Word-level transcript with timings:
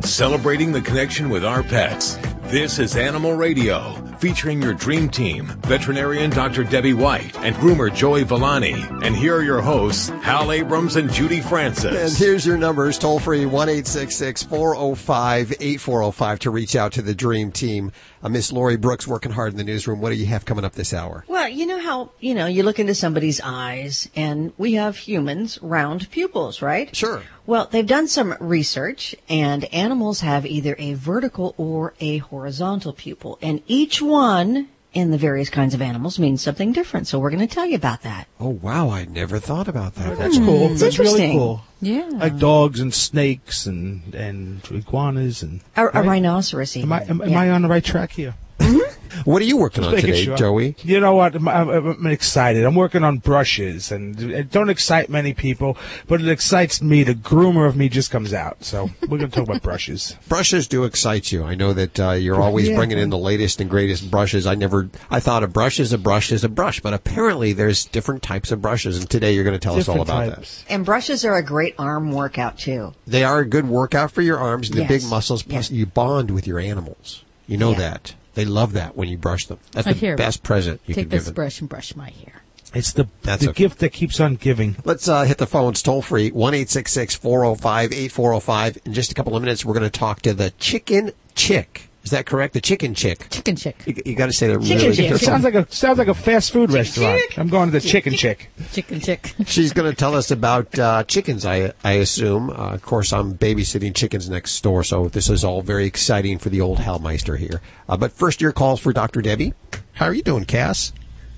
Celebrating 0.09 0.71
the 0.71 0.81
connection 0.81 1.29
with 1.29 1.45
our 1.45 1.61
pets. 1.61 2.17
This 2.50 2.79
is 2.79 2.95
Animal 2.95 3.34
Radio, 3.34 3.93
featuring 4.18 4.59
your 4.59 4.73
dream 4.73 5.07
team, 5.07 5.45
veterinarian 5.68 6.32
Dr. 6.32 6.64
Debbie 6.64 6.95
White 6.95 7.38
and 7.38 7.55
groomer 7.57 7.93
Joey 7.93 8.23
Villani. 8.23 8.73
And 9.04 9.15
here 9.15 9.36
are 9.36 9.43
your 9.43 9.61
hosts, 9.61 10.10
Hal 10.10 10.51
Abrams 10.51 10.96
and 10.96 11.14
Judy 11.14 11.42
Francis. 11.42 11.96
And 11.96 12.11
here's 12.11 12.47
your 12.47 12.57
numbers, 12.57 12.97
toll 12.97 13.20
free, 13.20 13.43
1-866-405-8405 13.43 16.39
to 16.39 16.50
reach 16.50 16.75
out 16.75 16.92
to 16.93 17.04
the 17.04 17.14
dream 17.14 17.51
team. 17.51 17.92
Uh, 18.23 18.29
Miss 18.29 18.51
Lori 18.51 18.78
Brooks 18.78 19.07
working 19.07 19.31
hard 19.31 19.51
in 19.51 19.57
the 19.57 19.64
newsroom. 19.64 20.01
What 20.01 20.09
do 20.09 20.15
you 20.15 20.25
have 20.25 20.45
coming 20.45 20.65
up 20.65 20.73
this 20.73 20.92
hour? 20.92 21.25
Well, 21.28 21.50
you 21.50 21.68
know 21.68 21.79
how, 21.79 22.09
you 22.20 22.34
know, 22.34 22.47
you 22.47 22.64
look 22.64 22.79
into 22.79 22.95
somebody's 22.95 23.39
eyes 23.42 24.09
and 24.15 24.54
we 24.57 24.73
have 24.73 24.97
humans 24.97 25.59
round 25.61 26.09
pupils, 26.09 26.64
right? 26.64 26.95
Sure. 26.95 27.21
Well, 27.49 27.67
they've 27.71 27.87
done 27.87 28.07
some 28.07 28.35
research 28.39 29.15
and 29.27 29.65
animals 29.73 30.21
have 30.21 30.45
either 30.45 30.75
a 30.77 30.93
vertical 30.93 31.55
or 31.57 31.95
a 31.99 32.19
horizontal 32.19 32.94
pupil 32.94 33.39
and 33.41 33.63
each 33.66 34.03
one 34.03 34.67
in 34.94 35.09
the 35.09 35.17
various 35.17 35.49
kinds 35.49 35.73
of 35.73 35.81
animals 35.81 36.19
means 36.19 36.44
something 36.44 36.72
different. 36.73 37.08
So 37.08 37.17
we're 37.17 37.31
going 37.31 37.47
to 37.47 37.52
tell 37.52 37.66
you 37.66 37.75
about 37.75 38.03
that. 38.03 38.27
Oh, 38.39 38.49
wow. 38.49 38.91
I 38.91 39.05
never 39.05 39.39
thought 39.39 39.67
about 39.67 39.95
that. 39.95 40.19
That's 40.19 40.38
cool. 40.38 40.73
It's 40.73 40.81
That's 40.81 41.00
really 41.00 41.31
cool. 41.31 41.64
Yeah. 41.81 42.08
Like 42.11 42.38
dogs 42.38 42.80
and 42.80 42.94
snakes 42.94 43.66
and, 43.66 44.13
and 44.13 44.61
iguanas 44.69 45.41
and. 45.41 45.61
A, 45.75 45.88
a 45.88 45.89
right? 45.89 46.06
rhinoceros. 46.06 46.78
Am 46.78 46.94
I, 46.94 47.02
am, 47.06 47.19
am 47.19 47.30
Yeah. 47.30 47.39
I 47.39 47.50
on 47.50 47.63
the 47.63 47.67
right 47.67 47.84
track 47.84 48.11
here? 48.11 48.36
Mm-hmm. 48.59 48.89
What 49.26 49.42
are 49.42 49.46
you 49.46 49.58
working 49.58 49.84
on 49.84 49.96
today, 49.96 50.24
sure. 50.24 50.38
Joey? 50.38 50.76
You 50.84 51.00
know 51.00 51.16
what? 51.16 51.36
I'm, 51.36 51.48
I'm, 51.48 51.70
I'm 51.70 52.08
excited. 52.08 52.64
I'm 52.66 52.76
working 52.76 53.04
on 53.04 53.18
brushes, 53.18 53.92
and 53.92 54.20
it 54.22 54.52
don't 54.52 54.70
excite 54.70 55.10
many 55.10 55.34
people, 55.34 55.78
but 56.08 56.22
it 56.22 56.28
excites 56.30 56.82
me. 56.82 57.04
The 57.04 57.16
groomer 57.16 57.68
of 57.68 57.76
me 57.76 57.90
just 57.90 58.12
comes 58.12 58.34
out. 58.34 58.64
So 58.64 58.90
we're 59.04 59.18
going 59.18 59.30
to 59.32 59.36
talk 59.36 59.48
about 59.48 59.62
brushes. 59.62 60.16
Brushes 60.28 60.68
do 60.68 60.84
excite 60.84 61.32
you. 61.32 61.44
I 61.44 61.56
know 61.56 61.74
that 61.74 62.00
uh, 62.00 62.12
you're 62.12 62.42
always 62.42 62.70
Yeah. 62.70 62.76
bringing 62.76 62.98
in 62.98 63.10
the 63.10 63.18
latest 63.18 63.60
and 63.62 63.70
greatest 63.70 64.10
brushes. 64.12 64.46
I 64.46 64.56
never, 64.56 64.90
I 65.10 65.20
thought 65.20 65.44
a 65.44 65.48
brush 65.48 65.80
is 65.80 65.92
a 65.94 65.98
brush 65.98 66.32
is 66.32 66.44
a 66.44 66.50
brush, 66.50 66.80
but 66.82 66.94
apparently 66.94 67.54
there's 67.54 67.86
different 67.86 68.22
types 68.24 68.52
of 68.52 68.62
brushes, 68.62 68.98
and 69.00 69.10
today 69.10 69.34
you're 69.34 69.44
going 69.44 69.56
to 69.56 69.60
tell 69.60 69.76
us 69.78 69.88
all 69.90 70.04
Different 70.04 70.28
about 70.34 70.42
that. 70.42 70.64
And 70.70 70.86
brushes 70.86 71.26
are 71.26 71.36
a 71.36 71.44
great 71.44 71.76
arm 71.80 72.12
workout 72.12 72.58
too. 72.58 72.94
They 73.08 73.24
are 73.24 73.40
a 73.40 73.46
good 73.46 73.68
workout 73.68 74.12
for 74.12 74.22
your 74.22 74.38
arms, 74.38 74.70
the 74.70 74.80
Yes. 74.82 74.88
big 74.88 75.04
muscles. 75.10 75.44
Plus, 75.44 75.72
Yeah. 75.72 75.78
you 75.80 75.86
bond 75.86 76.32
with 76.32 76.46
your 76.48 76.60
animals. 76.60 77.24
You 77.48 77.58
know 77.58 77.72
Yeah. 77.72 77.78
that. 77.80 78.16
They 78.40 78.45
love 78.45 78.72
that 78.72 78.95
when 78.95 79.09
you 79.09 79.18
brush 79.18 79.48
them. 79.48 79.59
That's 79.73 79.86
I 79.86 79.92
the 79.92 80.00
hear. 80.00 80.16
best 80.16 80.44
present 80.44 80.80
you 80.86 80.95
Take 80.95 81.09
can 81.09 81.09
give 81.09 81.12
Take 81.12 81.18
this 81.20 81.26
them. 81.26 81.34
brush 81.34 81.59
and 81.59 81.68
brush 81.68 81.94
my 81.94 82.09
hair. 82.09 82.42
It's 82.73 82.94
the 82.94 83.09
That's 83.23 83.44
the 83.44 83.50
okay. 83.50 83.64
gift 83.64 83.80
that 83.80 83.90
keeps 83.90 84.22
on 84.22 84.36
giving. 84.38 84.78
Let's 84.86 85.09
uh, 85.09 85.23
hit 85.23 85.40
the 85.40 85.46
phones 85.46 85.81
toll 85.81 86.02
free 86.02 86.30
one 86.31 86.54
eight 86.54 86.70
six 86.70 86.94
six 86.94 87.16
four 87.16 87.42
zero 87.42 87.56
five 87.56 87.92
eight 87.92 88.14
four 88.14 88.30
zero 88.30 88.40
five. 88.40 88.78
In 88.86 88.94
just 88.94 89.12
a 89.12 89.14
couple 89.14 89.36
of 89.36 89.42
minutes, 89.44 89.66
we're 89.66 89.73
going 89.73 89.84
to 89.84 89.90
talk 89.90 90.22
to 90.22 90.34
the 90.34 90.52
chicken 90.52 91.12
chick. 91.36 91.89
Is 92.10 92.12
that 92.14 92.26
correct? 92.26 92.56
The 92.56 92.62
chicken 92.62 92.96
chick. 92.96 93.30
Chicken 93.30 93.56
chick. 93.56 93.76
You, 93.86 93.94
you 94.04 94.16
got 94.16 94.26
to 94.26 94.34
say 94.34 94.48
that 94.48 94.64
Chicken 94.64 94.78
really 94.80 94.96
chick. 94.96 95.12
It 95.12 95.18
sounds 95.20 95.44
like 95.44 95.54
a 95.54 95.72
sounds 95.72 96.00
like 96.00 96.08
a 96.08 96.16
fast 96.16 96.52
food 96.52 96.72
restaurant. 96.72 97.22
I'm 97.38 97.50
going 97.50 97.72
to 97.72 97.80
the 97.80 97.88
Chicken 97.88 98.14
Chick. 98.14 98.50
Chicken 98.72 99.00
chick. 99.00 99.36
She's 99.46 99.74
going 99.74 99.88
to 99.88 99.96
tell 99.96 100.16
us 100.16 100.32
about 100.32 100.80
uh, 100.80 101.04
chickens. 101.04 101.46
I 101.46 101.72
I 101.84 101.92
assume. 101.92 102.50
Uh, 102.50 102.74
of 102.74 102.82
course, 102.82 103.14
I'm 103.14 103.36
babysitting 103.36 103.94
chickens 103.94 104.28
next 104.28 104.59
door, 104.64 104.84
so 104.84 105.08
this 105.08 105.30
is 105.30 105.44
all 105.44 105.62
very 105.62 105.86
exciting 105.86 106.40
for 106.40 106.50
the 106.50 106.62
old 106.62 106.80
Hellmeister 106.80 107.38
here. 107.38 107.62
Uh, 107.88 107.96
but 107.96 108.12
first, 108.12 108.42
your 108.42 108.53
calls 108.53 108.80
for 108.80 108.92
Dr. 108.92 109.22
Debbie. 109.22 109.53
How 109.94 110.08
are 110.08 110.14
you 110.16 110.24
doing, 110.24 110.46
Cass? 110.46 110.94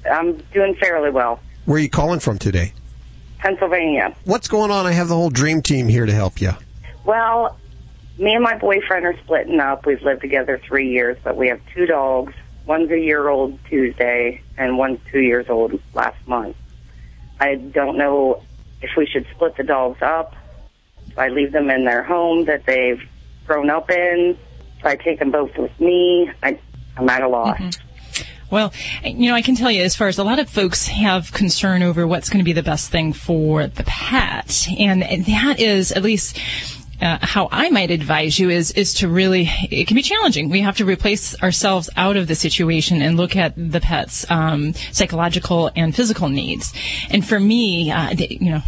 I'm 0.10 0.38
doing 0.54 0.76
fairly 0.76 1.10
well. 1.10 1.42
Where 1.66 1.80
are 1.80 1.81
you 1.81 1.90
calling 1.90 2.22
from 2.22 2.40
today? 2.40 2.72
Pennsylvania. 3.40 4.16
What's 4.24 4.48
going 4.48 4.72
on? 4.72 4.86
I 4.86 4.94
have 4.94 5.10
the 5.10 5.16
whole 5.16 5.31
dream 5.31 5.62
team 5.62 5.90
here 5.90 6.06
to 6.06 6.14
help 6.14 6.40
you. 6.40 6.54
Well, 7.04 7.58
me 8.18 8.34
and 8.34 8.44
my 8.44 8.58
boyfriend 8.58 9.06
are 9.06 9.18
splitting 9.24 9.60
up. 9.60 9.86
We've 9.86 10.02
lived 10.02 10.22
together 10.22 10.60
three 10.68 10.90
years, 10.90 11.18
but 11.24 11.38
we 11.38 11.48
have 11.48 11.62
two 11.74 11.86
dogs. 11.86 12.34
One's 12.66 12.92
a 12.92 13.00
year 13.00 13.28
old 13.28 13.58
Tuesday, 13.66 14.42
and 14.58 14.78
one's 14.78 15.00
two 15.12 15.22
years 15.22 15.50
old 15.50 15.80
last 15.94 16.28
month. 16.28 16.56
I 17.40 17.56
don't 17.56 17.98
know 17.98 18.44
if 18.82 18.92
we 18.96 19.08
should 19.08 19.26
split 19.34 19.58
the 19.58 19.64
dogs 19.64 20.02
up. 20.02 20.36
If 21.08 21.18
I 21.18 21.30
leave 21.30 21.52
them 21.52 21.70
in 21.70 21.86
their 21.86 22.04
home 22.04 22.46
that 22.46 22.66
they've 22.66 23.02
grown 23.46 23.70
up 23.70 23.90
in, 23.90 24.38
if 24.78 24.86
I 24.86 24.96
take 24.96 25.20
them 25.20 25.32
both 25.32 25.58
with 25.58 25.78
me, 25.80 26.32
I, 26.44 26.60
I'm 26.98 27.10
at 27.10 27.24
a 27.24 27.28
loss. 27.28 27.58
Mm-hmm. 27.58 27.88
Well, 28.52 28.74
you 29.06 29.30
know, 29.30 29.36
I 29.36 29.42
can 29.42 29.56
tell 29.56 29.72
you 29.72 29.82
as 29.82 29.96
far 29.96 30.10
as 30.10 30.18
a 30.18 30.26
lot 30.26 30.38
of 30.38 30.50
folks 30.50 30.88
have 30.88 31.32
concern 31.32 31.84
over 31.84 32.06
what's 32.06 32.30
going 32.30 32.40
to 32.40 32.44
be 32.44 32.52
the 32.52 32.62
best 32.62 32.92
thing 32.92 33.14
for 33.14 33.68
the 33.68 33.84
pet. 33.86 34.68
And 34.78 35.02
that 35.02 35.60
is 35.60 35.94
at 35.94 36.04
least 36.04 36.38
uh, 37.01 37.17
how 37.22 37.50
I 37.51 37.69
might 37.69 37.91
advise 37.91 38.38
you 38.39 38.50
is 38.50 38.72
is 38.72 38.94
to 38.95 39.07
really 39.07 39.50
it 39.69 39.88
can 39.88 39.95
be 39.95 40.01
challenging. 40.01 40.50
We 40.50 40.62
have 40.62 40.78
to 40.78 40.85
replace 40.85 41.39
ourselves 41.41 41.89
out 41.97 42.17
of 42.17 42.28
the 42.28 42.35
situation 42.35 43.01
and 43.01 43.17
look 43.17 43.35
at 43.35 43.53
the 43.56 43.81
pet's 43.81 44.29
um, 44.29 44.73
psychological 44.91 45.72
and 45.75 45.95
physical 45.95 46.29
needs. 46.29 46.73
And 47.09 47.25
for 47.25 47.39
me, 47.39 47.91
uh, 47.91 48.13
the- 48.13 48.38
you 48.39 48.51
know. 48.51 48.62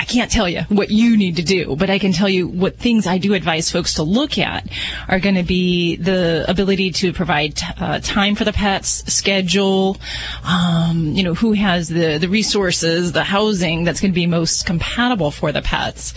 I 0.00 0.04
can't 0.04 0.30
tell 0.30 0.48
you 0.48 0.62
what 0.70 0.90
you 0.90 1.14
need 1.18 1.36
to 1.36 1.42
do, 1.42 1.76
but 1.76 1.90
I 1.90 1.98
can 1.98 2.12
tell 2.12 2.28
you 2.28 2.48
what 2.48 2.76
things 2.76 3.06
I 3.06 3.18
do 3.18 3.34
advise 3.34 3.70
folks 3.70 3.94
to 3.96 4.02
look 4.02 4.38
at 4.38 4.66
are 5.08 5.20
going 5.20 5.34
to 5.34 5.42
be 5.42 5.96
the 5.96 6.46
ability 6.48 6.92
to 6.92 7.12
provide 7.12 7.58
uh, 7.78 7.98
time 7.98 8.34
for 8.34 8.44
the 8.44 8.52
pets, 8.52 9.04
schedule, 9.12 9.98
um, 10.42 11.12
you 11.14 11.22
know, 11.22 11.34
who 11.34 11.52
has 11.52 11.90
the, 11.90 12.16
the 12.16 12.30
resources, 12.30 13.12
the 13.12 13.24
housing 13.24 13.84
that's 13.84 14.00
going 14.00 14.10
to 14.10 14.14
be 14.14 14.26
most 14.26 14.64
compatible 14.64 15.30
for 15.30 15.52
the 15.52 15.60
pets. 15.60 16.14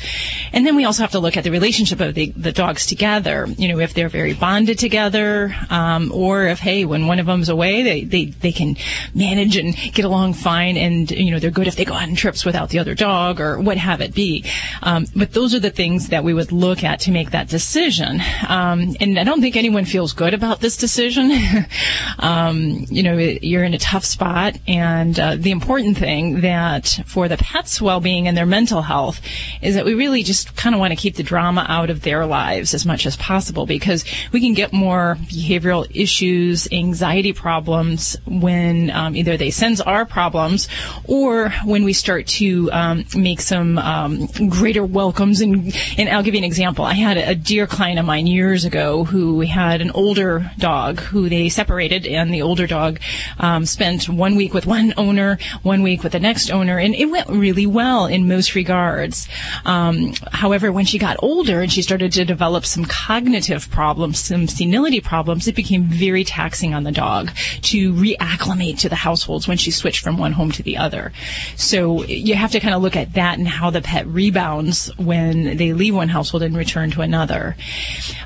And 0.54 0.66
then 0.66 0.78
we 0.78 0.86
also 0.86 1.04
have 1.04 1.12
to 1.12 1.20
look 1.20 1.36
at 1.36 1.44
the 1.44 1.52
relationship 1.52 2.00
of 2.00 2.16
the, 2.16 2.30
the 2.38 2.54
dogs 2.54 2.86
together, 2.86 3.48
you 3.58 3.68
know, 3.68 3.80
if 3.80 3.94
they're 3.94 4.08
very 4.08 4.34
bonded 4.34 4.80
together, 4.80 5.54
um, 5.70 6.10
or 6.14 6.46
if, 6.46 6.60
hey, 6.60 6.86
when 6.86 7.08
one 7.08 7.20
of 7.20 7.26
them's 7.26 7.50
away, 7.50 7.84
they, 7.84 8.06
they, 8.06 8.26
they 8.28 8.54
can 8.54 8.78
manage 9.14 9.58
and 9.58 9.76
get 9.76 10.06
along 10.06 10.36
fine 10.36 10.78
and, 10.78 11.12
you 11.12 11.32
know, 11.32 11.40
they're 11.40 11.52
good 11.52 11.68
if 11.68 11.76
they 11.76 11.84
go 11.84 11.96
on 11.96 12.16
trips 12.16 12.46
without 12.46 12.70
the 12.70 12.80
other 12.80 12.96
dog 12.96 13.42
or 13.42 13.60
have 13.78 14.02
it 14.02 14.14
be. 14.14 14.46
Um, 14.82 15.06
but 15.16 15.34
those 15.34 15.54
are 15.54 15.60
the 15.60 15.70
things 15.70 16.10
that 16.10 16.24
we 16.24 16.34
would 16.34 16.52
look 16.52 16.84
at 16.84 17.02
to 17.02 17.12
make 17.12 17.32
that 17.32 17.50
decision. 17.50 18.22
Um, 18.48 18.96
and 19.00 19.20
I 19.20 19.24
don't 19.24 19.42
think 19.42 19.56
anyone 19.56 19.86
feels 19.86 20.14
good 20.14 20.34
about 20.34 20.60
this 20.60 20.78
decision. 20.78 21.32
um, 22.20 22.86
you 22.90 23.04
know, 23.04 23.18
you're 23.18 23.64
in 23.64 23.74
a 23.74 23.80
tough 23.80 24.06
spot, 24.06 24.58
and 24.68 25.20
uh, 25.20 25.36
the 25.36 25.52
important 25.52 25.98
thing 25.98 26.42
that 26.42 27.00
for 27.06 27.28
the 27.28 27.38
pet's 27.38 27.82
well-being 27.82 28.28
and 28.28 28.36
their 28.38 28.46
mental 28.46 28.82
health 28.82 29.22
is 29.62 29.76
that 29.76 29.86
we 29.86 29.94
really 29.94 30.24
just 30.24 30.56
kind 30.56 30.76
of 30.76 30.80
want 30.80 30.92
to 30.92 30.98
keep 30.98 31.16
the 31.16 31.24
drama 31.24 31.66
out 31.68 31.90
of 31.90 32.02
their 32.02 32.26
lives 32.26 32.74
as 32.74 32.86
much 32.86 33.06
as 33.06 33.16
possible 33.18 33.66
because 33.66 34.06
we 34.32 34.40
can 34.40 34.54
get 34.54 34.74
more 34.74 35.18
behavioral 35.22 35.88
issues, 35.94 36.68
anxiety 36.72 37.34
problems 37.34 38.18
when 38.26 38.90
um, 38.92 39.16
either 39.16 39.38
they 39.38 39.52
sense 39.52 39.82
our 39.82 40.06
problems 40.06 40.68
or 41.06 41.50
when 41.66 41.84
we 41.84 41.94
start 41.94 42.28
to 42.28 42.72
um, 42.72 43.06
make 43.16 43.42
some 43.42 43.63
um, 43.78 44.28
greater 44.50 44.84
welcomes. 44.84 45.42
And, 45.42 45.76
and 45.98 46.10
I'll 46.10 46.24
give 46.24 46.34
you 46.34 46.40
an 46.40 46.44
example. 46.44 46.86
I 46.86 46.94
had 46.94 47.18
a, 47.18 47.34
dear 47.44 47.68
client 47.68 48.00
of 48.00 48.06
mine 48.06 48.26
years 48.26 48.64
ago 48.64 49.04
who 49.04 49.42
had 49.42 49.82
an 49.82 49.92
older 49.92 50.52
dog 50.58 51.00
who 51.00 51.30
they 51.30 51.50
separated, 51.50 52.06
and 52.08 52.34
the 52.34 52.42
older 52.42 52.68
dog 52.68 53.00
um, 53.40 53.66
spent 53.66 54.08
one 54.08 54.36
week 54.36 54.54
with 54.54 54.66
one 54.66 54.94
owner, 54.98 55.38
one 55.62 55.82
week 55.82 56.04
with 56.04 56.14
the 56.14 56.20
next 56.20 56.50
owner, 56.52 56.78
and 56.80 56.96
it 56.96 57.06
went 57.06 57.28
really 57.30 57.66
well 57.66 58.06
in 58.06 58.28
most 58.28 58.56
regards. 58.56 59.28
Um, 59.66 60.14
however, 60.32 60.72
when 60.72 60.86
she 60.86 60.98
got 60.98 61.18
older 61.20 61.62
and 61.62 61.72
she 61.72 61.82
started 61.82 62.12
to 62.14 62.24
develop 62.24 62.66
some 62.66 62.86
cognitive 62.86 63.70
problems, 63.70 64.20
some 64.20 64.48
senility 64.48 65.02
problems, 65.02 65.48
it 65.48 65.56
became 65.56 65.84
very 65.84 66.24
taxing 66.24 66.74
on 66.74 66.84
the 66.84 66.92
dog 66.92 67.32
to 67.64 67.94
reacclimate 67.94 68.80
to 68.80 68.90
the 68.90 68.96
households 68.96 69.48
when 69.48 69.58
she 69.58 69.72
switched 69.72 70.04
from 70.04 70.18
one 70.18 70.32
home 70.34 70.52
to 70.52 70.64
the 70.64 70.78
other. 70.78 71.12
So 71.56 72.04
you 72.04 72.36
have 72.36 72.52
to 72.52 72.60
kind 72.60 72.74
of 72.74 72.82
look 72.82 72.96
at 72.96 73.14
that 73.14 73.38
and 73.38 73.48
how 73.54 73.70
the 73.70 73.82
pet 73.82 74.06
rebounds 74.08 74.92
when 74.98 75.58
they 75.58 75.74
leave 75.74 75.96
one 75.96 76.10
household 76.10 76.44
and 76.44 76.58
return 76.58 76.92
to 76.92 77.02
another. 77.02 77.56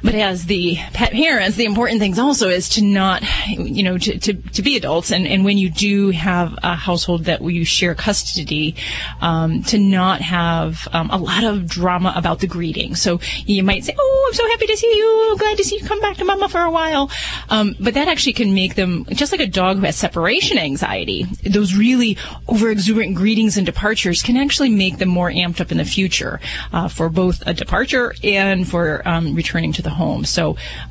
But 0.03 0.15
as 0.15 0.45
the 0.45 0.77
pet 0.93 1.11
parents, 1.11 1.57
the 1.57 1.65
important 1.65 1.99
things 1.99 2.17
also 2.17 2.49
is 2.49 2.69
to 2.69 2.83
not, 2.83 3.23
you 3.49 3.83
know, 3.83 3.97
to, 3.97 4.17
to, 4.19 4.33
to 4.33 4.61
be 4.61 4.77
adults. 4.77 5.11
And, 5.11 5.27
and 5.27 5.43
when 5.45 5.57
you 5.57 5.69
do 5.69 6.11
have 6.11 6.57
a 6.63 6.75
household 6.75 7.25
that 7.25 7.41
you 7.41 7.65
share 7.65 7.95
custody, 7.95 8.75
um, 9.21 9.63
to 9.63 9.77
not 9.77 10.21
have 10.21 10.87
um, 10.93 11.09
a 11.11 11.17
lot 11.17 11.43
of 11.43 11.67
drama 11.67 12.13
about 12.15 12.39
the 12.39 12.47
greeting. 12.47 12.95
So 12.95 13.19
you 13.45 13.63
might 13.63 13.83
say, 13.83 13.93
"Oh, 13.97 14.25
I'm 14.27 14.33
so 14.33 14.47
happy 14.49 14.67
to 14.67 14.77
see 14.77 14.87
you. 14.87 15.35
Glad 15.37 15.57
to 15.57 15.63
see 15.63 15.77
you 15.77 15.85
come 15.85 16.01
back 16.01 16.17
to 16.17 16.25
mama 16.25 16.49
for 16.49 16.61
a 16.61 16.71
while." 16.71 17.11
Um, 17.49 17.75
but 17.79 17.93
that 17.93 18.07
actually 18.07 18.33
can 18.33 18.53
make 18.53 18.75
them 18.75 19.05
just 19.11 19.31
like 19.31 19.41
a 19.41 19.47
dog 19.47 19.77
who 19.77 19.83
has 19.83 19.95
separation 19.95 20.57
anxiety. 20.57 21.23
Those 21.43 21.75
really 21.75 22.17
over 22.47 22.69
exuberant 22.69 23.15
greetings 23.15 23.57
and 23.57 23.65
departures 23.65 24.21
can 24.21 24.37
actually 24.37 24.69
make 24.69 24.97
them 24.97 25.09
more 25.19 25.29
amped 25.31 25.59
up 25.63 25.71
in 25.73 25.77
the 25.83 25.89
future 25.97 26.33
uh, 26.75 26.87
for 26.97 27.07
both 27.09 27.37
a 27.51 27.53
departure 27.63 28.07
and 28.23 28.67
for 28.71 28.85
um, 29.11 29.25
returning 29.41 29.71
to 29.77 29.81
the 29.81 29.93
home. 30.01 30.21
So 30.37 30.43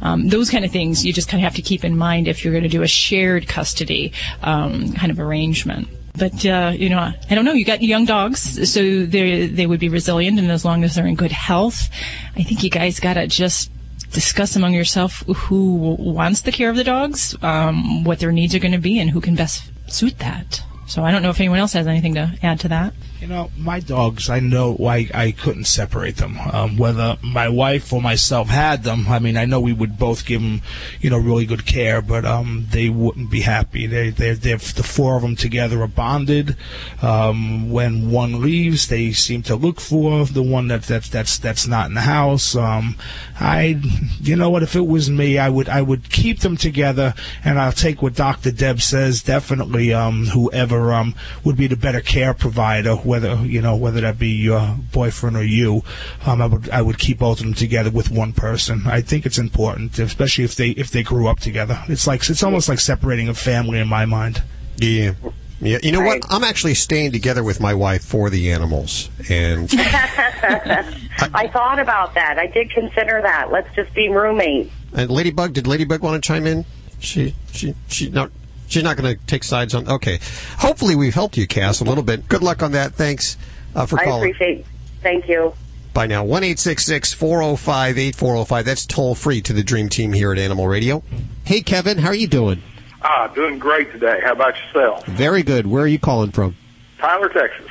um, 0.06 0.28
those 0.34 0.48
kind 0.50 0.64
of 0.64 0.70
things 0.78 1.04
you 1.06 1.12
just 1.12 1.28
kind 1.28 1.40
of 1.40 1.44
have 1.48 1.56
to 1.60 1.62
keep 1.70 1.82
in 1.88 1.94
mind 1.96 2.22
if 2.26 2.36
you're 2.42 2.56
going 2.58 2.70
to 2.70 2.76
do 2.78 2.82
a 2.82 2.92
shared 3.04 3.44
custody 3.56 4.12
um, 4.42 4.92
kind 5.00 5.10
of 5.12 5.18
arrangement. 5.26 5.88
But 6.18 6.46
uh, 6.46 6.72
you 6.74 6.88
know, 6.88 6.98
I 6.98 7.34
don't 7.34 7.44
know. 7.44 7.52
You 7.52 7.64
got 7.64 7.82
young 7.82 8.06
dogs, 8.06 8.40
so 8.72 8.80
they 9.04 9.46
they 9.48 9.66
would 9.66 9.80
be 9.80 9.90
resilient, 9.90 10.38
and 10.38 10.50
as 10.50 10.64
long 10.64 10.82
as 10.82 10.94
they're 10.94 11.06
in 11.06 11.14
good 11.14 11.32
health, 11.32 11.90
I 12.34 12.42
think 12.42 12.62
you 12.62 12.70
guys 12.70 13.00
got 13.00 13.14
to 13.14 13.26
just 13.26 13.70
discuss 14.12 14.56
among 14.56 14.72
yourself 14.72 15.22
who 15.26 15.96
wants 15.98 16.40
the 16.40 16.52
care 16.52 16.70
of 16.70 16.76
the 16.76 16.84
dogs, 16.84 17.36
um, 17.42 18.04
what 18.04 18.18
their 18.18 18.32
needs 18.32 18.54
are 18.54 18.58
going 18.58 18.72
to 18.72 18.78
be, 18.90 18.98
and 18.98 19.10
who 19.10 19.20
can 19.20 19.34
best 19.34 19.70
suit 19.88 20.18
that. 20.20 20.62
So 20.86 21.04
I 21.04 21.10
don't 21.10 21.22
know 21.22 21.30
if 21.30 21.40
anyone 21.40 21.58
else 21.58 21.74
has 21.74 21.86
anything 21.86 22.14
to 22.14 22.38
add 22.42 22.60
to 22.60 22.68
that. 22.68 22.94
You 23.20 23.28
know, 23.28 23.50
my 23.56 23.80
dogs, 23.80 24.28
I 24.28 24.40
know 24.40 24.74
why 24.74 25.08
I 25.14 25.30
couldn't 25.30 25.64
separate 25.64 26.16
them. 26.16 26.38
Um, 26.38 26.76
whether 26.76 27.16
my 27.22 27.48
wife 27.48 27.90
or 27.90 28.02
myself 28.02 28.48
had 28.48 28.84
them, 28.84 29.06
I 29.08 29.20
mean, 29.20 29.38
I 29.38 29.46
know 29.46 29.58
we 29.58 29.72
would 29.72 29.98
both 29.98 30.26
give 30.26 30.42
them, 30.42 30.60
you 31.00 31.08
know, 31.08 31.16
really 31.16 31.46
good 31.46 31.64
care, 31.64 32.02
but 32.02 32.26
um, 32.26 32.66
they 32.70 32.90
wouldn't 32.90 33.30
be 33.30 33.40
happy. 33.40 33.86
They, 33.86 34.10
they, 34.10 34.34
the 34.34 34.58
four 34.58 35.16
of 35.16 35.22
them 35.22 35.34
together 35.34 35.80
are 35.80 35.88
bonded. 35.88 36.56
Um, 37.00 37.70
when 37.70 38.10
one 38.10 38.42
leaves, 38.42 38.88
they 38.88 39.12
seem 39.12 39.42
to 39.44 39.56
look 39.56 39.80
for 39.80 40.26
the 40.26 40.42
one 40.42 40.68
that 40.68 40.82
that's 40.82 41.08
that's 41.08 41.38
that's 41.38 41.66
not 41.66 41.88
in 41.88 41.94
the 41.94 42.02
house. 42.02 42.54
Um, 42.54 42.96
I, 43.40 43.80
you 44.20 44.36
know 44.36 44.50
what? 44.50 44.62
If 44.62 44.76
it 44.76 44.86
was 44.86 45.08
me, 45.08 45.38
I 45.38 45.48
would 45.48 45.70
I 45.70 45.80
would 45.80 46.10
keep 46.10 46.40
them 46.40 46.58
together, 46.58 47.14
and 47.42 47.58
I'll 47.58 47.72
take 47.72 48.02
what 48.02 48.14
Doctor 48.14 48.50
Deb 48.50 48.82
says. 48.82 49.22
Definitely, 49.22 49.94
um, 49.94 50.26
whoever 50.26 50.92
um 50.92 51.14
would 51.44 51.56
be 51.56 51.66
the 51.66 51.76
better 51.76 52.00
care 52.02 52.34
provider 52.34 52.94
whether 53.06 53.36
you 53.36 53.62
know 53.62 53.76
whether 53.76 54.00
that 54.02 54.18
be 54.18 54.28
your 54.28 54.76
boyfriend 54.92 55.36
or 55.36 55.44
you, 55.44 55.82
um, 56.26 56.42
I 56.42 56.46
would 56.46 56.70
I 56.70 56.82
would 56.82 56.98
keep 56.98 57.18
both 57.18 57.40
of 57.40 57.46
them 57.46 57.54
together 57.54 57.90
with 57.90 58.10
one 58.10 58.32
person. 58.32 58.82
I 58.86 59.00
think 59.00 59.24
it's 59.24 59.38
important, 59.38 59.98
especially 59.98 60.44
if 60.44 60.56
they 60.56 60.70
if 60.70 60.90
they 60.90 61.02
grew 61.02 61.28
up 61.28 61.40
together. 61.40 61.82
It's 61.88 62.06
like 62.06 62.28
it's 62.28 62.42
almost 62.42 62.68
like 62.68 62.80
separating 62.80 63.28
a 63.28 63.34
family 63.34 63.78
in 63.78 63.88
my 63.88 64.04
mind. 64.04 64.42
Yeah. 64.76 65.12
Yeah, 65.58 65.78
you 65.82 65.90
know 65.90 66.02
what? 66.02 66.22
I'm 66.28 66.44
actually 66.44 66.74
staying 66.74 67.12
together 67.12 67.42
with 67.42 67.60
my 67.60 67.72
wife 67.72 68.04
for 68.04 68.28
the 68.28 68.52
animals, 68.52 69.08
and 69.30 69.70
I 69.72 71.48
thought 71.50 71.78
about 71.78 72.12
that. 72.14 72.38
I 72.38 72.46
did 72.46 72.70
consider 72.70 73.22
that. 73.22 73.50
Let's 73.50 73.74
just 73.74 73.94
be 73.94 74.10
roommates. 74.10 74.70
And 74.92 75.10
Ladybug, 75.10 75.54
did 75.54 75.66
Ladybug 75.66 76.02
want 76.02 76.22
to 76.22 76.26
chime 76.26 76.46
in? 76.46 76.66
She, 76.98 77.34
she, 77.52 77.74
she 77.88 78.10
not. 78.10 78.30
She's 78.68 78.82
not 78.82 78.96
going 78.96 79.16
to 79.16 79.26
take 79.26 79.44
sides 79.44 79.74
on. 79.74 79.88
Okay, 79.88 80.18
hopefully 80.58 80.96
we've 80.96 81.14
helped 81.14 81.36
you, 81.36 81.46
Cass, 81.46 81.80
a 81.80 81.84
little 81.84 82.04
bit. 82.04 82.28
Good 82.28 82.42
luck 82.42 82.62
on 82.62 82.72
that. 82.72 82.94
Thanks 82.94 83.36
uh, 83.74 83.86
for 83.86 83.98
I 83.98 84.04
calling. 84.04 84.24
I 84.24 84.30
appreciate. 84.30 84.66
Thank 85.02 85.28
you. 85.28 85.54
By 85.94 86.06
now, 86.06 86.24
one 86.24 86.44
eight 86.44 86.58
six 86.58 86.84
six 86.84 87.14
four 87.14 87.40
zero 87.40 87.56
five 87.56 87.96
eight 87.96 88.16
four 88.16 88.34
zero 88.34 88.44
five. 88.44 88.66
That's 88.66 88.84
toll 88.84 89.14
free 89.14 89.40
to 89.42 89.52
the 89.52 89.62
Dream 89.62 89.88
Team 89.88 90.12
here 90.12 90.30
at 90.30 90.38
Animal 90.38 90.68
Radio. 90.68 91.02
Hey, 91.44 91.62
Kevin, 91.62 91.98
how 91.98 92.08
are 92.08 92.14
you 92.14 92.26
doing? 92.26 92.62
Ah, 93.02 93.28
doing 93.28 93.58
great 93.58 93.92
today. 93.92 94.20
How 94.22 94.32
about 94.32 94.56
yourself? 94.56 95.06
Very 95.06 95.42
good. 95.42 95.66
Where 95.66 95.84
are 95.84 95.86
you 95.86 95.98
calling 95.98 96.32
from? 96.32 96.56
Tyler, 96.98 97.28
Texas. 97.28 97.66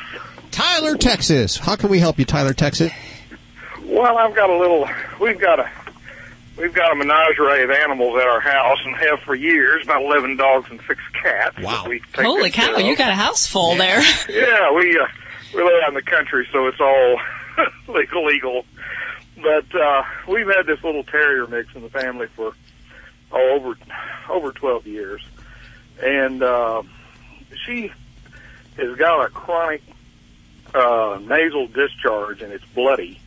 Tyler, 0.52 0.96
Texas. 0.98 1.58
How 1.58 1.76
can 1.76 1.90
we 1.90 2.00
help 2.00 2.18
you, 2.18 2.26
Tyler, 2.26 2.54
Texas? 2.54 2.92
Well, 3.84 4.18
I've 4.18 4.34
got 4.34 4.50
a 4.50 4.58
little. 4.58 4.90
We've 5.20 5.40
got 5.40 5.60
a. 5.60 5.70
We've 6.58 6.74
got 6.74 6.94
a 6.94 6.96
menagerie 6.96 7.64
of 7.64 7.72
animals 7.72 8.18
at 8.20 8.28
our 8.28 8.40
house 8.40 8.80
and 8.86 8.96
have 8.96 9.20
for 9.26 9.36
years, 9.36 9.84
about 9.84 10.04
11 10.04 10.38
dogs 10.38 10.70
and 10.72 10.80
six 10.88 11.02
cats. 11.22 11.60
Wow. 11.60 11.86
we 11.88 12.02
Holy 12.16 12.50
cow, 12.50 12.78
you 12.78 12.96
got 12.96 13.10
a 13.10 13.16
house 13.16 13.46
full 13.46 13.76
there. 13.76 14.02
Yeah, 14.30 14.74
we 14.74 14.98
uh, 14.98 15.06
we 15.54 15.64
live 15.64 15.74
out 15.84 15.90
in 15.90 15.96
the 15.96 16.02
country, 16.02 16.48
so 16.52 16.68
it's 16.68 16.80
all 16.80 17.20
legal, 17.94 18.26
legal. 18.26 18.66
But 19.42 19.74
uh, 19.76 20.04
we've 20.28 20.48
had 20.48 20.66
this 20.66 20.82
little 20.84 21.04
terrier 21.04 21.46
mix 21.48 21.74
in 21.76 21.82
the 21.82 21.90
family 21.90 22.28
for 22.36 22.54
oh, 23.32 23.56
over 23.56 23.76
over 24.30 24.52
12 24.52 24.88
years, 24.88 25.22
and 26.02 26.42
uh, 26.42 26.84
she 27.66 27.92
has 28.78 28.98
got 28.98 29.26
a 29.26 29.30
chronic 29.30 29.84
uh, 30.74 31.20
nasal 31.22 31.68
discharge, 31.68 32.42
and 32.42 32.52
it's 32.52 32.66
bloody, 32.74 33.20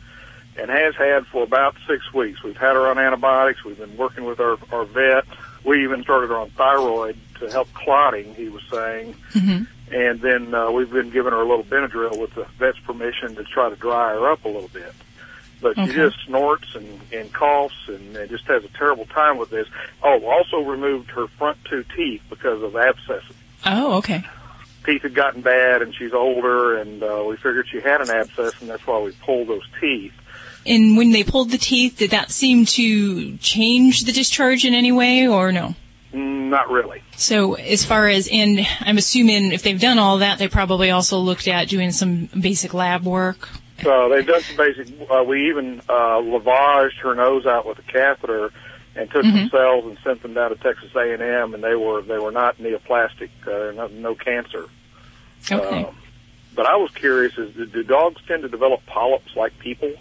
and 0.59 0.69
has 0.69 0.95
had 0.95 1.25
for 1.27 1.43
about 1.43 1.75
six 1.87 2.13
weeks. 2.13 2.43
We've 2.43 2.57
had 2.57 2.73
her 2.73 2.87
on 2.87 2.97
antibiotics. 2.97 3.63
We've 3.63 3.77
been 3.77 3.97
working 3.97 4.25
with 4.25 4.39
our, 4.39 4.57
our 4.71 4.85
vet. 4.85 5.25
We 5.63 5.83
even 5.83 6.03
started 6.03 6.29
her 6.29 6.37
on 6.37 6.49
thyroid 6.51 7.17
to 7.39 7.51
help 7.51 7.71
clotting. 7.73 8.33
He 8.35 8.49
was 8.49 8.63
saying 8.71 9.15
and 9.91 10.21
then 10.21 10.53
uh, 10.53 10.71
we've 10.71 10.91
been 10.91 11.09
giving 11.09 11.31
her 11.31 11.41
a 11.41 11.47
little 11.47 11.63
Benadryl 11.63 12.19
with 12.19 12.33
the 12.35 12.45
vet's 12.57 12.79
permission 12.79 13.35
to 13.35 13.43
try 13.43 13.69
to 13.69 13.75
dry 13.75 14.13
her 14.13 14.31
up 14.31 14.45
a 14.45 14.47
little 14.47 14.69
bit. 14.69 14.93
But 15.61 15.75
she 15.75 15.93
just 15.93 16.17
snorts 16.25 16.73
and, 16.73 17.01
and 17.11 17.33
coughs 17.33 17.75
and, 17.87 18.15
and 18.15 18.29
just 18.29 18.45
has 18.45 18.63
a 18.63 18.69
terrible 18.69 19.05
time 19.05 19.37
with 19.37 19.49
this. 19.49 19.67
Oh, 20.01 20.23
also 20.25 20.61
removed 20.61 21.11
her 21.11 21.27
front 21.27 21.57
two 21.65 21.83
teeth 21.97 22.21
because 22.29 22.63
of 22.63 22.77
abscesses. 22.77 23.35
Oh, 23.65 23.97
okay. 23.97 24.23
Teeth 24.85 25.01
had 25.01 25.13
gotten 25.13 25.41
bad 25.41 25.81
and 25.81 25.93
she's 25.93 26.13
older 26.13 26.77
and 26.77 27.03
uh, 27.03 27.25
we 27.27 27.35
figured 27.35 27.67
she 27.67 27.81
had 27.81 27.99
an 27.99 28.09
abscess 28.09 28.53
and 28.61 28.69
that's 28.69 28.85
why 28.87 29.01
we 29.01 29.11
pulled 29.11 29.49
those 29.49 29.67
teeth. 29.81 30.13
And 30.65 30.97
when 30.97 31.11
they 31.11 31.23
pulled 31.23 31.51
the 31.51 31.57
teeth, 31.57 31.97
did 31.97 32.11
that 32.11 32.31
seem 32.31 32.65
to 32.65 33.37
change 33.37 34.03
the 34.03 34.11
discharge 34.11 34.65
in 34.65 34.73
any 34.73 34.91
way 34.91 35.27
or 35.27 35.51
no? 35.51 35.75
Not 36.11 36.69
really. 36.69 37.03
So 37.15 37.53
as 37.53 37.85
far 37.85 38.07
as, 38.07 38.27
and 38.31 38.65
I'm 38.81 38.97
assuming 38.97 39.51
if 39.51 39.61
they've 39.61 39.79
done 39.79 39.99
all 39.99 40.17
that, 40.19 40.39
they 40.39 40.47
probably 40.47 40.89
also 40.89 41.19
looked 41.19 41.47
at 41.47 41.69
doing 41.69 41.91
some 41.91 42.29
basic 42.39 42.73
lab 42.73 43.03
work. 43.03 43.49
So 43.83 44.09
they've 44.09 44.25
done 44.25 44.41
some 44.41 44.57
basic. 44.57 44.87
Uh, 45.09 45.23
we 45.23 45.49
even 45.49 45.81
uh, 45.87 46.19
lavaged 46.19 46.97
her 47.01 47.15
nose 47.15 47.45
out 47.45 47.65
with 47.65 47.79
a 47.79 47.83
catheter 47.83 48.51
and 48.95 49.09
took 49.09 49.23
some 49.23 49.49
cells 49.49 49.85
and 49.85 49.97
sent 50.03 50.21
them 50.21 50.33
down 50.33 50.49
to 50.49 50.55
Texas 50.57 50.93
A 50.95 51.13
and 51.13 51.21
M, 51.21 51.53
and 51.53 51.63
they 51.63 51.75
were 51.75 52.01
they 52.01 52.19
were 52.19 52.31
not 52.31 52.57
neoplastic, 52.57 53.29
uh, 53.47 53.71
no, 53.71 53.87
no 53.87 54.15
cancer. 54.15 54.65
Okay. 55.49 55.83
Um, 55.83 55.95
but 56.55 56.65
I 56.65 56.75
was 56.75 56.91
curious: 56.91 57.37
is 57.37 57.55
do 57.71 57.83
dogs 57.83 58.21
tend 58.27 58.41
to 58.41 58.49
develop 58.49 58.85
polyps 58.85 59.35
like 59.35 59.57
people? 59.59 59.93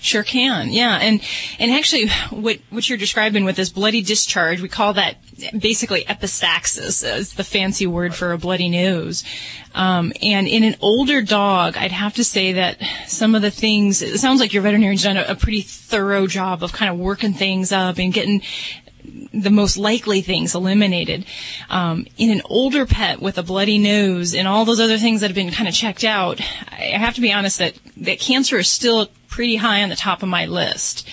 Sure 0.00 0.24
can, 0.24 0.70
yeah, 0.70 0.98
and 1.00 1.22
and 1.60 1.70
actually, 1.70 2.08
what 2.30 2.58
what 2.70 2.88
you're 2.88 2.98
describing 2.98 3.44
with 3.44 3.54
this 3.54 3.70
bloody 3.70 4.02
discharge, 4.02 4.60
we 4.60 4.68
call 4.68 4.94
that 4.94 5.16
basically 5.56 6.02
epistaxis, 6.04 7.04
is 7.04 7.34
the 7.34 7.44
fancy 7.44 7.86
word 7.86 8.14
for 8.14 8.32
a 8.32 8.38
bloody 8.38 8.68
nose. 8.68 9.22
Um, 9.74 10.12
and 10.20 10.48
in 10.48 10.64
an 10.64 10.76
older 10.80 11.22
dog, 11.22 11.76
I'd 11.76 11.92
have 11.92 12.14
to 12.14 12.24
say 12.24 12.54
that 12.54 12.78
some 13.06 13.34
of 13.34 13.42
the 13.42 13.50
things. 13.50 14.02
It 14.02 14.18
sounds 14.18 14.40
like 14.40 14.52
your 14.52 14.62
veterinarian's 14.62 15.04
done 15.04 15.16
a, 15.16 15.24
a 15.28 15.34
pretty 15.36 15.62
thorough 15.62 16.26
job 16.26 16.64
of 16.64 16.72
kind 16.72 16.92
of 16.92 16.98
working 16.98 17.32
things 17.32 17.70
up 17.70 17.98
and 17.98 18.12
getting 18.12 18.42
the 19.32 19.50
most 19.50 19.76
likely 19.76 20.20
things 20.20 20.54
eliminated. 20.54 21.24
Um, 21.70 22.06
in 22.18 22.30
an 22.30 22.42
older 22.44 22.86
pet 22.86 23.20
with 23.20 23.38
a 23.38 23.42
bloody 23.42 23.78
nose 23.78 24.34
and 24.34 24.46
all 24.46 24.64
those 24.64 24.80
other 24.80 24.98
things 24.98 25.20
that 25.20 25.28
have 25.28 25.34
been 25.34 25.50
kind 25.50 25.68
of 25.68 25.74
checked 25.74 26.04
out, 26.04 26.40
I 26.70 26.96
have 26.98 27.14
to 27.14 27.20
be 27.20 27.32
honest 27.32 27.58
that, 27.58 27.74
that 27.98 28.20
cancer 28.20 28.58
is 28.58 28.68
still 28.68 29.08
pretty 29.28 29.56
high 29.56 29.82
on 29.82 29.88
the 29.88 29.96
top 29.96 30.22
of 30.22 30.28
my 30.28 30.46
list. 30.46 31.08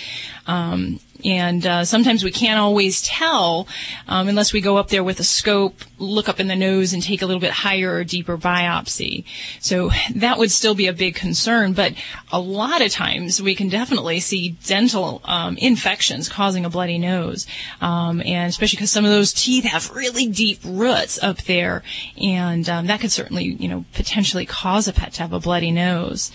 Um, 0.48 1.00
and 1.24 1.66
uh, 1.66 1.86
sometimes 1.86 2.24
we 2.24 2.32
can't 2.32 2.60
always 2.60 3.02
tell 3.02 3.68
um, 4.08 4.28
unless 4.28 4.54
we 4.54 4.62
go 4.62 4.78
up 4.78 4.90
there 4.90 5.04
with 5.04 5.20
a 5.20 5.24
scope, 5.24 5.82
look 5.98 6.30
up 6.30 6.40
in 6.40 6.48
the 6.48 6.56
nose, 6.56 6.94
and 6.94 7.04
take 7.04 7.22
a 7.22 7.26
little 7.26 7.42
bit 7.42 7.52
higher 7.52 7.94
or 7.94 8.04
deeper 8.04 8.38
biopsy. 8.38 9.26
So 9.60 9.92
that 10.16 10.38
would 10.38 10.52
still 10.52 10.76
be 10.76 10.88
a 10.88 10.94
big 10.94 11.16
concern. 11.16 11.74
But 11.74 11.94
a 12.32 12.40
lot 12.40 12.82
of 12.82 12.92
times 12.92 13.42
we 13.42 13.56
can 13.56 13.70
definitely 13.70 14.20
see 14.20 14.52
dental 14.66 15.22
um, 15.26 15.58
infections 15.58 16.30
causing 16.30 16.66
a 16.66 16.70
bloody 16.70 16.98
nose, 16.98 17.46
um, 17.82 18.22
and 18.26 18.50
especially 18.50 18.78
because 18.78 18.92
some 18.92 19.06
of 19.06 19.12
those 19.12 19.34
teeth 19.34 19.66
have 19.66 19.92
really 19.92 20.28
deep 20.28 20.60
roots 20.64 21.22
up 21.22 21.42
there, 21.44 21.84
and 22.22 22.70
um, 22.70 22.88
that 22.88 23.02
could 23.02 23.12
certainly, 23.12 23.44
you 23.44 23.68
know, 23.68 23.86
potentially 23.94 24.46
cause 24.46 24.88
a 24.88 24.94
pet 24.94 25.14
to 25.14 25.22
have 25.22 25.34
a 25.34 25.40
bloody 25.40 25.72
nose. 25.72 26.32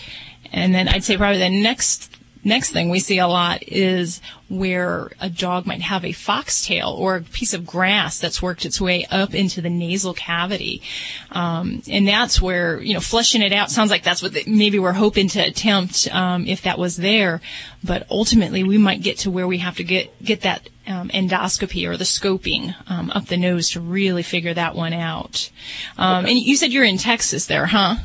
And 0.52 0.74
then 0.74 0.88
I'd 0.88 1.02
say 1.02 1.16
probably 1.16 1.38
the 1.38 1.48
next 1.48 2.14
Next 2.44 2.70
thing 2.70 2.90
we 2.90 3.00
see 3.00 3.18
a 3.18 3.26
lot 3.26 3.62
is 3.66 4.20
where 4.48 5.10
a 5.20 5.30
dog 5.30 5.66
might 5.66 5.80
have 5.80 6.04
a 6.04 6.12
foxtail 6.12 6.90
or 6.90 7.16
a 7.16 7.22
piece 7.22 7.54
of 7.54 7.66
grass 7.66 8.20
that's 8.20 8.42
worked 8.42 8.66
its 8.66 8.80
way 8.80 9.06
up 9.10 9.34
into 9.34 9.62
the 9.62 9.70
nasal 9.70 10.12
cavity. 10.12 10.82
Um, 11.30 11.82
and 11.90 12.06
that's 12.06 12.40
where, 12.40 12.80
you 12.80 12.92
know, 12.92 13.00
flushing 13.00 13.42
it 13.42 13.52
out 13.52 13.70
sounds 13.70 13.90
like 13.90 14.02
that's 14.02 14.22
what 14.22 14.34
the, 14.34 14.44
maybe 14.46 14.78
we're 14.78 14.92
hoping 14.92 15.28
to 15.28 15.40
attempt 15.40 16.06
um, 16.12 16.46
if 16.46 16.62
that 16.62 16.78
was 16.78 16.96
there. 16.98 17.40
But 17.82 18.06
ultimately, 18.10 18.62
we 18.62 18.78
might 18.78 19.02
get 19.02 19.18
to 19.18 19.30
where 19.30 19.46
we 19.46 19.58
have 19.58 19.76
to 19.76 19.84
get, 19.84 20.22
get 20.22 20.42
that 20.42 20.68
um, 20.86 21.08
endoscopy 21.08 21.88
or 21.88 21.96
the 21.96 22.04
scoping 22.04 22.74
um, 22.88 23.10
up 23.10 23.26
the 23.26 23.36
nose 23.36 23.70
to 23.70 23.80
really 23.80 24.22
figure 24.22 24.54
that 24.54 24.74
one 24.74 24.92
out. 24.92 25.50
Um, 25.96 26.26
and 26.26 26.38
you 26.38 26.56
said 26.56 26.72
you're 26.72 26.84
in 26.84 26.98
Texas 26.98 27.46
there, 27.46 27.66
huh? 27.66 27.96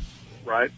Right. 0.44 0.70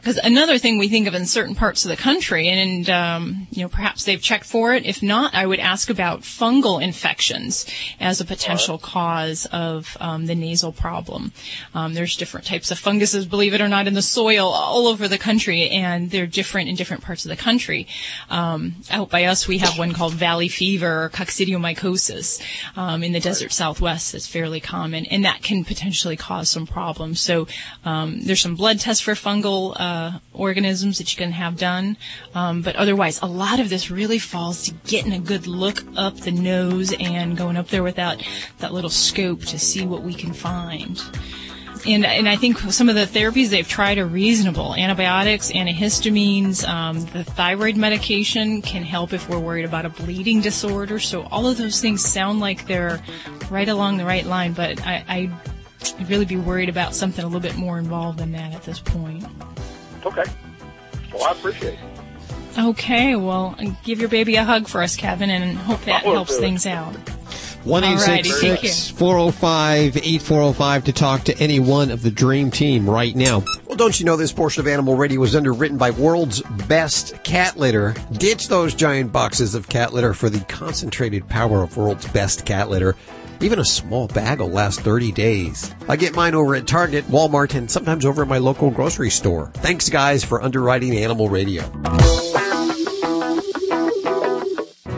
Because 0.00 0.16
another 0.16 0.56
thing 0.56 0.78
we 0.78 0.88
think 0.88 1.06
of 1.06 1.14
in 1.14 1.26
certain 1.26 1.54
parts 1.54 1.84
of 1.84 1.90
the 1.90 1.96
country, 1.96 2.48
and 2.48 2.88
um, 2.88 3.46
you 3.50 3.62
know, 3.62 3.68
perhaps 3.68 4.04
they've 4.04 4.20
checked 4.20 4.46
for 4.46 4.72
it. 4.72 4.86
If 4.86 5.02
not, 5.02 5.34
I 5.34 5.44
would 5.44 5.60
ask 5.60 5.90
about 5.90 6.22
fungal 6.22 6.82
infections 6.82 7.66
as 8.00 8.18
a 8.18 8.24
potential 8.24 8.78
cause 8.78 9.44
of 9.52 9.98
um, 10.00 10.24
the 10.24 10.34
nasal 10.34 10.72
problem. 10.72 11.32
Um, 11.74 11.92
there's 11.92 12.16
different 12.16 12.46
types 12.46 12.70
of 12.70 12.78
funguses, 12.78 13.26
believe 13.26 13.52
it 13.52 13.60
or 13.60 13.68
not, 13.68 13.86
in 13.86 13.92
the 13.92 14.00
soil 14.00 14.48
all 14.48 14.86
over 14.86 15.06
the 15.06 15.18
country, 15.18 15.68
and 15.68 16.10
they're 16.10 16.26
different 16.26 16.70
in 16.70 16.76
different 16.76 17.02
parts 17.04 17.26
of 17.26 17.28
the 17.28 17.36
country. 17.36 17.86
Um, 18.30 18.76
out 18.90 19.10
by 19.10 19.24
us, 19.24 19.46
we 19.46 19.58
have 19.58 19.78
one 19.78 19.92
called 19.92 20.14
valley 20.14 20.48
fever 20.48 21.04
or 21.04 21.10
coccidiomycosis 21.10 22.40
um, 22.74 23.02
in 23.02 23.12
the 23.12 23.20
desert 23.20 23.52
southwest. 23.52 24.12
That's 24.12 24.26
fairly 24.26 24.60
common, 24.60 25.04
and 25.06 25.26
that 25.26 25.42
can 25.42 25.62
potentially 25.62 26.16
cause 26.16 26.48
some 26.48 26.66
problems. 26.66 27.20
So 27.20 27.48
um, 27.84 28.22
there's 28.22 28.40
some 28.40 28.54
blood 28.54 28.80
tests 28.80 29.02
for 29.02 29.12
fungal. 29.12 29.76
Uh, 29.78 29.89
uh, 29.90 30.18
organisms 30.32 30.98
that 30.98 31.12
you 31.12 31.18
can 31.18 31.32
have 31.32 31.56
done. 31.56 31.96
Um, 32.34 32.62
but 32.62 32.76
otherwise, 32.76 33.20
a 33.22 33.26
lot 33.26 33.58
of 33.58 33.68
this 33.68 33.90
really 33.90 34.18
falls 34.18 34.64
to 34.64 34.70
getting 34.86 35.12
a 35.12 35.18
good 35.18 35.46
look 35.46 35.82
up 35.96 36.16
the 36.20 36.30
nose 36.30 36.94
and 36.98 37.36
going 37.36 37.56
up 37.56 37.68
there 37.68 37.82
without 37.82 38.22
that, 38.58 38.70
little 38.72 38.90
scope 38.90 39.40
to 39.40 39.58
see 39.58 39.84
what 39.84 40.02
we 40.02 40.14
can 40.14 40.32
find. 40.32 41.02
And, 41.84 42.06
and 42.06 42.28
I 42.28 42.36
think 42.36 42.58
some 42.58 42.88
of 42.88 42.94
the 42.94 43.06
therapies 43.06 43.48
they've 43.48 43.66
tried 43.66 43.98
are 43.98 44.06
reasonable. 44.06 44.74
Antibiotics, 44.76 45.50
antihistamines, 45.50 46.68
um, 46.68 47.00
the 47.06 47.24
thyroid 47.24 47.76
medication 47.76 48.62
can 48.62 48.84
help 48.84 49.12
if 49.12 49.28
we're 49.28 49.40
worried 49.40 49.64
about 49.64 49.86
a 49.86 49.88
bleeding 49.88 50.40
disorder. 50.40 51.00
So 51.00 51.22
all 51.32 51.48
of 51.48 51.56
those 51.56 51.80
things 51.80 52.04
sound 52.04 52.38
like 52.38 52.66
they're 52.66 53.02
right 53.50 53.68
along 53.68 53.96
the 53.96 54.04
right 54.04 54.26
line, 54.26 54.52
but 54.52 54.80
I 54.86 55.04
I'd 55.08 55.30
really 56.08 56.26
be 56.26 56.36
worried 56.36 56.68
about 56.68 56.94
something 56.94 57.24
a 57.24 57.26
little 57.26 57.40
bit 57.40 57.56
more 57.56 57.78
involved 57.78 58.18
than 58.18 58.32
that 58.32 58.54
at 58.54 58.62
this 58.62 58.78
point. 58.78 59.24
Okay. 60.04 60.24
Well, 61.12 61.24
I 61.24 61.32
appreciate 61.32 61.74
it. 61.74 61.80
Okay, 62.58 63.14
well, 63.16 63.56
give 63.84 64.00
your 64.00 64.08
baby 64.08 64.36
a 64.36 64.44
hug 64.44 64.66
for 64.66 64.82
us, 64.82 64.96
Kevin, 64.96 65.30
and 65.30 65.56
hope 65.56 65.82
that 65.84 66.02
helps 66.02 66.36
things 66.36 66.66
out. 66.66 66.94
1 67.64 67.82
Alrighty, 67.82 68.40
take 68.40 68.72
405 68.96 69.98
8405 69.98 70.84
to 70.84 70.92
talk 70.92 71.24
to 71.24 71.38
any 71.38 71.60
one 71.60 71.90
of 71.90 72.00
the 72.00 72.10
Dream 72.10 72.50
Team 72.50 72.88
right 72.88 73.14
now. 73.14 73.44
Well, 73.66 73.76
don't 73.76 74.00
you 74.00 74.06
know 74.06 74.16
this 74.16 74.32
portion 74.32 74.62
of 74.62 74.66
Animal 74.66 74.96
Radio 74.96 75.20
was 75.20 75.36
underwritten 75.36 75.76
by 75.76 75.90
World's 75.90 76.40
Best 76.66 77.22
Cat 77.22 77.58
Litter? 77.58 77.94
Ditch 78.12 78.48
those 78.48 78.74
giant 78.74 79.12
boxes 79.12 79.54
of 79.54 79.68
cat 79.68 79.92
litter 79.92 80.14
for 80.14 80.30
the 80.30 80.40
concentrated 80.40 81.28
power 81.28 81.62
of 81.62 81.76
World's 81.76 82.08
Best 82.08 82.46
Cat 82.46 82.70
Litter. 82.70 82.96
Even 83.42 83.58
a 83.58 83.64
small 83.64 84.06
bag 84.06 84.40
will 84.40 84.50
last 84.50 84.80
30 84.80 85.12
days. 85.12 85.74
I 85.88 85.96
get 85.96 86.14
mine 86.14 86.34
over 86.34 86.54
at 86.56 86.66
Target, 86.66 87.06
Walmart, 87.06 87.54
and 87.54 87.70
sometimes 87.70 88.04
over 88.04 88.20
at 88.20 88.28
my 88.28 88.36
local 88.36 88.70
grocery 88.70 89.08
store. 89.08 89.50
Thanks, 89.54 89.88
guys, 89.88 90.22
for 90.22 90.42
underwriting 90.42 90.94
Animal 90.94 91.30
Radio. 91.30 91.62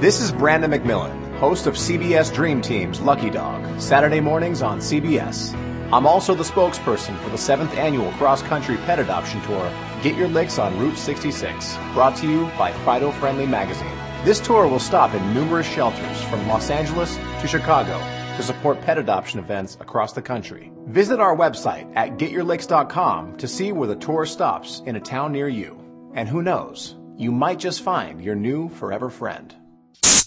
This 0.00 0.20
is 0.20 0.32
Brandon 0.32 0.72
McMillan, 0.72 1.38
host 1.38 1.68
of 1.68 1.75
CBS 1.75 2.34
Dream 2.34 2.61
Team's 2.61 3.00
Lucky 3.00 3.30
Dog, 3.30 3.80
Saturday 3.80 4.18
mornings 4.18 4.61
on 4.61 4.80
CBS. 4.80 5.54
I'm 5.92 6.04
also 6.04 6.34
the 6.34 6.42
spokesperson 6.42 7.16
for 7.20 7.30
the 7.30 7.37
7th 7.37 7.76
annual 7.76 8.11
cross 8.12 8.42
country 8.42 8.76
pet 8.78 8.99
adoption 8.99 9.40
tour, 9.42 9.72
Get 10.02 10.16
Your 10.16 10.26
Licks 10.26 10.58
on 10.58 10.76
Route 10.80 10.99
66, 10.99 11.76
brought 11.92 12.16
to 12.16 12.28
you 12.28 12.46
by 12.58 12.72
Fido 12.84 13.12
Friendly 13.12 13.46
Magazine. 13.46 13.96
This 14.25 14.40
tour 14.40 14.66
will 14.66 14.80
stop 14.80 15.14
in 15.14 15.32
numerous 15.32 15.66
shelters 15.68 16.20
from 16.25 16.49
Los 16.49 16.70
Angeles 16.70 17.16
to 17.40 17.46
Chicago 17.46 18.00
to 18.42 18.46
support 18.46 18.80
pet 18.80 18.99
adoption 18.99 19.38
events 19.38 19.76
across 19.80 20.12
the 20.12 20.22
country. 20.22 20.72
Visit 20.88 21.20
our 21.20 21.37
website 21.37 21.90
at 21.94 22.18
getyourlicks.com 22.18 23.37
to 23.37 23.46
see 23.46 23.70
where 23.70 23.87
the 23.87 23.96
tour 23.96 24.26
stops 24.26 24.82
in 24.84 24.96
a 24.96 25.00
town 25.00 25.30
near 25.32 25.49
you. 25.49 25.78
And 26.14 26.28
who 26.28 26.42
knows, 26.42 26.96
you 27.16 27.30
might 27.30 27.61
just 27.61 27.82
find 27.82 28.20
your 28.20 28.34
new 28.34 28.68
forever 28.68 29.11
friend. 29.11 29.54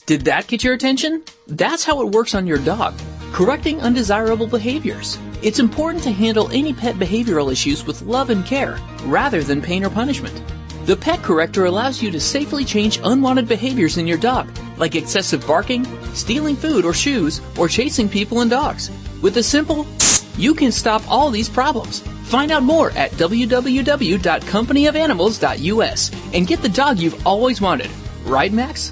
Did 0.05 0.21
that 0.25 0.47
get 0.47 0.63
your 0.63 0.73
attention? 0.73 1.23
That's 1.47 1.83
how 1.83 2.01
it 2.01 2.13
works 2.13 2.35
on 2.35 2.47
your 2.47 2.59
dog. 2.59 2.93
Correcting 3.33 3.81
undesirable 3.81 4.47
behaviors. 4.47 5.19
It's 5.41 5.59
important 5.59 6.03
to 6.03 6.11
handle 6.11 6.49
any 6.51 6.73
pet 6.73 6.95
behavioral 6.95 7.51
issues 7.51 7.85
with 7.85 8.01
love 8.03 8.29
and 8.29 8.45
care, 8.45 8.79
rather 9.03 9.43
than 9.43 9.61
pain 9.61 9.83
or 9.83 9.89
punishment. 9.89 10.41
The 10.85 10.95
Pet 10.95 11.21
Corrector 11.23 11.65
allows 11.65 11.99
you 11.99 12.11
to 12.11 12.19
safely 12.19 12.63
change 12.63 12.99
unwanted 13.03 13.47
behaviors 13.47 13.97
in 13.97 14.05
your 14.05 14.19
dog, 14.19 14.55
like 14.77 14.93
excessive 14.93 15.47
barking, 15.47 15.83
stealing 16.13 16.55
food 16.55 16.85
or 16.85 16.93
shoes, 16.93 17.41
or 17.57 17.67
chasing 17.67 18.07
people 18.07 18.41
and 18.41 18.51
dogs. 18.51 18.91
With 19.23 19.37
a 19.37 19.43
simple, 19.43 19.87
you 20.37 20.53
can 20.53 20.71
stop 20.71 21.01
all 21.09 21.31
these 21.31 21.49
problems. 21.49 22.01
Find 22.25 22.51
out 22.51 22.61
more 22.61 22.91
at 22.91 23.09
www.companyofanimals.us 23.13 26.11
and 26.35 26.45
get 26.45 26.61
the 26.61 26.69
dog 26.69 26.99
you've 26.99 27.25
always 27.25 27.61
wanted. 27.61 27.89
Right, 28.23 28.53
Max? 28.53 28.91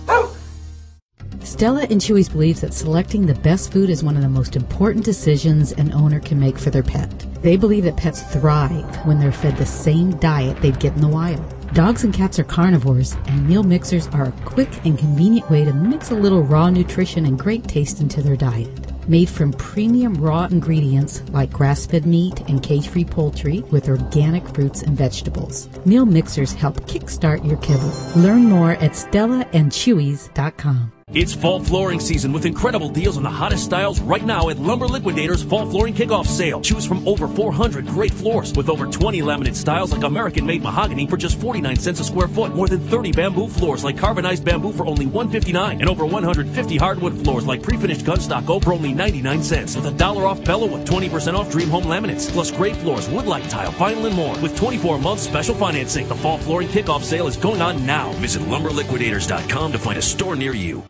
Stella 1.42 1.86
and 1.92 2.02
Chewy's 2.02 2.30
believes 2.30 2.62
that 2.62 2.74
selecting 2.74 3.28
the 3.28 3.36
best 3.36 3.72
food 3.72 3.92
is 3.92 4.04
one 4.04 4.16
of 4.16 4.24
the 4.24 4.30
most 4.30 4.56
important 4.56 5.06
decisions 5.06 5.74
an 5.74 5.94
owner 5.94 6.20
can 6.20 6.40
make 6.40 6.58
for 6.58 6.72
their 6.72 6.82
pet. 6.82 7.12
They 7.44 7.56
believe 7.56 7.84
that 7.84 7.98
pets 7.98 8.24
thrive 8.34 9.06
when 9.06 9.20
they're 9.20 9.32
fed 9.32 9.58
the 9.58 9.66
same 9.68 10.18
diet 10.18 10.60
they'd 10.60 10.80
get 10.80 10.96
in 10.96 11.02
the 11.02 11.08
wild. 11.08 11.63
Dogs 11.74 12.04
and 12.04 12.14
cats 12.14 12.38
are 12.38 12.44
carnivores, 12.44 13.16
and 13.26 13.48
meal 13.48 13.64
mixers 13.64 14.06
are 14.10 14.26
a 14.26 14.32
quick 14.46 14.86
and 14.86 14.96
convenient 14.96 15.50
way 15.50 15.66
to 15.66 15.74
mix 15.74 16.12
a 16.12 16.16
little 16.16 16.44
raw 16.44 16.70
nutrition 16.70 17.26
and 17.26 17.40
great 17.40 17.64
taste 17.64 18.00
into 18.00 18.22
their 18.22 18.36
diet. 18.36 18.70
Made 19.10 19.28
from 19.28 19.54
premium 19.54 20.14
raw 20.14 20.46
ingredients 20.46 21.24
like 21.32 21.52
grass-fed 21.52 22.06
meat 22.06 22.42
and 22.42 22.62
cage-free 22.62 23.06
poultry 23.06 23.62
with 23.72 23.90
organic 23.90 24.48
fruits 24.50 24.84
and 24.84 24.96
vegetables. 24.96 25.68
Meal 25.84 26.06
mixers 26.06 26.54
help 26.54 26.80
kickstart 26.82 27.44
your 27.44 27.58
kibble. 27.58 27.92
Learn 28.16 28.44
more 28.44 28.74
at 28.74 28.92
stellaandchewys.com. 28.92 30.92
It's 31.16 31.36
fall 31.36 31.60
flooring 31.60 32.00
season 32.00 32.34
with 32.34 32.48
incredible 32.48 32.90
deals 32.90 33.18
on 33.18 33.24
the 33.24 33.30
hottest 33.30 33.66
styles 33.66 34.02
right 34.02 34.26
now 34.26 34.50
at 34.50 34.58
Lumber 34.58 34.88
Liquidators 34.88 35.44
Fall 35.44 35.70
Flooring 35.70 35.94
Kickoff 35.94 36.26
Sale. 36.26 36.62
Choose 36.62 36.88
from 36.88 37.08
over 37.08 37.28
400 37.28 37.86
great 37.86 38.12
floors 38.12 38.52
with 38.56 38.68
over 38.68 38.88
20 38.88 39.22
laminate 39.22 39.54
styles 39.54 39.92
like 39.94 40.02
American 40.02 40.44
made 40.44 40.64
mahogany 40.64 41.06
for 41.06 41.16
just 41.16 41.40
49 41.40 41.76
cents 41.76 42.00
a 42.00 42.04
square 42.04 42.28
foot. 42.28 42.56
More 42.56 42.68
than 42.68 42.80
30 42.80 43.12
bamboo 43.12 43.48
floors 43.48 43.84
like 43.84 43.96
carbonized 43.96 44.44
bamboo 44.44 44.74
for 44.74 44.88
only 44.88 45.06
159 45.06 45.82
and 45.82 45.88
over 45.88 46.04
150 46.04 46.78
hardwood 46.78 47.24
floors 47.24 47.46
like 47.46 47.62
pre-finished 47.62 48.06
gunstock 48.06 48.50
oak 48.50 48.64
for 48.64 48.74
only 48.74 48.92
99 48.92 49.44
cents 49.44 49.76
with 49.76 49.86
a 49.86 49.92
dollar 49.92 50.26
off 50.26 50.44
Bella 50.44 50.66
with 50.66 50.88
20% 50.88 51.36
off 51.36 51.52
Dream 51.52 51.70
Home 51.70 51.84
laminates 51.84 52.32
plus 52.32 52.50
great 52.50 52.76
floors, 52.78 53.08
wood 53.08 53.28
light 53.28 53.48
tile, 53.52 53.72
vinyl 53.74 54.08
and 54.08 54.16
more 54.16 54.36
with 54.40 54.58
24 54.58 54.98
month 54.98 55.20
special 55.20 55.54
financing. 55.54 56.08
The 56.08 56.16
Fall 56.16 56.40
Flooring 56.40 56.70
Kickoff 56.70 57.04
Sale 57.04 57.28
is 57.28 57.38
going 57.38 57.62
on 57.62 57.86
now. 57.86 58.12
Visit 58.14 58.42
lumberliquidators.com 58.42 59.72
to 59.74 59.78
find 59.78 60.00
a 60.00 60.02
store 60.02 60.36
near 60.36 60.56
you. 60.56 60.84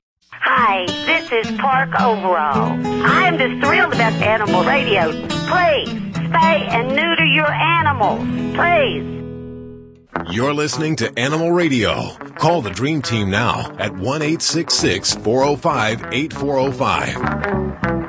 Hi, 0.45 0.85
this 1.05 1.31
is 1.31 1.57
Park 1.57 1.89
Overall. 2.01 2.77
I 2.85 3.29
am 3.29 3.37
just 3.37 3.65
thrilled 3.65 3.93
about 3.93 4.11
Animal 4.21 4.65
Radio. 4.65 5.09
Please, 5.29 5.87
spay 5.87 6.67
and 6.67 6.89
neuter 6.89 7.23
your 7.23 7.49
animals. 7.49 8.19
Please. 8.53 9.05
You're 10.35 10.53
listening 10.53 10.97
to 10.97 11.17
Animal 11.17 11.53
Radio. 11.53 12.09
Call 12.35 12.61
the 12.61 12.71
Dream 12.71 13.01
Team 13.01 13.29
now 13.29 13.73
at 13.79 13.95
1 13.95 14.21
405 14.21 16.05
8405. 16.11 18.02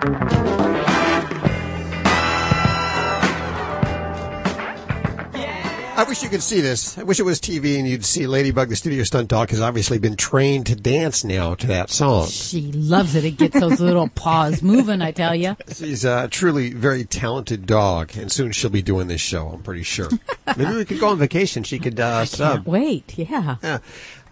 I 5.97 6.03
wish 6.03 6.25
you 6.25 6.29
could 6.29 6.43
see 6.43 6.61
this. 6.61 6.99
I 6.99 7.05
wish 7.05 7.21
it 7.21 7.23
was 7.23 7.41
TV 7.41 7.79
and 7.79 7.87
you'd 7.89 8.05
see 8.05 8.27
Ladybug, 8.27 8.69
the 8.69 8.75
studio 8.75 9.05
stunt 9.05 9.29
dog, 9.29 9.51
has 9.51 9.61
obviously 9.61 9.99
been 9.99 10.17
trained 10.17 10.67
to 10.67 10.75
dance 10.75 11.23
now 11.23 11.55
to 11.55 11.69
that 11.69 11.89
song. 11.89 12.27
She 12.27 12.73
loves 12.73 13.15
it. 13.15 13.25
It 13.25 13.37
gets 13.37 13.61
those 13.61 13.79
little 13.81 14.09
paws 14.09 14.61
moving, 14.61 15.01
I 15.01 15.13
tell 15.13 15.37
you. 15.37 15.57
She's 15.73 16.05
a 16.05 16.27
truly 16.27 16.73
very 16.73 17.05
talented 17.05 17.67
dog, 17.67 18.17
and 18.17 18.33
soon 18.33 18.51
she'll 18.51 18.71
be 18.71 18.83
doing 18.83 19.07
this 19.07 19.21
show, 19.21 19.49
I'm 19.49 19.63
pretty 19.63 19.85
sure. 19.85 20.09
Maybe 20.57 20.75
we 20.75 20.85
could 20.85 20.99
go 20.99 21.11
on 21.11 21.19
vacation. 21.19 21.63
She 21.63 21.79
could 21.79 22.01
uh, 22.01 22.25
sub. 22.25 22.67
Wait, 22.67 23.17
yeah. 23.17 23.57
Yeah. 23.63 23.79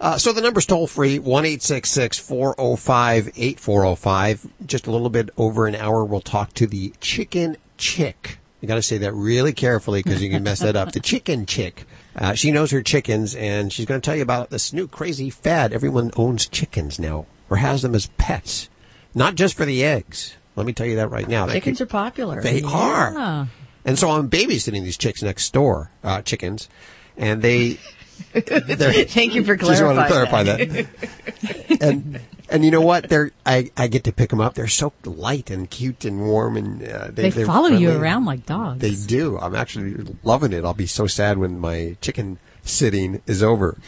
Uh, 0.01 0.17
so 0.17 0.33
the 0.33 0.41
number's 0.41 0.65
toll 0.65 0.85
free, 0.85 1.17
1 1.17 1.45
405 1.59 3.27
8405. 3.37 4.47
Just 4.65 4.85
a 4.85 4.91
little 4.91 5.09
bit 5.09 5.29
over 5.37 5.65
an 5.65 5.75
hour, 5.75 6.03
we'll 6.03 6.19
talk 6.19 6.53
to 6.55 6.67
the 6.67 6.93
chicken 6.99 7.55
chick. 7.77 8.39
You 8.63 8.67
got 8.67 8.75
to 8.75 8.81
say 8.81 8.97
that 8.99 9.11
really 9.11 9.51
carefully 9.51 10.01
because 10.01 10.23
you 10.23 10.29
can 10.29 10.41
mess 10.41 10.61
that 10.61 10.77
up. 10.77 10.93
The 10.93 10.99
chicken 11.01 11.45
chick. 11.45 11.85
Uh, 12.15 12.33
she 12.33 12.49
knows 12.49 12.71
her 12.71 12.81
chickens, 12.81 13.35
and 13.35 13.73
she's 13.73 13.85
going 13.85 13.99
to 13.99 14.05
tell 14.05 14.15
you 14.15 14.21
about 14.21 14.51
this 14.51 14.71
new 14.71 14.87
crazy 14.87 15.29
fad. 15.29 15.73
Everyone 15.73 16.11
owns 16.15 16.47
chickens 16.47 16.97
now, 16.97 17.25
or 17.49 17.57
has 17.57 17.81
them 17.81 17.93
as 17.93 18.07
pets, 18.17 18.69
not 19.13 19.35
just 19.35 19.57
for 19.57 19.65
the 19.65 19.83
eggs. 19.83 20.37
Let 20.55 20.65
me 20.65 20.71
tell 20.71 20.87
you 20.87 20.95
that 20.95 21.09
right 21.09 21.27
now. 21.27 21.45
Chickens 21.47 21.81
are 21.81 21.85
popular. 21.85 22.41
They 22.41 22.61
are. 22.61 23.49
And 23.83 23.99
so 23.99 24.11
I'm 24.11 24.29
babysitting 24.29 24.83
these 24.83 24.95
chicks 24.95 25.21
next 25.21 25.51
door, 25.51 25.91
uh, 26.01 26.21
chickens, 26.21 26.69
and 27.17 27.41
they. 27.41 27.71
Thank 28.33 29.35
you 29.35 29.43
for 29.43 29.57
Just 29.57 29.83
wanted 29.83 30.03
to 30.03 30.07
clarifying 30.07 30.45
clarify 30.45 30.87
that. 30.87 31.81
and 31.81 32.21
and 32.53 32.63
you 32.63 32.69
know 32.69 32.81
what? 32.81 33.09
They're 33.09 33.31
I, 33.45 33.71
I 33.75 33.87
get 33.87 34.03
to 34.05 34.13
pick 34.13 34.29
them 34.29 34.39
up. 34.39 34.53
They're 34.53 34.67
so 34.67 34.93
light 35.03 35.49
and 35.49 35.69
cute 35.69 36.05
and 36.05 36.21
warm, 36.21 36.55
and 36.55 36.87
uh, 36.87 37.07
they 37.11 37.31
They 37.31 37.43
follow 37.43 37.67
you 37.67 37.91
around 37.91 38.25
like 38.25 38.45
dogs. 38.45 38.79
They 38.79 38.93
do. 38.93 39.39
I'm 39.39 39.55
actually 39.55 39.95
loving 40.23 40.53
it. 40.53 40.63
I'll 40.63 40.75
be 40.75 40.85
so 40.85 41.07
sad 41.07 41.39
when 41.39 41.59
my 41.59 41.97
chicken 41.99 42.37
sitting 42.63 43.21
is 43.27 43.43
over. 43.43 43.77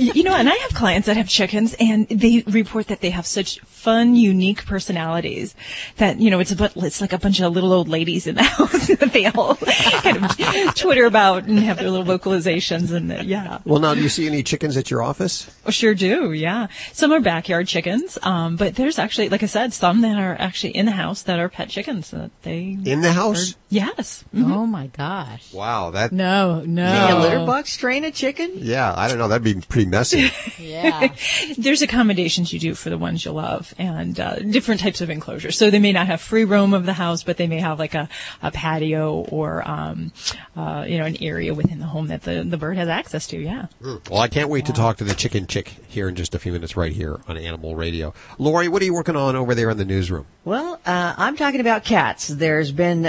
You 0.00 0.22
know, 0.22 0.34
and 0.34 0.48
I 0.48 0.54
have 0.54 0.72
clients 0.72 1.06
that 1.08 1.18
have 1.18 1.28
chickens, 1.28 1.74
and 1.78 2.08
they 2.08 2.42
report 2.46 2.86
that 2.86 3.02
they 3.02 3.10
have 3.10 3.26
such 3.26 3.60
fun, 3.60 4.14
unique 4.14 4.64
personalities 4.64 5.54
that 5.96 6.18
you 6.18 6.30
know 6.30 6.40
it's 6.40 6.50
about 6.50 6.74
it's 6.76 7.02
like 7.02 7.12
a 7.12 7.18
bunch 7.18 7.38
of 7.40 7.52
little 7.52 7.70
old 7.70 7.86
ladies 7.86 8.26
in 8.26 8.36
the 8.36 8.42
house 8.56 8.86
that 8.86 9.12
they 9.12 9.26
all 9.26 9.56
kind 9.56 10.24
of 10.24 10.74
twitter 10.74 11.04
about 11.04 11.44
and 11.44 11.58
have 11.58 11.76
their 11.76 11.90
little 11.90 12.06
vocalizations 12.06 12.92
and 12.92 13.12
uh, 13.12 13.16
yeah. 13.16 13.58
Well, 13.66 13.78
now, 13.78 13.94
do 13.94 14.00
you 14.00 14.08
see 14.08 14.26
any 14.26 14.42
chickens 14.42 14.78
at 14.78 14.90
your 14.90 15.02
office? 15.02 15.50
Oh, 15.66 15.70
sure 15.70 15.94
do, 15.94 16.32
yeah. 16.32 16.68
Some 16.92 17.12
are 17.12 17.20
backyard 17.20 17.68
chickens, 17.68 18.16
um, 18.22 18.56
but 18.56 18.76
there's 18.76 18.98
actually, 18.98 19.28
like 19.28 19.42
I 19.42 19.46
said, 19.46 19.74
some 19.74 20.00
that 20.00 20.18
are 20.18 20.34
actually 20.38 20.74
in 20.76 20.86
the 20.86 20.92
house 20.92 21.20
that 21.22 21.38
are 21.38 21.50
pet 21.50 21.68
chickens 21.68 22.10
that 22.10 22.30
they 22.42 22.78
In 22.86 23.02
the 23.02 23.12
house? 23.12 23.54
Yes. 23.70 24.24
Oh 24.34 24.66
my 24.66 24.88
gosh. 24.88 25.54
Wow, 25.54 25.90
that. 25.92 26.10
No, 26.10 26.62
no. 26.62 26.84
Can 26.84 27.16
a 27.16 27.20
litter 27.20 27.46
box 27.46 27.76
train 27.78 28.04
a 28.04 28.10
chicken? 28.10 28.50
Yeah, 28.56 28.92
I 28.96 29.06
don't 29.08 29.16
know. 29.18 29.28
That'd 29.28 29.44
be 29.44 29.54
pretty 29.66 29.88
messy. 29.88 30.30
Yeah. 30.60 31.12
There's 31.58 31.82
accommodations 31.82 32.52
you 32.52 32.58
do 32.58 32.74
for 32.74 32.90
the 32.90 32.98
ones 32.98 33.24
you 33.24 33.32
love 33.32 33.74
and 33.78 34.18
uh, 34.18 34.36
different 34.36 34.80
types 34.80 35.00
of 35.00 35.10
enclosures. 35.10 35.56
So 35.56 35.70
they 35.70 35.78
may 35.78 35.92
not 35.92 36.06
have 36.06 36.20
free 36.20 36.44
roam 36.44 36.74
of 36.74 36.86
the 36.86 36.92
house, 36.92 37.22
but 37.22 37.36
they 37.38 37.46
may 37.46 37.58
have 37.58 37.78
like 37.78 37.94
a, 37.94 38.08
a 38.42 38.50
patio 38.50 39.20
or, 39.30 39.66
um, 39.68 40.12
uh, 40.56 40.84
you 40.86 40.98
know, 40.98 41.04
an 41.06 41.16
area 41.22 41.54
within 41.54 41.78
the 41.78 41.86
home 41.86 42.08
that 42.08 42.22
the, 42.22 42.42
the 42.44 42.56
bird 42.56 42.76
has 42.76 42.88
access 42.88 43.26
to. 43.28 43.38
Yeah. 43.38 43.66
well, 44.10 44.20
I 44.20 44.28
can't 44.28 44.48
wait 44.48 44.66
to 44.66 44.72
talk 44.72 44.98
to 44.98 45.04
the 45.04 45.14
chicken 45.14 45.46
chick 45.46 45.74
here 45.88 46.08
in 46.08 46.14
just 46.14 46.34
a 46.34 46.38
few 46.38 46.52
minutes, 46.52 46.76
right 46.76 46.92
here 46.92 47.20
on 47.26 47.36
Animal 47.36 47.74
Radio. 47.74 48.12
Lori, 48.38 48.68
what 48.68 48.82
are 48.82 48.84
you 48.84 48.94
working 48.94 49.16
on 49.16 49.34
over 49.36 49.54
there 49.54 49.70
in 49.70 49.76
the 49.76 49.84
newsroom? 49.84 50.26
Well, 50.44 50.80
uh, 50.86 51.14
I'm 51.16 51.36
talking 51.36 51.60
about 51.60 51.84
cats. 51.84 52.28
There's 52.28 52.72
been 52.72 53.06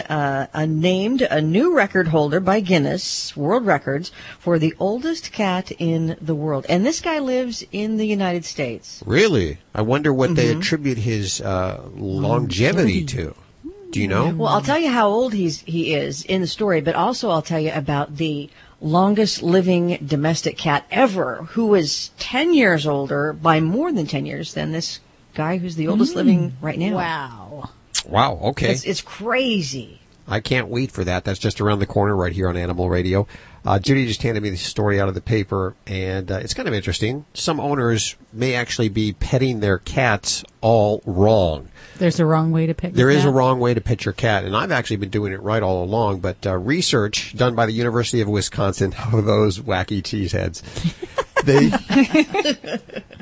uh, 0.53 0.59
a 0.59 0.67
named 0.67 1.21
a 1.21 1.41
new 1.41 1.75
record 1.75 2.07
holder 2.09 2.39
by 2.39 2.59
Guinness 2.59 3.35
World 3.35 3.65
Records 3.65 4.11
for 4.39 4.59
the 4.59 4.73
oldest 4.79 5.31
cat 5.31 5.71
in 5.79 6.17
the 6.21 6.35
world, 6.35 6.65
and 6.69 6.85
this 6.85 7.01
guy 7.01 7.19
lives 7.19 7.63
in 7.71 7.97
the 7.97 8.05
United 8.07 8.45
States. 8.45 9.01
Really? 9.05 9.59
I 9.73 9.81
wonder 9.81 10.13
what 10.13 10.35
they 10.35 10.53
Mhm. 10.53 10.59
attribute 10.59 10.97
his 10.99 11.41
uh, 11.41 11.81
longevity 11.95 13.03
to. 13.05 13.35
Do 13.91 13.99
you 13.99 14.07
know? 14.07 14.29
Well, 14.37 14.47
I'll 14.47 14.61
tell 14.61 14.79
you 14.79 14.89
how 14.89 15.09
old 15.09 15.33
he's 15.33 15.61
he 15.61 15.93
is 15.93 16.23
in 16.23 16.41
the 16.41 16.47
story, 16.47 16.79
but 16.81 16.95
also 16.95 17.29
I'll 17.29 17.41
tell 17.41 17.59
you 17.59 17.71
about 17.73 18.17
the 18.17 18.49
longest 18.79 19.43
living 19.43 19.97
domestic 20.05 20.57
cat 20.57 20.85
ever, 20.91 21.43
who 21.51 21.67
was 21.67 22.11
10 22.17 22.53
years 22.53 22.87
older 22.87 23.33
by 23.33 23.59
more 23.59 23.91
than 23.91 24.07
10 24.07 24.25
years 24.25 24.53
than 24.53 24.71
this 24.71 24.99
guy 25.35 25.57
who's 25.57 25.75
the 25.75 25.87
oldest 25.87 26.15
living 26.15 26.53
right 26.61 26.79
now. 26.79 26.95
Wow. 26.95 27.69
Wow. 28.07 28.39
Okay. 28.43 28.71
It's, 28.71 28.83
it's 28.85 29.01
crazy. 29.01 30.00
I 30.31 30.39
can't 30.39 30.67
wait 30.67 30.91
for 30.91 31.03
that. 31.03 31.25
That's 31.25 31.39
just 31.39 31.59
around 31.59 31.79
the 31.79 31.85
corner 31.85 32.15
right 32.15 32.31
here 32.31 32.47
on 32.47 32.55
Animal 32.55 32.89
Radio. 32.89 33.27
Uh, 33.63 33.77
Judy 33.77 34.07
just 34.07 34.23
handed 34.23 34.41
me 34.41 34.49
the 34.49 34.57
story 34.57 34.99
out 34.99 35.07
of 35.07 35.13
the 35.13 35.21
paper, 35.21 35.75
and 35.85 36.31
uh, 36.31 36.37
it's 36.37 36.53
kind 36.53 36.67
of 36.67 36.73
interesting. 36.73 37.25
Some 37.33 37.59
owners 37.59 38.15
may 38.33 38.55
actually 38.55 38.89
be 38.89 39.13
petting 39.13 39.59
their 39.59 39.77
cats 39.77 40.43
all 40.61 41.03
wrong. 41.05 41.67
There's 41.97 42.19
a 42.19 42.25
wrong 42.25 42.51
way 42.51 42.65
to 42.65 42.73
pick. 42.73 42.93
There 42.93 43.11
is 43.11 43.25
a 43.25 43.29
wrong 43.29 43.59
way 43.59 43.75
to 43.75 43.81
pet 43.81 44.05
your 44.05 44.13
cat, 44.13 44.45
and 44.45 44.55
I've 44.55 44.71
actually 44.71 44.95
been 44.95 45.09
doing 45.09 45.33
it 45.33 45.41
right 45.43 45.61
all 45.61 45.83
along. 45.83 46.21
But 46.21 46.47
uh, 46.47 46.57
research 46.57 47.35
done 47.35 47.53
by 47.53 47.67
the 47.67 47.73
University 47.73 48.21
of 48.21 48.27
Wisconsin, 48.27 48.95
oh 49.13 49.21
those 49.21 49.59
wacky 49.59 50.01
cheeseheads, 50.01 50.63
they 51.43 51.69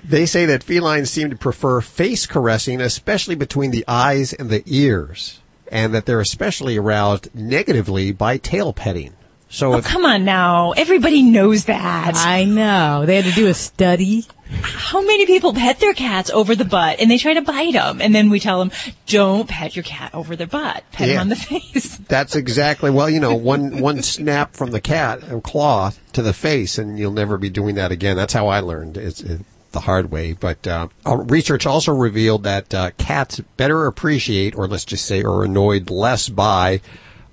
they 0.05 0.25
say 0.25 0.45
that 0.45 0.63
felines 0.63 1.09
seem 1.09 1.29
to 1.31 1.35
prefer 1.35 1.81
face 1.81 2.25
caressing, 2.25 2.79
especially 2.79 3.35
between 3.35 3.71
the 3.71 3.83
eyes 3.87 4.31
and 4.31 4.49
the 4.49 4.63
ears, 4.65 5.38
and 5.71 5.93
that 5.93 6.05
they're 6.05 6.19
especially 6.21 6.77
aroused 6.77 7.33
negatively 7.35 8.11
by 8.11 8.38
tail 8.38 8.73
petting. 8.73 9.13
So 9.51 9.73
Oh, 9.73 9.77
if 9.77 9.85
come 9.85 10.05
on 10.05 10.25
now. 10.25 10.71
Everybody 10.73 11.23
knows 11.23 11.65
that. 11.65 12.13
I 12.15 12.43
know. 12.45 13.05
They 13.07 13.15
had 13.15 13.25
to 13.25 13.31
do 13.31 13.47
a 13.47 13.53
study. 13.55 14.25
How 14.61 15.01
many 15.01 15.25
people 15.25 15.53
pet 15.53 15.79
their 15.79 15.93
cats 15.93 16.29
over 16.29 16.55
the 16.55 16.65
butt 16.65 16.99
and 16.99 17.09
they 17.09 17.17
try 17.17 17.33
to 17.33 17.41
bite 17.41 17.73
them? 17.73 17.99
And 18.01 18.13
then 18.13 18.29
we 18.29 18.39
tell 18.39 18.59
them, 18.59 18.71
don't 19.07 19.47
pet 19.49 19.75
your 19.75 19.81
cat 19.83 20.13
over 20.13 20.35
their 20.35 20.45
butt. 20.47 20.83
Pet 20.91 21.07
Yeah. 21.07 21.13
them 21.15 21.21
on 21.21 21.29
the 21.29 21.35
face. 21.35 21.97
That's 21.97 22.35
exactly 22.35 22.91
well, 22.91 23.09
you 23.09 23.19
know, 23.19 23.33
one 23.35 23.79
one 23.79 24.03
snap 24.03 24.53
from 24.55 24.69
the 24.71 24.81
cat 24.81 25.23
and 25.23 25.43
claw 25.43 25.91
to 26.13 26.21
the 26.21 26.33
face, 26.33 26.77
and 26.77 27.00
you'll 27.00 27.11
never 27.11 27.37
be 27.39 27.50
doing 27.50 27.74
that 27.75 27.91
again. 27.91 28.17
That's 28.17 28.33
how 28.33 28.48
I 28.48 28.59
learned. 28.59 28.98
It's 28.98 29.22
it, 29.22 29.41
the 29.72 29.82
hard 29.82 30.12
way. 30.12 30.34
But 30.34 30.66
uh, 30.68 30.88
research 31.05 31.66
also 31.66 31.94
revealed 31.94 32.44
that 32.44 32.74
uh, 32.74 32.92
cats 32.98 33.40
better 33.58 33.86
appreciate, 33.86 34.55
or 34.55 34.68
let's 34.68 34.86
just 34.86 35.05
say, 35.05 35.24
are 35.24 35.44
annoyed 35.44 35.90
less 35.90 36.29
by 36.29 36.82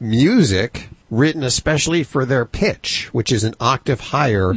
music 0.00 0.88
written 1.10 1.42
especially 1.42 2.02
for 2.02 2.24
their 2.24 2.44
pitch, 2.44 3.08
which 3.12 3.30
is 3.32 3.44
an 3.44 3.54
octave 3.60 4.00
higher 4.00 4.54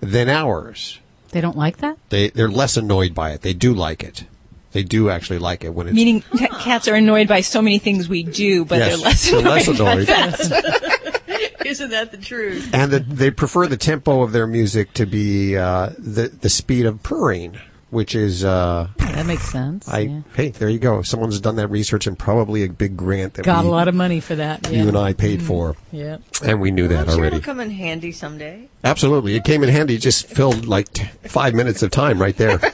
than 0.00 0.28
ours. 0.28 0.98
They 1.30 1.40
don't 1.40 1.56
like 1.56 1.78
that? 1.78 1.98
They 2.10 2.28
they're 2.30 2.48
less 2.48 2.76
annoyed 2.76 3.14
by 3.14 3.30
it. 3.32 3.42
They 3.42 3.54
do 3.54 3.74
like 3.74 4.02
it. 4.04 4.24
They 4.72 4.82
do 4.82 5.08
actually 5.08 5.38
like 5.38 5.62
it 5.64 5.72
when 5.72 5.86
it's 5.86 5.94
Meaning 5.94 6.22
ca- 6.36 6.58
cats 6.60 6.88
are 6.88 6.94
annoyed 6.96 7.28
by 7.28 7.40
so 7.42 7.62
many 7.62 7.78
things 7.78 8.08
we 8.08 8.24
do, 8.24 8.64
but 8.64 8.78
Yes, 8.78 9.30
they're 9.30 9.40
less 9.40 9.66
they're 9.66 9.80
annoyed. 9.80 10.08
less 10.08 10.48
by 10.48 10.58
annoyed. 10.58 11.20
that. 11.58 11.66
Isn't 11.66 11.90
that 11.90 12.10
the 12.10 12.18
truth? 12.18 12.70
and 12.72 12.92
that 12.92 13.08
they 13.08 13.30
prefer 13.30 13.66
the 13.66 13.76
tempo 13.76 14.22
of 14.22 14.32
their 14.32 14.46
music 14.46 14.92
to 14.94 15.06
be 15.06 15.56
uh, 15.56 15.90
the 15.98 16.28
the 16.28 16.48
speed 16.48 16.86
of 16.86 17.02
purring, 17.02 17.56
which 17.90 18.14
is 18.14 18.44
uh, 18.44 18.88
That 18.98 19.26
makes 19.26 19.44
sense. 19.50 19.88
I 19.88 19.98
yeah. 20.00 20.20
hey 20.36 20.48
there 20.50 20.68
you 20.68 20.78
go. 20.78 21.02
Someone's 21.02 21.40
done 21.40 21.56
that 21.56 21.68
research 21.68 22.06
and 22.06 22.18
probably 22.18 22.64
a 22.64 22.68
big 22.68 22.96
grant 22.96 23.34
that 23.34 23.44
Got 23.44 23.64
we, 23.64 23.68
a 23.68 23.72
lot 23.72 23.88
of 23.88 23.94
money 23.94 24.20
for 24.20 24.34
that. 24.36 24.68
you 24.70 24.78
yeah. 24.82 24.88
and 24.88 24.96
I 24.98 25.12
paid 25.12 25.42
for, 25.42 25.76
Yeah. 25.92 26.18
and 26.42 26.60
we 26.60 26.70
knew 26.70 26.88
that 26.88 27.00
I'm 27.00 27.06
sure 27.06 27.14
already. 27.20 27.36
it'll 27.36 27.44
come 27.44 27.60
in 27.60 27.70
handy 27.70 28.12
someday. 28.12 28.68
Absolutely, 28.82 29.36
it 29.36 29.44
came 29.44 29.62
in 29.62 29.68
handy. 29.70 29.98
Just 29.98 30.26
filled 30.28 30.66
like 30.66 30.92
t- 30.92 31.04
five 31.24 31.54
minutes 31.54 31.82
of 31.82 31.90
time 31.90 32.20
right 32.20 32.36
there. 32.36 32.60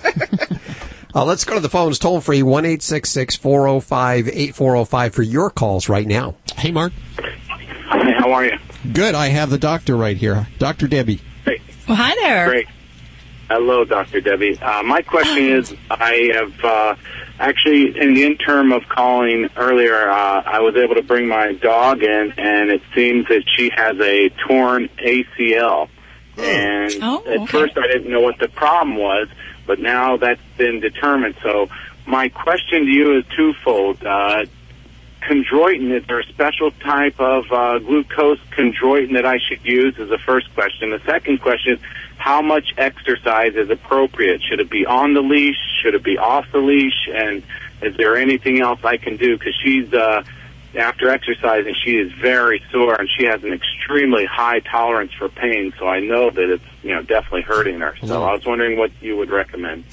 Uh, 1.12 1.24
let's 1.24 1.44
go 1.44 1.54
to 1.54 1.60
the 1.60 1.68
phones 1.68 1.98
toll 1.98 2.20
free 2.20 2.40
one 2.40 2.64
eight 2.64 2.82
six 2.82 3.10
six 3.10 3.34
four 3.34 3.62
zero 3.62 3.80
five 3.80 4.28
eight 4.28 4.54
four 4.54 4.74
zero 4.74 4.84
five 4.84 5.12
for 5.12 5.24
your 5.24 5.50
calls 5.50 5.88
right 5.88 6.06
now. 6.06 6.36
Hey, 6.56 6.70
Mark. 6.70 6.92
Hey, 8.30 8.34
how 8.34 8.40
are 8.40 8.44
you? 8.44 8.92
Good. 8.92 9.14
I 9.16 9.28
have 9.28 9.50
the 9.50 9.58
doctor 9.58 9.96
right 9.96 10.16
here, 10.16 10.46
Doctor 10.58 10.86
Debbie. 10.86 11.20
Well, 11.88 11.96
hi 11.96 12.14
there. 12.14 12.46
Great. 12.48 12.68
Hello, 13.48 13.84
Dr. 13.84 14.20
Debbie. 14.20 14.56
Uh, 14.60 14.84
my 14.84 15.02
question 15.02 15.38
is, 15.38 15.74
I 15.90 16.30
have 16.34 16.64
uh, 16.64 16.94
actually, 17.40 17.98
in 18.00 18.14
the 18.14 18.22
interim 18.24 18.70
of 18.70 18.88
calling 18.88 19.48
earlier, 19.56 20.08
uh, 20.08 20.42
I 20.46 20.60
was 20.60 20.76
able 20.76 20.94
to 20.94 21.02
bring 21.02 21.26
my 21.26 21.54
dog 21.54 22.04
in, 22.04 22.32
and 22.38 22.70
it 22.70 22.82
seems 22.94 23.26
that 23.26 23.42
she 23.56 23.70
has 23.74 23.98
a 23.98 24.28
torn 24.46 24.88
ACL. 25.04 25.88
And 26.38 26.92
Oh, 27.02 27.24
at 27.26 27.48
first, 27.48 27.76
I 27.76 27.88
didn't 27.88 28.12
know 28.12 28.20
what 28.20 28.38
the 28.38 28.46
problem 28.48 28.96
was, 28.96 29.26
but 29.66 29.80
now 29.80 30.16
that's 30.16 30.40
been 30.56 30.78
determined. 30.78 31.34
So, 31.42 31.68
my 32.06 32.28
question 32.28 32.84
to 32.84 32.90
you 32.90 33.18
is 33.18 33.24
twofold. 33.36 34.04
Uh, 34.06 34.44
chondroitin, 35.20 35.92
is 35.92 36.06
there 36.06 36.20
a 36.20 36.24
special 36.24 36.70
type 36.70 37.20
of 37.20 37.44
uh, 37.50 37.78
glucose 37.78 38.38
chondroitin 38.50 39.14
that 39.14 39.26
I 39.26 39.38
should 39.38 39.64
use? 39.64 39.98
Is 39.98 40.08
the 40.08 40.18
first 40.18 40.52
question. 40.54 40.90
The 40.90 41.00
second 41.04 41.40
question 41.40 41.74
is, 41.74 41.80
how 42.16 42.42
much 42.42 42.74
exercise 42.76 43.54
is 43.54 43.70
appropriate? 43.70 44.42
Should 44.42 44.60
it 44.60 44.70
be 44.70 44.86
on 44.86 45.14
the 45.14 45.22
leash? 45.22 45.58
Should 45.82 45.94
it 45.94 46.02
be 46.02 46.18
off 46.18 46.46
the 46.52 46.58
leash? 46.58 47.08
And 47.12 47.42
is 47.82 47.96
there 47.96 48.16
anything 48.16 48.60
else 48.60 48.80
I 48.84 48.96
can 48.96 49.16
do? 49.16 49.38
Because 49.38 49.54
she's 49.62 49.92
uh, 49.92 50.22
after 50.74 51.08
exercising, 51.10 51.74
she 51.84 51.98
is 51.98 52.12
very 52.12 52.62
sore 52.70 52.94
and 52.94 53.08
she 53.08 53.24
has 53.24 53.42
an 53.42 53.52
extremely 53.52 54.24
high 54.24 54.60
tolerance 54.60 55.12
for 55.12 55.28
pain. 55.28 55.72
So 55.78 55.88
I 55.88 56.00
know 56.00 56.30
that 56.30 56.50
it's 56.54 56.64
you 56.82 56.94
know 56.94 57.02
definitely 57.02 57.42
hurting 57.42 57.80
her. 57.80 57.96
So 58.04 58.22
I 58.22 58.32
was 58.32 58.46
wondering 58.46 58.78
what 58.78 58.90
you 59.00 59.16
would 59.16 59.30
recommend. 59.30 59.84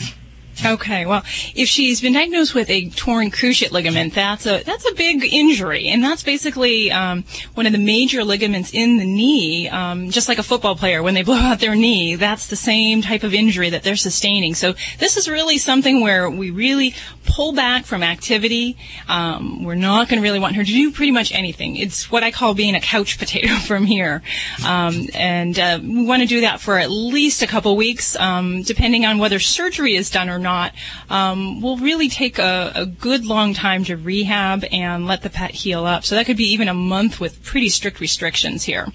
Okay, 0.65 1.06
well, 1.06 1.22
if 1.56 1.67
she's 1.67 2.02
been 2.02 2.13
diagnosed 2.13 2.56
with 2.56 2.70
a 2.70 2.89
torn 2.89 3.30
cruciate 3.30 3.72
ligament, 3.72 4.15
that's 4.15 4.46
a 4.48 4.63
that's 4.63 4.89
a 4.89 4.93
big 4.96 5.24
injury, 5.24 5.88
and 5.88 6.04
that's 6.04 6.24
basically 6.24 6.91
um, 6.91 7.26
one 7.54 7.67
of 7.67 7.74
the 7.74 7.78
major 7.78 8.24
ligaments 8.24 8.74
in 8.74 8.98
the 8.98 9.06
knee. 9.06 9.70
Um, 9.70 10.10
just 10.10 10.28
like 10.28 10.39
a 10.39 10.43
football 10.43 10.76
player, 10.76 11.04
when 11.04 11.13
they 11.13 11.22
blow 11.28 11.36
out 11.36 11.60
their 11.60 11.76
knee, 11.76 12.15
that's 12.15 12.48
the 12.48 12.56
same 12.56 13.04
type 13.04 13.24
of 13.24 13.36
injury 13.36 13.70
that 13.70 13.84
they're 13.84 13.96
sustaining. 13.96 14.56
So 14.56 14.74
this 14.98 15.15
is 15.15 15.30
really 15.30 15.60
something 15.60 16.02
where 16.02 16.30
we 16.30 16.50
really 16.50 16.96
pull 17.26 17.54
back 17.54 17.86
from 17.86 18.02
activity. 18.02 18.78
Um, 19.08 19.63
we're 19.63 19.76
not 19.76 20.10
going 20.10 20.20
to 20.20 20.24
really 20.24 20.39
want 20.39 20.56
her 20.56 20.63
to 20.63 20.72
do 20.72 20.91
pretty 20.91 21.12
much 21.12 21.32
anything. 21.34 21.76
It's 21.76 22.10
what 22.10 22.24
I 22.24 22.32
call 22.32 22.56
being 22.56 22.74
a 22.74 22.82
couch 22.82 23.20
potato 23.20 23.54
from 23.56 23.86
here, 23.86 24.24
um, 24.65 25.08
and 25.13 25.58
uh, 25.60 25.80
we 25.84 26.04
want 26.04 26.24
to 26.24 26.28
do 26.28 26.41
that 26.41 26.60
for 26.62 26.80
at 26.80 26.89
least 26.89 27.43
a 27.43 27.48
couple 27.48 27.76
weeks, 27.76 28.15
um, 28.15 28.63
depending 28.63 29.06
on 29.06 29.20
whether 29.20 29.38
surgery 29.39 29.96
is 29.96 30.10
done 30.10 30.30
or 30.30 30.39
not 30.39 30.46
not, 30.47 30.73
um, 31.10 31.62
will 31.62 31.77
really 31.77 32.07
take 32.07 32.39
a, 32.39 32.71
a, 32.73 32.86
good 32.86 33.25
long 33.25 33.53
time 33.53 33.83
to 33.83 33.97
rehab 33.97 34.63
and 34.71 35.05
let 35.05 35.21
the 35.21 35.29
pet 35.29 35.51
heal 35.51 35.86
up. 35.86 36.05
So 36.05 36.15
that 36.15 36.25
could 36.25 36.38
be 36.38 36.51
even 36.53 36.69
a 36.69 36.73
month 36.73 37.19
with 37.19 37.43
pretty 37.43 37.67
strict 37.67 37.99
restrictions 37.99 38.63
here. 38.63 38.88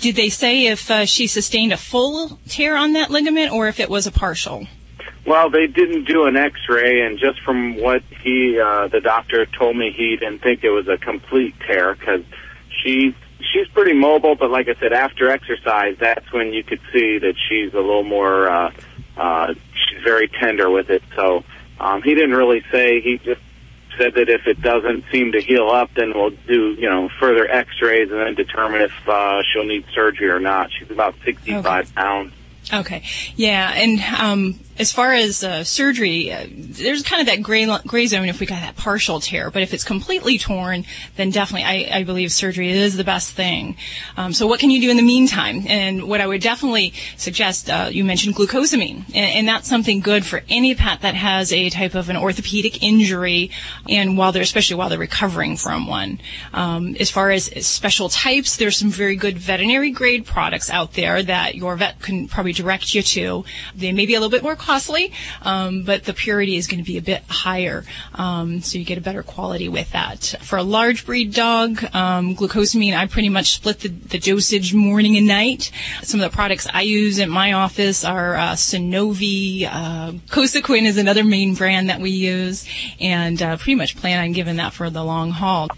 Did 0.00 0.16
they 0.16 0.30
say 0.30 0.66
if 0.66 0.90
uh, 0.90 1.04
she 1.04 1.26
sustained 1.26 1.72
a 1.72 1.76
full 1.76 2.38
tear 2.48 2.74
on 2.76 2.94
that 2.94 3.10
ligament 3.10 3.52
or 3.52 3.68
if 3.68 3.78
it 3.80 3.90
was 3.90 4.06
a 4.06 4.12
partial? 4.12 4.66
Well, 5.26 5.50
they 5.50 5.66
didn't 5.66 6.04
do 6.04 6.24
an 6.24 6.36
X-ray, 6.36 7.02
and 7.02 7.18
just 7.18 7.42
from 7.42 7.76
what 7.76 8.02
he, 8.22 8.58
uh, 8.58 8.88
the 8.88 9.00
doctor 9.00 9.44
told 9.44 9.76
me, 9.76 9.92
he 9.94 10.16
didn't 10.16 10.38
think 10.38 10.64
it 10.64 10.70
was 10.70 10.88
a 10.88 10.96
complete 10.96 11.54
tear 11.66 11.94
because 11.94 12.24
she 12.82 13.14
she's 13.52 13.68
pretty 13.68 13.92
mobile. 13.92 14.36
But 14.36 14.50
like 14.50 14.68
I 14.68 14.74
said, 14.80 14.92
after 14.92 15.28
exercise, 15.30 15.96
that's 16.00 16.32
when 16.32 16.52
you 16.52 16.62
could 16.64 16.80
see 16.92 17.18
that 17.18 17.34
she's 17.48 17.74
a 17.74 17.80
little 17.80 18.04
more 18.04 18.48
uh, 18.48 18.70
uh, 19.18 19.54
she's 19.74 20.02
very 20.02 20.28
tender 20.28 20.70
with 20.70 20.90
it. 20.90 21.02
So 21.16 21.44
um, 21.80 22.02
he 22.02 22.14
didn't 22.14 22.36
really 22.36 22.62
say. 22.70 23.00
He 23.00 23.18
just 23.18 23.40
said 23.98 24.14
that 24.14 24.28
if 24.28 24.46
it 24.46 24.62
doesn't 24.62 25.04
seem 25.10 25.32
to 25.32 25.40
heal 25.40 25.68
up, 25.68 25.90
then 25.94 26.12
we'll 26.14 26.30
do 26.30 26.74
you 26.78 26.88
know 26.88 27.08
further 27.20 27.50
X-rays 27.50 28.10
and 28.10 28.20
then 28.20 28.34
determine 28.34 28.82
if 28.82 29.08
uh, 29.08 29.42
she'll 29.52 29.66
need 29.66 29.84
surgery 29.94 30.30
or 30.30 30.40
not. 30.40 30.70
She's 30.72 30.90
about 30.90 31.14
65 31.24 31.66
okay. 31.66 31.92
pounds. 31.94 32.32
Okay, 32.72 33.02
yeah, 33.36 33.72
and 33.74 34.00
um, 34.20 34.60
as 34.78 34.92
far 34.92 35.12
as 35.12 35.42
uh, 35.42 35.64
surgery, 35.64 36.32
uh, 36.32 36.46
there's 36.50 37.02
kind 37.02 37.20
of 37.20 37.26
that 37.26 37.42
gray 37.42 37.66
gray 37.86 38.06
zone 38.06 38.28
if 38.28 38.40
we 38.40 38.46
got 38.46 38.60
that 38.60 38.76
partial 38.76 39.20
tear. 39.20 39.50
But 39.50 39.62
if 39.62 39.74
it's 39.74 39.84
completely 39.84 40.38
torn, 40.38 40.84
then 41.16 41.30
definitely 41.30 41.64
I, 41.64 41.98
I 41.98 42.04
believe 42.04 42.30
surgery 42.30 42.70
is 42.70 42.96
the 42.96 43.04
best 43.04 43.32
thing. 43.32 43.76
Um, 44.16 44.32
so 44.32 44.46
what 44.46 44.60
can 44.60 44.70
you 44.70 44.80
do 44.80 44.90
in 44.90 44.96
the 44.96 45.02
meantime? 45.02 45.64
And 45.66 46.04
what 46.04 46.20
I 46.20 46.26
would 46.26 46.42
definitely 46.42 46.92
suggest, 47.16 47.68
uh, 47.68 47.88
you 47.90 48.04
mentioned 48.04 48.36
glucosamine, 48.36 49.04
and, 49.08 49.16
and, 49.16 49.48
that's 49.48 49.66
something 49.66 50.00
good 50.00 50.26
for 50.26 50.42
any 50.50 50.74
pet 50.74 51.00
that 51.00 51.14
has 51.14 51.54
a 51.54 51.70
type 51.70 51.94
of 51.94 52.10
an 52.10 52.18
orthopedic 52.18 52.82
injury, 52.82 53.50
and 53.88 54.18
while 54.18 54.30
they're 54.30 54.42
especially 54.42 54.76
while 54.76 54.90
they're 54.90 54.98
recovering 54.98 55.56
from 55.56 55.86
one. 55.86 56.20
Um, 56.52 56.96
as 57.00 57.10
far 57.10 57.30
as 57.30 57.44
special 57.66 58.10
types, 58.10 58.58
there's 58.58 58.76
some 58.76 58.90
very 58.90 59.16
good 59.16 59.38
veterinary 59.38 59.90
grade 59.90 60.26
products 60.26 60.68
out 60.68 60.92
there 60.92 61.22
that 61.22 61.54
your 61.54 61.76
vet 61.76 62.00
can 62.00 62.28
probably 62.28 62.52
direct 62.58 62.94
you 62.94 63.02
to. 63.02 63.44
They 63.74 63.92
may 63.92 64.06
be 64.06 64.14
a 64.14 64.20
little 64.20 64.30
bit 64.30 64.42
more 64.42 64.56
costly, 64.56 65.12
um, 65.42 65.82
but 65.82 66.04
the 66.04 66.12
purity 66.12 66.56
is 66.56 66.66
going 66.66 66.82
to 66.82 66.86
be 66.86 66.98
a 66.98 67.02
bit 67.02 67.22
higher, 67.28 67.84
um, 68.14 68.60
so 68.60 68.78
you 68.78 68.84
get 68.84 68.98
a 68.98 69.00
better 69.00 69.22
quality 69.22 69.68
with 69.68 69.90
that. 69.92 70.34
For 70.42 70.58
a 70.58 70.62
large 70.62 71.06
breed 71.06 71.32
dog, 71.32 71.82
um, 71.94 72.34
glucosamine, 72.34 72.96
I 72.96 73.06
pretty 73.06 73.28
much 73.28 73.54
split 73.54 73.80
the, 73.80 73.88
the, 73.88 74.18
dosage 74.18 74.74
morning 74.74 75.16
and 75.16 75.26
night. 75.26 75.70
Some 76.02 76.20
of 76.20 76.30
the 76.30 76.34
products 76.34 76.66
I 76.72 76.82
use 76.82 77.20
at 77.20 77.28
my 77.28 77.52
office 77.52 78.04
are 78.04 78.36
uh, 78.36 78.52
Synovi, 78.52 79.64
uh, 79.64 80.12
is 80.88 80.96
another 80.98 81.24
main 81.24 81.54
brand 81.54 81.88
that 81.90 82.00
we 82.00 82.10
use, 82.10 82.66
and 83.00 83.40
uh, 83.40 83.56
pretty 83.56 83.76
much 83.76 83.96
plan 83.96 84.22
on 84.22 84.32
giving 84.32 84.56
that 84.56 84.72
for 84.72 84.90
the 84.90 85.04
long 85.04 85.30
haul 85.30 85.68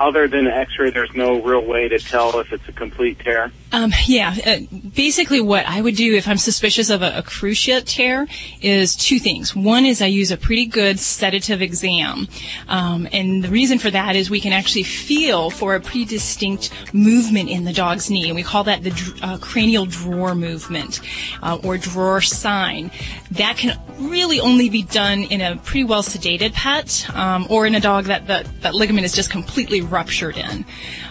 other 0.00 0.28
than 0.28 0.46
X-ray, 0.46 0.90
there's 0.90 1.12
no 1.14 1.42
real 1.42 1.64
way 1.64 1.88
to 1.88 1.98
tell 1.98 2.38
if 2.38 2.52
it's 2.52 2.68
a 2.68 2.72
complete 2.72 3.18
tear. 3.18 3.50
Um, 3.72 3.92
yeah, 4.06 4.34
uh, 4.46 4.58
basically, 4.94 5.40
what 5.40 5.66
I 5.66 5.80
would 5.80 5.96
do 5.96 6.14
if 6.14 6.26
I'm 6.26 6.38
suspicious 6.38 6.88
of 6.88 7.02
a, 7.02 7.18
a 7.18 7.22
cruciate 7.22 7.84
tear 7.84 8.26
is 8.62 8.96
two 8.96 9.18
things. 9.18 9.54
One 9.54 9.84
is 9.84 10.00
I 10.00 10.06
use 10.06 10.30
a 10.30 10.36
pretty 10.36 10.66
good 10.66 10.98
sedative 10.98 11.60
exam, 11.60 12.28
um, 12.68 13.08
and 13.12 13.42
the 13.42 13.48
reason 13.48 13.78
for 13.78 13.90
that 13.90 14.16
is 14.16 14.30
we 14.30 14.40
can 14.40 14.52
actually 14.52 14.84
feel 14.84 15.50
for 15.50 15.74
a 15.74 15.80
pretty 15.80 16.06
distinct 16.06 16.70
movement 16.94 17.50
in 17.50 17.64
the 17.64 17.72
dog's 17.72 18.08
knee, 18.10 18.26
and 18.26 18.36
we 18.36 18.42
call 18.42 18.64
that 18.64 18.82
the 18.82 19.18
uh, 19.22 19.36
cranial 19.38 19.84
drawer 19.84 20.34
movement 20.34 21.00
uh, 21.42 21.58
or 21.62 21.76
drawer 21.76 22.20
sign. 22.20 22.90
That 23.32 23.58
can 23.58 23.78
really 23.98 24.40
only 24.40 24.70
be 24.70 24.82
done 24.82 25.24
in 25.24 25.40
a 25.40 25.56
pretty 25.56 25.84
well 25.84 26.02
sedated 26.02 26.54
pet 26.54 27.06
um, 27.14 27.46
or 27.50 27.66
in 27.66 27.74
a 27.74 27.80
dog 27.80 28.04
that, 28.06 28.26
that 28.28 28.62
that 28.62 28.74
ligament 28.74 29.04
is 29.04 29.12
just 29.12 29.30
completely 29.30 29.82
ruptured 29.90 30.36
in. 30.36 30.64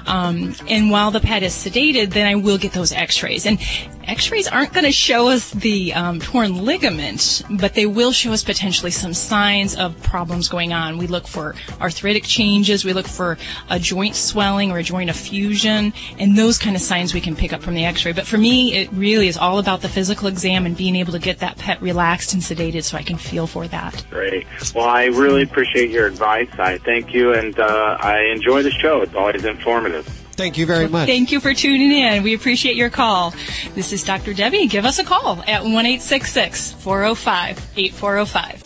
Um, 0.06 0.56
and 0.68 0.90
while 0.92 1.12
the 1.12 1.20
pet 1.20 1.44
is 1.44 1.54
sedated, 1.54 2.12
then 2.14 2.28
I 2.28 2.36
will 2.36 2.58
get 2.58 2.74
those 2.74 2.92
x-rays. 2.92 3.46
And 3.46 3.60
x-rays 4.08 4.48
aren't 4.48 4.74
going 4.74 4.86
to 4.86 4.92
show 4.92 5.28
us 5.28 5.52
the 5.52 5.94
um, 5.94 6.20
torn 6.20 6.64
ligament, 6.64 7.44
but 7.50 7.74
they 7.74 7.86
will 7.86 8.12
show 8.12 8.32
us 8.32 8.44
potentially 8.44 8.92
some 8.92 9.14
signs 9.14 9.76
of 9.76 10.02
problems 10.02 10.48
going 10.48 10.74
on. 10.74 10.98
We 10.98 11.08
look 11.08 11.28
for 11.28 11.56
arthritic 11.82 12.24
changes. 12.24 12.86
We 12.86 12.94
look 12.94 13.08
for 13.08 13.38
a 13.70 13.80
joint 13.80 14.16
swelling 14.16 14.72
or 14.72 14.78
a 14.78 14.84
joint 14.84 15.10
effusion. 15.10 15.94
And 16.20 16.38
those 16.38 16.58
kind 16.58 16.76
of 16.76 16.82
signs 16.82 17.14
we 17.14 17.22
can 17.22 17.36
pick 17.36 17.54
up 17.54 17.62
from 17.62 17.76
the 17.76 17.86
x-ray. 17.86 18.14
But 18.14 18.26
for 18.26 18.38
me, 18.38 18.76
it 18.76 18.92
really 18.94 19.28
is 19.28 19.38
all 19.38 19.60
about 19.60 19.82
the 19.82 19.90
physical 19.90 20.28
exam 20.28 20.66
and 20.66 20.76
being 20.76 20.96
able 20.96 21.12
to 21.14 21.20
get 21.20 21.40
that 21.40 21.58
pet 21.58 21.82
relaxed 21.82 22.34
and 22.34 22.42
sedated 22.42 22.84
so 22.84 22.98
I 22.98 23.04
can 23.04 23.18
feel 23.18 23.48
for 23.48 23.68
that. 23.68 24.06
Great. 24.10 24.48
Well, 24.74 24.88
I 24.88 25.06
really 25.06 25.44
appreciate 25.44 25.90
your 25.90 26.08
advice. 26.08 26.50
I 26.58 26.78
thank 26.78 27.14
you, 27.14 27.34
and 27.34 27.60
uh, 27.60 27.98
I 28.00 28.22
enjoy 28.34 28.64
the 28.64 28.72
show. 28.72 29.02
It's 29.02 29.14
always 29.16 29.44
informative. 29.44 30.27
Thank 30.38 30.58
you 30.58 30.66
very 30.68 30.88
much. 30.88 31.08
Thank 31.08 31.32
you 31.32 31.40
for 31.40 31.54
tuning 31.54 31.92
in. 31.92 32.22
We 32.22 32.36
appreciate 32.36 32.76
your 32.76 32.92
call. 32.92 33.34
This 33.74 33.92
is 33.92 34.04
Dr. 34.04 34.34
Debbie. 34.36 34.68
Give 34.68 34.86
us 34.86 35.00
a 35.00 35.04
call 35.04 35.44
at 35.48 35.64
1 35.64 36.00
405 36.00 37.72
8405. 37.76 38.64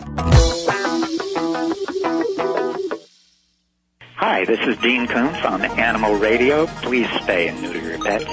Hi, 4.17 4.45
this 4.45 4.59
is 4.67 4.77
Dean 4.79 5.07
Koontz 5.07 5.43
on 5.45 5.63
Animal 5.63 6.15
Radio. 6.15 6.67
Please 6.83 7.07
spay 7.07 7.49
and 7.49 7.61
neuter 7.61 7.79
your 7.79 7.97
pets. 7.99 8.25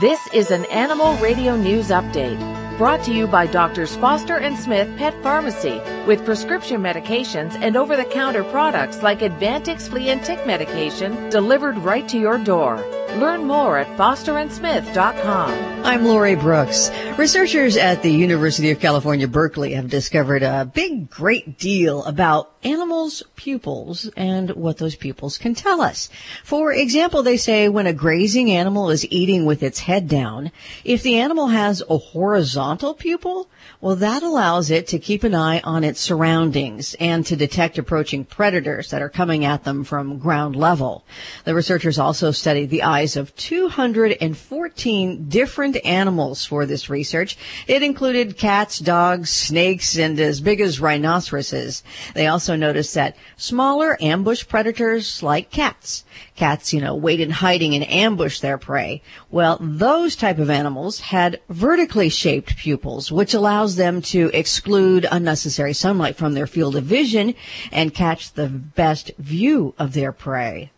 This 0.00 0.20
is 0.32 0.50
an 0.50 0.64
Animal 0.66 1.16
Radio 1.16 1.56
News 1.56 1.88
Update. 1.88 2.57
Brought 2.78 3.02
to 3.06 3.12
you 3.12 3.26
by 3.26 3.48
Doctors 3.48 3.96
Foster 3.96 4.36
and 4.36 4.56
Smith 4.56 4.88
Pet 4.96 5.12
Pharmacy 5.20 5.80
with 6.06 6.24
prescription 6.24 6.80
medications 6.80 7.60
and 7.60 7.76
over 7.76 7.96
the 7.96 8.04
counter 8.04 8.44
products 8.44 9.02
like 9.02 9.18
Advantix 9.18 9.88
flea 9.88 10.10
and 10.10 10.22
tick 10.22 10.46
medication 10.46 11.28
delivered 11.28 11.76
right 11.78 12.08
to 12.08 12.20
your 12.20 12.38
door. 12.38 12.76
Learn 13.16 13.44
more 13.44 13.78
at 13.78 13.86
fosterandsmith.com. 13.98 15.84
I'm 15.84 16.04
Lori 16.04 16.34
Brooks. 16.34 16.90
Researchers 17.16 17.76
at 17.76 18.02
the 18.02 18.12
University 18.12 18.70
of 18.70 18.78
California, 18.78 19.26
Berkeley 19.26 19.72
have 19.72 19.88
discovered 19.88 20.42
a 20.42 20.70
big, 20.72 21.08
great 21.08 21.58
deal 21.58 22.04
about 22.04 22.52
animals' 22.62 23.22
pupils 23.36 24.10
and 24.16 24.50
what 24.50 24.78
those 24.78 24.96
pupils 24.96 25.38
can 25.38 25.54
tell 25.54 25.80
us. 25.80 26.08
For 26.44 26.72
example, 26.72 27.22
they 27.22 27.36
say 27.36 27.68
when 27.68 27.86
a 27.86 27.92
grazing 27.92 28.50
animal 28.50 28.90
is 28.90 29.06
eating 29.10 29.46
with 29.46 29.62
its 29.62 29.80
head 29.80 30.08
down, 30.08 30.52
if 30.84 31.02
the 31.02 31.16
animal 31.16 31.48
has 31.48 31.82
a 31.88 31.96
horizontal 31.96 32.94
pupil, 32.94 33.48
well, 33.80 33.96
that 33.96 34.22
allows 34.24 34.70
it 34.70 34.88
to 34.88 34.98
keep 34.98 35.22
an 35.22 35.34
eye 35.34 35.60
on 35.60 35.84
its 35.84 36.00
surroundings 36.00 36.94
and 36.98 37.24
to 37.26 37.36
detect 37.36 37.78
approaching 37.78 38.24
predators 38.24 38.90
that 38.90 39.02
are 39.02 39.08
coming 39.08 39.44
at 39.44 39.62
them 39.62 39.84
from 39.84 40.18
ground 40.18 40.56
level. 40.56 41.04
The 41.44 41.54
researchers 41.54 41.98
also 41.98 42.32
studied 42.32 42.70
the 42.70 42.82
of 43.16 43.34
214 43.36 45.28
different 45.28 45.76
animals 45.84 46.44
for 46.44 46.66
this 46.66 46.90
research. 46.90 47.36
It 47.66 47.82
included 47.82 48.36
cats, 48.36 48.78
dogs, 48.78 49.30
snakes, 49.30 49.96
and 49.98 50.18
as 50.20 50.40
big 50.40 50.60
as 50.60 50.80
rhinoceroses. 50.80 51.82
They 52.14 52.26
also 52.26 52.56
noticed 52.56 52.94
that 52.94 53.16
smaller 53.36 53.96
ambush 54.00 54.46
predators 54.46 55.22
like 55.22 55.50
cats 55.50 56.04
cats, 56.38 56.72
you 56.72 56.80
know, 56.80 56.94
wait 56.94 57.20
in 57.20 57.30
hiding 57.30 57.74
and 57.74 57.88
ambush 57.90 58.40
their 58.40 58.56
prey. 58.56 59.02
Well, 59.30 59.58
those 59.60 60.16
type 60.16 60.38
of 60.38 60.48
animals 60.48 61.00
had 61.00 61.40
vertically 61.48 62.08
shaped 62.08 62.56
pupils, 62.56 63.12
which 63.12 63.34
allows 63.34 63.76
them 63.76 64.00
to 64.02 64.30
exclude 64.32 65.06
unnecessary 65.10 65.74
sunlight 65.74 66.16
from 66.16 66.34
their 66.34 66.46
field 66.46 66.76
of 66.76 66.84
vision 66.84 67.34
and 67.72 67.92
catch 67.92 68.32
the 68.32 68.48
best 68.48 69.10
view 69.18 69.74
of 69.78 69.92
their 69.92 70.12
prey. 70.12 70.70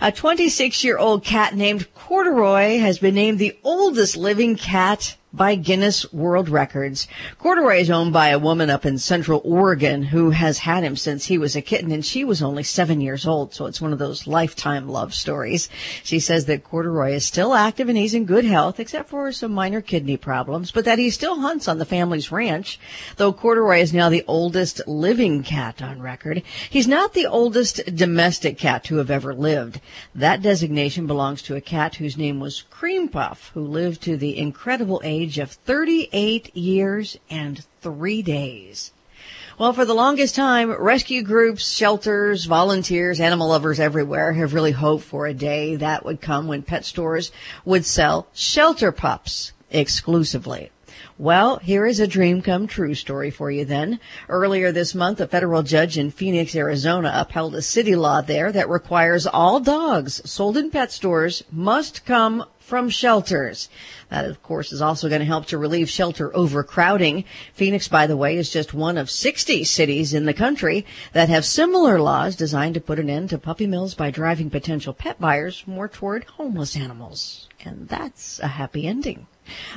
A 0.00 0.10
26 0.12 0.84
year 0.84 0.98
old 0.98 1.24
cat 1.24 1.54
named 1.54 1.86
Corduroy 1.94 2.78
has 2.78 2.98
been 2.98 3.14
named 3.14 3.38
the 3.38 3.56
oldest 3.62 4.16
living 4.16 4.56
cat 4.56 5.16
by 5.36 5.54
Guinness 5.54 6.10
World 6.14 6.48
Records. 6.48 7.06
Corduroy 7.38 7.80
is 7.80 7.90
owned 7.90 8.12
by 8.14 8.28
a 8.28 8.38
woman 8.38 8.70
up 8.70 8.86
in 8.86 8.96
central 8.96 9.42
Oregon 9.44 10.02
who 10.02 10.30
has 10.30 10.58
had 10.58 10.82
him 10.82 10.96
since 10.96 11.26
he 11.26 11.36
was 11.36 11.54
a 11.54 11.60
kitten 11.60 11.92
and 11.92 12.04
she 12.04 12.24
was 12.24 12.42
only 12.42 12.62
seven 12.62 13.02
years 13.02 13.26
old. 13.26 13.52
So 13.52 13.66
it's 13.66 13.80
one 13.80 13.92
of 13.92 13.98
those 13.98 14.26
lifetime 14.26 14.88
love 14.88 15.12
stories. 15.12 15.68
She 16.02 16.20
says 16.20 16.46
that 16.46 16.64
Corduroy 16.64 17.12
is 17.12 17.26
still 17.26 17.52
active 17.52 17.88
and 17.88 17.98
he's 17.98 18.14
in 18.14 18.24
good 18.24 18.46
health 18.46 18.80
except 18.80 19.10
for 19.10 19.30
some 19.30 19.52
minor 19.52 19.82
kidney 19.82 20.16
problems, 20.16 20.70
but 20.70 20.86
that 20.86 20.98
he 20.98 21.10
still 21.10 21.40
hunts 21.40 21.68
on 21.68 21.78
the 21.78 21.84
family's 21.84 22.32
ranch. 22.32 22.80
Though 23.16 23.32
Corduroy 23.32 23.80
is 23.80 23.92
now 23.92 24.08
the 24.08 24.24
oldest 24.26 24.80
living 24.88 25.42
cat 25.42 25.82
on 25.82 26.00
record, 26.00 26.42
he's 26.70 26.88
not 26.88 27.12
the 27.12 27.26
oldest 27.26 27.94
domestic 27.94 28.56
cat 28.56 28.84
to 28.84 28.96
have 28.96 29.10
ever 29.10 29.34
lived. 29.34 29.80
That 30.14 30.40
designation 30.40 31.06
belongs 31.06 31.42
to 31.42 31.56
a 31.56 31.60
cat 31.60 31.96
whose 31.96 32.16
name 32.16 32.40
was 32.40 32.62
Creme 32.70 33.08
Puff, 33.08 33.50
who 33.52 33.60
lived 33.60 34.02
to 34.02 34.16
the 34.16 34.38
incredible 34.38 35.02
age 35.04 35.25
of 35.26 35.50
38 35.50 36.56
years 36.56 37.18
and 37.28 37.64
three 37.80 38.22
days. 38.22 38.92
Well, 39.58 39.72
for 39.72 39.84
the 39.84 39.94
longest 39.94 40.34
time, 40.34 40.70
rescue 40.70 41.22
groups, 41.22 41.66
shelters, 41.68 42.44
volunteers, 42.44 43.20
animal 43.20 43.48
lovers 43.48 43.80
everywhere 43.80 44.34
have 44.34 44.54
really 44.54 44.72
hoped 44.72 45.04
for 45.04 45.26
a 45.26 45.34
day 45.34 45.76
that 45.76 46.04
would 46.04 46.20
come 46.20 46.46
when 46.46 46.62
pet 46.62 46.84
stores 46.84 47.32
would 47.64 47.86
sell 47.86 48.28
shelter 48.34 48.92
pups 48.92 49.52
exclusively. 49.70 50.70
Well, 51.18 51.56
here 51.56 51.86
is 51.86 51.98
a 51.98 52.06
dream 52.06 52.42
come 52.42 52.66
true 52.66 52.94
story 52.94 53.30
for 53.30 53.50
you 53.50 53.64
then. 53.64 54.00
Earlier 54.28 54.70
this 54.70 54.94
month, 54.94 55.18
a 55.22 55.26
federal 55.26 55.62
judge 55.62 55.96
in 55.96 56.10
Phoenix, 56.10 56.54
Arizona 56.54 57.10
upheld 57.14 57.54
a 57.54 57.62
city 57.62 57.96
law 57.96 58.20
there 58.20 58.52
that 58.52 58.68
requires 58.68 59.26
all 59.26 59.58
dogs 59.58 60.20
sold 60.30 60.58
in 60.58 60.70
pet 60.70 60.92
stores 60.92 61.42
must 61.50 62.04
come 62.04 62.44
from 62.58 62.90
shelters. 62.90 63.70
That, 64.08 64.24
of 64.24 64.42
course, 64.42 64.72
is 64.72 64.80
also 64.80 65.08
going 65.08 65.20
to 65.20 65.26
help 65.26 65.46
to 65.46 65.58
relieve 65.58 65.90
shelter 65.90 66.34
overcrowding. 66.34 67.24
Phoenix, 67.52 67.88
by 67.88 68.06
the 68.06 68.16
way, 68.16 68.36
is 68.36 68.50
just 68.50 68.72
one 68.72 68.98
of 68.98 69.10
60 69.10 69.64
cities 69.64 70.14
in 70.14 70.26
the 70.26 70.34
country 70.34 70.86
that 71.12 71.28
have 71.28 71.44
similar 71.44 72.00
laws 72.00 72.36
designed 72.36 72.74
to 72.74 72.80
put 72.80 72.98
an 72.98 73.10
end 73.10 73.30
to 73.30 73.38
puppy 73.38 73.66
mills 73.66 73.94
by 73.94 74.10
driving 74.10 74.50
potential 74.50 74.92
pet 74.92 75.20
buyers 75.20 75.64
more 75.66 75.88
toward 75.88 76.24
homeless 76.24 76.76
animals. 76.76 77.48
And 77.64 77.88
that's 77.88 78.38
a 78.38 78.46
happy 78.46 78.86
ending. 78.86 79.26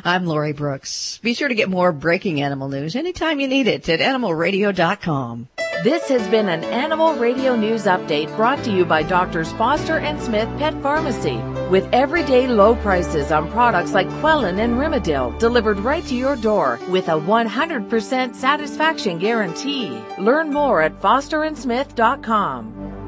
I'm 0.03 0.25
Lori 0.25 0.53
Brooks. 0.53 1.19
Be 1.21 1.33
sure 1.33 1.47
to 1.47 1.55
get 1.55 1.69
more 1.69 1.91
breaking 1.91 2.41
animal 2.41 2.69
news 2.69 2.95
anytime 2.95 3.39
you 3.39 3.47
need 3.47 3.67
it 3.67 3.87
at 3.89 3.99
animalradio.com. 3.99 5.49
This 5.83 6.09
has 6.09 6.27
been 6.27 6.49
an 6.49 6.65
Animal 6.65 7.13
Radio 7.13 7.55
News 7.55 7.85
Update 7.85 8.35
brought 8.35 8.61
to 8.65 8.71
you 8.71 8.83
by 8.83 9.01
Doctors 9.01 9.53
Foster 9.53 9.97
and 9.97 10.21
Smith 10.21 10.49
Pet 10.57 10.73
Pharmacy. 10.81 11.37
With 11.69 11.87
everyday 11.93 12.47
low 12.47 12.75
prices 12.75 13.31
on 13.31 13.49
products 13.51 13.93
like 13.93 14.09
Quellin 14.19 14.59
and 14.59 14.73
Rimadyl 14.73 15.39
delivered 15.39 15.79
right 15.79 16.05
to 16.07 16.15
your 16.15 16.35
door 16.35 16.79
with 16.89 17.07
a 17.07 17.11
100% 17.11 18.35
satisfaction 18.35 19.19
guarantee. 19.19 20.03
Learn 20.17 20.51
more 20.51 20.81
at 20.81 20.99
fosterandsmith.com. 20.99 22.98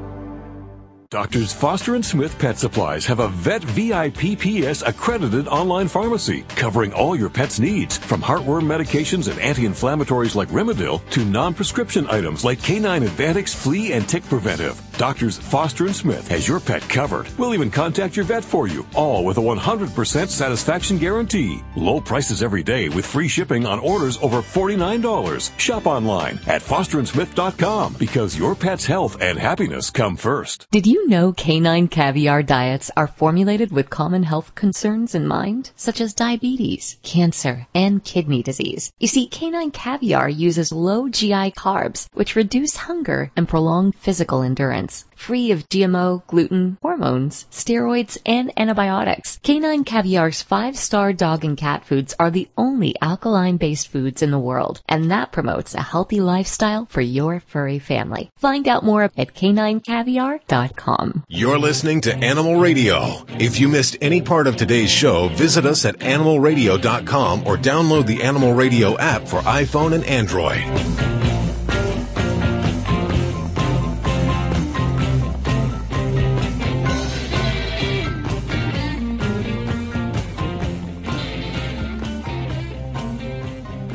Doctors 1.12 1.52
Foster 1.52 1.94
and 1.94 2.02
Smith 2.02 2.38
Pet 2.38 2.56
Supplies 2.56 3.04
have 3.04 3.18
a 3.20 3.28
Vet 3.28 3.62
VIPPS 3.62 4.80
accredited 4.80 5.46
online 5.46 5.86
pharmacy 5.86 6.40
covering 6.56 6.90
all 6.94 7.14
your 7.14 7.28
pet's 7.28 7.60
needs, 7.60 7.98
from 7.98 8.22
heartworm 8.22 8.62
medications 8.62 9.30
and 9.30 9.38
anti-inflammatories 9.38 10.34
like 10.34 10.48
Rimadyl 10.48 11.06
to 11.10 11.22
non-prescription 11.26 12.06
items 12.08 12.46
like 12.46 12.60
K9 12.60 13.06
Advantix 13.06 13.54
Flea 13.54 13.92
and 13.92 14.08
Tick 14.08 14.24
Preventive. 14.24 14.91
Doctors 14.98 15.38
Foster 15.38 15.86
and 15.86 15.96
Smith 15.96 16.28
has 16.28 16.46
your 16.46 16.60
pet 16.60 16.82
covered. 16.88 17.28
We'll 17.38 17.54
even 17.54 17.70
contact 17.70 18.16
your 18.16 18.24
vet 18.24 18.44
for 18.44 18.68
you, 18.68 18.86
all 18.94 19.24
with 19.24 19.38
a 19.38 19.40
100% 19.40 20.28
satisfaction 20.28 20.98
guarantee. 20.98 21.62
Low 21.76 22.00
prices 22.00 22.42
every 22.42 22.62
day 22.62 22.88
with 22.88 23.06
free 23.06 23.28
shipping 23.28 23.66
on 23.66 23.78
orders 23.78 24.18
over 24.18 24.38
$49. 24.42 25.58
Shop 25.58 25.86
online 25.86 26.38
at 26.46 26.62
fosterandsmith.com 26.62 27.96
because 27.98 28.38
your 28.38 28.54
pet's 28.54 28.86
health 28.86 29.20
and 29.20 29.38
happiness 29.38 29.90
come 29.90 30.16
first. 30.16 30.66
Did 30.70 30.86
you 30.86 31.08
know 31.08 31.32
canine 31.32 31.88
caviar 31.88 32.42
diets 32.42 32.90
are 32.96 33.06
formulated 33.06 33.72
with 33.72 33.90
common 33.90 34.24
health 34.24 34.54
concerns 34.54 35.14
in 35.14 35.26
mind, 35.26 35.70
such 35.76 36.00
as 36.00 36.14
diabetes, 36.14 36.98
cancer, 37.02 37.66
and 37.74 38.04
kidney 38.04 38.42
disease? 38.42 38.92
You 38.98 39.08
see, 39.08 39.26
canine 39.26 39.70
caviar 39.70 40.28
uses 40.28 40.72
low 40.72 41.08
GI 41.08 41.52
carbs, 41.52 42.06
which 42.12 42.36
reduce 42.36 42.76
hunger 42.76 43.30
and 43.36 43.48
prolong 43.48 43.92
physical 43.92 44.42
endurance. 44.42 44.81
Free 45.14 45.52
of 45.52 45.68
GMO, 45.68 46.26
gluten, 46.26 46.78
hormones, 46.82 47.46
steroids, 47.50 48.18
and 48.26 48.52
antibiotics. 48.56 49.38
Canine 49.42 49.84
Caviar's 49.84 50.42
five-star 50.42 51.12
dog 51.12 51.44
and 51.44 51.56
cat 51.56 51.84
foods 51.84 52.14
are 52.18 52.30
the 52.30 52.48
only 52.58 52.94
alkaline-based 53.00 53.86
foods 53.88 54.22
in 54.22 54.32
the 54.32 54.38
world, 54.38 54.80
and 54.88 55.10
that 55.10 55.30
promotes 55.30 55.74
a 55.74 55.82
healthy 55.82 56.20
lifestyle 56.20 56.86
for 56.86 57.00
your 57.00 57.38
furry 57.40 57.78
family. 57.78 58.30
Find 58.36 58.66
out 58.66 58.84
more 58.84 59.04
at 59.04 59.34
caninecaviar.com. 59.34 61.24
You're 61.28 61.58
listening 61.58 62.00
to 62.02 62.16
Animal 62.16 62.56
Radio. 62.60 63.24
If 63.38 63.60
you 63.60 63.68
missed 63.68 63.96
any 64.00 64.22
part 64.22 64.46
of 64.46 64.56
today's 64.56 64.90
show, 64.90 65.28
visit 65.28 65.64
us 65.66 65.84
at 65.84 65.98
animalradio.com 65.98 67.46
or 67.46 67.56
download 67.56 68.06
the 68.06 68.22
Animal 68.22 68.54
Radio 68.54 68.98
app 68.98 69.28
for 69.28 69.40
iPhone 69.42 69.92
and 69.92 70.04
Android. 70.04 71.31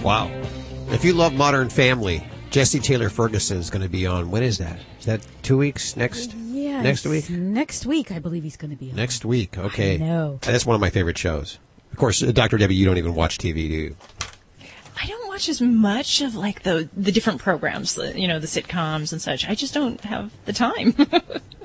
Wow. 0.07 0.31
If 0.87 1.03
you 1.03 1.11
love 1.11 1.33
Modern 1.33 1.67
Family, 1.67 2.25
Jesse 2.49 2.79
Tyler 2.79 3.09
Ferguson 3.09 3.57
is 3.57 3.69
going 3.69 3.81
to 3.81 3.89
be 3.89 4.07
on. 4.07 4.31
When 4.31 4.41
is 4.41 4.57
that? 4.57 4.79
Is 5.01 5.05
that 5.05 5.19
two 5.43 5.57
weeks? 5.57 5.97
Next? 5.97 6.33
Yeah. 6.33 6.81
Next 6.81 7.05
week? 7.05 7.29
Next 7.29 7.85
week, 7.85 8.09
I 8.13 8.19
believe 8.19 8.43
he's 8.43 8.55
going 8.55 8.71
to 8.71 8.77
be 8.77 8.91
on. 8.91 8.95
Next 8.95 9.25
week. 9.25 9.57
Okay. 9.57 9.95
I 9.95 9.97
know. 9.97 10.39
That's 10.43 10.65
one 10.65 10.75
of 10.75 10.79
my 10.79 10.91
favorite 10.91 11.17
shows. 11.17 11.59
Of 11.91 11.97
course, 11.97 12.23
uh, 12.23 12.31
Dr. 12.31 12.57
Debbie, 12.57 12.75
you 12.75 12.85
don't 12.85 12.97
even 12.97 13.15
watch 13.15 13.37
TV, 13.37 13.55
do 13.55 13.61
you? 13.61 13.97
I 14.95 15.07
don't 15.07 15.27
watch 15.27 15.49
as 15.49 15.59
much 15.59 16.21
of 16.21 16.35
like 16.35 16.63
the 16.63 16.87
the 16.95 17.11
different 17.11 17.41
programs, 17.41 17.95
the, 17.95 18.17
you 18.17 18.29
know, 18.29 18.39
the 18.39 18.47
sitcoms 18.47 19.11
and 19.11 19.21
such. 19.21 19.45
I 19.45 19.55
just 19.55 19.73
don't 19.73 19.99
have 20.05 20.31
the 20.45 20.53
time. 20.53 20.95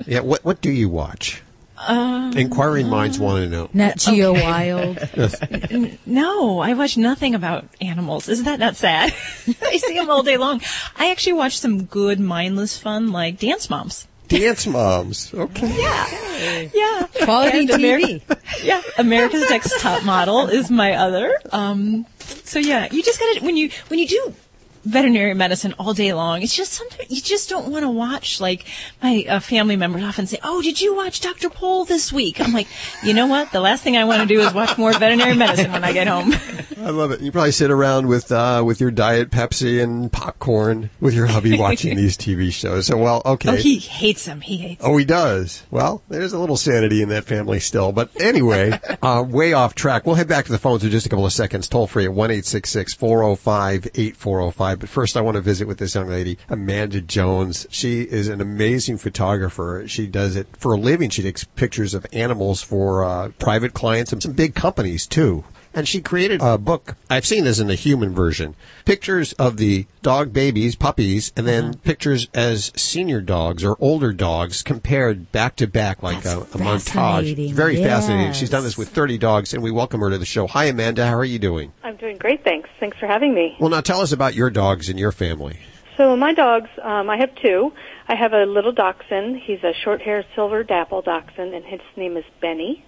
Yeah. 0.05 0.19
What 0.19 0.43
What 0.43 0.59
do 0.59 0.69
you 0.69 0.89
watch? 0.89 1.41
Um, 1.87 2.33
Inquiring 2.37 2.89
minds 2.89 3.19
want 3.19 3.43
to 3.43 3.49
know. 3.49 3.69
Nat 3.73 3.97
Geo 3.97 4.33
Wild. 4.33 4.97
N- 5.71 5.97
no, 6.05 6.59
I 6.59 6.73
watch 6.73 6.97
nothing 6.97 7.35
about 7.35 7.65
animals. 7.81 8.29
Isn't 8.29 8.45
that 8.45 8.59
not 8.59 8.75
sad? 8.75 9.11
I 9.61 9.77
see 9.77 9.95
them 9.95 10.09
all 10.09 10.23
day 10.23 10.37
long. 10.37 10.61
I 10.97 11.11
actually 11.11 11.33
watch 11.33 11.57
some 11.59 11.85
good 11.85 12.19
mindless 12.19 12.77
fun 12.77 13.11
like 13.11 13.39
Dance 13.39 13.69
Moms. 13.69 14.07
Dance 14.27 14.65
Moms. 14.65 15.33
Okay. 15.33 15.79
Yeah. 15.79 16.69
Yeah. 16.73 17.07
Quality 17.25 17.59
And 17.59 17.69
TV. 17.69 18.21
Ameri- 18.21 18.63
yeah. 18.63 18.81
America's 18.97 19.49
Next 19.49 19.79
Top 19.79 20.03
Model 20.03 20.47
is 20.47 20.71
my 20.71 20.93
other. 20.95 21.37
Um, 21.51 22.05
so 22.19 22.57
yeah, 22.59 22.87
you 22.91 23.03
just 23.03 23.19
gotta, 23.19 23.43
when 23.45 23.57
you, 23.57 23.69
when 23.89 23.99
you 23.99 24.07
do 24.07 24.33
veterinary 24.83 25.33
medicine 25.33 25.73
all 25.79 25.93
day 25.93 26.13
long, 26.13 26.41
it's 26.41 26.55
just 26.55 26.73
sometimes 26.73 27.09
you 27.09 27.21
just 27.21 27.49
don't 27.49 27.69
want 27.69 27.83
to 27.83 27.89
watch, 27.89 28.39
like, 28.41 28.65
my 29.01 29.25
uh, 29.27 29.39
family 29.39 29.75
members 29.75 30.03
often 30.03 30.27
say, 30.27 30.37
oh, 30.43 30.61
did 30.61 30.81
you 30.81 30.95
watch 30.95 31.21
Dr. 31.21 31.49
Pol 31.49 31.85
this 31.85 32.11
week? 32.11 32.39
I'm 32.41 32.53
like, 32.53 32.67
you 33.03 33.13
know 33.13 33.27
what? 33.27 33.51
The 33.51 33.59
last 33.59 33.83
thing 33.83 33.97
I 33.97 34.05
want 34.05 34.21
to 34.21 34.27
do 34.27 34.41
is 34.41 34.53
watch 34.53 34.77
more 34.77 34.93
veterinary 34.93 35.35
medicine 35.35 35.71
when 35.71 35.83
I 35.83 35.93
get 35.93 36.07
home. 36.07 36.33
I 36.81 36.89
love 36.89 37.11
it. 37.11 37.21
You 37.21 37.31
probably 37.31 37.51
sit 37.51 37.71
around 37.71 38.07
with 38.07 38.31
uh, 38.31 38.63
with 38.65 38.81
your 38.81 38.91
diet 38.91 39.31
Pepsi 39.31 39.81
and 39.81 40.11
popcorn 40.11 40.89
with 40.99 41.13
your 41.13 41.27
hubby 41.27 41.57
watching 41.57 41.95
these 41.95 42.17
TV 42.17 42.51
shows. 42.51 42.87
So, 42.87 42.97
well, 42.97 43.21
okay. 43.25 43.49
Oh, 43.49 43.55
he 43.55 43.77
hates 43.77 44.25
them. 44.25 44.41
He 44.41 44.57
hates 44.57 44.83
Oh, 44.83 44.97
he 44.97 45.05
does. 45.05 45.63
Well, 45.71 46.03
there's 46.09 46.33
a 46.33 46.39
little 46.39 46.57
sanity 46.57 47.01
in 47.01 47.09
that 47.09 47.23
family 47.25 47.59
still. 47.59 47.91
But 47.91 48.09
anyway, 48.19 48.79
uh, 49.01 49.23
way 49.27 49.53
off 49.53 49.75
track. 49.75 50.05
We'll 50.05 50.15
head 50.15 50.27
back 50.27 50.45
to 50.45 50.51
the 50.51 50.57
phones 50.57 50.83
in 50.83 50.91
just 50.91 51.05
a 51.05 51.09
couple 51.09 51.25
of 51.25 51.33
seconds. 51.33 51.67
Toll 51.67 51.87
free 51.87 52.05
at 52.05 52.11
1-866-405-8405. 54.73 54.79
But 54.79 54.89
first, 54.89 55.17
I 55.17 55.21
want 55.21 55.35
to 55.35 55.41
visit 55.41 55.67
with 55.67 55.77
this 55.77 55.95
young 55.95 56.07
lady, 56.07 56.37
Amanda 56.49 57.01
Jones. 57.01 57.67
She 57.69 58.01
is 58.01 58.27
an 58.27 58.41
amazing 58.41 58.97
photographer. 58.97 59.83
She 59.87 60.07
does 60.07 60.35
it 60.35 60.47
for 60.57 60.73
a 60.73 60.77
living. 60.77 61.09
She 61.09 61.23
takes 61.23 61.43
pictures 61.43 61.93
of 61.93 62.05
animals 62.13 62.61
for 62.61 63.03
uh, 63.03 63.29
private 63.39 63.73
clients 63.73 64.11
and 64.11 64.21
some 64.21 64.33
big 64.33 64.55
companies 64.55 65.07
too. 65.07 65.43
And 65.73 65.87
she 65.87 66.01
created 66.01 66.41
a 66.41 66.57
book. 66.57 66.95
I've 67.09 67.25
seen 67.25 67.45
this 67.45 67.59
in 67.59 67.67
the 67.67 67.75
human 67.75 68.13
version. 68.13 68.55
Pictures 68.85 69.33
of 69.33 69.57
the 69.57 69.87
dog 70.01 70.31
babies, 70.31 70.75
puppies, 70.75 71.33
and 71.35 71.47
then 71.47 71.75
pictures 71.79 72.27
as 72.33 72.71
senior 72.75 73.21
dogs 73.21 73.63
or 73.63 73.75
older 73.79 74.13
dogs 74.13 74.61
compared 74.61 75.31
back 75.31 75.55
to 75.57 75.67
back 75.67 76.03
like 76.03 76.25
a, 76.25 76.41
a 76.41 76.45
montage. 76.45 76.89
fascinating. 76.89 77.53
Very 77.53 77.77
fascinating. 77.77 78.33
She's 78.33 78.49
done 78.49 78.63
this 78.63 78.77
with 78.77 78.89
30 78.89 79.17
dogs, 79.17 79.53
and 79.53 79.63
we 79.63 79.71
welcome 79.71 80.01
her 80.01 80.09
to 80.11 80.17
the 80.17 80.25
show. 80.25 80.45
Hi, 80.47 80.65
Amanda. 80.65 81.07
How 81.07 81.15
are 81.15 81.25
you 81.25 81.39
doing? 81.39 81.71
I'm 81.83 81.95
doing 81.95 82.17
great, 82.17 82.43
thanks. 82.43 82.69
Thanks 82.79 82.97
for 82.99 83.07
having 83.07 83.33
me. 83.33 83.55
Well, 83.59 83.69
now 83.69 83.81
tell 83.81 84.01
us 84.01 84.11
about 84.11 84.35
your 84.35 84.49
dogs 84.49 84.89
and 84.89 84.99
your 84.99 85.11
family. 85.11 85.59
So 85.97 86.15
my 86.15 86.33
dogs, 86.33 86.69
um, 86.81 87.09
I 87.09 87.17
have 87.17 87.33
two. 87.35 87.71
I 88.07 88.15
have 88.15 88.33
a 88.33 88.45
little 88.45 88.71
dachshund. 88.71 89.37
He's 89.37 89.63
a 89.63 89.73
short-haired 89.83 90.25
silver 90.35 90.63
dapple 90.63 91.01
dachshund, 91.01 91.53
and 91.53 91.63
his 91.65 91.81
name 91.95 92.17
is 92.17 92.25
Benny. 92.41 92.83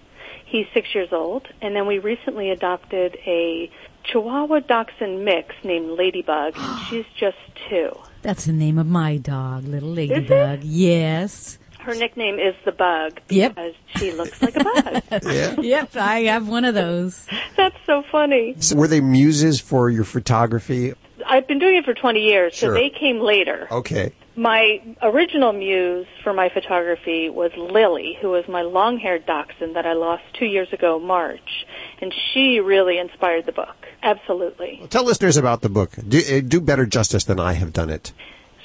He's 0.46 0.66
six 0.72 0.94
years 0.94 1.08
old. 1.12 1.46
And 1.60 1.74
then 1.76 1.86
we 1.86 1.98
recently 1.98 2.50
adopted 2.50 3.16
a 3.26 3.70
Chihuahua 4.04 4.60
dachshund 4.60 5.24
mix 5.24 5.54
named 5.64 5.90
Ladybug, 5.98 6.54
and 6.56 6.80
she's 6.88 7.04
just 7.18 7.36
two. 7.68 7.90
That's 8.22 8.46
the 8.46 8.52
name 8.52 8.78
of 8.78 8.86
my 8.86 9.18
dog, 9.18 9.64
little 9.64 9.90
ladybug. 9.90 10.60
Yes. 10.64 11.58
Her 11.80 11.94
nickname 11.94 12.38
is 12.40 12.54
the 12.64 12.72
Bug 12.72 13.20
Yep. 13.28 13.54
because 13.54 13.74
she 13.96 14.10
looks 14.12 14.42
like 14.42 14.56
a 14.56 14.64
bug. 14.64 15.02
yeah. 15.32 15.60
Yep, 15.60 15.96
I 15.96 16.20
have 16.22 16.48
one 16.48 16.64
of 16.64 16.74
those. 16.74 17.28
That's 17.56 17.76
so 17.86 18.02
funny. 18.10 18.56
So 18.58 18.74
were 18.76 18.88
they 18.88 19.00
muses 19.00 19.60
for 19.60 19.88
your 19.90 20.02
photography? 20.02 20.94
I've 21.24 21.46
been 21.46 21.58
doing 21.60 21.76
it 21.76 21.84
for 21.84 21.94
20 21.94 22.20
years, 22.20 22.54
Sure. 22.54 22.70
so 22.70 22.74
they 22.74 22.90
came 22.90 23.20
later. 23.20 23.68
Okay. 23.70 24.12
My 24.36 24.82
original 25.00 25.54
muse 25.54 26.06
for 26.22 26.34
my 26.34 26.50
photography 26.50 27.30
was 27.30 27.52
Lily, 27.56 28.18
who 28.20 28.28
was 28.28 28.46
my 28.46 28.60
long-haired 28.62 29.24
dachshund 29.24 29.76
that 29.76 29.86
I 29.86 29.94
lost 29.94 30.24
two 30.38 30.44
years 30.44 30.70
ago, 30.74 30.98
March, 30.98 31.66
and 32.02 32.12
she 32.32 32.60
really 32.60 32.98
inspired 32.98 33.46
the 33.46 33.52
book. 33.52 33.74
Absolutely. 34.02 34.82
Tell 34.90 35.04
listeners 35.04 35.38
about 35.38 35.62
the 35.62 35.70
book. 35.70 35.92
Do, 36.06 36.18
uh, 36.18 36.40
do 36.40 36.60
better 36.60 36.84
justice 36.84 37.24
than 37.24 37.40
I 37.40 37.54
have 37.54 37.72
done 37.72 37.88
it. 37.88 38.12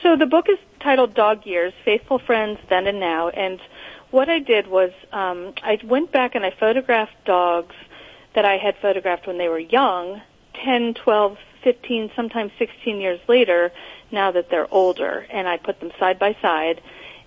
So 0.04 0.18
the 0.18 0.26
book 0.26 0.50
is 0.50 0.58
titled 0.82 1.14
Dog 1.14 1.46
Years, 1.46 1.74
Faithful 1.86 2.20
Friends 2.20 2.60
Then 2.70 2.88
and 2.88 3.00
Now, 3.00 3.30
and 3.30 3.62
what 4.10 4.30
I 4.30 4.40
did 4.40 4.68
was 4.68 4.92
um, 5.14 5.54
I 5.64 5.80
went 5.86 6.12
back 6.12 6.36
and 6.36 6.46
I 6.46 6.52
photographed 6.52 7.14
dogs 7.24 7.76
that 8.36 8.44
I 8.44 8.58
had 8.58 8.76
photographed 8.82 9.26
when 9.26 9.38
they 9.38 9.48
were 9.48 9.60
young, 9.60 10.22
10, 10.66 10.96
12, 10.96 11.38
15, 11.64 12.12
sometimes 12.16 12.52
16 12.60 13.00
years 13.00 13.20
later, 13.28 13.72
now 14.12 14.32
that 14.32 14.50
they're 14.50 14.72
older, 14.74 15.26
and 15.30 15.48
I 15.48 15.58
put 15.58 15.80
them 15.80 15.92
side 16.00 16.20
by 16.20 16.36
side. 16.42 16.82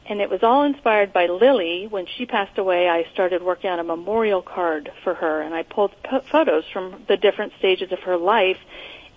And 0.07 0.20
it 0.20 0.29
was 0.29 0.42
all 0.42 0.64
inspired 0.64 1.12
by 1.12 1.27
Lily. 1.27 1.87
When 1.88 2.07
she 2.07 2.27
passed 2.27 2.59
away, 2.59 2.88
I 2.88 3.07
started 3.12 3.42
working 3.42 3.70
on 3.70 3.79
a 3.79 3.85
memorial 3.85 4.42
card 4.42 4.92
for 5.03 5.14
her, 5.14 5.40
and 5.40 5.55
I 5.55 5.62
pulled 5.62 5.92
po- 6.03 6.20
photos 6.31 6.64
from 6.73 7.05
the 7.09 7.16
different 7.16 7.55
stages 7.59 7.90
of 7.90 8.01
her 8.01 8.16
life. 8.18 8.59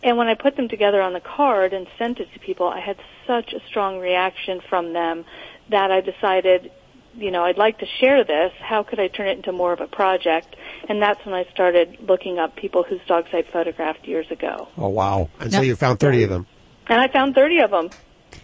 And 0.04 0.18
when 0.18 0.28
I 0.28 0.36
put 0.36 0.56
them 0.56 0.70
together 0.70 1.02
on 1.02 1.14
the 1.14 1.20
card 1.20 1.74
and 1.74 1.88
sent 1.98 2.20
it 2.20 2.32
to 2.34 2.40
people, 2.40 2.68
I 2.68 2.80
had 2.80 2.98
such 3.26 3.52
a 3.54 3.60
strong 3.68 4.00
reaction 4.00 4.62
from 4.70 4.94
them 4.94 5.26
that 5.70 5.92
I 5.92 6.02
decided, 6.02 6.72
you 7.16 7.32
know, 7.32 7.44
I'd 7.44 7.58
like 7.58 7.80
to 7.80 7.86
share 8.00 8.24
this. 8.24 8.54
How 8.60 8.84
could 8.84 9.00
I 9.00 9.08
turn 9.08 9.28
it 9.28 9.38
into 9.38 9.52
more 9.52 9.74
of 9.74 9.82
a 9.82 9.88
project? 9.88 10.56
And 10.88 11.02
that's 11.02 11.26
when 11.26 11.34
I 11.36 11.46
started 11.52 11.98
looking 12.00 12.40
up 12.40 12.56
people 12.56 12.84
whose 12.84 13.02
dogs 13.08 13.30
I'd 13.34 13.48
photographed 13.48 14.08
years 14.08 14.30
ago. 14.32 14.70
Oh, 14.78 14.88
wow. 14.90 15.30
And 15.40 15.52
so 15.52 15.62
you 15.62 15.76
found 15.76 16.00
30 16.00 16.24
of 16.24 16.30
them. 16.30 16.48
And 16.90 17.02
I 17.02 17.08
found 17.08 17.36
30 17.36 17.60
of 17.60 17.72
them. 17.72 17.90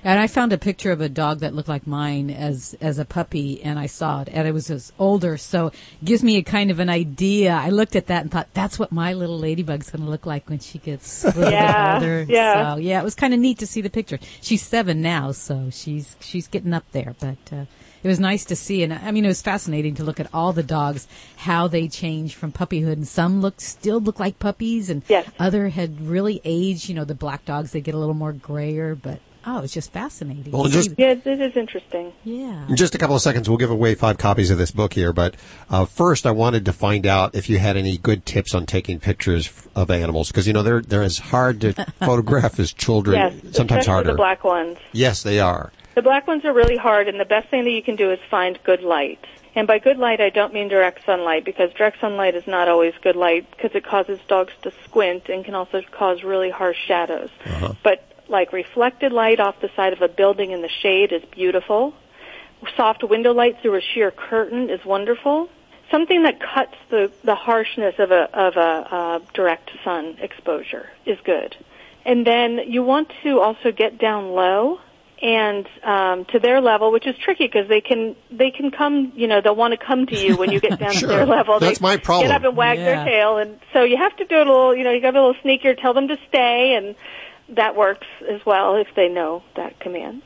And 0.04 0.20
I 0.20 0.28
found 0.28 0.52
a 0.52 0.58
picture 0.58 0.92
of 0.92 1.00
a 1.00 1.08
dog 1.08 1.40
that 1.40 1.54
looked 1.54 1.70
like 1.70 1.88
mine 1.88 2.30
as 2.30 2.76
as 2.82 3.00
a 3.00 3.06
puppy, 3.06 3.62
and 3.64 3.80
I 3.80 3.86
saw 3.86 4.22
it, 4.22 4.30
and 4.32 4.46
it 4.48 4.54
was 4.54 4.70
as 4.70 4.92
older, 5.00 5.38
so 5.38 5.68
it 5.68 5.74
gives 6.04 6.24
me 6.24 6.36
a 6.38 6.42
kind 6.44 6.72
of 6.72 6.80
an 6.80 6.90
idea. 6.90 7.54
I 7.54 7.70
looked 7.70 7.96
at 7.96 8.08
that 8.08 8.22
and 8.24 8.32
thought, 8.32 8.50
that's 8.54 8.78
what 8.78 8.92
my 8.92 9.14
little 9.14 9.40
ladybug's 9.40 9.90
going 9.90 10.04
to 10.04 10.10
look 10.10 10.26
like 10.26 10.50
when 10.50 10.60
she 10.60 10.78
gets 10.80 11.24
a 11.24 11.28
little 11.28 11.52
Yeah, 11.52 12.00
bit 12.00 12.06
older. 12.06 12.26
yeah. 12.32 12.74
So 12.76 12.80
yeah, 12.80 13.00
it 13.00 13.04
was 13.04 13.16
kind 13.16 13.34
of 13.34 13.40
neat 13.40 13.60
to 13.60 13.68
see 13.68 13.80
the 13.82 13.90
picture. 13.90 14.20
She's 14.42 14.62
seven 14.62 15.02
now, 15.02 15.32
so 15.32 15.70
she's 15.72 16.16
she's 16.20 16.48
getting 16.48 16.74
up 16.74 16.86
there, 16.92 17.16
but. 17.20 17.38
Uh, 17.52 17.66
it 18.04 18.10
was 18.10 18.20
nice 18.20 18.44
to 18.46 18.56
see, 18.58 18.84
and 18.84 18.92
I 18.92 19.12
mean, 19.12 19.24
it 19.24 19.30
was 19.30 19.42
fascinating 19.42 19.96
to 19.96 20.04
look 20.04 20.20
at 20.20 20.28
all 20.34 20.52
the 20.52 20.62
dogs, 20.62 21.08
how 21.38 21.70
they 21.70 21.88
changed 21.88 22.36
from 22.36 22.52
puppyhood, 22.52 22.92
and 22.98 23.08
some 23.08 23.40
looked 23.40 23.62
still 23.62 24.02
look 24.02 24.20
like 24.20 24.40
puppies, 24.40 24.90
and 24.90 25.04
other 25.40 25.70
had 25.70 26.02
really 26.02 26.42
aged. 26.44 26.90
You 26.90 26.96
know, 26.96 27.06
the 27.06 27.16
black 27.16 27.46
dogs 27.46 27.72
they 27.72 27.80
get 27.80 27.96
a 27.96 27.98
little 27.98 28.14
more 28.14 28.34
grayer, 28.34 28.94
but 28.94 29.22
oh, 29.46 29.62
it's 29.64 29.74
just 29.74 29.92
fascinating. 29.92 30.52
Well, 30.52 30.66
just- 30.66 30.92
see 30.92 30.96
Yeah, 30.98 31.16
it 31.24 31.26
is 31.26 31.56
interesting. 31.58 32.14
Yeah. 32.24 32.68
In 32.68 32.76
just 32.76 32.96
a 32.96 32.98
couple 32.98 33.16
of 33.16 33.22
seconds, 33.22 33.50
we'll 33.50 33.58
give 33.58 33.72
away 33.72 33.96
five 33.96 34.18
copies 34.18 34.52
of 34.52 34.58
this 34.58 34.72
book 34.72 34.94
here. 34.94 35.14
But 35.14 35.36
uh, 35.70 35.86
first, 35.86 36.26
I 36.26 36.32
wanted 36.32 36.66
to 36.66 36.74
find 36.74 37.06
out 37.06 37.36
if 37.36 37.50
you 37.50 37.58
had 37.60 37.78
any 37.78 37.98
good 37.98 38.26
tips 38.26 38.54
on 38.54 38.66
taking 38.66 39.00
pictures 39.00 39.52
of 39.76 39.90
animals 39.92 40.30
because 40.30 40.48
you 40.48 40.54
know 40.54 40.64
they're 40.64 40.82
they're 40.82 41.04
as 41.04 41.18
hard 41.18 41.62
to 41.62 41.74
photograph 42.00 42.60
as 42.60 42.74
children. 42.74 43.16
yes, 43.44 43.56
sometimes 43.56 43.86
harder. 43.86 44.12
the 44.12 44.16
black 44.18 44.44
ones. 44.44 44.78
Yes, 44.92 45.24
they 45.24 45.40
are. 45.40 45.72
The 45.96 46.02
black 46.02 46.28
ones 46.28 46.44
are 46.46 46.54
really 46.54 46.78
hard, 46.78 47.08
and 47.08 47.20
the 47.20 47.26
best 47.26 47.50
thing 47.50 47.66
that 47.66 47.72
you 47.72 47.84
can 47.84 47.96
do 47.96 48.12
is 48.12 48.20
find 48.32 48.58
good 48.64 48.82
light. 48.82 49.20
And 49.56 49.68
by 49.68 49.78
good 49.78 49.98
light, 49.98 50.20
I 50.20 50.30
don't 50.32 50.52
mean 50.52 50.68
direct 50.68 51.06
sunlight 51.06 51.46
because 51.46 51.72
direct 51.74 52.00
sunlight 52.02 52.34
is 52.34 52.48
not 52.48 52.68
always 52.68 52.94
good 53.04 53.16
light 53.16 53.48
because 53.52 53.76
it 53.76 53.86
causes 53.86 54.20
dogs 54.28 54.52
to 54.64 54.72
squint 54.86 55.30
and 55.30 55.46
can 55.46 55.54
also 55.54 55.82
cause 55.92 56.24
really 56.24 56.50
harsh 56.50 56.78
shadows. 56.88 57.30
But 57.84 58.04
like 58.28 58.54
reflected 58.54 59.12
light 59.12 59.40
off 59.40 59.56
the 59.62 59.70
side 59.76 59.94
of 59.94 60.02
a 60.02 60.08
building 60.08 60.52
in 60.52 60.62
the 60.62 60.70
shade 60.82 61.12
is 61.12 61.24
beautiful. 61.32 61.94
Soft 62.78 63.04
window 63.04 63.34
light 63.34 63.58
through 63.62 63.76
a 63.78 63.82
sheer 63.82 64.12
curtain 64.12 64.70
is 64.70 64.84
wonderful. 64.86 65.50
Something 65.92 66.24
that 66.24 66.40
cuts 66.40 66.76
the, 66.90 67.12
the 67.24 67.36
harshness 67.36 67.96
of 68.00 68.12
a 68.12 68.30
of 68.34 68.56
a 68.56 68.96
uh, 68.96 69.20
direct 69.34 69.70
sun 69.84 70.18
exposure 70.20 70.90
is 71.06 71.18
good. 71.26 71.56
And 72.06 72.26
then 72.26 72.60
you 72.68 72.84
want 72.84 73.12
to 73.24 73.40
also 73.40 73.72
get 73.72 73.98
down 74.00 74.32
low 74.32 74.80
and 75.22 75.66
um, 75.84 76.26
to 76.26 76.40
their 76.40 76.60
level, 76.60 76.92
which 76.92 77.08
is 77.08 77.16
tricky 77.18 77.48
because 77.48 77.68
they 77.70 77.80
can 77.82 78.16
they 78.32 78.52
can 78.52 78.72
come, 78.72 79.14
you 79.16 79.28
know, 79.28 79.40
they'll 79.42 79.56
want 79.56 79.78
to 79.78 79.86
come 79.86 80.06
to 80.08 80.18
you 80.18 80.36
when 80.38 80.52
you 80.52 80.60
get 80.60 80.80
down 80.86 80.92
Sure. 80.94 81.10
to 81.10 81.16
their 81.16 81.26
level. 81.26 81.60
That's 81.60 81.80
they 81.80 81.84
my 81.84 81.98
problem. 81.98 82.28
Get 82.30 82.36
up 82.36 82.44
and 82.44 82.58
wag 82.58 82.78
Yeah. 82.78 82.86
their 82.86 83.06
tail, 83.06 83.38
and 83.38 83.60
so 83.74 83.84
you 83.84 83.98
have 83.98 84.16
to 84.18 84.26
do 84.26 84.36
it 84.36 84.48
a 84.48 84.52
little. 84.52 84.76
You 84.76 84.84
know, 84.84 84.92
you 84.92 85.02
got 85.02 85.12
to 85.12 85.14
be 85.14 85.20
a 85.20 85.24
little 85.24 85.42
sneakier. 85.44 85.80
Tell 85.80 85.94
them 85.94 86.08
to 86.10 86.18
stay, 86.28 86.76
and 86.76 86.96
that 87.56 87.76
works 87.76 88.08
as 88.30 88.46
well 88.46 88.76
if 88.76 88.88
they 88.96 89.10
know 89.10 89.44
that 89.56 89.80
command. 89.80 90.22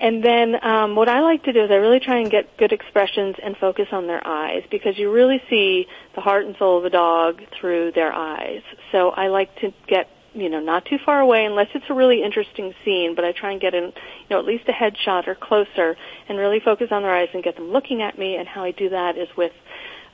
And 0.00 0.22
then 0.22 0.64
um, 0.64 0.94
what 0.94 1.08
I 1.08 1.20
like 1.20 1.44
to 1.44 1.52
do 1.52 1.64
is 1.64 1.70
I 1.70 1.76
really 1.76 2.00
try 2.00 2.18
and 2.18 2.30
get 2.30 2.56
good 2.56 2.72
expressions 2.72 3.36
and 3.42 3.56
focus 3.56 3.88
on 3.90 4.06
their 4.06 4.24
eyes 4.24 4.62
because 4.70 4.96
you 4.96 5.10
really 5.10 5.42
see 5.50 5.86
the 6.14 6.20
heart 6.20 6.46
and 6.46 6.56
soul 6.56 6.78
of 6.78 6.84
a 6.84 6.90
dog 6.90 7.42
through 7.58 7.92
their 7.92 8.12
eyes. 8.12 8.62
So 8.92 9.10
I 9.10 9.28
like 9.28 9.54
to 9.56 9.72
get 9.86 10.08
you 10.34 10.50
know 10.50 10.60
not 10.60 10.84
too 10.84 10.98
far 11.04 11.20
away 11.20 11.46
unless 11.46 11.68
it's 11.74 11.86
a 11.88 11.94
really 11.94 12.22
interesting 12.22 12.74
scene, 12.84 13.14
but 13.16 13.24
I 13.24 13.32
try 13.32 13.52
and 13.52 13.60
get 13.60 13.74
in 13.74 13.84
you 13.84 13.92
know 14.30 14.38
at 14.38 14.44
least 14.44 14.68
a 14.68 14.72
headshot 14.72 15.26
or 15.26 15.34
closer 15.34 15.96
and 16.28 16.38
really 16.38 16.60
focus 16.60 16.88
on 16.92 17.02
their 17.02 17.14
eyes 17.14 17.30
and 17.34 17.42
get 17.42 17.56
them 17.56 17.70
looking 17.72 18.02
at 18.02 18.16
me. 18.18 18.36
And 18.36 18.46
how 18.46 18.62
I 18.62 18.70
do 18.70 18.90
that 18.90 19.18
is 19.18 19.28
with 19.36 19.52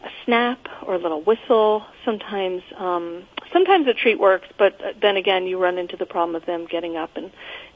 a 0.05 0.11
snap 0.25 0.59
or 0.87 0.95
a 0.95 0.99
little 0.99 1.23
whistle. 1.23 1.85
Sometimes, 2.05 2.63
um, 2.77 3.25
sometimes 3.53 3.87
a 3.87 3.95
treat 3.95 4.19
works, 4.19 4.49
but 4.59 4.81
then 5.01 5.17
again, 5.17 5.47
you 5.47 5.59
run 5.59 5.79
into 5.79 5.97
the 5.97 6.07
problem 6.07 6.35
of 6.35 6.47
them 6.47 6.67
getting 6.67 6.97
up 6.97 7.17
and 7.17 7.31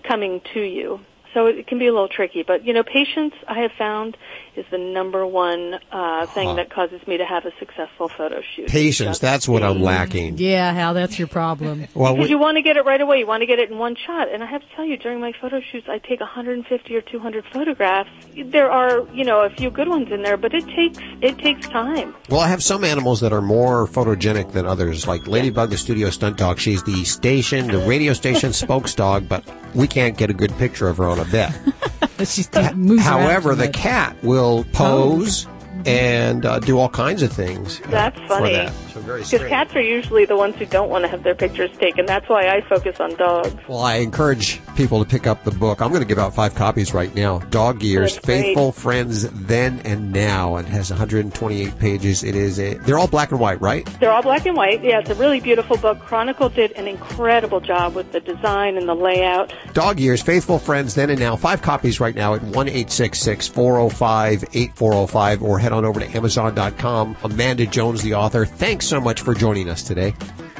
coming 0.04 0.40
to 0.54 0.60
you. 0.60 1.00
So 1.34 1.46
it 1.46 1.66
can 1.66 1.78
be 1.78 1.86
a 1.86 1.92
little 1.92 2.08
tricky, 2.08 2.42
but 2.42 2.64
you 2.64 2.72
know, 2.72 2.82
patience 2.82 3.34
I 3.46 3.60
have 3.60 3.72
found 3.72 4.16
is 4.56 4.64
the 4.70 4.78
number 4.78 5.24
one 5.26 5.78
uh, 5.92 6.26
thing 6.26 6.48
Huh. 6.48 6.54
that 6.54 6.70
causes 6.70 7.06
me 7.06 7.18
to 7.18 7.24
have 7.24 7.44
a 7.44 7.52
successful 7.58 8.08
photo 8.08 8.40
shoot. 8.56 8.66
Patience. 8.68 9.18
That's 9.18 9.46
what 9.48 9.62
I'm 9.62 9.80
lacking. 9.82 10.38
Yeah, 10.38 10.72
Hal, 10.72 10.94
that's 10.94 11.18
your 11.18 11.28
problem. 11.28 11.86
Well, 11.94 12.14
Because 12.14 12.28
we, 12.28 12.30
you 12.30 12.38
want 12.38 12.56
to 12.56 12.62
get 12.62 12.76
it 12.76 12.84
right 12.84 13.00
away. 13.00 13.18
You 13.18 13.26
want 13.26 13.42
to 13.42 13.46
get 13.46 13.58
it 13.58 13.70
in 13.70 13.78
one 13.78 13.94
shot. 13.94 14.32
And 14.32 14.42
I 14.42 14.46
have 14.46 14.62
to 14.62 14.66
tell 14.74 14.84
you, 14.84 14.96
during 14.96 15.20
my 15.20 15.32
photo 15.40 15.60
shoots, 15.60 15.86
I 15.88 15.98
take 15.98 16.20
150 16.20 16.96
or 16.96 17.00
200 17.02 17.44
photographs. 17.52 18.10
There 18.36 18.70
are, 18.70 19.06
you 19.12 19.24
know, 19.24 19.42
a 19.42 19.50
few 19.50 19.70
good 19.70 19.88
ones 19.88 20.10
in 20.10 20.22
there, 20.22 20.36
but 20.36 20.54
it 20.54 20.66
takes 20.68 20.98
it 21.20 21.38
takes 21.38 21.68
time. 21.68 22.14
well, 22.30 22.40
I 22.40 22.48
have 22.48 22.62
some 22.62 22.84
animals 22.84 23.20
that 23.20 23.32
are 23.32 23.42
more 23.42 23.86
photogenic 23.86 24.52
than 24.52 24.64
others, 24.66 25.06
like 25.06 25.26
Ladybug, 25.26 25.70
the 25.70 25.76
studio 25.78 26.10
stunt 26.10 26.36
dog. 26.38 26.58
She's 26.58 26.82
the 26.84 27.04
station, 27.04 27.68
the 27.68 27.78
radio 27.86 28.12
station 28.12 28.52
spokes 28.64 28.94
dog, 28.94 29.28
but 29.28 29.44
we 29.74 29.86
can't 29.86 30.16
get 30.16 30.30
a 30.30 30.34
good 30.34 30.56
picture 30.58 30.88
of 30.88 30.96
her 30.98 31.04
on 31.08 31.17
a 31.18 31.24
bet. 31.24 31.58
She's 32.26 32.46
moves 32.76 33.02
However, 33.02 33.54
the 33.54 33.68
cat 33.68 34.16
will 34.22 34.64
pose 34.72 35.46
and 35.86 36.44
uh, 36.44 36.58
do 36.58 36.78
all 36.78 36.88
kinds 36.88 37.22
of 37.22 37.32
things. 37.32 37.80
uh, 37.82 37.90
That's 37.90 38.18
funny. 38.28 38.52
that. 38.52 38.72
So 38.92 39.00
Because 39.00 39.48
cats 39.48 39.74
are 39.76 39.80
usually 39.80 40.24
the 40.24 40.36
ones 40.36 40.56
who 40.56 40.66
don't 40.66 40.90
want 40.90 41.04
to 41.04 41.08
have 41.08 41.22
their 41.22 41.34
pictures 41.34 41.70
taken. 41.78 42.06
That's 42.06 42.28
why 42.28 42.48
I 42.48 42.60
focus 42.62 43.00
on 43.00 43.14
dogs. 43.16 43.54
Well, 43.68 43.80
I 43.80 43.96
encourage 43.96 44.60
people 44.76 45.02
to 45.02 45.08
pick 45.08 45.26
up 45.26 45.44
the 45.44 45.50
book. 45.50 45.80
I'm 45.80 45.90
going 45.90 46.02
to 46.02 46.08
give 46.08 46.18
out 46.18 46.34
five 46.34 46.54
copies 46.54 46.92
right 46.94 47.14
now. 47.14 47.38
Dog 47.50 47.82
Years, 47.82 48.14
That's 48.14 48.26
great. 48.26 48.42
Faithful 48.42 48.72
Friends 48.72 49.28
Then 49.46 49.80
and 49.84 50.12
Now. 50.12 50.56
It 50.56 50.66
has 50.66 50.90
128 50.90 51.78
pages. 51.78 52.24
It 52.24 52.34
is 52.34 52.58
a, 52.58 52.74
they're 52.74 52.98
all 52.98 53.08
black 53.08 53.30
and 53.30 53.40
white, 53.40 53.60
right? 53.60 53.86
They're 54.00 54.12
all 54.12 54.22
black 54.22 54.46
and 54.46 54.56
white. 54.56 54.82
Yeah, 54.82 54.98
it's 55.00 55.10
a 55.10 55.14
really 55.14 55.40
beautiful 55.40 55.76
book. 55.76 56.00
Chronicle 56.00 56.48
did 56.48 56.72
an 56.72 56.88
incredible 56.88 57.60
job 57.60 57.94
with 57.94 58.10
the 58.12 58.20
design 58.20 58.76
and 58.76 58.88
the 58.88 58.94
layout. 58.94 59.52
Dog 59.74 60.00
Years, 60.00 60.22
Faithful 60.22 60.58
Friends 60.58 60.94
Then 60.94 61.10
and 61.10 61.20
Now. 61.20 61.36
Five 61.36 61.62
copies 61.62 62.00
right 62.00 62.14
now 62.14 62.34
at 62.34 62.42
1 62.42 62.68
405 62.68 64.44
8405 64.54 65.42
or 65.42 65.57
head 65.58 65.72
on 65.72 65.84
over 65.84 66.00
to 66.00 66.16
Amazon.com. 66.16 67.16
Amanda 67.22 67.66
Jones, 67.66 68.02
the 68.02 68.14
author. 68.14 68.44
Thanks 68.44 68.86
so 68.86 69.00
much 69.00 69.20
for 69.20 69.34
joining 69.34 69.68
us 69.68 69.82
today. 69.82 70.14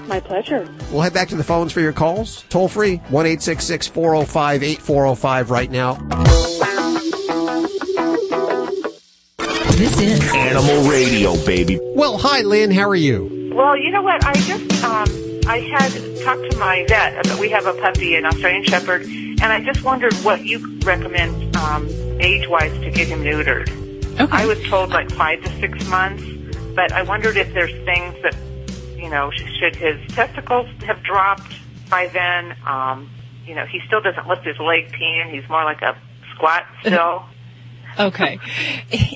My 0.06 0.20
pleasure. 0.20 0.68
We'll 0.90 1.02
head 1.02 1.12
back 1.12 1.28
to 1.28 1.36
the 1.36 1.44
phones 1.44 1.72
for 1.72 1.80
your 1.80 1.92
calls. 1.92 2.44
Toll 2.48 2.68
free, 2.68 2.96
1 2.96 3.38
405 3.38 4.62
8405 4.62 5.50
right 5.50 5.70
now. 5.70 5.94
This 9.76 10.00
is 10.00 10.34
Animal 10.34 10.90
Radio, 10.90 11.36
baby. 11.44 11.78
Well, 11.94 12.18
hi, 12.18 12.40
Lynn. 12.40 12.70
How 12.70 12.88
are 12.88 12.96
you? 12.96 13.52
Well, 13.54 13.76
you 13.76 13.90
know 13.90 14.02
what? 14.02 14.24
I 14.24 14.32
just 14.34 14.84
um, 14.84 15.08
I 15.46 15.60
had 15.60 15.92
talked 16.24 16.50
to 16.50 16.58
my 16.58 16.84
vet. 16.88 17.24
About, 17.24 17.38
we 17.38 17.48
have 17.50 17.66
a 17.66 17.74
puppy, 17.74 18.16
an 18.16 18.26
Australian 18.26 18.64
Shepherd, 18.64 19.02
and 19.02 19.44
I 19.44 19.60
just 19.60 19.84
wondered 19.84 20.14
what 20.16 20.44
you 20.44 20.78
recommend 20.80 21.56
um, 21.56 21.88
age-wise 22.20 22.72
to 22.80 22.90
get 22.90 23.08
him 23.08 23.22
neutered. 23.22 23.87
Okay. 24.20 24.36
I 24.36 24.46
was 24.46 24.58
told 24.68 24.90
like 24.90 25.08
five 25.16 25.40
to 25.42 25.50
six 25.60 25.78
months, 25.86 26.24
but 26.74 26.92
I 26.92 27.02
wondered 27.02 27.36
if 27.36 27.52
there's 27.54 27.72
things 27.84 28.14
that, 28.22 28.34
you 28.98 29.08
know, 29.08 29.30
should 29.60 29.74
his 29.74 29.96
testicles 30.14 30.66
have 30.86 31.02
dropped 31.02 31.52
by 31.90 32.08
then? 32.12 32.56
Um, 32.66 33.10
you 33.46 33.54
know, 33.54 33.64
he 33.64 33.80
still 33.86 34.00
doesn't 34.00 34.26
lift 34.26 34.44
his 34.44 34.58
leg 34.58 34.92
peeing. 34.92 35.30
He's 35.30 35.48
more 35.48 35.64
like 35.64 35.82
a 35.82 35.96
squat 36.34 36.64
still. 36.80 37.24
Okay. 37.98 38.38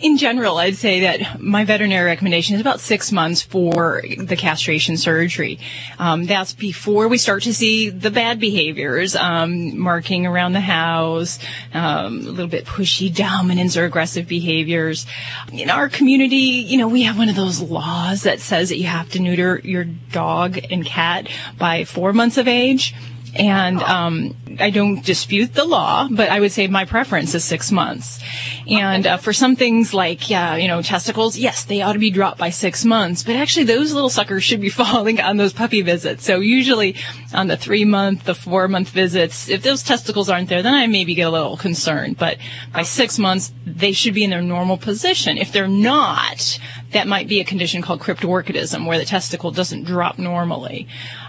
In 0.02 0.16
general, 0.16 0.56
I'd 0.56 0.74
say 0.74 1.00
that 1.00 1.40
my 1.40 1.64
veterinary 1.64 2.06
recommendation 2.06 2.56
is 2.56 2.60
about 2.60 2.80
six 2.80 3.12
months 3.12 3.40
for 3.40 4.02
the 4.18 4.34
castration 4.34 4.96
surgery. 4.96 5.60
Um, 6.00 6.24
that's 6.24 6.52
before 6.52 7.06
we 7.06 7.16
start 7.16 7.44
to 7.44 7.54
see 7.54 7.90
the 7.90 8.10
bad 8.10 8.40
behaviors, 8.40 9.14
um, 9.14 9.78
marking 9.78 10.26
around 10.26 10.54
the 10.54 10.60
house, 10.60 11.38
um, 11.72 12.26
a 12.26 12.30
little 12.30 12.48
bit 12.48 12.64
pushy 12.64 13.14
dominance 13.14 13.76
or 13.76 13.84
aggressive 13.84 14.26
behaviors. 14.26 15.06
In 15.52 15.70
our 15.70 15.88
community, 15.88 16.36
you 16.36 16.76
know, 16.76 16.88
we 16.88 17.02
have 17.02 17.16
one 17.16 17.28
of 17.28 17.36
those 17.36 17.60
laws 17.60 18.24
that 18.24 18.40
says 18.40 18.70
that 18.70 18.78
you 18.78 18.86
have 18.86 19.10
to 19.10 19.20
neuter 19.20 19.60
your 19.62 19.84
dog 19.84 20.58
and 20.70 20.84
cat 20.84 21.28
by 21.56 21.84
four 21.84 22.12
months 22.12 22.36
of 22.36 22.48
age. 22.48 22.94
And 23.34 23.82
um, 23.82 24.36
I 24.60 24.70
don't 24.70 25.02
dispute 25.02 25.54
the 25.54 25.64
law, 25.64 26.06
but 26.10 26.28
I 26.28 26.40
would 26.40 26.52
say 26.52 26.66
my 26.66 26.84
preference 26.84 27.34
is 27.34 27.44
six 27.44 27.72
months. 27.72 28.22
And 28.68 29.06
uh, 29.06 29.16
for 29.16 29.32
some 29.32 29.56
things 29.56 29.94
like, 29.94 30.28
yeah, 30.28 30.56
you 30.56 30.68
know, 30.68 30.82
testicles, 30.82 31.38
yes, 31.38 31.64
they 31.64 31.80
ought 31.80 31.94
to 31.94 31.98
be 31.98 32.10
dropped 32.10 32.38
by 32.38 32.50
six 32.50 32.84
months. 32.84 33.22
But 33.22 33.36
actually, 33.36 33.64
those 33.64 33.94
little 33.94 34.10
suckers 34.10 34.44
should 34.44 34.60
be 34.60 34.68
falling 34.82 35.20
on 35.20 35.38
those 35.38 35.54
puppy 35.54 35.80
visits. 35.80 36.24
So 36.24 36.40
usually 36.40 36.96
on 37.32 37.46
the 37.46 37.56
three 37.56 37.86
month, 37.86 38.24
the 38.24 38.34
four 38.34 38.68
month 38.68 38.90
visits, 38.90 39.48
if 39.48 39.62
those 39.62 39.82
testicles 39.82 40.28
aren't 40.28 40.50
there, 40.50 40.62
then 40.62 40.74
I 40.74 40.86
maybe 40.86 41.14
get 41.14 41.26
a 41.26 41.30
little 41.30 41.56
concerned. 41.56 42.18
But 42.18 42.36
by 42.72 42.82
six 42.82 43.18
months, 43.18 43.52
they 43.64 43.92
should 43.92 44.14
be 44.14 44.24
in 44.24 44.30
their 44.30 44.42
normal 44.42 44.76
position. 44.76 45.38
If 45.38 45.52
they're 45.52 45.68
not, 45.68 46.58
that 46.92 47.06
might 47.06 47.28
be 47.28 47.40
a 47.40 47.44
condition 47.44 47.80
called 47.80 48.00
cryptorchidism, 48.00 48.86
where 48.86 48.98
the 48.98 49.04
testicle 49.06 49.50
doesn't 49.50 49.84
drop 49.84 50.18
normally. 50.18 50.86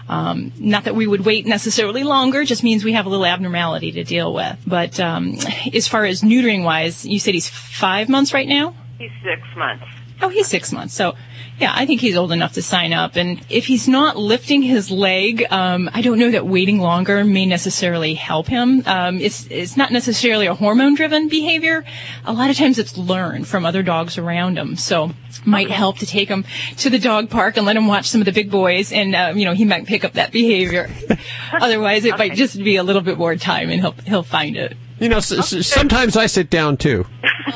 Um, 0.08 0.52
not 0.58 0.84
that 0.84 0.94
we 0.94 1.06
would 1.06 1.24
wait 1.24 1.46
necessarily 1.46 2.04
longer, 2.04 2.44
just 2.44 2.62
means 2.62 2.84
we 2.84 2.92
have 2.92 3.06
a 3.06 3.08
little 3.08 3.24
abnormality 3.26 3.92
to 3.92 4.04
deal 4.04 4.34
with. 4.34 4.58
But 4.66 5.00
um, 5.00 5.36
as 5.72 5.88
far 5.88 6.04
as 6.04 6.22
neutering 6.22 6.64
wise, 6.64 7.06
you 7.06 7.18
said 7.18 7.34
he's 7.34 7.48
five 7.48 8.08
months 8.08 8.34
right 8.34 8.48
now? 8.48 8.74
He's 8.98 9.12
six 9.22 9.42
months. 9.56 9.84
Oh, 10.20 10.28
he's 10.28 10.46
six 10.46 10.72
months. 10.72 10.94
So, 10.94 11.14
yeah, 11.60 11.72
I 11.74 11.86
think 11.86 12.00
he's 12.00 12.16
old 12.16 12.32
enough 12.32 12.54
to 12.54 12.62
sign 12.62 12.92
up. 12.92 13.14
And 13.16 13.40
if 13.48 13.66
he's 13.66 13.86
not 13.86 14.16
lifting 14.16 14.60
his 14.62 14.90
leg, 14.90 15.44
um, 15.52 15.88
I 15.94 16.02
don't 16.02 16.18
know 16.18 16.30
that 16.32 16.46
waiting 16.46 16.80
longer 16.80 17.22
may 17.24 17.46
necessarily 17.46 18.14
help 18.14 18.48
him. 18.48 18.82
Um, 18.86 19.18
it's 19.20 19.46
it's 19.50 19.76
not 19.76 19.92
necessarily 19.92 20.46
a 20.46 20.54
hormone-driven 20.54 21.28
behavior. 21.28 21.84
A 22.24 22.32
lot 22.32 22.50
of 22.50 22.56
times 22.56 22.78
it's 22.78 22.96
learned 22.98 23.46
from 23.46 23.64
other 23.64 23.82
dogs 23.84 24.18
around 24.18 24.58
him. 24.58 24.74
So, 24.76 25.12
might 25.44 25.70
help 25.70 25.98
to 25.98 26.06
take 26.06 26.28
him 26.28 26.44
to 26.78 26.90
the 26.90 26.98
dog 26.98 27.30
park 27.30 27.56
and 27.56 27.64
let 27.66 27.76
him 27.76 27.86
watch 27.86 28.08
some 28.08 28.20
of 28.20 28.24
the 28.24 28.32
big 28.32 28.50
boys, 28.50 28.92
and 28.92 29.14
uh, 29.14 29.32
you 29.36 29.44
know 29.44 29.52
he 29.54 29.64
might 29.64 29.86
pick 29.86 30.04
up 30.04 30.14
that 30.14 30.32
behavior. 30.32 30.90
Otherwise, 31.52 32.04
it 32.04 32.18
might 32.18 32.34
just 32.34 32.58
be 32.58 32.76
a 32.76 32.82
little 32.82 33.02
bit 33.02 33.16
more 33.16 33.36
time, 33.36 33.70
and 33.70 33.80
he'll 33.80 33.94
he'll 34.06 34.22
find 34.24 34.56
it. 34.56 34.76
You 34.98 35.08
know, 35.08 35.16
s- 35.18 35.32
s- 35.32 35.66
sometimes 35.66 36.16
I 36.16 36.26
sit 36.26 36.50
down 36.50 36.76
too. 36.78 37.04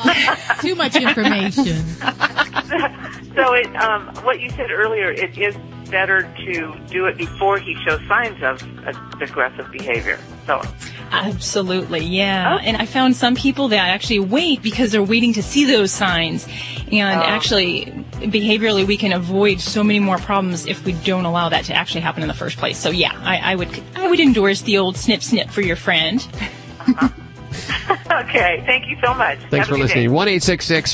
Too 0.61 0.75
much 0.75 0.95
information. 0.95 1.83
So 3.39 3.53
it, 3.53 3.75
um, 3.77 4.07
what 4.23 4.39
you 4.41 4.49
said 4.51 4.71
earlier, 4.71 5.11
it 5.11 5.37
is 5.37 5.55
better 5.89 6.21
to 6.45 6.79
do 6.87 7.05
it 7.05 7.17
before 7.17 7.57
he 7.57 7.75
shows 7.85 7.99
signs 8.07 8.41
of 8.43 8.61
uh, 8.85 8.93
aggressive 9.21 9.71
behavior. 9.71 10.19
So 10.45 10.61
Absolutely, 11.11 12.01
yeah. 12.01 12.59
And 12.61 12.77
I 12.77 12.85
found 12.85 13.15
some 13.15 13.35
people 13.35 13.69
that 13.69 13.89
actually 13.89 14.19
wait 14.19 14.61
because 14.61 14.91
they're 14.91 15.01
waiting 15.01 15.33
to 15.33 15.41
see 15.43 15.65
those 15.65 15.91
signs. 15.91 16.47
And 16.91 17.19
Oh. 17.19 17.23
actually, 17.23 17.85
behaviorally, 18.19 18.85
we 18.85 18.97
can 18.97 19.13
avoid 19.13 19.59
so 19.59 19.83
many 19.83 19.99
more 19.99 20.17
problems 20.17 20.67
if 20.67 20.85
we 20.85 20.91
don't 20.93 21.25
allow 21.25 21.49
that 21.49 21.65
to 21.65 21.73
actually 21.73 22.01
happen 22.01 22.21
in 22.21 22.27
the 22.27 22.35
first 22.35 22.57
place. 22.57 22.77
So 22.77 22.89
yeah, 22.91 23.19
I, 23.23 23.53
I 23.53 23.55
would 23.55 23.69
I 23.95 24.07
would 24.07 24.19
endorse 24.19 24.61
the 24.61 24.77
old 24.77 24.97
snip 24.97 25.23
snip 25.23 25.49
for 25.49 25.61
your 25.61 25.75
friend. 25.75 26.25
okay, 28.21 28.63
thank 28.65 28.87
you 28.87 28.97
so 29.03 29.13
much. 29.13 29.39
Thanks 29.49 29.57
Have 29.57 29.67
for 29.67 29.75
a 29.75 29.77
good 29.77 29.87
day. 29.87 30.07
listening. 30.07 30.11
1 30.11 30.27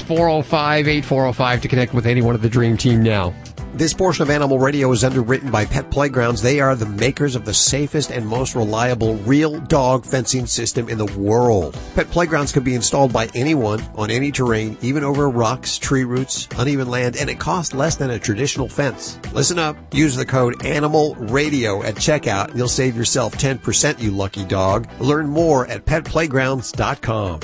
405 0.02 0.88
8405 0.88 1.62
to 1.62 1.68
connect 1.68 1.94
with 1.94 2.06
anyone 2.06 2.36
of 2.36 2.42
the 2.42 2.50
Dream 2.50 2.78
Team 2.78 3.02
now. 3.04 3.34
This 3.76 3.94
portion 3.94 4.24
of 4.24 4.30
Animal 4.30 4.58
Radio 4.58 4.90
is 4.94 5.04
underwritten 5.04 5.52
by 5.52 5.66
Pet 5.66 5.92
Playgrounds. 5.92 6.42
They 6.42 6.62
are 6.62 6.78
the 6.78 6.86
makers 6.86 7.36
of 7.36 7.44
the 7.44 7.54
safest 7.54 8.10
and 8.10 8.26
most 8.26 8.56
reliable 8.56 9.16
real 9.16 9.60
dog 9.60 10.06
fencing 10.06 10.46
system 10.46 10.88
in 10.88 10.98
the 10.98 11.14
world. 11.18 11.78
Pet 11.94 12.10
Playgrounds 12.10 12.54
can 12.54 12.64
be 12.64 12.74
installed 12.74 13.12
by 13.12 13.28
anyone 13.36 13.82
on 13.98 14.10
any 14.10 14.32
terrain, 14.32 14.78
even 14.82 15.04
over 15.04 15.30
rocks, 15.30 15.78
tree 15.78 16.06
roots, 16.06 16.48
uneven 16.58 16.90
land, 16.90 17.18
and 17.18 17.30
it 17.30 17.38
costs 17.38 17.74
less 17.74 17.98
than 17.98 18.12
a 18.12 18.18
traditional 18.18 18.70
fence. 18.70 19.20
Listen 19.34 19.60
up. 19.60 19.76
Use 19.94 20.16
the 20.16 20.26
code 20.26 20.66
Animal 20.66 21.16
Radio 21.16 21.84
at 21.84 21.96
checkout 21.96 22.52
and 22.52 22.58
you'll 22.58 22.70
save 22.70 22.96
yourself 22.96 23.34
10%, 23.34 24.00
you 24.00 24.12
lucky 24.12 24.46
dog. 24.46 24.88
Learn 25.02 25.28
more 25.28 25.68
at 25.68 25.84
petplaygrounds.com. 25.86 27.42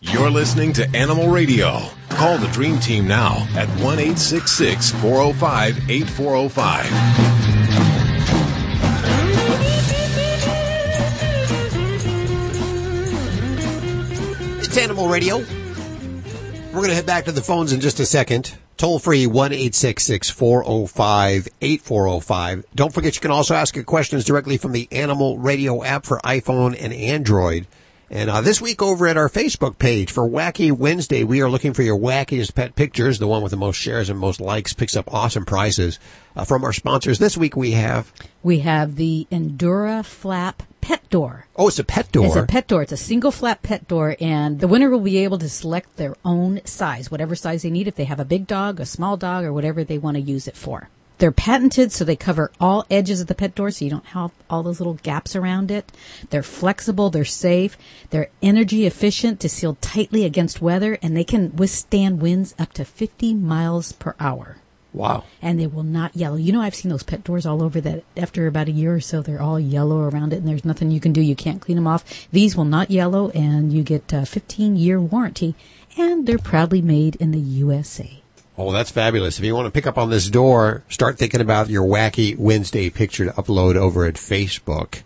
You're 0.00 0.30
listening 0.30 0.72
to 0.72 0.88
Animal 0.96 1.28
Radio. 1.28 1.90
Call 2.16 2.38
the 2.38 2.48
Dream 2.48 2.78
Team 2.78 3.06
now 3.06 3.46
at 3.54 3.68
1 3.68 3.98
866 3.98 4.90
405 4.92 5.90
8405. 5.90 6.86
It's 14.64 14.78
Animal 14.78 15.08
Radio. 15.08 15.40
We're 15.40 16.72
going 16.72 16.88
to 16.88 16.94
head 16.94 17.04
back 17.04 17.26
to 17.26 17.32
the 17.32 17.42
phones 17.42 17.74
in 17.74 17.80
just 17.80 18.00
a 18.00 18.06
second. 18.06 18.56
Toll 18.78 18.98
free 18.98 19.26
1 19.26 19.52
405 19.52 21.48
8405. 21.60 22.64
Don't 22.74 22.94
forget 22.94 23.14
you 23.14 23.20
can 23.20 23.30
also 23.30 23.54
ask 23.54 23.76
your 23.76 23.84
questions 23.84 24.24
directly 24.24 24.56
from 24.56 24.72
the 24.72 24.88
Animal 24.90 25.36
Radio 25.36 25.84
app 25.84 26.06
for 26.06 26.18
iPhone 26.20 26.74
and 26.80 26.94
Android. 26.94 27.66
And 28.08 28.30
uh, 28.30 28.40
this 28.40 28.60
week 28.60 28.82
over 28.82 29.08
at 29.08 29.16
our 29.16 29.28
Facebook 29.28 29.78
page 29.78 30.12
for 30.12 30.28
Wacky 30.28 30.70
Wednesday, 30.70 31.24
we 31.24 31.40
are 31.42 31.50
looking 31.50 31.72
for 31.74 31.82
your 31.82 31.98
wackiest 31.98 32.54
pet 32.54 32.76
pictures. 32.76 33.18
The 33.18 33.26
one 33.26 33.42
with 33.42 33.50
the 33.50 33.56
most 33.56 33.76
shares 33.76 34.08
and 34.08 34.18
most 34.18 34.40
likes 34.40 34.72
picks 34.72 34.94
up 34.94 35.12
awesome 35.12 35.44
prizes 35.44 35.98
uh, 36.36 36.44
from 36.44 36.62
our 36.62 36.72
sponsors. 36.72 37.18
This 37.18 37.36
week 37.36 37.56
we 37.56 37.72
have, 37.72 38.12
We 38.44 38.60
have 38.60 38.94
the 38.94 39.26
Endura 39.32 40.04
Flap 40.04 40.62
Pet 40.80 41.08
Door. 41.10 41.46
oh, 41.56 41.66
it's 41.66 41.80
a 41.80 41.84
pet 41.84 42.12
door. 42.12 42.26
It's 42.26 42.36
a 42.36 42.46
pet 42.46 42.68
door. 42.68 42.82
It's 42.82 42.92
a 42.92 42.96
single 42.96 43.32
flap 43.32 43.64
pet 43.64 43.88
door, 43.88 44.14
and 44.20 44.60
the 44.60 44.68
winner 44.68 44.88
will 44.88 45.00
be 45.00 45.18
able 45.18 45.38
to 45.38 45.48
select 45.48 45.96
their 45.96 46.14
own 46.24 46.60
size, 46.64 47.10
whatever 47.10 47.34
size 47.34 47.62
they 47.62 47.70
need. 47.70 47.88
If 47.88 47.96
they 47.96 48.04
have 48.04 48.20
a 48.20 48.24
big 48.24 48.46
dog, 48.46 48.78
a 48.78 48.86
small 48.86 49.16
dog, 49.16 49.44
or 49.44 49.52
whatever 49.52 49.82
they 49.82 49.98
want 49.98 50.16
to 50.16 50.20
use 50.20 50.46
it 50.46 50.56
for. 50.56 50.88
They're 51.18 51.32
patented, 51.32 51.92
so 51.92 52.04
they 52.04 52.16
cover 52.16 52.50
all 52.60 52.84
edges 52.90 53.20
of 53.20 53.26
the 53.26 53.34
pet 53.34 53.54
door, 53.54 53.70
so 53.70 53.84
you 53.84 53.90
don't 53.90 54.06
have 54.06 54.32
all 54.50 54.62
those 54.62 54.80
little 54.80 54.98
gaps 55.02 55.34
around 55.34 55.70
it. 55.70 55.90
They're 56.30 56.42
flexible, 56.42 57.10
they're 57.10 57.24
safe, 57.24 57.78
they're 58.10 58.30
energy 58.42 58.86
efficient 58.86 59.40
to 59.40 59.48
seal 59.48 59.78
tightly 59.80 60.24
against 60.24 60.60
weather, 60.60 60.98
and 61.02 61.16
they 61.16 61.24
can 61.24 61.56
withstand 61.56 62.20
winds 62.20 62.54
up 62.58 62.72
to 62.74 62.84
50 62.84 63.34
miles 63.34 63.92
per 63.92 64.14
hour 64.20 64.56
wow. 64.96 65.24
and 65.42 65.60
they 65.60 65.66
will 65.66 65.82
not 65.84 66.16
yellow. 66.16 66.36
You 66.36 66.52
know, 66.52 66.62
I've 66.62 66.74
seen 66.74 66.90
those 66.90 67.02
pet 67.02 67.22
doors 67.22 67.46
all 67.46 67.62
over 67.62 67.80
that 67.82 68.02
after 68.16 68.46
about 68.46 68.68
a 68.68 68.72
year 68.72 68.94
or 68.94 69.00
so, 69.00 69.22
they're 69.22 69.42
all 69.42 69.60
yellow 69.60 70.00
around 70.00 70.32
it 70.32 70.36
and 70.36 70.48
there's 70.48 70.64
nothing 70.64 70.90
you 70.90 71.00
can 71.00 71.12
do. 71.12 71.20
You 71.20 71.36
can't 71.36 71.60
clean 71.60 71.76
them 71.76 71.86
off. 71.86 72.28
These 72.32 72.56
will 72.56 72.64
not 72.64 72.90
yellow 72.90 73.30
and 73.30 73.72
you 73.72 73.82
get 73.82 74.12
a 74.12 74.26
15 74.26 74.76
year 74.76 75.00
warranty 75.00 75.54
and 75.96 76.26
they're 76.26 76.38
proudly 76.38 76.82
made 76.82 77.16
in 77.16 77.30
the 77.30 77.38
USA. 77.38 78.22
Oh, 78.58 78.72
that's 78.72 78.90
fabulous. 78.90 79.38
If 79.38 79.44
you 79.44 79.54
want 79.54 79.66
to 79.66 79.70
pick 79.70 79.86
up 79.86 79.98
on 79.98 80.08
this 80.08 80.30
door, 80.30 80.82
start 80.88 81.18
thinking 81.18 81.42
about 81.42 81.68
your 81.68 81.86
wacky 81.86 82.36
Wednesday 82.38 82.88
picture 82.88 83.26
to 83.26 83.32
upload 83.32 83.76
over 83.76 84.06
at 84.06 84.14
Facebook 84.14 85.02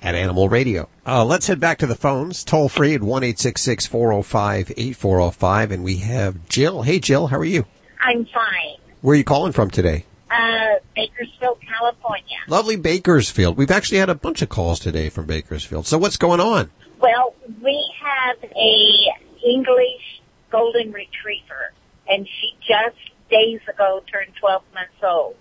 at 0.00 0.14
Animal 0.14 0.48
Radio. 0.48 0.88
Uh, 1.04 1.24
let's 1.24 1.48
head 1.48 1.58
back 1.58 1.78
to 1.78 1.86
the 1.86 1.96
phones, 1.96 2.44
toll 2.44 2.68
free 2.68 2.94
at 2.94 3.02
1 3.02 3.22
405 3.34 4.72
8405. 4.76 5.70
And 5.72 5.82
we 5.82 5.96
have 5.96 6.48
Jill. 6.48 6.82
Hey, 6.82 7.00
Jill, 7.00 7.26
how 7.26 7.38
are 7.38 7.44
you? 7.44 7.64
I'm 8.00 8.24
fine. 8.26 8.76
Where 9.00 9.14
are 9.14 9.16
you 9.16 9.24
calling 9.24 9.52
from 9.52 9.70
today? 9.70 10.04
Uh, 10.30 10.76
Bakersfield, 10.94 11.58
California. 11.60 12.38
Lovely 12.46 12.76
Bakersfield. 12.76 13.56
We've 13.56 13.70
actually 13.70 13.98
had 13.98 14.10
a 14.10 14.14
bunch 14.14 14.42
of 14.42 14.48
calls 14.48 14.78
today 14.78 15.08
from 15.08 15.26
Bakersfield. 15.26 15.86
So 15.86 15.98
what's 15.98 16.16
going 16.16 16.40
on? 16.40 16.70
Well, 17.00 17.34
we 17.60 17.92
have 18.00 18.36
a 18.44 19.44
English 19.44 20.22
golden 20.50 20.92
retriever, 20.92 21.72
and 22.08 22.26
she 22.26 22.54
just 22.60 22.98
days 23.30 23.60
ago 23.68 24.02
turned 24.10 24.32
12 24.40 24.62
months 24.74 24.92
old. 25.02 25.36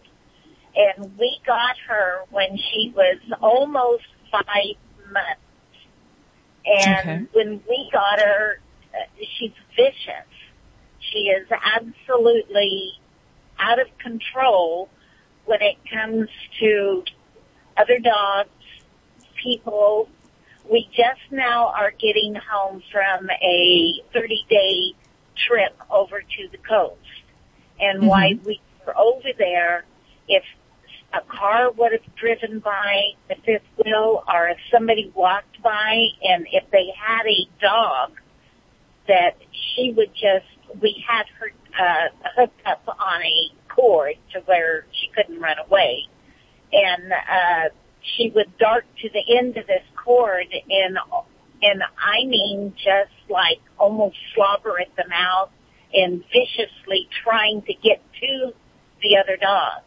And 0.76 1.18
we 1.18 1.40
got 1.46 1.76
her 1.88 2.22
when 2.30 2.58
she 2.58 2.94
was 2.96 3.20
almost 3.42 4.06
five 4.32 4.78
months. 5.12 5.42
And 6.66 7.10
Okay. 7.10 7.26
when 7.34 7.62
we 7.68 7.90
got 7.92 8.20
her, 8.20 8.60
uh, 8.94 9.26
she's 9.38 9.52
vicious. 9.76 10.30
She 11.12 11.30
is 11.30 11.48
absolutely 11.52 12.94
out 13.60 13.80
of 13.80 13.88
control 13.98 14.90
when 15.46 15.62
it 15.62 15.78
comes 15.92 16.30
to 16.60 17.04
other 17.78 18.00
dogs, 18.00 18.50
people. 19.44 20.08
We 20.72 20.88
just 20.92 21.32
now 21.32 21.68
are 21.68 21.92
getting 21.92 22.36
home 22.36 22.82
from 22.92 23.30
a 23.30 23.94
30 24.14 24.46
day 24.50 24.94
trip 25.48 25.76
over 25.90 26.22
to 26.22 26.48
the 26.52 26.58
coast. 26.58 26.98
And 27.80 28.04
Mhm. 28.04 28.08
while 28.08 28.34
we 28.46 28.62
were 28.86 28.98
over 28.98 29.30
there, 29.38 29.86
if 30.28 30.44
a 31.14 31.22
car 31.22 31.72
would 31.72 31.92
have 31.92 32.16
driven 32.16 32.60
by 32.60 33.14
the 33.28 33.36
fifth 33.36 33.68
wheel 33.78 34.24
or 34.32 34.48
if 34.50 34.58
somebody 34.72 35.12
walked 35.14 35.62
by 35.62 36.08
and 36.24 36.48
if 36.52 36.70
they 36.72 36.90
had 36.96 37.26
a 37.26 37.46
dog 37.60 38.20
that 39.08 39.36
she 39.52 39.92
would 39.92 40.14
just, 40.14 40.46
we 40.80 41.04
had 41.06 41.26
her 41.40 41.52
uh, 41.80 42.08
hooked 42.36 42.66
up 42.66 42.84
on 42.88 43.22
a 43.24 43.50
cord 43.68 44.16
to 44.34 44.40
where 44.42 44.86
she 44.92 45.08
couldn't 45.10 45.40
run 45.40 45.58
away. 45.68 46.08
And 46.72 47.12
uh, 47.12 47.70
she 48.02 48.30
would 48.30 48.58
dart 48.58 48.86
to 49.02 49.10
the 49.10 49.38
end 49.38 49.58
of 49.58 49.68
this 49.68 49.84
cord 49.96 50.48
and, 50.70 50.98
and 51.62 51.84
I 51.84 52.26
mean 52.26 52.74
just 52.76 53.30
like 53.30 53.60
almost 53.78 54.18
slobber 54.36 54.80
at 54.80 54.96
the 54.96 55.08
mouth 55.10 55.50
and 55.94 56.24
viciously 56.32 57.08
trying 57.24 57.62
to 57.64 57.74
get 57.74 58.02
to 58.22 58.54
the 59.02 59.18
other 59.18 59.38
dogs. 59.38 59.86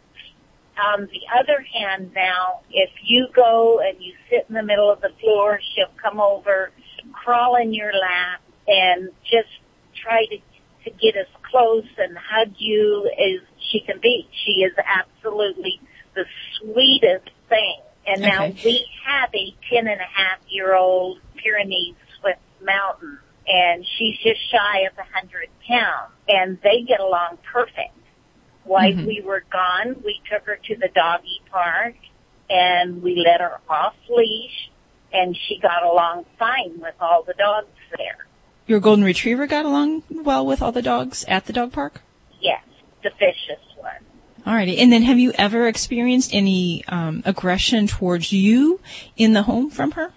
On 0.83 1.03
the 1.03 1.21
other 1.39 1.65
hand 1.73 2.13
now, 2.15 2.61
if 2.71 2.91
you 3.05 3.29
go 3.35 3.81
and 3.81 4.03
you 4.03 4.13
sit 4.29 4.47
in 4.49 4.55
the 4.55 4.63
middle 4.63 4.91
of 4.91 5.01
the 5.01 5.11
floor, 5.21 5.61
she'll 5.75 5.95
come 6.03 6.21
over, 6.21 6.71
crawl 7.13 7.57
in 7.57 7.73
your 7.73 7.93
lap, 7.93 8.41
and 8.67 9.11
just 9.23 9.49
try 9.95 10.25
to 10.27 10.39
to 10.85 10.91
get 10.91 11.17
as 11.17 11.27
close 11.51 11.87
and 11.97 12.17
hug 12.17 12.53
you 12.59 13.11
as 13.19 13.41
she 13.71 13.81
can 13.81 13.99
be. 14.01 14.29
She 14.45 14.63
is 14.63 14.73
absolutely 14.85 15.81
the 16.15 16.25
sweetest 16.59 17.31
thing. 17.49 17.81
And 18.07 18.21
now 18.23 18.47
we 18.65 18.87
have 19.07 19.31
a 19.35 19.55
ten 19.71 19.87
and 19.89 20.01
a 20.01 20.05
half 20.05 20.39
year 20.49 20.75
old 20.75 21.21
Pyrenees 21.37 21.95
Swiss 22.21 22.37
Mountain, 22.63 23.19
and 23.47 23.85
she's 23.97 24.19
just 24.19 24.41
shy 24.51 24.81
of 24.81 24.93
a 24.99 25.05
hundred 25.15 25.49
pounds, 25.67 26.13
and 26.29 26.59
they 26.63 26.83
get 26.83 27.01
along 27.01 27.39
perfect. 27.51 27.97
While 28.65 28.93
Mhm. 28.93 29.07
we 29.07 29.21
were 29.21 29.45
gone, 29.51 30.03
we 30.05 30.21
took 30.31 30.45
her 30.47 30.57
to 30.57 30.77
the 30.77 30.89
doggy 30.89 31.43
park, 31.51 31.95
and 32.49 33.03
we 33.03 33.17
let 33.17 33.41
her 33.41 33.61
off 33.69 33.95
leash, 34.09 34.71
and 35.13 35.37
she 35.37 35.59
got 35.59 35.83
along 35.83 36.25
fine 36.39 36.81
with 36.81 36.95
all 37.01 37.23
the 37.23 37.35
dogs 37.35 37.69
there. 37.97 38.27
Your 38.67 38.81
golden 38.81 39.05
retriever 39.05 39.47
got 39.47 39.67
along 39.67 40.03
well 40.11 40.47
with 40.47 40.63
all 40.63 40.73
the 40.73 40.81
dogs 40.83 41.25
at 41.29 41.45
the 41.45 41.53
dog 41.53 41.73
park? 41.73 42.01
Yes, 42.41 42.63
the 43.03 43.11
vicious 43.19 43.61
one. 44.45 44.55
Alrighty. 44.55 44.79
And 44.79 44.93
then 44.93 45.03
have 45.03 45.19
you 45.19 45.33
ever 45.37 45.67
experienced 45.67 46.35
any 46.35 46.85
um, 46.89 47.23
aggression 47.25 47.87
towards 47.87 48.33
you 48.33 48.81
in 49.17 49.33
the 49.33 49.43
home 49.43 49.71
from 49.71 49.93
her? 49.93 50.13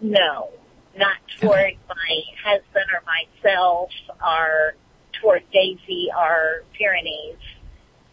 No, 0.00 0.50
not 0.96 1.16
toward 1.40 1.74
my 1.88 2.20
husband 2.44 2.86
or 2.92 3.02
myself 3.06 3.90
or 4.24 4.74
toward 5.20 5.42
Daisy 5.52 6.08
or 6.16 6.64
Pyrenees 6.78 7.38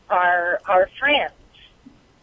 or 0.09 0.59
our 0.67 0.89
friends. 0.99 1.33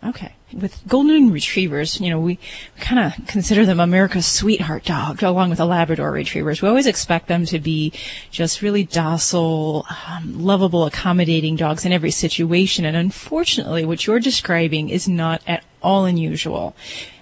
Okay. 0.02 0.32
With 0.52 0.82
golden 0.88 1.30
retrievers, 1.30 2.00
you 2.00 2.08
know, 2.08 2.18
we 2.18 2.38
kind 2.78 2.98
of 2.98 3.26
consider 3.26 3.66
them 3.66 3.78
America's 3.78 4.26
sweetheart 4.26 4.84
dog, 4.84 5.22
along 5.22 5.50
with 5.50 5.58
the 5.58 5.66
Labrador 5.66 6.10
retrievers. 6.10 6.62
We 6.62 6.68
always 6.68 6.86
expect 6.86 7.28
them 7.28 7.44
to 7.46 7.58
be 7.58 7.92
just 8.30 8.62
really 8.62 8.82
docile, 8.82 9.86
um, 10.08 10.42
lovable, 10.42 10.86
accommodating 10.86 11.54
dogs 11.54 11.84
in 11.84 11.92
every 11.92 12.10
situation. 12.10 12.86
And 12.86 12.96
unfortunately, 12.96 13.84
what 13.84 14.06
you're 14.06 14.20
describing 14.20 14.88
is 14.88 15.06
not 15.06 15.42
at 15.46 15.64
all 15.82 16.06
unusual. 16.06 16.74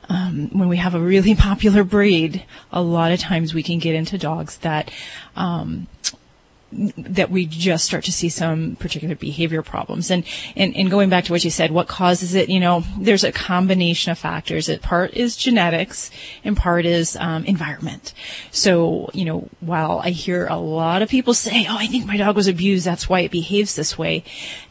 Um, 0.08 0.48
when 0.52 0.68
we 0.68 0.76
have 0.76 0.94
a 0.94 1.00
really 1.00 1.34
popular 1.34 1.82
breed, 1.82 2.44
a 2.72 2.80
lot 2.80 3.10
of 3.10 3.18
times 3.18 3.54
we 3.54 3.64
can 3.64 3.80
get 3.80 3.96
into 3.96 4.18
dogs 4.18 4.56
that 4.58 4.90
um, 5.34 5.88
that 6.70 7.30
we 7.30 7.46
just 7.46 7.86
start 7.86 8.04
to 8.04 8.12
see 8.12 8.28
some 8.28 8.76
particular 8.76 9.14
behavior 9.14 9.62
problems. 9.62 10.10
And, 10.10 10.24
and, 10.54 10.76
and 10.76 10.90
going 10.90 11.08
back 11.08 11.24
to 11.24 11.32
what 11.32 11.42
you 11.42 11.50
said, 11.50 11.70
what 11.70 11.88
causes 11.88 12.34
it, 12.34 12.50
you 12.50 12.60
know, 12.60 12.84
there's 12.98 13.24
a 13.24 13.32
combination 13.32 14.12
of 14.12 14.18
factors. 14.18 14.68
It 14.68 14.82
part 14.82 15.14
is 15.14 15.36
genetics 15.36 16.10
and 16.44 16.56
part 16.56 16.84
is 16.84 17.16
um, 17.16 17.44
environment. 17.46 18.12
So, 18.50 19.08
you 19.14 19.24
know, 19.24 19.48
while 19.60 20.00
I 20.04 20.10
hear 20.10 20.46
a 20.46 20.56
lot 20.56 21.00
of 21.00 21.08
people 21.08 21.32
say, 21.32 21.66
oh, 21.68 21.76
I 21.78 21.86
think 21.86 22.06
my 22.06 22.18
dog 22.18 22.36
was 22.36 22.48
abused, 22.48 22.84
that's 22.84 23.08
why 23.08 23.20
it 23.20 23.30
behaves 23.30 23.74
this 23.74 23.96
way. 23.96 24.24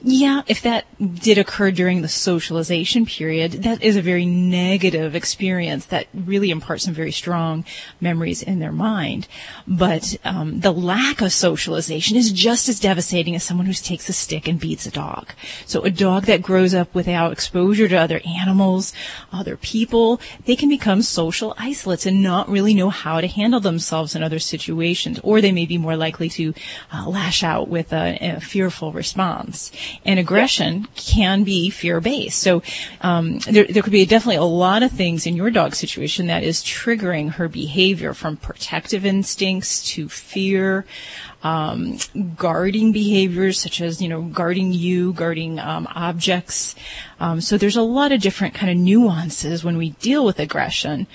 Yeah, 0.03 0.43
if 0.45 0.61
that 0.61 0.85
did 1.15 1.39
occur 1.39 1.71
during 1.71 2.03
the 2.03 2.07
socialization 2.07 3.07
period, 3.07 3.53
that 3.63 3.81
is 3.81 3.95
a 3.95 4.01
very 4.03 4.25
negative 4.25 5.15
experience 5.15 5.85
that 5.87 6.07
really 6.13 6.51
imparts 6.51 6.83
some 6.83 6.93
very 6.93 7.11
strong 7.11 7.65
memories 7.99 8.43
in 8.43 8.59
their 8.59 8.71
mind. 8.71 9.27
But 9.67 10.15
um, 10.23 10.59
the 10.59 10.71
lack 10.71 11.21
of 11.21 11.33
socialization 11.33 11.86
is 11.89 12.31
just 12.31 12.69
as 12.69 12.79
devastating 12.79 13.35
as 13.35 13.43
someone 13.43 13.65
who 13.65 13.73
takes 13.73 14.09
a 14.09 14.13
stick 14.13 14.47
and 14.47 14.59
beats 14.59 14.85
a 14.85 14.91
dog. 14.91 15.29
So 15.65 15.81
a 15.81 15.89
dog 15.89 16.25
that 16.25 16.41
grows 16.41 16.73
up 16.73 16.93
without 16.93 17.31
exposure 17.31 17.87
to 17.87 17.95
other 17.95 18.21
animals, 18.25 18.93
other 19.31 19.57
people, 19.57 20.19
they 20.45 20.55
can 20.55 20.69
become 20.69 21.01
social 21.01 21.53
isolates 21.57 22.05
and 22.05 22.21
not 22.21 22.49
really 22.49 22.73
know 22.73 22.89
how 22.89 23.21
to 23.21 23.27
handle 23.27 23.59
themselves 23.59 24.15
in 24.15 24.23
other 24.23 24.39
situations, 24.39 25.19
or 25.23 25.41
they 25.41 25.51
may 25.51 25.65
be 25.65 25.77
more 25.77 25.95
likely 25.95 26.29
to 26.29 26.53
uh, 26.93 27.07
lash 27.07 27.43
out 27.43 27.67
with 27.67 27.93
a, 27.93 28.17
a 28.21 28.39
fearful 28.39 28.91
response. 28.91 29.71
And 30.05 30.19
aggression 30.19 30.87
can 30.95 31.43
be 31.43 31.69
fear-based. 31.69 32.39
So 32.39 32.61
um, 33.01 33.39
there, 33.39 33.65
there 33.65 33.83
could 33.83 33.91
be 33.91 34.05
definitely 34.05 34.37
a 34.37 34.43
lot 34.43 34.83
of 34.83 34.91
things 34.91 35.25
in 35.25 35.35
your 35.35 35.51
dog 35.51 35.75
situation 35.75 36.27
that 36.27 36.43
is 36.43 36.63
triggering 36.63 37.31
her 37.31 37.47
behavior, 37.47 38.13
from 38.13 38.37
protective 38.37 39.05
instincts 39.05 39.83
to 39.91 40.09
fear 40.09 40.85
um, 41.43 41.97
guarding 42.35 42.91
behaviors 42.91 43.59
such 43.59 43.81
as 43.81 44.01
you 44.01 44.07
know 44.07 44.21
guarding 44.23 44.73
you, 44.73 45.13
guarding 45.13 45.59
um, 45.59 45.87
objects. 45.93 46.75
Um, 47.19 47.41
so 47.41 47.57
there's 47.57 47.75
a 47.75 47.81
lot 47.81 48.11
of 48.11 48.21
different 48.21 48.53
kind 48.53 48.71
of 48.71 48.77
nuances 48.77 49.63
when 49.63 49.77
we 49.77 49.91
deal 49.91 50.25
with 50.25 50.39
aggression, 50.39 51.07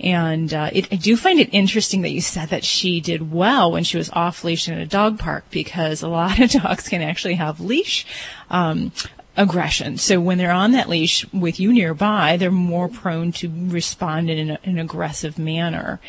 and 0.00 0.52
uh, 0.52 0.70
it, 0.72 0.92
I 0.92 0.96
do 0.96 1.16
find 1.16 1.38
it 1.38 1.48
interesting 1.52 2.02
that 2.02 2.10
you 2.10 2.20
said 2.20 2.48
that 2.50 2.64
she 2.64 3.00
did 3.00 3.32
well 3.32 3.72
when 3.72 3.84
she 3.84 3.96
was 3.96 4.10
off 4.10 4.44
leash 4.44 4.68
in 4.68 4.78
a 4.78 4.86
dog 4.86 5.18
park 5.18 5.44
because 5.50 6.02
a 6.02 6.08
lot 6.08 6.38
of 6.38 6.50
dogs 6.62 6.88
can 6.88 7.02
actually 7.02 7.34
have 7.34 7.60
leash. 7.60 8.06
Um, 8.50 8.92
aggression. 9.38 9.96
So 9.96 10.20
when 10.20 10.36
they're 10.36 10.50
on 10.50 10.72
that 10.72 10.88
leash 10.88 11.24
with 11.32 11.60
you 11.60 11.72
nearby, 11.72 12.36
they're 12.36 12.50
more 12.50 12.88
prone 12.88 13.30
to 13.32 13.50
respond 13.68 14.28
in 14.28 14.50
an, 14.50 14.58
an 14.64 14.78
aggressive 14.78 15.38
manner. 15.38 16.00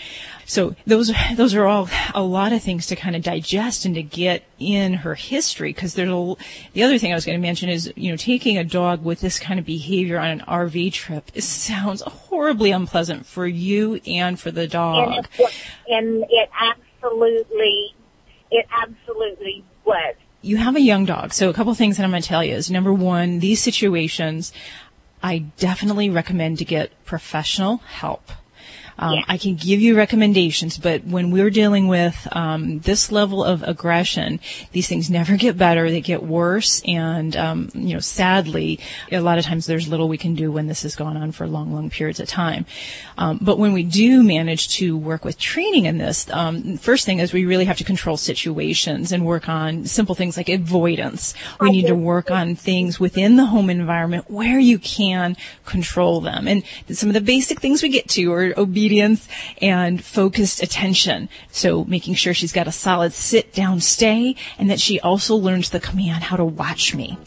So 0.50 0.76
those 0.88 1.12
those 1.36 1.54
are 1.54 1.68
all 1.68 1.88
a 2.16 2.24
lot 2.24 2.54
of 2.54 2.64
things 2.64 2.88
to 2.88 2.96
kind 2.96 3.16
of 3.16 3.22
digest 3.22 3.86
and 3.86 3.94
to 3.94 4.02
get 4.02 4.44
in 4.58 4.94
her 4.94 5.14
history 5.14 5.72
because 5.72 5.94
there's 5.94 6.10
a, 6.10 6.36
the 6.74 6.82
other 6.82 6.98
thing 6.98 7.12
I 7.12 7.16
was 7.16 7.24
going 7.24 7.40
to 7.40 7.42
mention 7.42 7.70
is 7.70 7.94
you 7.96 8.10
know 8.10 8.18
taking 8.18 8.58
a 8.58 8.64
dog 8.64 9.04
with 9.04 9.22
this 9.22 9.38
kind 9.38 9.60
of 9.60 9.66
behavior 9.68 10.18
on 10.18 10.30
an 10.32 10.40
RV 10.48 10.92
trip 10.92 11.30
it 11.36 11.44
sounds 11.44 12.02
horribly 12.02 12.72
unpleasant 12.72 13.28
for 13.28 13.46
you 13.46 14.02
and 14.08 14.40
for 14.40 14.50
the 14.50 14.68
dog. 14.68 15.14
And 15.14 15.28
it, 15.38 15.54
and 15.88 16.26
it 16.32 16.50
absolutely, 16.60 17.94
it 18.50 18.66
absolutely 18.72 19.64
was. 19.86 20.16
you 20.42 20.58
have 20.58 20.76
a 20.76 20.82
young 20.82 21.06
dog, 21.06 21.32
so 21.32 21.52
a 21.52 21.54
couple 21.54 21.76
things 21.76 21.98
that 21.98 22.04
I'm 22.04 22.10
going 22.10 22.24
to 22.24 22.28
tell 22.28 22.44
you 22.44 22.56
is 22.56 22.72
number 22.72 22.92
one, 22.92 23.38
these 23.38 23.62
situations, 23.62 24.52
I 25.22 25.40
definitely 25.58 26.10
recommend 26.10 26.58
to 26.58 26.66
get 26.66 26.92
professional 27.06 27.78
help. 27.78 28.32
Um, 29.00 29.24
I 29.28 29.38
can 29.38 29.56
give 29.56 29.80
you 29.80 29.96
recommendations, 29.96 30.78
but 30.78 31.06
when 31.06 31.32
we're 31.32 31.50
dealing 31.50 31.88
with 31.88 32.28
um, 32.34 32.80
this 32.80 33.12
level 33.14 33.44
of 33.44 33.64
aggression, 33.64 34.42
these 34.74 34.88
things 34.88 35.10
never 35.10 35.38
get 35.38 35.58
better; 35.58 35.90
they 35.90 36.02
get 36.02 36.22
worse. 36.22 36.82
And 36.86 37.36
um, 37.38 37.70
you 37.74 37.94
know, 37.94 38.02
sadly, 38.02 38.80
a 39.10 39.22
lot 39.22 39.38
of 39.38 39.46
times 39.46 39.66
there's 39.66 39.88
little 39.88 40.10
we 40.10 40.18
can 40.18 40.36
do 40.36 40.52
when 40.52 40.68
this 40.68 40.84
has 40.84 40.98
gone 40.98 41.16
on 41.16 41.32
for 41.32 41.48
long, 41.48 41.74
long 41.74 41.90
periods 41.90 42.20
of 42.20 42.28
time. 42.28 42.66
Um, 43.18 43.40
but 43.42 43.58
when 43.58 43.72
we 43.72 43.84
do 43.84 44.22
manage 44.22 44.68
to 44.78 44.98
work 44.98 45.24
with 45.24 45.38
training 45.38 45.86
in 45.86 45.98
this, 45.98 46.30
um, 46.32 46.78
first 46.78 47.06
thing 47.06 47.20
is 47.20 47.32
we 47.32 47.46
really 47.46 47.66
have 47.66 47.78
to 47.78 47.86
control 47.86 48.18
situations 48.18 49.14
and 49.14 49.26
work 49.26 49.48
on 49.48 49.86
simple 49.86 50.14
things 50.14 50.36
like 50.36 50.50
avoidance. 50.50 51.34
We 51.62 51.72
need 51.72 51.88
to 51.88 51.96
work 51.96 52.32
on 52.32 52.56
things 52.56 53.00
within 53.00 53.38
the 53.38 53.46
home 53.46 53.70
environment 53.70 54.30
where 54.30 54.60
you 54.60 54.78
can 54.78 55.38
control 55.66 56.20
them. 56.20 56.48
And 56.50 56.64
some 56.92 57.10
of 57.10 57.14
the 57.14 57.22
basic 57.22 57.62
things 57.62 57.82
we 57.82 57.88
get 57.88 58.10
to 58.10 58.34
are 58.34 58.54
obedience 58.58 58.89
and 59.62 60.04
focused 60.04 60.62
attention. 60.64 61.30
So 61.52 61.84
making 61.86 62.16
sure 62.16 62.34
she's 62.34 62.54
got 62.54 62.68
a 62.68 62.72
solid 62.72 63.14
sit 63.14 63.54
down 63.54 63.80
stay 63.80 64.36
and 64.58 64.70
that 64.70 64.80
she 64.80 65.00
also 65.00 65.36
learns 65.36 65.70
the 65.70 65.80
command 65.80 66.24
how 66.24 66.36
to 66.38 66.46
watch 66.46 66.96
me. 66.96 67.18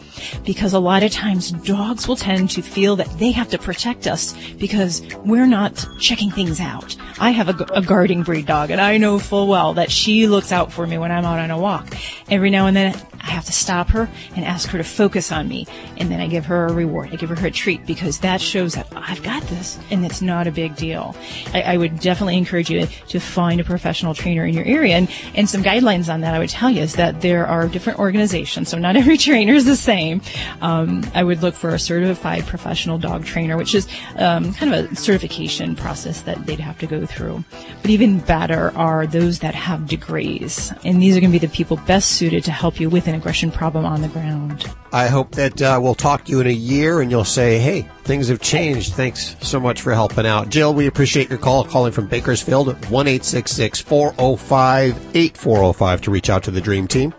Because 0.44 0.72
a 0.72 0.78
lot 0.78 1.02
of 1.02 1.10
times 1.12 1.52
dogs 1.52 2.08
will 2.08 2.16
tend 2.16 2.50
to 2.50 2.62
feel 2.62 2.96
that 2.96 3.18
they 3.18 3.30
have 3.32 3.50
to 3.50 3.58
protect 3.58 4.06
us 4.06 4.34
because 4.58 5.02
we're 5.24 5.46
not 5.46 5.86
checking 6.00 6.30
things 6.30 6.60
out. 6.60 6.96
I 7.18 7.30
have 7.30 7.48
a, 7.48 7.64
a 7.72 7.82
guarding 7.82 8.22
breed 8.22 8.46
dog 8.46 8.70
and 8.70 8.80
I 8.80 8.96
know 8.96 9.18
full 9.18 9.46
well 9.46 9.74
that 9.74 9.90
she 9.90 10.26
looks 10.26 10.52
out 10.52 10.72
for 10.72 10.86
me 10.86 10.98
when 10.98 11.12
I'm 11.12 11.24
out 11.24 11.38
on 11.38 11.50
a 11.50 11.58
walk. 11.58 11.94
Every 12.30 12.50
now 12.50 12.66
and 12.66 12.76
then 12.76 12.94
I 13.20 13.30
have 13.30 13.44
to 13.44 13.52
stop 13.52 13.88
her 13.90 14.08
and 14.34 14.44
ask 14.44 14.68
her 14.70 14.78
to 14.78 14.84
focus 14.84 15.30
on 15.30 15.48
me. 15.48 15.66
And 15.98 16.10
then 16.10 16.20
I 16.20 16.26
give 16.26 16.44
her 16.46 16.66
a 16.66 16.72
reward. 16.72 17.10
I 17.12 17.16
give 17.16 17.30
her 17.30 17.46
a 17.46 17.50
treat 17.50 17.86
because 17.86 18.18
that 18.20 18.40
shows 18.40 18.74
that 18.74 18.88
I've 18.96 19.22
got 19.22 19.42
this 19.44 19.78
and 19.90 20.04
it's 20.04 20.20
not 20.20 20.46
a 20.46 20.50
big 20.50 20.74
deal. 20.76 21.14
I, 21.54 21.62
I 21.62 21.76
would 21.76 22.00
definitely 22.00 22.36
encourage 22.38 22.70
you 22.70 22.86
to 23.08 23.20
find 23.20 23.60
a 23.60 23.64
professional 23.64 24.14
trainer 24.14 24.44
in 24.44 24.54
your 24.54 24.64
area. 24.64 24.96
And, 24.96 25.10
and 25.34 25.48
some 25.48 25.62
guidelines 25.62 26.12
on 26.12 26.22
that 26.22 26.34
I 26.34 26.38
would 26.38 26.50
tell 26.50 26.70
you 26.70 26.82
is 26.82 26.94
that 26.96 27.20
there 27.20 27.46
are 27.46 27.68
different 27.68 28.00
organizations. 28.00 28.68
So 28.68 28.78
not 28.78 28.96
every 29.02 29.16
trainer 29.16 29.54
is 29.54 29.64
the 29.64 29.76
same. 29.76 30.11
Um, 30.60 31.04
I 31.14 31.22
would 31.22 31.42
look 31.42 31.54
for 31.54 31.70
a 31.70 31.78
certified 31.78 32.46
professional 32.46 32.98
dog 32.98 33.24
trainer, 33.24 33.56
which 33.56 33.74
is 33.74 33.86
um, 34.16 34.52
kind 34.54 34.74
of 34.74 34.92
a 34.92 34.96
certification 34.96 35.76
process 35.76 36.22
that 36.22 36.46
they'd 36.46 36.60
have 36.60 36.78
to 36.80 36.86
go 36.86 37.06
through. 37.06 37.44
But 37.80 37.90
even 37.90 38.20
better 38.20 38.72
are 38.76 39.06
those 39.06 39.40
that 39.40 39.54
have 39.54 39.86
degrees. 39.86 40.72
And 40.84 41.02
these 41.02 41.16
are 41.16 41.20
going 41.20 41.32
to 41.32 41.38
be 41.38 41.46
the 41.46 41.52
people 41.52 41.76
best 41.78 42.12
suited 42.12 42.44
to 42.44 42.52
help 42.52 42.80
you 42.80 42.88
with 42.88 43.08
an 43.08 43.14
aggression 43.14 43.50
problem 43.50 43.84
on 43.84 44.02
the 44.02 44.08
ground. 44.08 44.66
I 44.92 45.06
hope 45.06 45.32
that 45.32 45.62
uh, 45.62 45.80
we'll 45.82 45.94
talk 45.94 46.26
to 46.26 46.30
you 46.30 46.40
in 46.40 46.46
a 46.46 46.50
year 46.50 47.00
and 47.00 47.10
you'll 47.10 47.24
say, 47.24 47.58
hey, 47.58 47.88
things 48.04 48.28
have 48.28 48.40
changed. 48.40 48.92
Thanks 48.92 49.36
so 49.40 49.58
much 49.58 49.80
for 49.80 49.94
helping 49.94 50.26
out. 50.26 50.50
Jill, 50.50 50.74
we 50.74 50.86
appreciate 50.86 51.30
your 51.30 51.38
call 51.38 51.64
calling 51.64 51.92
from 51.92 52.08
Bakersfield, 52.08 52.66
1 52.90 53.06
405 53.06 55.16
8405 55.16 56.00
to 56.02 56.10
reach 56.10 56.28
out 56.28 56.42
to 56.42 56.50
the 56.50 56.60
Dream 56.60 56.86
Team. 56.86 57.14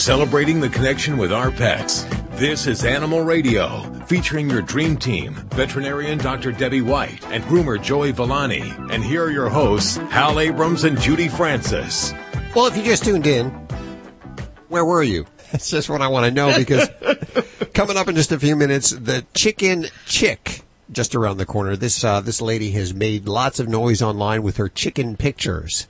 Celebrating 0.00 0.60
the 0.60 0.68
connection 0.70 1.18
with 1.18 1.30
our 1.30 1.50
pets. 1.50 2.04
This 2.30 2.66
is 2.66 2.86
Animal 2.86 3.20
Radio, 3.20 3.82
featuring 4.06 4.48
your 4.48 4.62
dream 4.62 4.96
team, 4.96 5.34
veterinarian 5.50 6.16
Dr. 6.16 6.52
Debbie 6.52 6.80
White 6.80 7.22
and 7.26 7.44
groomer 7.44 7.80
Joey 7.80 8.10
Villani. 8.10 8.62
And 8.90 9.04
here 9.04 9.24
are 9.24 9.30
your 9.30 9.50
hosts, 9.50 9.98
Hal 9.98 10.40
Abrams 10.40 10.84
and 10.84 10.98
Judy 10.98 11.28
Francis. 11.28 12.14
Well, 12.56 12.64
if 12.64 12.78
you 12.78 12.82
just 12.82 13.04
tuned 13.04 13.26
in, 13.26 13.50
where 14.68 14.86
were 14.86 15.02
you? 15.02 15.26
That's 15.52 15.68
just 15.68 15.90
what 15.90 16.00
I 16.00 16.08
want 16.08 16.24
to 16.24 16.30
know 16.30 16.56
because 16.56 16.88
coming 17.74 17.98
up 17.98 18.08
in 18.08 18.16
just 18.16 18.32
a 18.32 18.38
few 18.38 18.56
minutes, 18.56 18.92
the 18.92 19.26
chicken 19.34 19.84
chick 20.06 20.62
just 20.90 21.14
around 21.14 21.36
the 21.36 21.46
corner. 21.46 21.76
This 21.76 22.02
uh, 22.02 22.22
this 22.22 22.40
lady 22.40 22.70
has 22.70 22.94
made 22.94 23.28
lots 23.28 23.60
of 23.60 23.68
noise 23.68 24.00
online 24.00 24.42
with 24.42 24.56
her 24.56 24.70
chicken 24.70 25.18
pictures. 25.18 25.86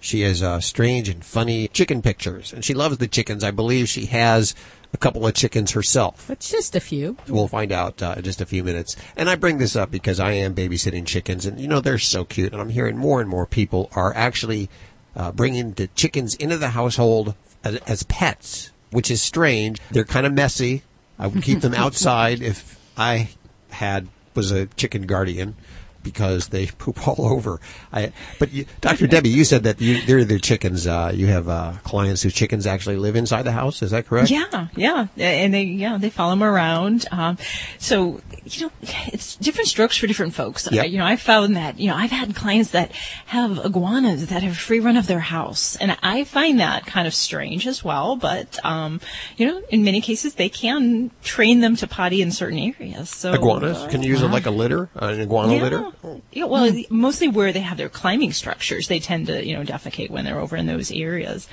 She 0.00 0.20
has 0.20 0.42
uh, 0.42 0.60
strange 0.60 1.08
and 1.08 1.24
funny 1.24 1.68
chicken 1.68 2.02
pictures, 2.02 2.52
and 2.52 2.64
she 2.64 2.74
loves 2.74 2.98
the 2.98 3.08
chickens. 3.08 3.42
I 3.42 3.50
believe 3.50 3.88
she 3.88 4.06
has 4.06 4.54
a 4.92 4.98
couple 4.98 5.26
of 5.26 5.34
chickens 5.34 5.72
herself. 5.72 6.30
It's 6.30 6.50
just 6.50 6.76
a 6.76 6.80
few. 6.80 7.16
We'll 7.26 7.48
find 7.48 7.72
out 7.72 8.02
uh, 8.02 8.14
in 8.18 8.22
just 8.22 8.40
a 8.40 8.46
few 8.46 8.62
minutes. 8.62 8.96
And 9.16 9.30
I 9.30 9.34
bring 9.34 9.58
this 9.58 9.74
up 9.76 9.90
because 9.90 10.20
I 10.20 10.32
am 10.32 10.54
babysitting 10.54 11.06
chickens, 11.06 11.46
and 11.46 11.58
you 11.58 11.66
know 11.66 11.80
they're 11.80 11.98
so 11.98 12.24
cute, 12.24 12.52
and 12.52 12.60
I'm 12.60 12.68
hearing 12.68 12.98
more 12.98 13.20
and 13.20 13.28
more 13.28 13.46
people 13.46 13.90
are 13.94 14.14
actually 14.14 14.68
uh, 15.16 15.32
bringing 15.32 15.72
the 15.72 15.88
chickens 15.88 16.34
into 16.34 16.58
the 16.58 16.70
household 16.70 17.34
as, 17.64 17.76
as 17.86 18.02
pets, 18.04 18.70
which 18.90 19.10
is 19.10 19.22
strange. 19.22 19.80
They're 19.90 20.04
kind 20.04 20.26
of 20.26 20.32
messy. 20.32 20.82
I 21.18 21.28
would 21.28 21.42
keep 21.42 21.60
them 21.60 21.74
outside 21.76 22.42
if 22.42 22.78
I 22.96 23.30
had 23.70 24.08
was 24.34 24.50
a 24.50 24.66
chicken 24.66 25.06
guardian 25.06 25.56
because 26.04 26.48
they 26.48 26.66
poop 26.78 27.08
all 27.08 27.26
over. 27.26 27.60
I, 27.92 28.12
but 28.38 28.52
you, 28.52 28.66
Dr. 28.80 29.08
Debbie, 29.08 29.30
you 29.30 29.44
said 29.44 29.64
that 29.64 29.80
you, 29.80 30.02
they're 30.02 30.24
the 30.24 30.38
chickens. 30.38 30.86
Uh, 30.86 31.10
you 31.12 31.26
have 31.26 31.48
uh, 31.48 31.72
clients 31.82 32.22
whose 32.22 32.34
chickens 32.34 32.66
actually 32.66 32.96
live 32.96 33.16
inside 33.16 33.42
the 33.42 33.52
house. 33.52 33.82
Is 33.82 33.90
that 33.90 34.06
correct? 34.06 34.30
Yeah, 34.30 34.68
yeah, 34.76 35.08
and 35.16 35.52
they 35.52 35.64
yeah 35.64 35.98
they 35.98 36.10
follow 36.10 36.30
them 36.30 36.44
around. 36.44 37.06
Um, 37.10 37.38
so 37.78 38.20
you 38.44 38.66
know, 38.66 38.72
it's 38.82 39.36
different 39.36 39.68
strokes 39.68 39.96
for 39.96 40.06
different 40.06 40.34
folks. 40.34 40.68
Yep. 40.70 40.84
Uh, 40.84 40.86
you 40.86 40.98
know, 40.98 41.06
I 41.06 41.16
found 41.16 41.56
that 41.56 41.80
you 41.80 41.88
know 41.88 41.96
I've 41.96 42.10
had 42.10 42.36
clients 42.36 42.70
that 42.70 42.92
have 43.26 43.64
iguanas 43.64 44.26
that 44.28 44.42
have 44.42 44.56
free 44.56 44.80
run 44.80 44.96
of 44.96 45.06
their 45.06 45.20
house, 45.20 45.76
and 45.76 45.96
I 46.02 46.24
find 46.24 46.60
that 46.60 46.86
kind 46.86 47.06
of 47.06 47.14
strange 47.14 47.66
as 47.66 47.82
well. 47.82 48.16
But 48.16 48.62
um, 48.64 49.00
you 49.36 49.46
know, 49.46 49.62
in 49.70 49.82
many 49.82 50.00
cases 50.00 50.34
they 50.34 50.48
can 50.48 51.10
train 51.22 51.60
them 51.60 51.76
to 51.76 51.86
potty 51.86 52.22
in 52.22 52.30
certain 52.30 52.58
areas. 52.58 53.10
So 53.10 53.32
Iguanas? 53.32 53.86
Can 53.90 54.02
you 54.02 54.10
use 54.10 54.22
it 54.22 54.26
uh, 54.26 54.32
like 54.32 54.46
a 54.46 54.50
litter, 54.50 54.90
an 54.94 55.20
iguana 55.20 55.56
yeah. 55.56 55.62
litter? 55.62 55.92
Yeah, 56.32 56.44
well, 56.44 56.72
mostly 56.90 57.28
where 57.28 57.52
they 57.52 57.60
have 57.60 57.76
their 57.76 57.88
climbing 57.88 58.32
structures, 58.32 58.88
they 58.88 59.00
tend 59.00 59.26
to, 59.26 59.44
you 59.44 59.54
know, 59.56 59.64
defecate 59.64 60.10
when 60.10 60.24
they're 60.24 60.40
over 60.40 60.56
in 60.56 60.66
those 60.66 60.90
areas. 60.90 61.48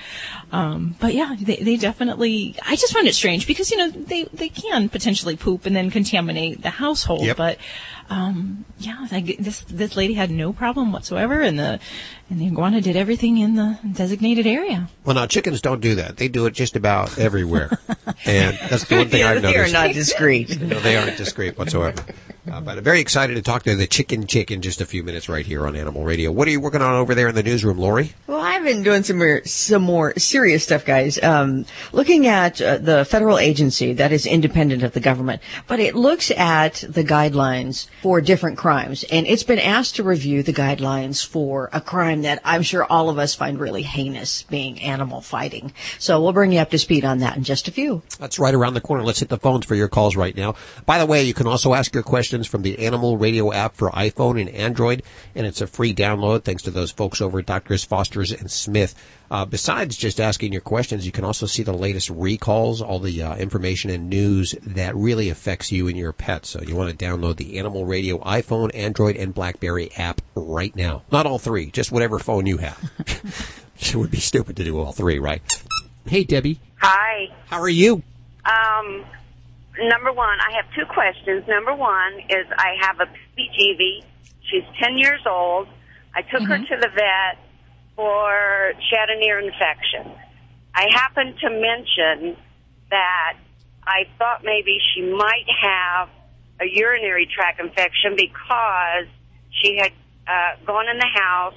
Um, 0.52 0.96
but 1.00 1.14
yeah, 1.14 1.36
they, 1.40 1.58
they 1.58 1.78
definitely. 1.78 2.56
I 2.66 2.76
just 2.76 2.94
find 2.94 3.08
it 3.08 3.16
strange 3.16 3.48
because 3.48 3.72
you 3.72 3.78
know 3.78 3.90
they 3.90 4.24
they 4.26 4.50
can 4.50 4.90
potentially 4.90 5.36
poop 5.36 5.66
and 5.66 5.76
then 5.76 5.90
contaminate 5.90 6.62
the 6.62 6.70
household. 6.70 7.26
Yep. 7.26 7.38
But 7.38 7.58
um, 8.12 8.66
yeah, 8.78 9.08
like 9.12 9.38
this 9.38 9.62
this 9.70 9.96
lady 9.96 10.14
had 10.14 10.30
no 10.30 10.52
problem 10.52 10.92
whatsoever, 10.92 11.42
and 11.42 11.58
the 11.58 11.80
and 12.30 12.42
the 12.42 12.48
iguana 12.48 12.82
did 12.82 12.98
everything 12.98 13.38
in 13.38 13.56
the 13.56 13.80
designated 13.94 14.46
area. 14.46 14.90
Well, 15.06 15.16
now 15.16 15.28
chickens 15.28 15.62
don't 15.62 15.80
do 15.80 15.96
that. 15.96 16.18
They 16.18 16.28
do 16.28 16.46
it 16.46 16.54
just 16.54 16.76
about 16.76 17.18
everywhere, 17.18 17.80
and 18.26 18.58
that's 18.70 18.84
the 18.86 18.98
one 18.98 19.10
thing 19.10 19.22
Yeah, 19.22 19.32
I've 19.32 19.42
they 19.42 19.56
are 19.58 19.70
not 19.70 19.94
discreet. 19.94 20.60
No, 20.60 20.80
they 20.82 20.98
aren't 20.98 21.16
discreet 21.16 21.58
whatsoever. 21.58 22.04
Uh, 22.50 22.60
but 22.60 22.78
I'm 22.78 22.84
very 22.84 23.00
excited 23.00 23.36
to 23.36 23.42
talk 23.44 23.64
to 23.64 23.76
the 23.76 23.86
chicken 23.86 24.26
chick 24.26 24.50
in 24.50 24.62
just 24.62 24.82
a 24.82 24.86
few 24.86 25.04
minutes 25.04 25.30
right 25.30 25.46
here 25.46 25.68
on 25.68 25.76
Animal 25.76 26.04
Radio. 26.04 26.32
What 26.32 26.48
are 26.48 26.52
you 26.52 26.60
working 26.60 26.82
on 26.82 26.96
over 26.96 27.14
there 27.14 27.28
in 27.28 27.36
the 27.36 27.44
newsroom, 27.44 27.78
Lori? 27.78 28.14
Well, 28.26 28.42
I've 28.42 28.64
been 28.64 28.82
doing 28.82 29.04
some 29.04 29.20
more, 29.20 29.44
some 29.46 29.84
more 29.84 30.18
serious 30.18 30.64
stuff, 30.64 30.84
guys. 30.84 31.22
Um, 31.22 31.66
looking 31.92 32.26
at 32.26 32.60
uh, 32.60 32.80
the 32.80 33.06
federal 33.06 33.38
agency 33.38 33.94
that 33.94 34.12
is 34.12 34.26
independent 34.26 34.82
of 34.82 34.94
the 34.94 35.00
government, 35.00 35.42
but 35.68 35.80
it 35.80 35.94
looks 35.94 36.32
at 36.32 36.84
the 36.90 37.04
guidelines 37.04 37.88
for 38.02 38.22
different 38.22 38.58
crimes, 38.58 39.04
and 39.12 39.28
it's 39.28 39.44
been 39.44 39.60
asked 39.60 39.98
to 39.98 40.04
review 40.04 40.42
the 40.42 40.54
guidelines 40.54 41.24
for 41.24 41.70
a 41.74 41.82
crime 41.82 42.24
that 42.24 42.42
I'm 42.44 42.64
sure 42.64 42.86
all 42.86 43.12
of 43.12 43.20
us 43.20 43.36
find 43.36 43.60
really 43.60 43.84
heinous, 43.84 44.44
being 44.44 44.82
animal 44.82 45.22
fighting. 45.22 45.74
So 46.00 46.20
we'll 46.20 46.34
bring 46.34 46.54
you 46.54 46.60
up 46.60 46.72
to 46.72 46.80
speed 46.80 47.06
on 47.06 47.20
that 47.20 47.38
in 47.38 47.44
just 47.44 47.68
a 47.68 47.72
few. 47.72 48.02
That's 48.20 48.40
right 48.40 48.56
around 48.56 48.74
the 48.74 48.82
corner. 48.82 49.04
Let's 49.04 49.20
hit 49.20 49.30
the 49.30 49.38
phones 49.38 49.68
for 49.68 49.76
your 49.76 49.90
calls 49.90 50.16
right 50.16 50.36
now. 50.36 50.56
By 50.88 50.98
the 50.98 51.06
way, 51.06 51.22
you 51.24 51.36
can 51.36 51.46
also 51.46 51.76
ask 51.76 51.94
your 51.94 52.02
questions 52.02 52.31
from 52.32 52.62
the 52.62 52.80
Animal 52.80 53.18
Radio 53.18 53.52
app 53.52 53.76
for 53.76 53.90
iPhone 53.92 54.40
and 54.40 54.50
Android, 54.50 55.04
and 55.36 55.46
it's 55.46 55.62
a 55.62 55.68
free 55.68 55.94
download 55.94 56.44
thanks 56.44 56.64
to 56.64 56.72
those 56.72 56.92
folks 56.92 57.22
over 57.22 57.40
at 57.40 57.46
Doctors 57.46 57.84
Foster's 57.84 58.32
and 58.32 58.50
Smith. 58.50 58.96
Uh, 59.30 59.46
besides 59.46 59.98
just 59.98 60.20
asking 60.20 60.52
your 60.52 60.62
questions, 60.62 61.06
you 61.06 61.12
can 61.12 61.26
also 61.26 61.46
see 61.46 61.64
the 61.64 61.74
latest 61.74 62.10
recalls, 62.10 62.82
all 62.82 63.00
the 63.00 63.22
uh, 63.22 63.36
information 63.36 63.90
and 63.90 64.10
news 64.10 64.56
that 64.62 64.96
really 64.96 65.30
affects 65.30 65.72
you 65.72 65.88
and 65.88 65.98
your 65.98 66.14
pet. 66.14 66.46
So 66.46 66.62
you 66.62 66.76
want 66.76 66.98
to 66.98 67.06
download 67.06 67.38
the 67.38 67.58
Animal 67.60 67.86
Radio 67.86 68.18
iPhone, 68.20 68.72
Android, 68.74 69.16
and 69.16 69.34
BlackBerry 69.34 69.92
app 69.98 70.22
right 70.36 70.76
now. 70.76 71.04
Not 71.12 71.26
all 71.26 71.40
three, 71.40 71.72
just 71.72 71.92
whatever 71.92 72.20
phone 72.20 72.46
you 72.46 72.58
have. 72.58 72.92
it 73.80 73.96
would 73.96 74.12
be 74.12 74.20
stupid 74.20 74.58
to 74.58 74.64
do 74.64 74.80
all 74.80 74.92
three, 74.92 75.20
right? 75.20 75.42
Hey, 76.06 76.24
Debbie. 76.24 76.60
Hi. 76.78 77.28
How 77.46 77.60
are 77.62 77.70
you? 77.70 78.04
Um, 78.46 79.06
number 79.90 80.12
one, 80.12 80.38
I 80.40 80.56
have 80.56 80.66
two 80.76 80.86
questions. 80.92 81.48
Number 81.48 81.74
one 81.74 82.20
is 82.30 82.46
I 82.58 82.76
have 82.82 83.00
a 83.00 83.06
PGV. 83.38 84.04
She's 84.50 84.64
10 84.82 84.98
years 84.98 85.22
old. 85.26 85.68
I 86.14 86.22
took 86.24 86.44
her 86.44 86.58
to 86.58 86.76
the 86.82 86.90
vet 86.90 87.40
for, 87.96 88.74
she 88.90 88.96
had 88.96 89.10
an 89.10 89.24
ear 89.24 89.40
infection. 89.40 90.12
I 90.76 90.88
happened 90.92 91.36
to 91.40 91.50
mention 91.50 92.38
that 92.90 93.38
I 93.84 94.04
thought 94.18 94.44
maybe 94.44 94.78
she 94.94 95.02
might 95.02 95.48
have 95.62 96.10
a 96.60 96.66
urinary 96.68 97.28
tract 97.34 97.60
infection 97.60 98.16
because 98.16 99.08
she 99.62 99.78
had 99.78 99.92
uh, 100.28 100.66
gone 100.66 100.88
in 100.90 100.98
the 100.98 101.10
house 101.14 101.56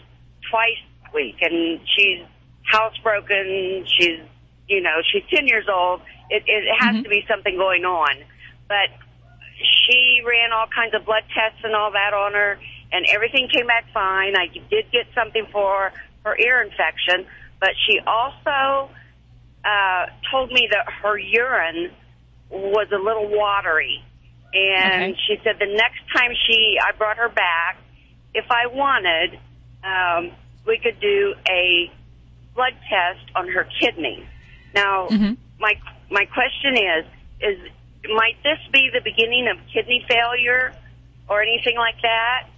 twice 0.51 0.81
a 1.11 1.15
week 1.15 1.37
and 1.43 1.81
she's 1.97 2.25
housebroken. 2.73 3.85
She's, 3.99 4.21
you 4.69 4.81
know, 4.81 5.03
she's 5.13 5.23
10 5.31 5.47
years 5.47 5.67
old. 5.73 6.01
It, 6.31 6.43
it 6.47 6.65
has 6.79 7.03
to 7.03 7.09
be 7.09 7.25
something 7.29 7.57
going 7.57 7.85
on. 7.85 8.17
But 8.69 8.91
she 9.87 10.23
ran 10.27 10.53
all 10.53 10.67
kinds 10.67 10.95
of 10.95 11.05
blood 11.05 11.25
tests 11.35 11.61
and 11.65 11.75
all 11.75 11.93
that 11.93 12.15
on 12.15 12.33
her, 12.33 12.59
and 12.93 13.07
everything 13.13 13.49
came 13.49 13.67
back 13.67 13.85
fine. 13.93 14.35
I 14.37 14.47
did 14.49 14.91
get 14.91 15.07
something 15.15 15.47
for 15.53 15.93
her 16.25 16.39
ear 16.39 16.63
infection, 16.63 17.27
but 17.61 17.71
she 17.87 18.01
also 18.01 18.91
uh, 19.65 20.07
told 20.31 20.51
me 20.51 20.69
that 20.71 20.91
her 21.03 21.19
urine 21.19 21.91
was 22.51 22.89
a 22.93 22.99
little 22.99 23.29
watery. 23.29 24.03
And 24.53 25.15
Okay. 25.15 25.19
she 25.27 25.37
said 25.43 25.57
the 25.59 25.67
next 25.67 26.01
time 26.15 26.31
she, 26.47 26.79
I 26.83 26.93
brought 26.97 27.17
her 27.17 27.29
back, 27.29 27.79
if 28.35 28.45
I 28.51 28.67
wanted, 28.67 29.39
um, 29.83 30.33
we 30.67 30.79
could 30.79 31.01
do 31.01 31.35
a 31.49 31.91
blood 32.55 32.75
test 32.89 33.31
on 33.35 33.49
her 33.49 33.67
kidney. 33.81 34.25
Now, 34.75 35.09
my 35.59 35.75
my 36.11 36.25
question 36.27 36.77
is, 36.77 37.05
is 37.41 37.59
might 38.15 38.37
this 38.43 38.59
be 38.73 38.91
the 38.93 39.01
beginning 39.01 39.49
of 39.49 39.57
kidney 39.73 40.05
failure 40.09 40.75
or 41.29 41.43
anything 41.43 41.77
like 41.77 42.01
that? 42.03 42.49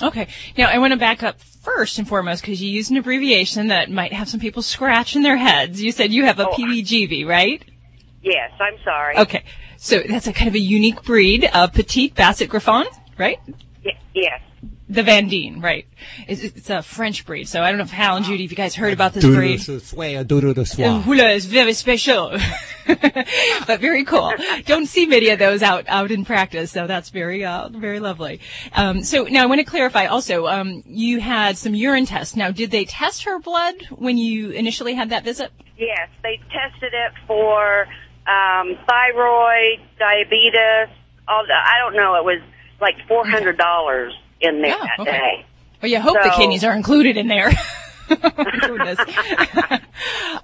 Okay. 0.00 0.28
Now 0.56 0.68
I 0.68 0.78
want 0.78 0.92
to 0.92 0.98
back 0.98 1.22
up 1.22 1.40
first 1.40 1.98
and 1.98 2.06
foremost 2.06 2.42
because 2.42 2.62
you 2.62 2.70
used 2.70 2.90
an 2.90 2.96
abbreviation 2.96 3.68
that 3.68 3.90
might 3.90 4.12
have 4.12 4.28
some 4.28 4.40
people 4.40 4.62
scratching 4.62 5.22
their 5.22 5.36
heads. 5.36 5.82
You 5.82 5.92
said 5.92 6.12
you 6.12 6.24
have 6.24 6.38
a 6.38 6.48
oh, 6.48 6.52
PBGV, 6.52 7.26
right? 7.26 7.62
Yes, 8.22 8.52
I'm 8.60 8.76
sorry. 8.84 9.16
Okay. 9.18 9.44
So 9.76 10.00
that's 10.00 10.26
a 10.26 10.32
kind 10.32 10.48
of 10.48 10.54
a 10.54 10.60
unique 10.60 11.02
breed 11.02 11.48
of 11.52 11.72
petite 11.72 12.14
Basset 12.14 12.48
Griffon, 12.48 12.84
right? 13.18 13.38
Y- 13.84 13.98
yes. 14.14 14.40
The 14.90 15.02
Vendéen, 15.02 15.62
right. 15.62 15.86
It's, 16.26 16.42
it's 16.42 16.68
a 16.68 16.82
French 16.82 17.24
breed. 17.24 17.46
So 17.46 17.62
I 17.62 17.68
don't 17.70 17.78
know 17.78 17.84
if 17.84 17.90
Hal 17.90 18.16
and 18.16 18.24
Judy, 18.24 18.44
if 18.44 18.50
you 18.50 18.56
guys 18.56 18.74
heard 18.74 18.92
about 18.92 19.12
this 19.12 19.24
breed. 19.24 19.58
Doodle 19.60 19.76
breed. 19.76 19.80
de 19.80 19.80
soie, 19.86 20.24
doodle 20.26 20.52
de 20.54 20.60
Uh, 20.62 20.64
soie. 20.64 21.00
Hula 21.02 21.28
is 21.30 21.46
very 21.46 21.72
special, 21.74 22.36
but 22.86 23.80
very 23.80 24.04
cool. 24.04 24.32
Don't 24.66 24.86
see 24.86 25.06
many 25.06 25.28
of 25.28 25.38
those 25.38 25.62
out 25.62 25.84
out 25.88 26.10
in 26.10 26.24
practice, 26.24 26.72
so 26.72 26.88
that's 26.88 27.10
very 27.10 27.44
uh, 27.44 27.68
very 27.68 28.00
lovely. 28.00 28.40
Um, 28.74 29.04
so 29.04 29.24
now 29.24 29.44
I 29.44 29.46
want 29.46 29.60
to 29.60 29.64
clarify 29.64 30.06
also. 30.06 30.46
Um, 30.48 30.82
you 30.86 31.20
had 31.20 31.56
some 31.56 31.74
urine 31.74 32.06
tests. 32.06 32.34
Now, 32.34 32.50
did 32.50 32.72
they 32.72 32.84
test 32.84 33.22
her 33.24 33.38
blood 33.38 33.76
when 33.90 34.18
you 34.18 34.50
initially 34.50 34.94
had 34.94 35.10
that 35.10 35.22
visit? 35.22 35.52
Yes, 35.78 36.08
they 36.24 36.40
tested 36.50 36.92
it 36.92 37.12
for 37.28 37.86
um, 38.26 38.76
thyroid, 38.88 39.80
diabetes, 39.98 40.88
all 41.28 41.44
the, 41.46 41.54
I 41.54 41.78
don't 41.80 41.94
know, 41.94 42.16
it 42.16 42.24
was 42.24 42.40
like 42.80 42.96
$400 43.08 44.10
in 44.40 44.62
there 44.62 44.74
Oh, 44.78 44.84
that 44.84 45.00
okay. 45.00 45.10
day. 45.10 45.46
Well, 45.82 45.90
you 45.90 46.00
hope 46.00 46.18
the 46.22 46.32
kidneys 46.36 46.64
are 46.64 46.74
included 46.74 47.16
in 47.16 47.28
there. 47.28 47.50
Goodness. 48.60 48.98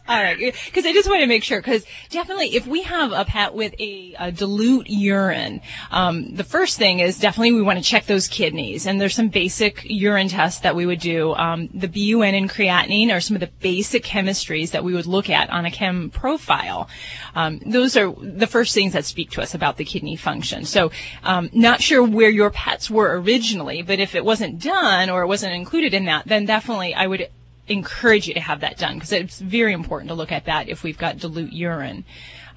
All 0.08 0.22
right, 0.22 0.38
because 0.38 0.86
I 0.86 0.92
just 0.92 1.08
want 1.08 1.20
to 1.22 1.26
make 1.26 1.42
sure. 1.42 1.58
Because 1.58 1.84
definitely, 2.10 2.54
if 2.54 2.66
we 2.66 2.82
have 2.82 3.12
a 3.12 3.24
pet 3.24 3.54
with 3.54 3.74
a, 3.80 4.14
a 4.18 4.30
dilute 4.30 4.88
urine, 4.88 5.60
um, 5.90 6.34
the 6.34 6.44
first 6.44 6.78
thing 6.78 7.00
is 7.00 7.18
definitely 7.18 7.52
we 7.52 7.62
want 7.62 7.78
to 7.78 7.84
check 7.84 8.06
those 8.06 8.28
kidneys. 8.28 8.86
And 8.86 9.00
there's 9.00 9.16
some 9.16 9.28
basic 9.28 9.82
urine 9.84 10.28
tests 10.28 10.60
that 10.60 10.76
we 10.76 10.86
would 10.86 11.00
do. 11.00 11.34
Um, 11.34 11.68
the 11.74 11.88
BUN 11.88 12.34
and 12.34 12.48
creatinine 12.48 13.12
are 13.12 13.20
some 13.20 13.34
of 13.34 13.40
the 13.40 13.50
basic 13.60 14.04
chemistries 14.04 14.70
that 14.70 14.84
we 14.84 14.94
would 14.94 15.06
look 15.06 15.28
at 15.28 15.50
on 15.50 15.66
a 15.66 15.70
chem 15.70 16.10
profile. 16.10 16.88
Um, 17.34 17.60
those 17.66 17.96
are 17.96 18.14
the 18.20 18.46
first 18.46 18.74
things 18.74 18.92
that 18.92 19.04
speak 19.04 19.30
to 19.32 19.42
us 19.42 19.54
about 19.54 19.76
the 19.76 19.84
kidney 19.84 20.16
function. 20.16 20.64
So, 20.64 20.92
um, 21.24 21.50
not 21.52 21.82
sure 21.82 22.02
where 22.02 22.30
your 22.30 22.50
pets 22.50 22.88
were 22.88 23.20
originally, 23.20 23.82
but 23.82 23.98
if 23.98 24.14
it 24.14 24.24
wasn't 24.24 24.62
done 24.62 25.10
or 25.10 25.22
it 25.22 25.26
wasn't 25.26 25.54
included 25.54 25.94
in 25.94 26.04
that, 26.04 26.26
then 26.26 26.44
definitely 26.46 26.94
I 26.94 27.06
would 27.06 27.28
encourage 27.68 28.28
you 28.28 28.34
to 28.34 28.40
have 28.40 28.60
that 28.60 28.78
done 28.78 28.94
because 28.94 29.12
it's 29.12 29.40
very 29.40 29.72
important 29.72 30.08
to 30.08 30.14
look 30.14 30.32
at 30.32 30.44
that 30.44 30.68
if 30.68 30.82
we've 30.82 30.98
got 30.98 31.18
dilute 31.18 31.52
urine. 31.52 32.04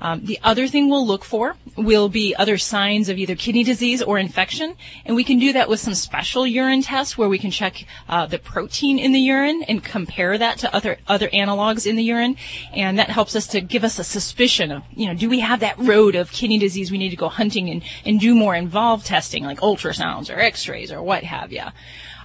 Um, 0.02 0.26
the 0.26 0.40
other 0.44 0.68
thing 0.68 0.90
we'll 0.90 1.06
look 1.06 1.26
for 1.26 1.56
will 1.76 2.08
be 2.08 2.36
other 2.36 2.58
signs 2.58 3.10
of 3.10 3.18
either 3.18 3.36
kidney 3.36 3.64
disease 3.64 4.02
or 4.02 4.18
infection, 4.18 4.76
and 5.06 5.16
we 5.16 5.24
can 5.24 5.40
do 5.40 5.54
that 5.54 5.68
with 5.68 5.80
some 5.80 5.94
special 5.94 6.48
urine 6.48 6.82
tests 6.82 7.18
where 7.18 7.28
we 7.28 7.38
can 7.38 7.52
check 7.52 7.86
uh, 8.08 8.26
the 8.26 8.40
protein 8.40 8.98
in 8.98 9.12
the 9.12 9.20
urine 9.20 9.64
and 9.64 9.84
compare 9.84 10.38
that 10.38 10.58
to 10.60 10.74
other 10.74 10.98
other 11.08 11.28
analogs 11.30 11.86
in 11.86 11.96
the 11.98 12.04
urine, 12.04 12.38
and 12.74 12.98
that 12.98 13.10
helps 13.10 13.36
us 13.36 13.48
to 13.48 13.62
give 13.62 13.84
us 13.84 14.00
a 14.00 14.04
suspicion 14.04 14.72
of 14.72 14.84
you 14.96 15.08
know 15.08 15.14
do 15.14 15.30
we 15.30 15.42
have 15.42 15.60
that 15.60 15.78
road 15.78 16.16
of 16.16 16.32
kidney 16.32 16.60
disease? 16.60 16.92
We 16.92 16.98
need 16.98 17.10
to 17.10 17.18
go 17.18 17.30
hunting 17.30 17.70
and 17.70 17.84
and 18.06 18.20
do 18.20 18.34
more 18.34 18.56
involved 18.56 19.06
testing 19.06 19.44
like 19.44 19.60
ultrasounds 19.60 20.34
or 20.34 20.40
X-rays 20.40 20.92
or 20.92 21.02
what 21.04 21.24
have 21.24 21.52
you. 21.52 21.66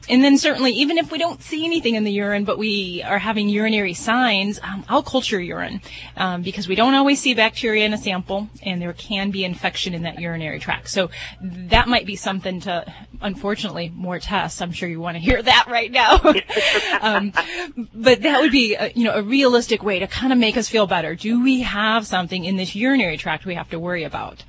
And 0.09 0.23
then 0.23 0.37
certainly, 0.39 0.73
even 0.73 0.99
if 0.99 1.11
we 1.11 1.19
don't 1.19 1.43
see 1.43 1.65
anything 1.65 1.95
in 1.95 2.05
the 2.05 2.13
urine, 2.13 2.45
but 2.45 2.59
we 2.59 3.03
are 3.03 3.19
having 3.19 3.49
urinary 3.49 3.95
signs, 3.95 4.61
um, 4.63 4.85
I'll 4.89 5.03
culture 5.03 5.41
urine 5.41 5.81
um, 6.17 6.43
because 6.43 6.69
we 6.69 6.75
don't 6.75 6.95
always 6.95 7.21
see 7.21 7.35
bacteria 7.35 7.87
in 7.87 7.95
a 7.95 7.99
sample, 7.99 8.49
and 8.63 8.81
there 8.83 8.93
can 8.93 9.31
be 9.31 9.45
infection 9.45 9.95
in 9.95 10.03
that 10.03 10.19
urinary 10.19 10.59
tract. 10.59 10.91
So 10.91 11.11
that 11.41 11.89
might 11.89 12.07
be 12.07 12.17
something 12.17 12.61
to, 12.61 12.93
unfortunately, 13.21 13.93
more 13.95 14.19
tests. 14.19 14.61
I'm 14.61 14.73
sure 14.73 14.89
you 14.89 15.01
want 15.01 15.17
to 15.17 15.23
hear 15.23 15.43
that 15.43 15.67
right 15.69 15.91
now. 15.91 16.21
um, 17.01 17.33
but 17.95 18.23
that 18.23 18.41
would 18.41 18.53
be, 18.53 18.75
a, 18.75 18.91
you 18.91 19.05
know, 19.05 19.15
a 19.15 19.23
realistic 19.23 19.83
way 19.83 19.99
to 19.99 20.07
kind 20.07 20.33
of 20.33 20.39
make 20.39 20.57
us 20.57 20.69
feel 20.69 20.87
better. 20.87 21.15
Do 21.15 21.43
we 21.43 21.63
have 21.63 22.07
something 22.07 22.45
in 22.45 22.57
this 22.57 22.75
urinary 22.75 23.17
tract 23.17 23.47
we 23.47 23.55
have 23.55 23.71
to 23.71 23.79
worry 23.79 24.05
about? 24.05 24.45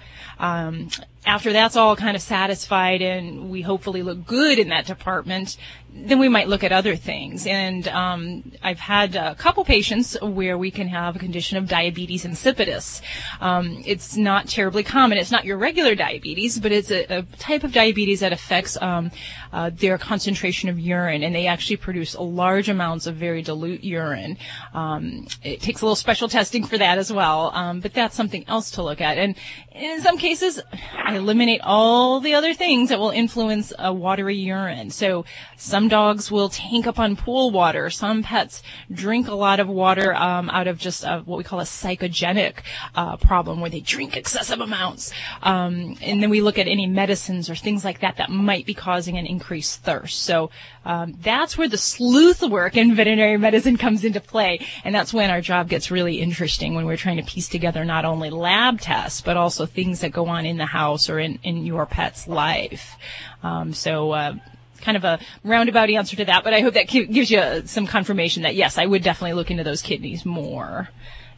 Um, 0.46 0.90
after 1.26 1.52
that's 1.54 1.76
all 1.76 1.96
kind 1.96 2.16
of 2.16 2.22
satisfied 2.22 3.02
and 3.02 3.50
we 3.50 3.62
hopefully 3.62 4.04
look 4.04 4.26
good 4.26 4.60
in 4.60 4.70
that 4.70 4.86
department, 4.86 5.58
then 5.92 6.20
we 6.20 6.30
might 6.30 6.48
look 6.48 6.64
at 6.64 6.72
other 6.72 6.96
things. 6.96 7.48
And 7.48 7.88
um, 7.88 8.52
I've 8.62 8.80
had 8.80 9.16
a 9.16 9.34
couple 9.36 9.64
patients 9.66 10.16
where 10.22 10.58
we 10.58 10.70
can 10.70 10.88
have 10.90 11.16
a 11.16 11.20
condition 11.20 11.58
of 11.58 11.68
diabetes 11.68 12.26
insipidus. 12.26 13.02
Um, 13.42 13.82
it's 13.86 14.16
not 14.16 14.48
terribly 14.48 14.84
common. 14.84 15.18
It's 15.18 15.32
not 15.32 15.46
your 15.46 15.58
regular 15.58 15.96
diabetes, 15.96 16.60
but 16.60 16.72
it's 16.72 16.92
a, 16.92 17.06
a 17.20 17.22
type 17.40 17.64
of 17.64 17.72
diabetes 17.72 18.20
that 18.20 18.34
affects 18.34 18.80
um, 18.82 19.10
uh, 19.56 19.70
their 19.70 19.98
concentration 19.98 20.68
of 20.68 20.78
urine, 20.78 21.24
and 21.24 21.34
they 21.34 21.48
actually 21.48 21.78
produce 21.78 22.14
large 22.14 22.68
amounts 22.68 23.08
of 23.08 23.16
very 23.16 23.42
dilute 23.42 23.86
urine. 23.86 24.38
Um, 24.74 25.28
it 25.44 25.62
takes 25.62 25.82
a 25.82 25.86
little 25.86 25.96
special 25.96 26.28
testing 26.28 26.66
for 26.66 26.78
that 26.78 26.98
as 26.98 27.12
well, 27.12 27.52
um, 27.54 27.80
but 27.80 27.94
that's 27.94 28.16
something 28.16 28.44
else 28.50 28.70
to 28.72 28.84
look 28.84 29.00
at. 29.00 29.18
And 29.18 29.36
in 29.72 30.02
some 30.02 30.18
cases, 30.18 30.62
I 31.06 31.16
eliminate 31.16 31.62
all 31.64 32.20
the 32.20 32.34
other 32.34 32.54
things 32.54 32.90
that 32.90 33.00
will 33.00 33.12
influence 33.12 33.72
a 33.80 33.94
watery 33.94 34.36
urine. 34.36 34.90
So 34.90 35.24
some 35.56 35.88
dogs 35.88 36.30
will 36.30 36.50
tank 36.50 36.86
up 36.86 37.00
on 37.00 37.16
pool 37.16 37.50
water. 37.52 37.90
Some 37.90 38.24
pets 38.24 38.62
drink 38.92 39.30
a 39.30 39.36
lot 39.36 39.62
of 39.62 39.70
water 39.70 40.14
um, 40.16 40.50
out 40.50 40.68
of 40.68 40.78
just 40.78 41.06
uh 41.06 41.22
what 41.22 41.38
we 41.38 41.46
call 41.46 41.62
a 41.62 41.64
psychogenic 41.64 42.56
uh, 42.96 43.16
problem, 43.16 43.62
where 43.62 43.70
they 43.70 43.80
drink 43.80 44.18
excessive 44.18 44.60
amounts. 44.60 45.14
Um, 45.44 45.96
and 46.02 46.22
then 46.22 46.30
we 46.30 46.42
look 46.42 46.58
at 46.58 46.68
any 46.68 46.88
medicines 46.88 47.50
or 47.50 47.56
things 47.56 47.86
like 47.86 48.02
that 48.02 48.18
that 48.18 48.30
might 48.30 48.66
be 48.66 48.74
causing 48.74 49.18
an 49.18 49.26
increased 49.46 49.84
thirst. 49.84 50.24
So 50.24 50.50
um, 50.86 51.14
that's 51.22 51.56
where 51.56 51.68
the 51.68 51.78
sleuth 51.78 52.42
work 52.42 52.76
in 52.76 52.96
veterinary 52.96 53.38
medicine 53.38 53.78
comes 53.78 54.04
into 54.04 54.20
play, 54.20 54.66
and 54.84 54.96
that's 54.96 55.14
when 55.14 55.30
our 55.30 55.40
job 55.40 55.70
gets 55.70 55.92
really 55.92 56.20
interesting 56.20 56.74
when 56.74 56.86
we're 56.86 56.98
trying 56.98 57.18
to 57.18 57.24
piece 57.24 57.48
together 57.48 57.86
not 57.86 58.06
only 58.06 58.32
lab 58.32 58.82
tests 58.82 59.22
but 59.22 59.38
also 59.38 59.68
things 59.68 60.00
that 60.00 60.12
go 60.12 60.26
on 60.26 60.48
in 60.48 60.58
the 60.58 60.66
house 60.66 61.10
or 61.12 61.20
in, 61.20 61.38
in 61.44 61.64
your 61.64 61.86
pet's 61.86 62.28
life. 62.28 62.98
Um, 63.44 63.74
so. 63.74 64.12
Uh, 64.12 64.34
Kind 64.82 64.98
of 64.98 65.06
a 65.06 65.20
roundabout 65.44 65.90
answer 65.90 66.16
to 66.18 66.26
that, 66.26 66.44
but 66.44 66.54
I 66.54 66.62
hope 66.62 66.76
that 66.76 66.88
gives 66.88 67.32
you 67.32 67.40
uh, 67.40 67.62
some 67.66 67.88
confirmation 67.88 68.44
that 68.44 68.54
yes, 68.54 68.78
I 68.78 68.86
would 68.86 69.02
definitely 69.02 69.34
look 69.34 69.50
into 69.50 69.64
those 69.64 69.82
kidneys 69.82 70.26
more. 70.26 70.90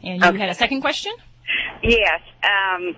And 0.02 0.22
you 0.22 0.32
had 0.38 0.50
a 0.50 0.54
second 0.54 0.82
question? 0.82 1.14
Yes. 1.82 2.20
Um, 2.42 2.94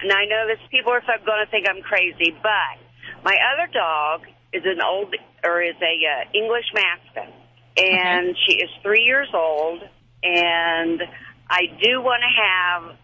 and 0.00 0.12
I 0.12 0.26
know 0.26 0.46
this 0.46 0.58
people 0.70 0.92
are 0.92 1.00
going 1.00 1.42
to 1.46 1.50
think 1.50 1.66
I'm 1.70 1.80
crazy, 1.80 2.36
but 2.42 2.76
my 3.24 3.34
other 3.54 3.72
dog 3.72 4.26
is 4.54 4.62
an 4.64 4.80
old 4.80 5.14
or 5.42 5.60
is 5.62 5.76
a 5.82 5.96
uh, 6.06 6.30
English 6.32 6.66
Mastiff, 6.72 7.34
and 7.76 8.36
she 8.46 8.54
is 8.54 8.70
three 8.82 9.02
years 9.02 9.28
old. 9.34 9.82
And 10.22 11.02
I 11.50 11.66
do 11.82 12.00
want 12.00 12.22
to 12.22 12.32
have 12.40 12.96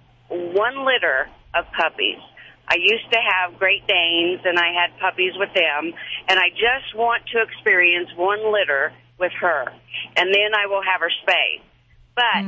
one 0.55 0.86
litter 0.86 1.28
of 1.55 1.66
puppies. 1.76 2.22
I 2.66 2.76
used 2.78 3.11
to 3.12 3.18
have 3.18 3.59
Great 3.59 3.86
Danes, 3.86 4.40
and 4.44 4.57
I 4.59 4.70
had 4.72 4.98
puppies 5.01 5.32
with 5.36 5.53
them, 5.53 5.92
and 6.28 6.38
I 6.38 6.51
just 6.51 6.94
want 6.94 7.24
to 7.34 7.42
experience 7.42 8.09
one 8.16 8.53
litter 8.53 8.92
with 9.18 9.32
her, 9.40 9.66
and 10.16 10.32
then 10.32 10.55
I 10.57 10.66
will 10.66 10.82
have 10.82 11.01
her 11.01 11.11
spayed. 11.22 11.62
But 12.14 12.42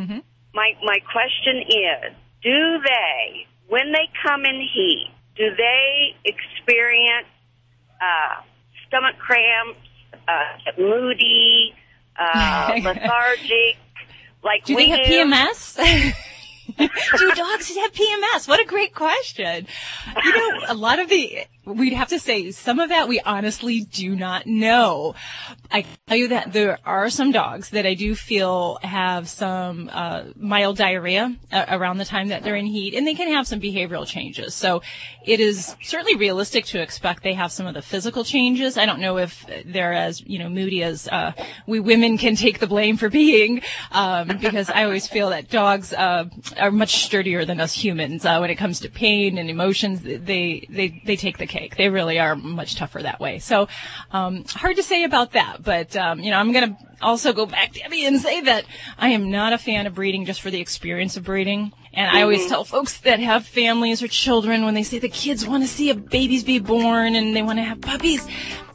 my 0.55 0.73
my 0.83 0.99
question 1.11 1.67
is, 1.69 2.15
do 2.43 2.79
they, 2.81 3.47
when 3.69 3.93
they 3.93 4.09
come 4.25 4.45
in 4.45 4.61
heat, 4.61 5.11
do 5.37 5.51
they 5.57 6.15
experience 6.25 7.27
uh, 8.01 8.43
stomach 8.93 9.17
cramps, 9.19 9.81
uh, 10.29 10.73
moody, 10.79 11.75
uh, 12.19 12.73
lethargic, 12.85 13.79
like 14.45 14.65
Do 14.67 14.77
we 14.77 14.87
they 14.87 14.91
have 14.91 15.07
do? 15.07 15.13
PMS? 15.13 16.15
Do 17.19 17.33
dogs 17.35 17.75
have 17.77 17.93
PMS? 17.93 18.49
What 18.49 18.61
a 18.61 18.65
great 18.65 18.95
question. 18.95 19.67
You 20.25 20.33
know, 20.33 20.65
a 20.69 20.75
lot 20.75 20.99
of 21.01 21.09
the, 21.09 21.47
we'd 21.65 21.93
have 21.93 22.09
to 22.09 22.19
say 22.19 22.51
some 22.51 22.79
of 22.79 22.89
that 22.91 23.09
we 23.09 23.21
honestly 23.21 23.81
do 23.81 24.15
not 24.15 24.47
know. 24.47 25.15
I 25.73 25.83
can 25.83 25.97
tell 26.07 26.17
you 26.19 26.29
that 26.29 26.53
there 26.53 26.79
are 26.85 27.09
some 27.09 27.33
dogs 27.33 27.71
that 27.71 27.87
I 27.87 27.95
do 27.95 28.15
feel 28.15 28.79
have 28.83 29.29
some 29.29 29.89
uh, 29.91 30.25
mild 30.37 30.77
diarrhea 30.77 31.35
uh, 31.51 31.65
around 31.71 31.97
the 31.97 32.05
time 32.05 32.29
that 32.29 32.43
they're 32.43 32.57
in 32.57 32.67
heat, 32.67 32.95
and 32.95 33.07
they 33.07 33.15
can 33.15 33.29
have 33.29 33.47
some 33.47 33.59
behavioral 33.59 34.07
changes. 34.07 34.55
So 34.55 34.83
it 35.25 35.41
is 35.41 35.75
certainly 35.83 36.17
realistic 36.17 36.67
to 36.67 36.83
expect 36.83 37.23
they 37.23 37.33
have 37.33 37.51
some 37.51 37.67
of 37.67 37.73
the 37.73 37.81
physical 37.81 38.23
changes. 38.23 38.77
I 38.77 38.85
don't 38.85 39.01
know 39.01 39.17
if 39.17 39.47
they're 39.65 39.95
as 39.95 40.21
you 40.21 40.39
know 40.39 40.51
moody 40.51 40.83
as 40.83 41.09
uh, 41.09 41.33
we 41.67 41.81
women 41.81 42.19
can 42.19 42.37
take 42.37 42.59
the 42.59 42.67
blame 42.67 42.99
for 42.99 43.09
being, 43.09 43.63
um, 43.93 44.29
because 44.29 44.69
I 44.69 44.85
always 44.85 45.07
feel 45.07 45.31
that 45.31 45.49
dogs 45.49 45.95
uh, 45.95 46.27
are 46.59 46.71
much 46.71 47.05
sturdier 47.05 47.47
than 47.47 47.61
us 47.61 47.73
humans 47.73 48.27
uh, 48.27 48.39
when 48.39 48.51
it 48.51 48.57
comes 48.57 48.81
to 48.81 48.91
pain 48.91 49.39
and 49.39 49.49
emotions. 49.49 50.03
They 50.03 50.67
they 50.69 51.03
they 51.07 51.17
take 51.17 51.39
the 51.39 51.47
cake. 51.47 51.77
They 51.77 51.89
really 51.89 52.19
are 52.19 52.37
much 52.37 52.77
tougher 52.77 53.03
that 53.03 53.21
way. 53.21 53.39
So 53.39 53.69
um, 54.11 54.45
hard 54.49 54.77
to 54.77 54.83
say 54.83 55.05
about 55.05 55.33
that, 55.33 55.62
but 55.63 55.97
um, 55.97 56.21
you 56.21 56.31
know 56.31 56.39
I'm 56.39 56.53
gonna 56.53 56.77
also 57.01 57.33
go 57.33 57.47
back 57.47 57.73
Debbie 57.75 58.05
and 58.07 58.21
say 58.21 58.41
that 58.43 58.65
I 58.99 59.09
am 59.11 59.31
not 59.31 59.53
a 59.53 59.59
fan 59.59 59.87
of 59.87 59.95
breeding 59.95 60.25
just 60.25 60.41
for 60.41 60.51
the 60.51 60.61
experience 60.61 61.17
of 61.17 61.25
breeding. 61.25 61.73
And 61.95 62.11
I 62.11 62.23
always 62.23 62.47
Mhm. 62.47 62.49
tell 62.49 62.65
folks 62.65 62.99
that 63.01 63.21
have 63.21 63.47
families 63.47 64.03
or 64.03 64.09
children 64.09 64.65
when 64.65 64.73
they 64.75 64.83
say 64.83 64.99
the 64.99 65.09
kids 65.11 65.47
want 65.47 65.63
to 65.63 65.69
see 65.69 65.91
a 65.91 65.95
babies 65.95 66.43
be 66.43 66.59
born 66.59 67.15
and 67.15 67.37
they 67.37 67.43
want 67.43 67.59
to 67.59 67.65
have 67.65 67.81
puppies. 67.83 68.27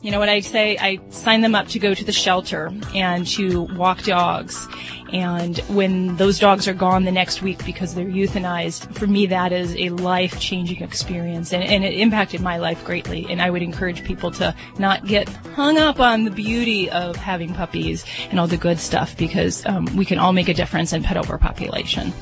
You 0.07 0.11
know 0.11 0.19
what 0.19 0.29
I 0.29 0.39
say? 0.39 0.77
I 0.77 0.99
sign 1.09 1.41
them 1.41 1.53
up 1.53 1.67
to 1.67 1.79
go 1.79 1.93
to 1.93 2.05
the 2.05 2.13
shelter 2.13 2.71
and 2.95 3.27
to 3.27 3.63
walk 3.75 4.03
dogs. 4.03 4.65
And 5.11 5.57
when 5.67 6.15
those 6.15 6.39
dogs 6.39 6.65
are 6.65 6.73
gone 6.73 7.03
the 7.03 7.11
next 7.11 7.41
week 7.41 7.65
because 7.65 7.93
they're 7.93 8.05
euthanized, 8.05 8.95
for 8.95 9.05
me 9.05 9.25
that 9.25 9.51
is 9.51 9.75
a 9.75 9.89
life 9.89 10.39
changing 10.39 10.81
experience 10.81 11.51
and, 11.51 11.61
and 11.61 11.83
it 11.83 11.93
impacted 11.99 12.39
my 12.39 12.55
life 12.55 12.85
greatly. 12.85 13.27
And 13.29 13.41
I 13.41 13.49
would 13.49 13.61
encourage 13.61 14.05
people 14.05 14.31
to 14.31 14.55
not 14.79 15.05
get 15.05 15.27
hung 15.27 15.77
up 15.77 15.99
on 15.99 16.23
the 16.23 16.31
beauty 16.31 16.89
of 16.89 17.17
having 17.17 17.53
puppies 17.53 18.05
and 18.29 18.39
all 18.39 18.47
the 18.47 18.55
good 18.55 18.79
stuff 18.79 19.17
because 19.17 19.65
um, 19.65 19.93
we 19.97 20.05
can 20.05 20.19
all 20.19 20.31
make 20.31 20.47
a 20.47 20.53
difference 20.53 20.93
in 20.93 21.03
pet 21.03 21.17
overpopulation. 21.17 22.13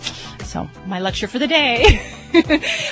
So 0.43 0.69
my 0.85 0.99
lecture 0.99 1.27
for 1.27 1.37
the 1.37 1.47
day. 1.47 2.01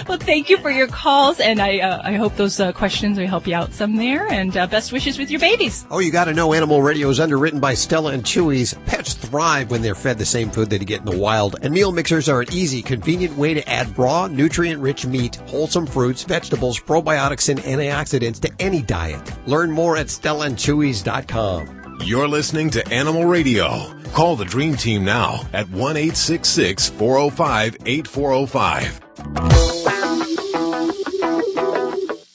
well, 0.07 0.17
thank 0.17 0.49
you 0.49 0.57
for 0.57 0.69
your 0.69 0.87
calls, 0.87 1.39
and 1.39 1.61
I 1.61 1.79
uh, 1.79 2.01
I 2.03 2.13
hope 2.15 2.35
those 2.35 2.59
uh, 2.59 2.71
questions 2.71 3.17
will 3.17 3.27
help 3.27 3.47
you 3.47 3.55
out 3.55 3.73
some 3.73 3.95
there. 3.95 4.27
And 4.27 4.55
uh, 4.57 4.67
best 4.67 4.82
wishes 4.91 5.17
with 5.17 5.31
your 5.31 5.39
babies. 5.39 5.85
Oh, 5.89 5.99
you 5.99 6.11
got 6.11 6.25
to 6.25 6.33
know 6.33 6.53
Animal 6.53 6.81
Radio 6.81 7.09
is 7.09 7.19
underwritten 7.19 7.59
by 7.59 7.73
Stella 7.73 8.11
and 8.11 8.23
Chewy's. 8.23 8.73
Pets 8.85 9.13
thrive 9.13 9.71
when 9.71 9.81
they're 9.81 9.95
fed 9.95 10.17
the 10.17 10.25
same 10.25 10.49
food 10.51 10.69
that 10.69 10.81
you 10.81 10.85
get 10.87 10.99
in 10.99 11.05
the 11.05 11.17
wild, 11.17 11.55
and 11.61 11.73
meal 11.73 11.91
mixers 11.91 12.27
are 12.29 12.41
an 12.41 12.51
easy, 12.51 12.81
convenient 12.81 13.37
way 13.37 13.53
to 13.53 13.69
add 13.69 13.97
raw, 13.97 14.27
nutrient-rich 14.27 15.05
meat, 15.05 15.35
wholesome 15.47 15.85
fruits, 15.85 16.23
vegetables, 16.23 16.79
probiotics, 16.79 17.49
and 17.49 17.59
antioxidants 17.59 18.39
to 18.41 18.51
any 18.59 18.81
diet. 18.81 19.21
Learn 19.47 19.71
more 19.71 19.97
at 19.97 20.07
stellaandchewys.com. 20.07 21.99
You're 22.01 22.27
listening 22.27 22.69
to 22.71 22.85
Animal 22.89 23.25
Radio. 23.25 23.93
Call 24.13 24.35
the 24.35 24.45
Dream 24.45 24.75
Team 24.75 25.05
now 25.05 25.47
at 25.53 25.69
1 25.69 25.95
405 25.95 27.77
8405. 27.85 29.82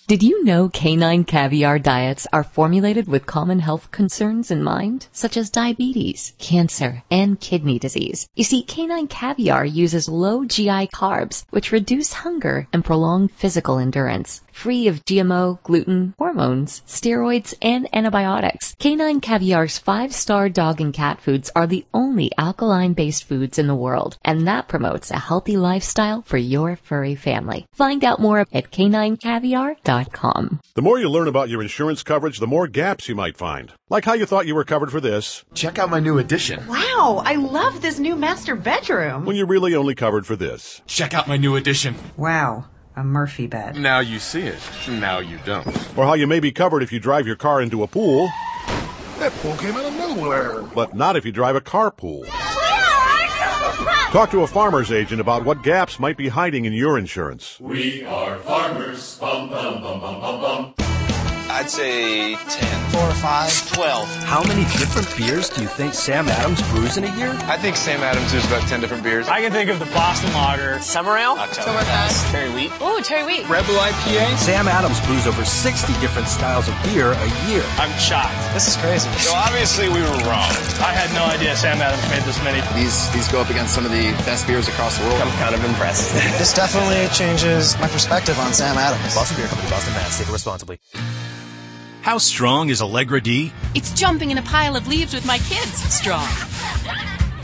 Did 0.08 0.22
you 0.22 0.42
know 0.42 0.70
canine 0.70 1.24
caviar 1.24 1.78
diets 1.78 2.26
are 2.32 2.42
formulated 2.42 3.08
with 3.08 3.26
common 3.26 3.58
health 3.58 3.90
concerns 3.90 4.50
in 4.50 4.62
mind, 4.64 5.06
such 5.12 5.36
as 5.36 5.50
diabetes, 5.50 6.32
cancer, 6.38 7.02
and 7.10 7.38
kidney 7.38 7.78
disease? 7.78 8.26
You 8.34 8.42
see, 8.42 8.62
canine 8.62 9.08
caviar 9.08 9.66
uses 9.66 10.08
low 10.08 10.46
GI 10.46 10.86
carbs, 10.94 11.44
which 11.50 11.72
reduce 11.72 12.24
hunger 12.24 12.68
and 12.72 12.82
prolong 12.82 13.28
physical 13.28 13.78
endurance. 13.78 14.40
Free 14.58 14.88
of 14.88 15.04
GMO, 15.04 15.62
gluten, 15.62 16.14
hormones, 16.18 16.82
steroids, 16.84 17.54
and 17.62 17.86
antibiotics, 17.94 18.74
canine 18.80 19.20
caviar's 19.20 19.78
five-star 19.78 20.48
dog 20.48 20.80
and 20.80 20.92
cat 20.92 21.20
foods 21.20 21.48
are 21.54 21.68
the 21.68 21.84
only 21.94 22.32
alkaline-based 22.36 23.22
foods 23.22 23.56
in 23.56 23.68
the 23.68 23.76
world, 23.76 24.18
and 24.24 24.48
that 24.48 24.66
promotes 24.66 25.12
a 25.12 25.18
healthy 25.20 25.56
lifestyle 25.56 26.22
for 26.22 26.38
your 26.38 26.74
furry 26.74 27.14
family. 27.14 27.66
Find 27.72 28.02
out 28.02 28.18
more 28.18 28.40
at 28.40 28.72
caninecaviar.com. 28.72 30.60
The 30.74 30.82
more 30.82 30.98
you 30.98 31.08
learn 31.08 31.28
about 31.28 31.50
your 31.50 31.62
insurance 31.62 32.02
coverage, 32.02 32.40
the 32.40 32.48
more 32.48 32.66
gaps 32.66 33.08
you 33.08 33.14
might 33.14 33.36
find. 33.36 33.72
Like 33.88 34.06
how 34.06 34.14
you 34.14 34.26
thought 34.26 34.48
you 34.48 34.56
were 34.56 34.64
covered 34.64 34.90
for 34.90 35.00
this. 35.00 35.44
Check 35.54 35.78
out 35.78 35.88
my 35.88 36.00
new 36.00 36.18
addition. 36.18 36.66
Wow, 36.66 37.22
I 37.24 37.36
love 37.36 37.80
this 37.80 38.00
new 38.00 38.16
master 38.16 38.56
bedroom. 38.56 39.24
When 39.24 39.36
you're 39.36 39.46
really 39.46 39.76
only 39.76 39.94
covered 39.94 40.26
for 40.26 40.34
this. 40.34 40.82
Check 40.88 41.14
out 41.14 41.28
my 41.28 41.36
new 41.36 41.54
addition. 41.54 41.94
Wow, 42.16 42.64
a 42.98 43.04
Murphy 43.04 43.46
bed. 43.46 43.76
Now 43.76 44.00
you 44.00 44.18
see 44.18 44.42
it. 44.42 44.60
Now 44.88 45.20
you 45.20 45.38
don't. 45.44 45.66
Or 45.96 46.04
how 46.04 46.14
you 46.14 46.26
may 46.26 46.40
be 46.40 46.50
covered 46.50 46.82
if 46.82 46.92
you 46.92 46.98
drive 46.98 47.26
your 47.26 47.36
car 47.36 47.62
into 47.62 47.84
a 47.84 47.86
pool. 47.86 48.28
That 49.18 49.32
pool 49.40 49.56
came 49.56 49.76
out 49.76 49.84
of 49.84 49.94
nowhere. 49.94 50.62
But 50.62 50.94
not 50.94 51.16
if 51.16 51.24
you 51.24 51.30
drive 51.30 51.54
a 51.54 51.60
carpool. 51.60 52.26
Talk 54.10 54.30
to 54.32 54.42
a 54.42 54.46
farmer's 54.46 54.90
agent 54.90 55.20
about 55.20 55.44
what 55.44 55.62
gaps 55.62 56.00
might 56.00 56.16
be 56.16 56.28
hiding 56.28 56.64
in 56.64 56.72
your 56.72 56.98
insurance. 56.98 57.60
We 57.60 58.04
are 58.04 58.36
farmers. 58.38 59.18
Bum, 59.18 59.48
bum, 59.48 59.82
bum, 59.82 60.00
bum, 60.00 60.20
bum, 60.20 60.40
bum. 60.40 60.87
I'd 61.58 61.68
say 61.68 62.36
10. 62.36 62.90
Four 62.94 63.02
or 63.02 63.18
five. 63.18 63.50
12. 63.74 64.06
How 64.22 64.44
many 64.44 64.62
different 64.78 65.10
beers 65.18 65.50
do 65.50 65.60
you 65.60 65.66
think 65.66 65.92
Sam 65.92 66.28
Adams 66.28 66.62
brews 66.70 66.96
in 66.96 67.02
a 67.02 67.10
year? 67.18 67.34
I 67.50 67.58
think 67.58 67.74
Sam 67.74 67.98
Adams 67.98 68.32
is 68.32 68.46
about 68.46 68.62
10 68.70 68.80
different 68.80 69.02
beers. 69.02 69.26
I 69.26 69.42
can 69.42 69.50
think 69.50 69.68
of 69.68 69.80
the 69.80 69.90
Boston 69.90 70.32
Lager. 70.34 70.78
Summer 70.78 71.18
Ale. 71.18 71.34
Oktoberfest. 71.34 72.30
Cherry 72.30 72.54
Wheat. 72.54 72.70
Ooh, 72.80 73.02
cherry 73.02 73.26
wheat. 73.26 73.42
Rebel 73.50 73.74
IPA. 73.74 74.38
Sam 74.38 74.68
Adams 74.68 75.02
brews 75.02 75.26
over 75.26 75.44
60 75.44 75.92
different 75.98 76.28
styles 76.28 76.68
of 76.68 76.78
beer 76.86 77.10
a 77.10 77.28
year. 77.50 77.66
I'm 77.82 77.90
shocked. 77.98 78.38
This 78.54 78.70
is 78.70 78.76
crazy. 78.78 79.10
So 79.18 79.34
obviously 79.34 79.88
we 79.90 79.98
were 79.98 80.18
wrong. 80.30 80.54
I 80.78 80.94
had 80.94 81.10
no 81.10 81.26
idea 81.26 81.56
Sam 81.56 81.82
Adams 81.82 82.06
made 82.06 82.22
this 82.22 82.38
many. 82.46 82.62
These 82.78 83.10
these 83.10 83.26
go 83.34 83.42
up 83.42 83.50
against 83.50 83.74
some 83.74 83.84
of 83.84 83.90
the 83.90 84.14
best 84.22 84.46
beers 84.46 84.68
across 84.68 84.96
the 84.96 85.02
world. 85.10 85.18
I'm 85.20 85.34
kind 85.42 85.58
of 85.58 85.64
impressed. 85.64 86.14
this 86.38 86.54
definitely 86.54 87.10
changes 87.10 87.74
my 87.82 87.88
perspective 87.88 88.38
on 88.38 88.54
Sam 88.54 88.78
Adams. 88.78 89.12
Boston 89.12 89.42
Beer 89.42 89.50
Company, 89.50 89.70
Boston, 89.70 89.94
Mass. 89.94 90.18
Take 90.18 90.28
it 90.28 90.32
responsibly. 90.32 90.78
How 92.08 92.16
strong 92.16 92.70
is 92.70 92.80
Allegra 92.80 93.20
D? 93.20 93.52
It's 93.74 93.92
jumping 93.92 94.30
in 94.30 94.38
a 94.38 94.42
pile 94.42 94.76
of 94.76 94.88
leaves 94.88 95.12
with 95.12 95.26
my 95.26 95.36
kids 95.40 95.74
strong. 95.92 96.26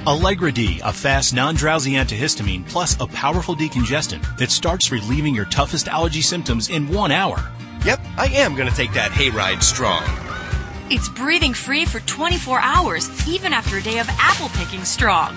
Allegra 0.06 0.50
D, 0.52 0.80
a 0.82 0.90
fast, 0.90 1.34
non-drowsy 1.34 1.92
antihistamine 1.92 2.66
plus 2.66 2.98
a 2.98 3.06
powerful 3.06 3.54
decongestant 3.54 4.38
that 4.38 4.50
starts 4.50 4.90
relieving 4.90 5.34
your 5.34 5.44
toughest 5.44 5.86
allergy 5.86 6.22
symptoms 6.22 6.70
in 6.70 6.88
one 6.88 7.12
hour. 7.12 7.36
Yep, 7.84 8.00
I 8.16 8.28
am 8.28 8.54
going 8.54 8.66
to 8.66 8.74
take 8.74 8.94
that 8.94 9.10
hayride 9.10 9.62
strong. 9.62 10.02
It's 10.88 11.10
breathing 11.10 11.52
free 11.52 11.84
for 11.84 12.00
24 12.00 12.58
hours, 12.58 13.28
even 13.28 13.52
after 13.52 13.76
a 13.76 13.82
day 13.82 13.98
of 13.98 14.08
apple 14.12 14.48
picking 14.54 14.84
strong. 14.84 15.36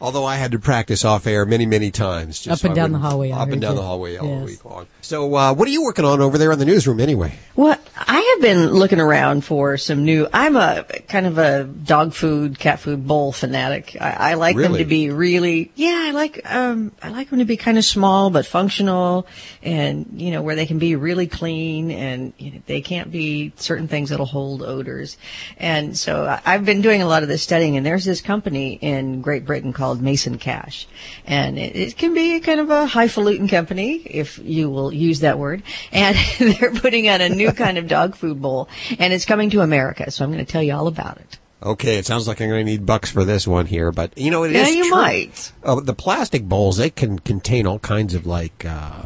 Although 0.03 0.25
I 0.25 0.35
had 0.35 0.51
to 0.51 0.59
practice 0.59 1.05
off 1.05 1.29
air 1.29 1.47
many, 1.47 1.65
many 1.65 1.93
times. 1.93 2.41
just 2.41 2.65
Up 2.65 2.69
and 2.69 2.73
I 2.79 2.83
down 2.83 2.91
the 2.93 2.99
hallway, 2.99 3.31
Up 3.31 3.49
and 3.51 3.61
down 3.61 3.71
you. 3.75 3.77
the 3.77 3.87
hallway 3.87 4.17
all 4.17 4.27
Yes. 4.27 4.47
week 4.47 4.65
long. 4.65 4.87
So, 5.01 5.33
uh, 5.37 5.55
what 5.55 5.69
are 5.69 5.71
you 5.71 5.85
working 5.85 6.05
on 6.05 6.21
over 6.21 6.39
there 6.39 6.51
in 6.51 6.59
the 6.59 6.65
newsroom 6.65 6.99
anyway? 6.99 7.35
Well, 7.55 7.77
I 7.97 8.21
have 8.35 8.43
been 8.43 8.73
looking 8.73 8.99
around 8.99 9.45
for 9.45 9.77
some 9.77 10.05
new. 10.05 10.27
I'm 10.33 10.57
a 10.57 10.85
kind 11.09 11.27
of 11.27 11.39
a 11.39 11.63
dog 11.65 12.15
food, 12.15 12.59
cat 12.59 12.81
food 12.81 13.07
bowl 13.07 13.31
fanatic. 13.31 13.97
I, 14.01 14.33
I 14.33 14.35
like 14.35 14.57
them 14.57 14.75
to 14.75 14.85
be 14.85 15.11
really, 15.11 15.71
yeah. 15.77 16.07
I 16.09 16.11
like, 16.11 16.41
um, 16.53 16.91
I 17.01 17.11
like 17.11 17.31
them 17.31 17.39
to 17.39 17.45
be 17.45 17.57
kind 17.57 17.79
of 17.79 17.85
small 17.85 18.31
but 18.31 18.45
functional, 18.45 19.27
and 19.63 20.07
you 20.17 20.33
know 20.33 20.43
where 20.43 20.57
they 20.57 20.67
can 20.67 20.79
be 20.81 20.97
really 20.97 21.29
clean, 21.29 21.93
and 21.93 22.33
you 22.39 22.51
know, 22.53 22.59
they 22.67 22.81
can't 22.81 23.13
be 23.13 23.53
certain 23.57 23.87
things 23.87 24.11
that'll 24.11 24.27
hold 24.27 24.63
odors. 24.63 25.17
And 25.59 25.97
so 25.97 26.25
I- 26.25 26.41
I've 26.45 26.65
been 26.65 26.81
doing 26.81 27.03
a 27.03 27.07
lot 27.07 27.23
of 27.23 27.29
this 27.29 27.43
studying, 27.43 27.77
and 27.77 27.87
there's 27.87 28.05
this 28.05 28.21
company 28.21 28.79
in 28.81 29.21
Great 29.21 29.45
Britain 29.47 29.73
called 29.73 29.92
Mason 30.01 30.39
Cash, 30.39 30.87
and 31.27 31.59
it, 31.59 31.77
it 31.77 31.97
can 31.99 32.15
be 32.15 32.41
kind 32.41 32.61
of 32.61 32.71
a 32.71 32.87
highfalutin 32.87 33.49
company 33.49 33.97
if 33.97 34.39
you 34.39 34.71
will 34.71 34.93
use 34.95 35.21
that 35.21 35.39
word, 35.39 35.63
and 35.93 36.17
they're 36.39 36.73
putting 36.73 37.09
out 37.09 37.21
a 37.21 37.29
new 37.29 37.53
kind 37.53 37.77
of 37.79 37.89
dog 37.89 38.17
food 38.17 38.41
bowl, 38.41 38.69
and 38.99 39.13
it's 39.13 39.25
coming 39.25 39.51
to 39.51 39.61
America. 39.61 40.11
So 40.11 40.25
I'm 40.25 40.33
going 40.33 40.45
to 40.45 40.51
tell 40.51 40.63
you 40.63 40.75
all 40.75 40.87
about 40.87 41.19
it. 41.19 41.39
Okay, 41.63 41.97
it 41.97 42.07
sounds 42.07 42.27
like 42.27 42.41
I'm 42.41 42.49
going 42.49 42.65
to 42.67 42.71
need 42.73 42.87
bucks 42.87 43.11
for 43.11 43.25
this 43.25 43.47
one 43.47 43.67
here, 43.67 43.93
but 43.93 44.17
you 44.19 44.31
know 44.31 44.43
it 44.43 44.53
is 44.53 44.69
Yeah, 44.69 44.75
you 44.75 44.83
true. 44.89 44.91
might. 44.91 45.53
Uh, 45.63 45.81
the 45.81 45.95
plastic 45.95 46.43
bowls 46.45 46.77
they 46.77 46.91
can 46.91 47.19
contain 47.21 47.67
all 47.69 47.79
kinds 47.79 48.15
of 48.15 48.27
like 48.27 48.65
uh, 48.65 49.05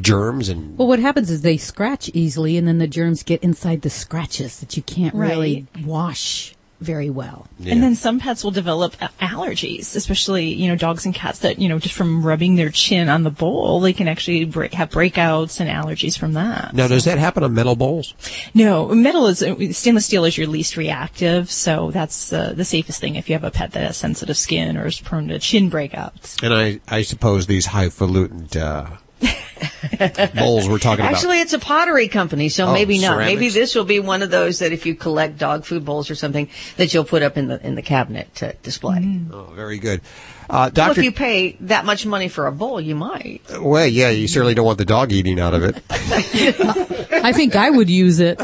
germs 0.00 0.48
and 0.48 0.76
Well, 0.76 0.88
what 0.88 0.98
happens 0.98 1.30
is 1.30 1.42
they 1.42 1.56
scratch 1.56 2.10
easily, 2.12 2.56
and 2.56 2.66
then 2.66 2.78
the 2.78 2.88
germs 2.88 3.22
get 3.22 3.44
inside 3.44 3.82
the 3.82 3.90
scratches 3.90 4.58
that 4.58 4.76
you 4.76 4.82
can't 4.82 5.14
really 5.14 5.66
wash 5.84 6.56
very 6.84 7.10
well. 7.10 7.48
And 7.64 7.82
then 7.82 7.94
some 7.94 8.20
pets 8.20 8.44
will 8.44 8.50
develop 8.50 8.96
allergies, 9.20 9.96
especially, 9.96 10.52
you 10.52 10.68
know, 10.68 10.76
dogs 10.76 11.06
and 11.06 11.14
cats 11.14 11.40
that, 11.40 11.58
you 11.58 11.68
know, 11.68 11.78
just 11.78 11.94
from 11.94 12.22
rubbing 12.22 12.56
their 12.56 12.70
chin 12.70 13.08
on 13.08 13.22
the 13.22 13.30
bowl, 13.30 13.80
they 13.80 13.92
can 13.92 14.06
actually 14.06 14.44
break, 14.44 14.74
have 14.74 14.90
breakouts 14.90 15.60
and 15.60 15.70
allergies 15.70 16.18
from 16.18 16.34
that. 16.34 16.74
now 16.74 16.86
does 16.86 17.04
that 17.04 17.18
happen 17.18 17.42
on 17.42 17.54
metal 17.54 17.76
bowls? 17.76 18.14
No, 18.54 18.88
metal 18.94 19.26
is, 19.26 19.38
stainless 19.76 20.06
steel 20.06 20.24
is 20.24 20.36
your 20.36 20.46
least 20.46 20.76
reactive, 20.76 21.50
so 21.50 21.90
that's 21.90 22.32
uh, 22.32 22.52
the 22.54 22.64
safest 22.64 23.00
thing 23.00 23.16
if 23.16 23.28
you 23.28 23.34
have 23.34 23.44
a 23.44 23.50
pet 23.50 23.72
that 23.72 23.82
has 23.84 23.96
sensitive 23.96 24.36
skin 24.36 24.76
or 24.76 24.86
is 24.86 25.00
prone 25.00 25.28
to 25.28 25.38
chin 25.38 25.70
breakouts. 25.70 26.42
And 26.42 26.52
I, 26.52 26.80
I 26.88 27.02
suppose 27.02 27.46
these 27.46 27.66
highfalutin 27.66 28.48
uh, 28.60 28.98
bowls 30.34 30.68
we're 30.68 30.78
talking 30.78 31.04
about. 31.04 31.14
Actually, 31.14 31.40
it's 31.40 31.52
a 31.52 31.58
pottery 31.58 32.08
company, 32.08 32.48
so 32.48 32.66
Oh, 32.66 32.72
maybe 32.72 32.98
not. 32.98 33.14
ceramics. 33.14 33.34
Maybe 33.34 33.48
this 33.50 33.74
will 33.74 33.84
be 33.84 34.00
one 34.00 34.22
of 34.22 34.30
those 34.30 34.58
that 34.60 34.72
if 34.72 34.86
you 34.86 34.94
collect 34.94 35.38
dog 35.38 35.64
food 35.64 35.84
bowls 35.84 36.10
or 36.10 36.14
something, 36.14 36.48
that 36.76 36.92
you'll 36.92 37.04
put 37.04 37.22
up 37.22 37.36
in 37.36 37.48
the 37.48 37.64
in 37.66 37.74
the 37.74 37.82
cabinet 37.82 38.34
to 38.36 38.52
display. 38.62 39.20
Oh, 39.32 39.50
very 39.54 39.78
good. 39.78 40.00
Uh, 40.48 40.52
Well, 40.66 40.70
Doctor, 40.70 41.00
if 41.00 41.04
you 41.04 41.12
pay 41.12 41.56
that 41.60 41.84
much 41.86 42.04
money 42.04 42.28
for 42.28 42.46
a 42.46 42.52
bowl, 42.52 42.80
you 42.80 42.94
might. 42.94 43.40
well, 43.60 43.86
yeah, 43.86 44.10
you 44.10 44.28
certainly 44.28 44.54
don't 44.54 44.66
want 44.66 44.78
the 44.78 44.84
dog 44.84 45.10
eating 45.12 45.40
out 45.40 45.54
of 45.54 45.62
it. 45.64 45.82
I 45.90 47.32
think 47.32 47.56
I 47.56 47.70
would 47.70 47.88
use 47.88 48.20
it. 48.20 48.38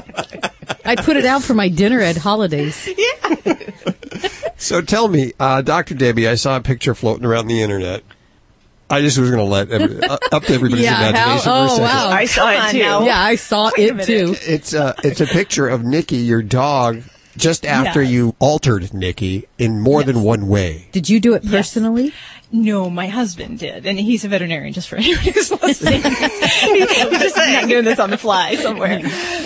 I'd 0.84 0.98
put 1.04 1.16
it 1.16 1.26
out 1.26 1.42
for 1.42 1.54
my 1.54 1.68
dinner 1.68 2.00
at 2.00 2.16
holidays. 2.16 2.88
Yeah. 2.96 3.54
so 4.56 4.80
tell 4.80 5.08
me, 5.08 5.32
uh, 5.38 5.60
Dr. 5.62 5.94
Debbie, 5.94 6.26
I 6.26 6.36
saw 6.36 6.56
a 6.56 6.60
picture 6.62 6.94
floating 6.94 7.26
around 7.26 7.48
the 7.48 7.60
internet. 7.60 8.02
I 8.90 9.00
just 9.02 9.18
was 9.18 9.30
going 9.30 9.38
to 9.42 9.50
let 9.50 9.70
every, 9.70 10.02
uh, 10.02 10.18
up 10.32 10.42
to 10.44 10.52
everybody's 10.52 10.84
Yeah, 10.84 10.94
how- 10.94 11.08
imagination 11.10 11.42
for 11.44 11.50
a 11.50 11.62
oh, 11.62 11.68
second. 11.68 11.82
wow. 11.84 12.10
I 12.10 12.24
saw 12.26 12.42
Come 12.56 12.66
it 12.66 12.70
too. 12.72 12.78
Yeah, 13.06 13.20
I 13.22 13.34
saw 13.36 13.70
Wait 13.78 13.90
it 14.00 14.04
too. 14.04 14.36
It's 14.46 14.74
a 14.74 14.94
it's 15.04 15.20
a 15.20 15.26
picture 15.26 15.68
of 15.68 15.84
Nikki, 15.84 16.16
your 16.16 16.42
dog, 16.42 17.02
just 17.36 17.64
after 17.64 18.02
Yeah. 18.02 18.08
you 18.10 18.36
altered 18.40 18.92
Nikki 18.92 19.46
in 19.58 19.80
more 19.80 20.02
than 20.02 20.22
one 20.22 20.48
way. 20.48 20.88
Did 20.92 21.08
you 21.08 21.20
do 21.20 21.34
it 21.34 21.46
personally? 21.46 22.12
No, 22.52 22.90
my 22.90 23.06
husband 23.06 23.60
did, 23.60 23.86
and 23.86 23.96
he's 23.96 24.24
a 24.24 24.28
veterinarian. 24.28 24.72
Just 24.72 24.88
for 24.88 24.96
anyone 24.96 25.22
who's 25.22 25.52
listening, 25.62 26.02
we're 26.02 27.18
just 27.18 27.36
not 27.36 27.68
doing 27.68 27.84
this 27.84 28.00
on 28.00 28.10
the 28.10 28.18
fly 28.18 28.56
somewhere. 28.56 29.00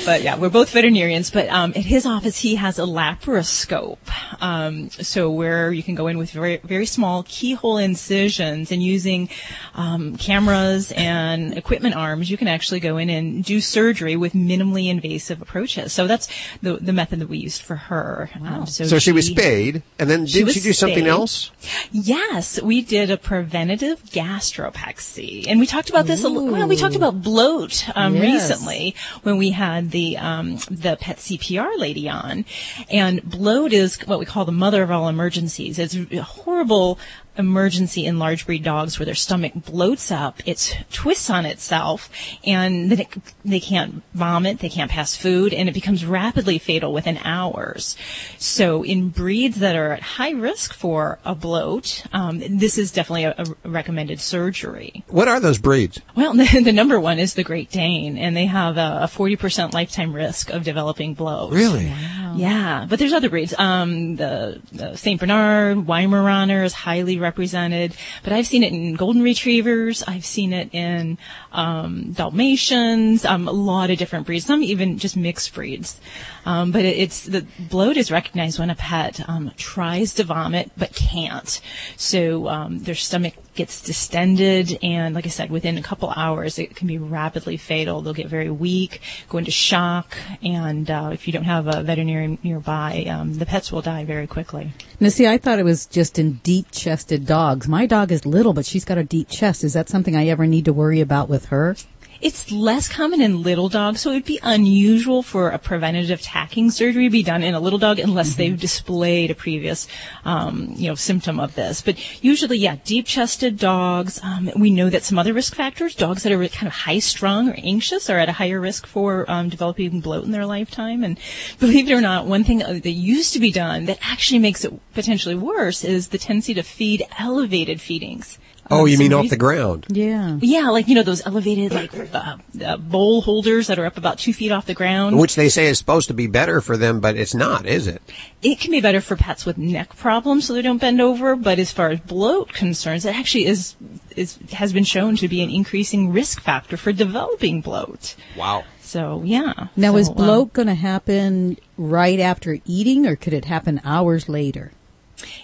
But 0.06 0.22
yeah, 0.22 0.38
we're 0.38 0.48
both 0.48 0.70
veterinarians. 0.70 1.30
But 1.30 1.48
um, 1.50 1.72
at 1.76 1.84
his 1.84 2.06
office, 2.06 2.38
he 2.38 2.54
has 2.54 2.78
a 2.78 2.82
laparoscope, 2.82 3.98
um, 4.40 4.88
so 4.88 5.30
where 5.30 5.70
you 5.70 5.82
can 5.82 5.94
go 5.94 6.06
in 6.06 6.16
with 6.16 6.30
very 6.30 6.56
very 6.64 6.86
small 6.86 7.24
keyhole 7.28 7.76
incisions, 7.76 8.72
and 8.72 8.82
using 8.82 9.28
um, 9.74 10.16
cameras 10.16 10.90
and 10.92 11.58
equipment 11.58 11.94
arms, 11.94 12.30
you 12.30 12.38
can 12.38 12.48
actually 12.48 12.80
go 12.80 12.96
in 12.96 13.10
and 13.10 13.44
do 13.44 13.60
surgery 13.60 14.16
with 14.16 14.32
minimally 14.32 14.88
invasive 14.88 15.42
approaches. 15.42 15.92
So 15.92 16.06
that's 16.06 16.26
the 16.62 16.78
the 16.78 16.94
method 16.94 17.18
that 17.18 17.28
we 17.28 17.36
used 17.36 17.60
for 17.60 17.76
her. 17.76 18.30
Um, 18.42 18.64
So, 18.66 18.98
she, 18.98 19.12
was 19.12 19.26
spayed, 19.26 19.82
and 19.98 20.08
then 20.08 20.24
did 20.24 20.44
was 20.46 20.54
she 20.54 20.60
do 20.60 20.72
something 20.72 21.00
spayed. 21.00 21.08
else? 21.08 21.50
Yes, 21.92 22.62
we 22.62 22.80
did 22.80 22.93
a 23.10 23.16
preventative 23.16 24.02
gastropexy, 24.04 25.46
and 25.48 25.60
we 25.60 25.66
talked 25.66 25.90
about 25.90 26.06
this. 26.06 26.24
A, 26.24 26.28
li- 26.28 26.50
well, 26.50 26.68
we 26.68 26.76
talked 26.76 26.96
about 26.96 27.22
bloat 27.22 27.88
um, 27.94 28.14
Yes. 28.16 28.50
recently 28.50 28.94
when 29.22 29.36
we 29.36 29.50
had 29.50 29.90
the 29.90 30.16
um, 30.18 30.56
the 30.70 30.96
pet 31.00 31.16
CPR 31.18 31.78
lady 31.78 32.08
on, 32.08 32.44
and 32.90 33.22
bloat 33.22 33.72
is 33.72 33.98
what 34.06 34.18
we 34.18 34.24
call 34.26 34.44
the 34.44 34.52
mother 34.52 34.82
of 34.82 34.90
all 34.90 35.08
emergencies. 35.08 35.78
It's 35.78 35.96
horrible 36.20 36.98
emergency 37.36 38.06
in 38.06 38.18
large 38.18 38.46
breed 38.46 38.62
dogs 38.62 38.98
where 38.98 39.06
their 39.06 39.14
stomach 39.14 39.52
bloats 39.54 40.14
up, 40.14 40.40
it 40.46 40.84
twists 40.90 41.30
on 41.30 41.46
itself, 41.46 42.10
and 42.44 42.90
then 42.90 43.00
it, 43.00 43.08
they 43.44 43.60
can't 43.60 44.02
vomit, 44.12 44.60
they 44.60 44.68
can't 44.68 44.90
pass 44.90 45.16
food, 45.16 45.52
and 45.52 45.68
it 45.68 45.72
becomes 45.72 46.04
rapidly 46.04 46.58
fatal 46.58 46.92
within 46.92 47.18
hours. 47.24 47.96
So 48.38 48.84
in 48.84 49.08
breeds 49.08 49.58
that 49.58 49.76
are 49.76 49.92
at 49.92 50.02
high 50.02 50.32
risk 50.32 50.74
for 50.74 51.18
a 51.24 51.34
bloat, 51.34 52.04
um, 52.12 52.38
this 52.38 52.78
is 52.78 52.90
definitely 52.92 53.24
a, 53.24 53.34
a 53.38 53.68
recommended 53.68 54.20
surgery. 54.20 55.04
What 55.08 55.28
are 55.28 55.40
those 55.40 55.58
breeds? 55.58 56.00
Well, 56.14 56.34
the, 56.34 56.62
the 56.62 56.72
number 56.72 57.00
one 57.00 57.18
is 57.18 57.34
the 57.34 57.44
Great 57.44 57.70
Dane, 57.70 58.16
and 58.16 58.36
they 58.36 58.46
have 58.46 58.76
a, 58.76 59.00
a 59.02 59.06
40% 59.06 59.72
lifetime 59.72 60.12
risk 60.12 60.50
of 60.50 60.64
developing 60.64 61.14
bloat. 61.14 61.52
Really? 61.52 61.92
Yeah, 62.36 62.86
but 62.88 62.98
there's 62.98 63.12
other 63.12 63.30
breeds. 63.30 63.54
Um, 63.56 64.16
the, 64.16 64.60
the 64.72 64.96
Saint 64.96 65.20
Bernard, 65.20 65.78
Weimaraner 65.78 66.64
is 66.64 66.72
highly 66.72 67.18
represented, 67.24 67.96
but 68.22 68.32
I've 68.32 68.46
seen 68.46 68.62
it 68.62 68.72
in 68.72 68.94
golden 68.94 69.22
retrievers. 69.22 70.04
I've 70.06 70.24
seen 70.24 70.52
it 70.52 70.72
in 70.72 71.18
um, 71.54 72.12
Dalmatians. 72.12 73.24
Um, 73.24 73.48
a 73.48 73.52
lot 73.52 73.90
of 73.90 73.98
different 73.98 74.26
breeds. 74.26 74.44
Some 74.44 74.62
even 74.62 74.98
just 74.98 75.16
mixed 75.16 75.54
breeds. 75.54 76.00
Um, 76.44 76.72
but 76.72 76.84
it, 76.84 76.98
it's 76.98 77.24
the 77.24 77.46
bloat 77.58 77.96
is 77.96 78.10
recognized 78.10 78.58
when 78.58 78.70
a 78.70 78.74
pet 78.74 79.26
um, 79.28 79.52
tries 79.56 80.14
to 80.14 80.24
vomit 80.24 80.70
but 80.76 80.94
can't. 80.94 81.60
So 81.96 82.48
um, 82.48 82.80
their 82.80 82.94
stomach 82.94 83.34
gets 83.54 83.82
distended, 83.82 84.78
and 84.82 85.14
like 85.14 85.26
I 85.26 85.28
said, 85.28 85.48
within 85.48 85.78
a 85.78 85.82
couple 85.82 86.10
hours, 86.10 86.58
it 86.58 86.74
can 86.74 86.88
be 86.88 86.98
rapidly 86.98 87.56
fatal. 87.56 88.02
They'll 88.02 88.12
get 88.12 88.26
very 88.26 88.50
weak, 88.50 89.00
go 89.28 89.38
into 89.38 89.52
shock, 89.52 90.16
and 90.42 90.90
uh, 90.90 91.10
if 91.12 91.28
you 91.28 91.32
don't 91.32 91.44
have 91.44 91.68
a 91.68 91.82
veterinarian 91.84 92.38
nearby, 92.42 93.04
um, 93.08 93.34
the 93.34 93.46
pets 93.46 93.70
will 93.70 93.80
die 93.80 94.04
very 94.04 94.26
quickly. 94.26 94.72
Now, 94.98 95.08
see, 95.08 95.28
I 95.28 95.38
thought 95.38 95.60
it 95.60 95.64
was 95.64 95.86
just 95.86 96.18
in 96.18 96.34
deep-chested 96.42 97.26
dogs. 97.26 97.68
My 97.68 97.86
dog 97.86 98.10
is 98.10 98.26
little, 98.26 98.54
but 98.54 98.66
she's 98.66 98.84
got 98.84 98.98
a 98.98 99.04
deep 99.04 99.28
chest. 99.28 99.62
Is 99.62 99.74
that 99.74 99.88
something 99.88 100.16
I 100.16 100.26
ever 100.26 100.46
need 100.46 100.64
to 100.64 100.72
worry 100.72 101.00
about 101.00 101.28
with 101.28 101.43
her? 101.46 101.76
It's 102.24 102.50
less 102.50 102.88
common 102.88 103.20
in 103.20 103.42
little 103.42 103.68
dogs, 103.68 104.00
so 104.00 104.10
it 104.10 104.14
would 104.14 104.24
be 104.24 104.40
unusual 104.42 105.22
for 105.22 105.50
a 105.50 105.58
preventative 105.58 106.22
tacking 106.22 106.70
surgery 106.70 107.04
to 107.04 107.10
be 107.10 107.22
done 107.22 107.42
in 107.42 107.54
a 107.54 107.60
little 107.60 107.78
dog 107.78 107.98
unless 107.98 108.34
they've 108.34 108.58
displayed 108.58 109.30
a 109.30 109.34
previous, 109.34 109.86
um, 110.24 110.72
you 110.74 110.88
know, 110.88 110.94
symptom 110.94 111.38
of 111.38 111.54
this. 111.54 111.82
But 111.82 111.98
usually, 112.24 112.56
yeah, 112.56 112.76
deep-chested 112.82 113.58
dogs. 113.58 114.20
Um, 114.22 114.50
we 114.56 114.70
know 114.70 114.88
that 114.88 115.02
some 115.02 115.18
other 115.18 115.34
risk 115.34 115.54
factors, 115.54 115.94
dogs 115.94 116.22
that 116.22 116.32
are 116.32 116.48
kind 116.48 116.66
of 116.66 116.72
high-strung 116.72 117.50
or 117.50 117.56
anxious, 117.58 118.08
are 118.08 118.18
at 118.18 118.30
a 118.30 118.32
higher 118.32 118.58
risk 118.58 118.86
for 118.86 119.30
um, 119.30 119.50
developing 119.50 120.00
bloat 120.00 120.24
in 120.24 120.30
their 120.30 120.46
lifetime. 120.46 121.04
And 121.04 121.18
believe 121.58 121.90
it 121.90 121.92
or 121.92 122.00
not, 122.00 122.24
one 122.24 122.44
thing 122.44 122.62
uh, 122.62 122.72
that 122.72 122.90
used 122.90 123.34
to 123.34 123.38
be 123.38 123.52
done 123.52 123.84
that 123.84 123.98
actually 124.00 124.38
makes 124.38 124.64
it 124.64 124.72
potentially 124.94 125.34
worse 125.34 125.84
is 125.84 126.08
the 126.08 126.16
tendency 126.16 126.54
to 126.54 126.62
feed 126.62 127.02
elevated 127.18 127.82
feedings. 127.82 128.38
Oh, 128.70 128.82
Um, 128.82 128.88
you 128.88 128.98
mean 128.98 129.12
off 129.12 129.28
the 129.28 129.36
ground? 129.36 129.86
Yeah. 129.88 130.38
yeah, 130.40 130.70
like 130.70 130.88
you 130.88 130.94
know 130.94 131.02
those 131.02 131.24
elevated 131.26 131.72
like 131.72 131.94
uh, 132.14 132.36
uh, 132.64 132.76
bowl 132.78 133.20
holders 133.20 133.66
that 133.66 133.78
are 133.78 133.84
up 133.84 133.98
about 133.98 134.18
two 134.18 134.32
feet 134.32 134.52
off 134.52 134.66
the 134.66 134.74
ground. 134.74 135.18
Which 135.18 135.34
they 135.34 135.48
say 135.48 135.66
is 135.66 135.78
supposed 135.78 136.08
to 136.08 136.14
be 136.14 136.26
better 136.26 136.60
for 136.60 136.76
them, 136.76 137.00
but 137.00 137.16
it's 137.16 137.34
not, 137.34 137.66
is 137.66 137.86
it? 137.86 138.02
it 138.42 138.60
can 138.60 138.70
be 138.70 138.80
better 138.80 139.00
for 139.00 139.16
pets 139.16 139.44
with 139.46 139.58
neck 139.58 139.96
problems, 139.96 140.46
so 140.46 140.54
they 140.54 140.62
don't 140.62 140.78
bend 140.80 141.00
over. 141.00 141.36
But 141.36 141.58
as 141.58 141.72
far 141.72 141.90
as 141.90 142.00
bloat 142.00 142.52
concerns, 142.52 143.04
it 143.04 143.14
actually 143.14 143.46
is 143.46 143.76
is 144.16 144.38
has 144.52 144.72
been 144.72 144.84
shown 144.84 145.16
to 145.16 145.28
be 145.28 145.42
an 145.42 145.50
increasing 145.50 146.12
risk 146.12 146.40
factor 146.40 146.76
for 146.76 146.92
developing 146.92 147.60
bloat. 147.60 148.14
Wow. 148.36 148.64
So 148.80 149.22
yeah. 149.24 149.68
Now, 149.76 149.92
So, 149.92 149.98
is 149.98 150.08
um, 150.08 150.14
bloat 150.14 150.52
going 150.52 150.68
to 150.68 150.74
happen 150.74 151.58
right 151.76 152.20
after 152.20 152.58
eating, 152.64 153.06
or 153.06 153.16
could 153.16 153.32
it 153.32 153.46
happen 153.46 153.80
hours 153.84 154.28
later? 154.28 154.72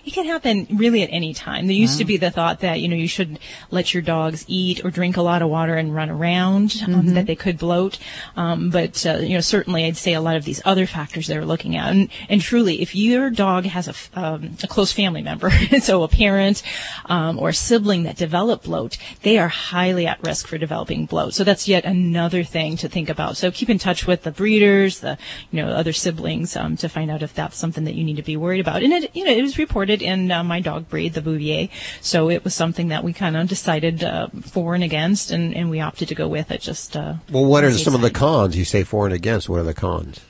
It 0.05 0.13
can 0.13 0.25
happen 0.27 0.67
really 0.71 1.03
at 1.03 1.11
any 1.13 1.35
time. 1.35 1.67
There 1.67 1.77
used 1.77 1.99
to 1.99 2.05
be 2.05 2.17
the 2.17 2.31
thought 2.31 2.61
that, 2.61 2.81
you 2.81 2.89
know, 2.89 2.97
you 2.97 3.09
should 3.09 3.39
let 3.71 3.93
your 3.95 4.03
dogs 4.03 4.45
eat 4.49 4.85
or 4.85 4.91
drink 4.91 5.17
a 5.17 5.23
lot 5.23 5.43
of 5.43 5.49
water 5.49 5.75
and 5.77 5.95
run 5.95 6.11
around, 6.11 6.83
um, 6.85 7.03
Mhm. 7.03 7.15
that 7.15 7.27
they 7.27 7.35
could 7.37 7.59
bloat. 7.59 7.99
Um, 8.37 8.71
but, 8.71 9.05
uh, 9.07 9.19
you 9.19 9.35
know, 9.35 9.41
certainly 9.41 9.85
I'd 9.85 9.97
say 9.97 10.15
a 10.15 10.21
lot 10.21 10.37
of 10.37 10.45
these 10.45 10.61
other 10.65 10.87
factors 10.87 11.27
they're 11.27 11.45
looking 11.45 11.77
at. 11.77 11.91
And, 11.91 12.09
and 12.29 12.41
truly, 12.41 12.81
if 12.83 12.95
your 12.95 13.31
dog 13.31 13.65
has 13.67 13.89
a, 13.89 13.95
um, 14.21 14.57
a 14.63 14.67
close 14.67 14.93
family 14.93 15.23
member, 15.23 15.51
so 15.81 16.03
a 16.03 16.09
parent, 16.09 16.63
um, 17.07 17.39
or 17.39 17.51
a 17.51 17.55
sibling 17.55 18.03
that 18.05 18.17
develop 18.17 18.65
bloat, 18.65 18.97
they 19.23 19.39
are 19.39 19.49
highly 19.49 20.07
at 20.07 20.23
risk 20.25 20.47
for 20.47 20.59
developing 20.59 21.07
bloat. 21.07 21.35
So 21.35 21.45
that's 21.45 21.69
yet 21.69 21.85
another 21.85 22.45
thing 22.45 22.77
to 22.79 22.89
think 22.89 23.09
about. 23.09 23.37
So 23.37 23.51
keep 23.51 23.71
in 23.71 23.79
touch 23.79 24.07
with 24.07 24.23
the 24.23 24.31
breeders, 24.31 25.01
the, 25.01 25.19
you 25.51 25.63
know, 25.63 25.69
other 25.69 25.93
siblings, 25.93 26.57
um, 26.57 26.77
to 26.79 26.89
find 26.89 27.11
out 27.11 27.23
if 27.23 27.35
that's 27.35 27.57
something 27.57 27.85
that 27.85 27.95
you 27.95 28.05
need 28.05 28.17
to 28.17 28.23
be 28.23 28.37
worried 28.37 28.61
about. 28.61 28.83
And 28.83 28.93
it, 28.93 29.11
you 29.15 29.25
know, 29.25 29.33
it 29.33 29.43
was 29.43 29.59
reported 29.71 30.03
in 30.03 30.33
uh, 30.33 30.43
my 30.43 30.59
dog 30.59 30.89
breed, 30.89 31.15
the 31.15 31.23
Bouvier. 31.23 31.69
So 32.01 32.29
it 32.29 32.43
was 32.43 32.57
something 32.57 32.89
that 32.89 33.05
we 33.05 33.13
kind 33.13 33.37
of 33.37 33.47
decided 33.47 34.03
uh, 34.03 34.27
for 34.43 34.75
and 34.75 34.83
against, 34.83 35.31
and, 35.31 35.55
and 35.55 35.71
we 35.71 35.79
opted 35.79 36.09
to 36.09 36.15
go 36.17 36.27
with 36.27 36.51
it. 36.51 36.61
Just 36.61 36.97
uh, 36.97 37.15
Well, 37.31 37.45
what 37.45 37.63
are 37.63 37.71
some 37.71 37.95
of 37.95 38.01
the 38.01 38.11
cons? 38.11 38.57
You 38.57 38.65
say 38.65 38.83
for 38.83 39.07
and 39.07 39.15
against. 39.15 39.49
What 39.49 39.61
are 39.61 39.65
the 39.65 39.73
cons? 39.73 40.21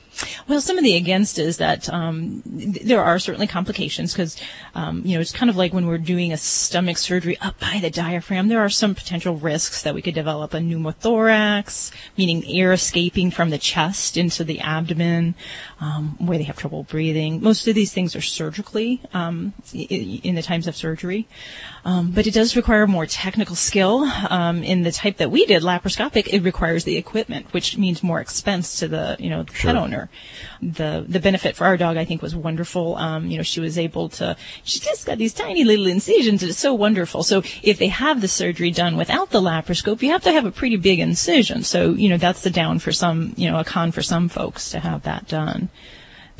well, 0.47 0.61
some 0.61 0.77
of 0.77 0.83
the 0.83 0.95
against 0.95 1.39
is 1.39 1.57
that 1.57 1.91
um, 1.91 2.43
th- 2.43 2.83
there 2.83 3.03
are 3.03 3.19
certainly 3.19 3.47
complications 3.47 4.13
because, 4.13 4.37
um, 4.75 5.01
you 5.05 5.15
know, 5.15 5.21
it's 5.21 5.31
kind 5.31 5.49
of 5.49 5.55
like 5.55 5.73
when 5.73 5.87
we're 5.87 5.97
doing 5.97 6.31
a 6.31 6.37
stomach 6.37 6.97
surgery 6.97 7.37
up 7.39 7.59
by 7.59 7.79
the 7.81 7.89
diaphragm, 7.89 8.47
there 8.47 8.59
are 8.59 8.69
some 8.69 8.95
potential 8.95 9.35
risks 9.35 9.83
that 9.83 9.93
we 9.93 10.01
could 10.01 10.13
develop 10.13 10.53
a 10.53 10.57
pneumothorax, 10.57 11.91
meaning 12.17 12.43
air 12.47 12.73
escaping 12.73 13.31
from 13.31 13.49
the 13.49 13.57
chest 13.57 14.17
into 14.17 14.43
the 14.43 14.59
abdomen, 14.59 15.35
um, 15.81 16.15
where 16.19 16.37
they 16.37 16.43
have 16.43 16.57
trouble 16.57 16.83
breathing. 16.83 17.41
Most 17.41 17.67
of 17.67 17.73
these 17.73 17.91
things 17.91 18.15
are 18.15 18.21
surgically 18.21 19.01
um, 19.13 19.53
in 19.73 20.35
the 20.35 20.43
times 20.43 20.67
of 20.67 20.75
surgery. 20.75 21.27
Um, 21.83 22.11
but 22.11 22.27
it 22.27 22.35
does 22.35 22.55
require 22.55 22.85
more 22.85 23.07
technical 23.07 23.55
skill. 23.55 24.03
Um, 24.29 24.63
in 24.63 24.83
the 24.83 24.91
type 24.91 25.17
that 25.17 25.31
we 25.31 25.47
did, 25.47 25.63
laparoscopic, 25.63 26.27
it 26.27 26.43
requires 26.43 26.83
the 26.83 26.97
equipment, 26.97 27.51
which 27.51 27.77
means 27.79 28.03
more 28.03 28.21
expense 28.21 28.77
to 28.79 28.87
the, 28.87 29.15
you 29.19 29.31
know, 29.31 29.43
Sure. 29.51 29.73
pet 29.73 29.75
owner. 29.81 30.09
The 30.61 31.03
the 31.07 31.19
benefit 31.19 31.55
for 31.55 31.65
our 31.65 31.75
dog, 31.77 31.97
I 31.97 32.05
think, 32.05 32.21
was 32.21 32.35
wonderful. 32.35 32.95
Um, 32.97 33.25
you 33.27 33.37
know, 33.37 33.43
she 33.43 33.59
was 33.59 33.79
able 33.79 34.09
to. 34.09 34.37
She 34.63 34.79
just 34.79 35.07
got 35.07 35.17
these 35.17 35.33
tiny 35.33 35.63
little 35.63 35.87
incisions. 35.87 36.43
It's 36.43 36.59
so 36.59 36.75
wonderful. 36.75 37.23
So 37.23 37.41
if 37.63 37.79
they 37.79 37.87
have 37.87 38.21
the 38.21 38.27
surgery 38.27 38.69
done 38.69 38.95
without 38.95 39.31
the 39.31 39.41
laparoscope, 39.41 40.03
you 40.03 40.11
have 40.11 40.21
to 40.23 40.31
have 40.31 40.45
a 40.45 40.51
pretty 40.51 40.75
big 40.75 40.99
incision. 40.99 41.63
So 41.63 41.93
you 41.93 42.09
know, 42.09 42.17
that's 42.17 42.43
the 42.43 42.51
down 42.51 42.77
for 42.77 42.91
some. 42.91 43.33
You 43.35 43.49
know, 43.49 43.57
a 43.59 43.63
con 43.63 43.91
for 43.91 44.03
some 44.03 44.29
folks 44.29 44.69
to 44.71 44.79
have 44.79 45.01
that 45.03 45.27
done. 45.27 45.69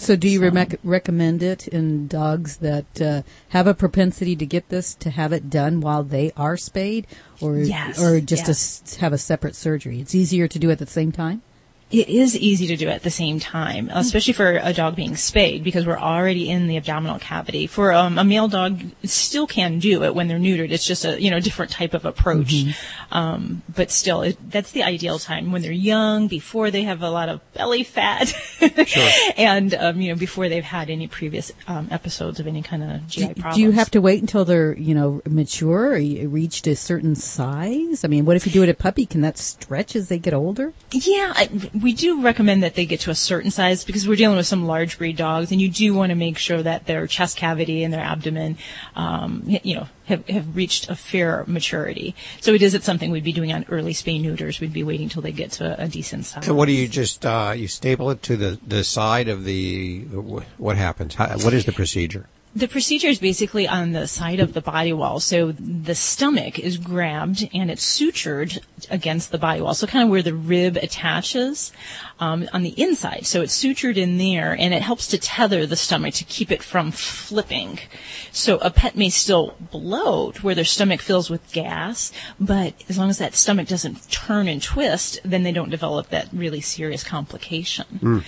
So, 0.02 0.16
do 0.16 0.28
you 0.28 0.50
rec- 0.50 0.80
recommend 0.84 1.44
it 1.44 1.68
in 1.68 2.08
dogs 2.08 2.58
that 2.58 3.00
uh, 3.00 3.22
have 3.50 3.68
a 3.68 3.76
propensity 3.76 4.36
to 4.36 4.46
get 4.48 4.70
this 4.70 4.96
to 4.96 5.12
have 5.12 5.32
it 5.32 5.48
done 5.50 5.80
while 5.80 6.02
they 6.04 6.32
are 6.36 6.58
spayed, 6.58 7.06
or 7.40 7.58
Yes, 7.60 8.02
or 8.02 8.20
just 8.20 8.46
to 8.46 8.52
yes. 8.52 8.82
s- 8.84 8.96
have 8.96 9.14
a 9.14 9.20
separate 9.20 9.56
surgery? 9.56 10.00
It's 10.02 10.16
easier 10.16 10.48
to 10.48 10.58
do 10.58 10.72
at 10.72 10.80
the 10.80 10.88
same 10.88 11.12
time. 11.12 11.44
It 11.92 12.08
is 12.08 12.38
easy 12.38 12.68
to 12.68 12.78
do 12.78 12.88
at 12.88 13.04
the 13.04 13.10
same 13.10 13.40
time, 13.40 13.90
especially 13.94 14.34
for 14.34 14.60
a 14.62 14.74
dog 14.74 14.96
being 14.96 15.16
spayed 15.16 15.64
because 15.64 15.86
we're 15.86 16.00
already 16.00 16.50
in 16.50 16.68
the 16.68 16.78
abdominal 16.78 17.20
cavity. 17.20 17.68
For 17.68 17.92
um, 17.92 18.18
a 18.18 18.24
male 18.24 18.48
dog, 18.48 18.82
still 19.04 19.46
can 19.46 19.80
do 19.80 20.04
it 20.04 20.16
when 20.16 20.28
they're 20.28 20.40
neutered. 20.40 20.72
It's 20.72 20.86
just 20.86 21.06
a 21.06 21.22
you 21.22 21.30
know 21.32 21.40
different 21.40 21.72
type 21.72 21.94
of 21.94 22.06
approach, 22.06 22.54
um, 23.12 23.62
but 23.74 23.92
still, 23.92 24.22
it, 24.22 24.38
that's 24.50 24.72
the 24.72 24.84
ideal 24.84 25.20
time 25.20 25.52
when 25.52 25.62
they're 25.62 25.72
young, 25.72 26.28
before 26.28 26.72
they 26.72 26.84
have 26.84 27.02
a 27.02 27.10
lot 27.10 27.30
of 27.30 27.42
belly 27.54 27.84
fat, 27.84 28.34
and 29.38 29.74
um, 29.74 30.00
you 30.00 30.10
know 30.10 30.18
before 30.18 30.48
they've 30.50 30.64
had 30.64 30.90
any 30.90 31.08
previous 31.08 31.52
um, 31.68 31.88
episodes 31.92 32.40
of 32.40 32.48
any 32.48 32.62
kind 32.62 32.84
of 32.84 33.08
GI 33.08 33.34
problems. 33.34 33.56
Do 33.56 33.62
you 33.62 33.72
have 33.72 33.92
to 33.92 34.02
wait 34.02 34.22
until 34.22 34.46
they're 34.46 34.78
you 34.78 34.96
know 34.96 35.22
mature 35.30 35.94
or 35.94 36.28
reached 36.30 36.68
a 36.68 36.76
certain 36.76 37.16
size? 37.16 38.04
I 38.04 38.08
mean, 38.08 38.26
what 38.26 38.38
if 38.38 38.46
you 38.46 38.52
do 38.52 38.64
it 38.64 38.70
at 38.70 38.80
puppy? 38.80 39.06
Can 39.06 39.22
that 39.22 39.38
stretch 39.38 39.96
as 39.96 40.08
they 40.08 40.20
get 40.20 40.34
older? 40.34 40.74
Yeah, 40.92 41.34
I, 41.36 41.50
we 41.82 41.94
do 41.94 42.22
recommend 42.22 42.64
that 42.64 42.76
they 42.76 42.86
get 42.86 43.02
to 43.02 43.12
a 43.12 43.16
certain 43.16 43.52
size 43.52 43.84
because 43.84 44.08
we're 44.08 44.16
dealing 44.16 44.38
with 44.38 44.48
some 44.48 44.66
large 44.66 44.98
breed 44.98 45.18
dogs, 45.18 45.52
and 45.52 45.60
you 45.60 45.70
do 45.70 45.94
want 45.94 46.12
to 46.12 46.16
make 46.16 46.38
sure 46.38 46.62
that 46.62 46.86
their 46.86 47.08
chest 47.08 47.38
cavity 47.38 47.84
and 47.84 47.94
their 47.94 48.04
abdomen, 48.04 48.58
um, 48.96 49.44
you 49.46 49.76
know, 49.76 49.88
have, 50.06 50.28
have 50.28 50.56
reached 50.56 50.90
a 50.90 50.96
fair 50.96 51.44
maturity. 51.48 52.16
So 52.40 52.54
it 52.54 52.62
isn't 52.62 52.84
something 52.84 53.12
we'd 53.12 53.24
be 53.24 53.34
doing 53.34 53.52
on 53.52 53.66
early 53.70 53.94
spay 53.94 54.22
neuters. 54.22 54.60
We'd 54.60 54.74
be 54.74 54.84
waiting 54.84 55.10
till 55.10 55.22
they 55.22 55.32
get 55.32 55.52
to 55.54 55.80
a, 55.80 55.86
a 55.86 55.88
decent 55.88 56.26
size. 56.26 56.48
And 56.48 56.58
what 56.58 56.68
do 56.68 56.74
you 56.74 56.88
just 56.88 57.26
uh, 57.26 57.54
you 57.56 57.68
staple 57.68 58.10
it 58.12 58.22
to 58.24 58.38
the, 58.38 58.60
the 58.66 58.84
side 58.84 59.28
of 59.28 59.44
the 59.46 60.02
what 60.58 60.78
happens? 60.78 61.16
How, 61.16 61.38
what 61.40 61.54
is 61.54 61.66
the 61.66 61.72
procedure? 61.72 62.28
The 62.54 62.68
procedure 62.68 63.08
is 63.08 63.20
basically 63.20 63.66
on 63.66 63.94
the 63.94 64.08
side 64.08 64.42
of 64.42 64.54
the 64.54 64.62
body 64.62 64.92
wall. 64.92 65.22
So 65.22 65.54
the 65.54 65.96
stomach 65.96 66.60
is 66.60 66.78
grabbed 66.78 67.48
and 67.54 67.72
it's 67.72 67.86
sutured 67.86 68.60
against 68.90 69.32
the 69.32 69.38
body 69.38 69.62
wall. 69.62 69.74
So 69.74 69.88
kind 69.88 70.04
of 70.04 70.10
where 70.10 70.22
the 70.22 70.34
rib 70.34 70.76
attaches 70.76 71.72
um, 72.20 72.50
on 72.52 72.64
the 72.64 72.80
inside. 72.82 73.26
So 73.26 73.42
it's 73.42 73.58
sutured 73.58 73.96
in 73.96 74.18
there 74.18 74.56
and 74.58 74.74
it 74.74 74.82
helps 74.82 75.08
to 75.08 75.18
tether 75.18 75.66
the 75.66 75.78
stomach 75.78 76.14
to 76.16 76.26
keep 76.26 76.52
it 76.52 76.62
from 76.62 76.92
flipping. 76.92 77.80
So 78.34 78.58
a 78.58 78.70
pet 78.70 78.98
may 78.98 79.10
still 79.10 79.56
bloat 79.72 80.44
where 80.44 80.56
their 80.56 80.66
stomach 80.66 81.00
fills 81.02 81.30
with 81.30 81.52
gas, 81.54 82.12
but 82.38 82.74
as 82.90 82.98
long 82.98 83.10
as 83.10 83.18
that 83.20 83.34
stomach 83.34 83.70
doesn't 83.70 84.12
turn 84.12 84.50
and 84.50 84.62
twist, 84.62 85.22
then 85.24 85.44
they 85.44 85.54
don't 85.54 85.70
develop 85.70 86.10
that 86.10 86.28
really 86.34 86.62
serious 86.62 87.04
complication. 87.04 87.86
Mm. 88.02 88.24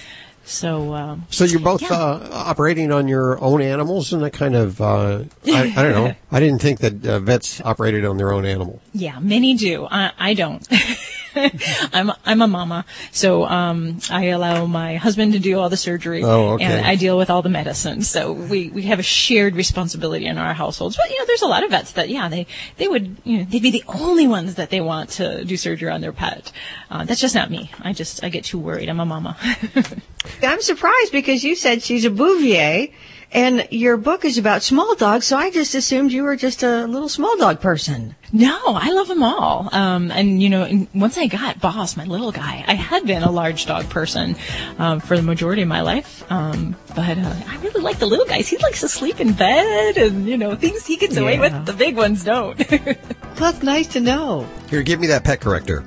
So, 0.46 0.94
um, 0.94 1.26
So 1.30 1.46
you're 1.46 1.60
both 1.62 1.82
yeah. 1.82 1.94
uh, 1.94 2.30
operating 2.32 2.91
on 2.91 3.08
your 3.08 3.41
own 3.41 3.62
animals, 3.62 4.12
and 4.12 4.22
that 4.24 4.34
kind 4.34 4.56
of 4.56 4.82
uh, 4.82 5.24
I, 5.48 5.74
I 5.76 5.84
don't 5.84 5.94
know. 5.94 6.16
I 6.32 6.39
didn't 6.39 6.62
think 6.62 6.80
that 6.80 7.06
uh, 7.06 7.20
vets 7.20 7.62
operated 7.62 8.04
on 8.06 8.18
their 8.18 8.34
own 8.34 8.46
animal. 8.46 8.82
Yeah, 8.94 9.20
many 9.20 9.56
do. 9.56 9.88
I, 9.89 10.12
I 10.18 10.34
don't. 10.34 10.68
I'm 11.94 12.12
I'm 12.26 12.42
a 12.42 12.48
mama, 12.48 12.86
so 13.12 13.46
um, 13.46 14.00
I 14.10 14.26
allow 14.26 14.66
my 14.66 14.96
husband 14.98 15.34
to 15.34 15.40
do 15.40 15.60
all 15.60 15.70
the 15.70 15.78
surgery, 15.78 16.24
Oh, 16.24 16.54
okay. 16.54 16.64
and 16.66 16.86
I 16.86 16.96
deal 16.96 17.18
with 17.18 17.30
all 17.30 17.42
the 17.42 17.50
medicine. 17.50 18.02
So 18.04 18.32
we, 18.32 18.70
we 18.70 18.84
have 18.84 19.00
a 19.00 19.04
shared 19.04 19.56
responsibility 19.56 20.26
in 20.26 20.38
our 20.38 20.54
households. 20.54 20.96
But 20.98 21.10
you 21.10 21.20
know, 21.20 21.26
there's 21.26 21.42
a 21.42 21.48
lot 21.48 21.64
of 21.64 21.72
vets 21.72 21.94
that 21.94 22.10
yeah, 22.10 22.30
they 22.30 22.48
they 22.78 22.88
would 22.88 23.18
you 23.24 23.40
know 23.40 23.44
they'd 23.46 23.62
be 23.62 23.72
the 23.72 23.84
only 23.88 24.28
ones 24.28 24.56
that 24.56 24.70
they 24.70 24.82
want 24.82 25.10
to 25.12 25.44
do 25.46 25.58
surgery 25.58 25.90
on 25.90 26.02
their 26.02 26.14
pet. 26.14 26.52
Uh, 26.90 27.04
that's 27.06 27.22
just 27.22 27.36
not 27.36 27.50
me. 27.50 27.72
I 27.82 27.94
just 27.94 28.24
I 28.24 28.30
get 28.30 28.44
too 28.46 28.60
worried. 28.60 28.90
I'm 28.90 29.00
a 29.00 29.06
mama. 29.06 29.38
I'm 30.44 30.62
surprised 30.62 31.12
because 31.12 31.44
you 31.44 31.56
said 31.56 31.82
she's 31.84 32.06
a 32.06 32.10
Bouvier, 32.10 32.88
and 33.34 33.68
your 33.72 33.98
book 33.98 34.26
is 34.26 34.38
about 34.38 34.64
small 34.64 34.96
dogs, 34.96 35.26
so 35.26 35.38
I 35.38 35.50
just 35.50 35.76
assumed 35.76 36.12
you 36.12 36.24
were 36.24 36.36
just 36.36 36.64
a 36.64 36.86
little 36.86 37.10
small 37.10 37.36
dog 37.38 37.60
person. 37.60 38.16
No, 38.32 38.60
I 38.66 38.92
love 38.92 39.08
them 39.08 39.24
all. 39.24 39.70
Um, 39.72 40.12
and 40.12 40.42
you 40.42 40.50
know, 40.50 40.88
once 40.94 41.18
I 41.18 41.28
got 41.28 41.60
Boss, 41.60 41.98
my 41.98 42.06
little 42.06 42.32
guy, 42.32 42.64
I 42.68 42.76
had 42.76 43.06
been 43.06 43.24
a 43.24 43.32
large 43.32 43.66
dog 43.66 43.90
person 43.90 44.36
um, 44.78 45.00
for 45.00 45.18
the 45.18 45.24
majority 45.24 45.64
of 45.64 45.68
my 45.68 45.82
life. 45.82 46.24
Um, 46.32 46.76
but 46.90 47.18
uh, 47.18 47.34
I 47.48 47.58
really 47.62 47.82
like 47.82 48.00
the 48.00 48.06
little 48.06 48.26
guys. 48.26 48.48
He 48.48 48.58
likes 48.58 48.82
to 48.82 48.88
sleep 48.88 49.20
in 49.20 49.34
bed, 49.34 49.98
and 49.98 50.28
you 50.28 50.38
know, 50.38 50.56
things 50.56 50.86
he 50.86 50.98
gets 50.98 51.18
away 51.18 51.40
with, 51.40 51.66
the 51.66 51.74
big 51.74 51.96
ones 51.96 52.24
don't. 52.24 52.58
That's 53.36 53.64
nice 53.64 53.88
to 53.90 54.00
know. 54.00 54.48
Here, 54.70 54.84
give 54.84 55.00
me 55.00 55.08
that 55.08 55.24
pet 55.24 55.42
corrector. 55.42 55.84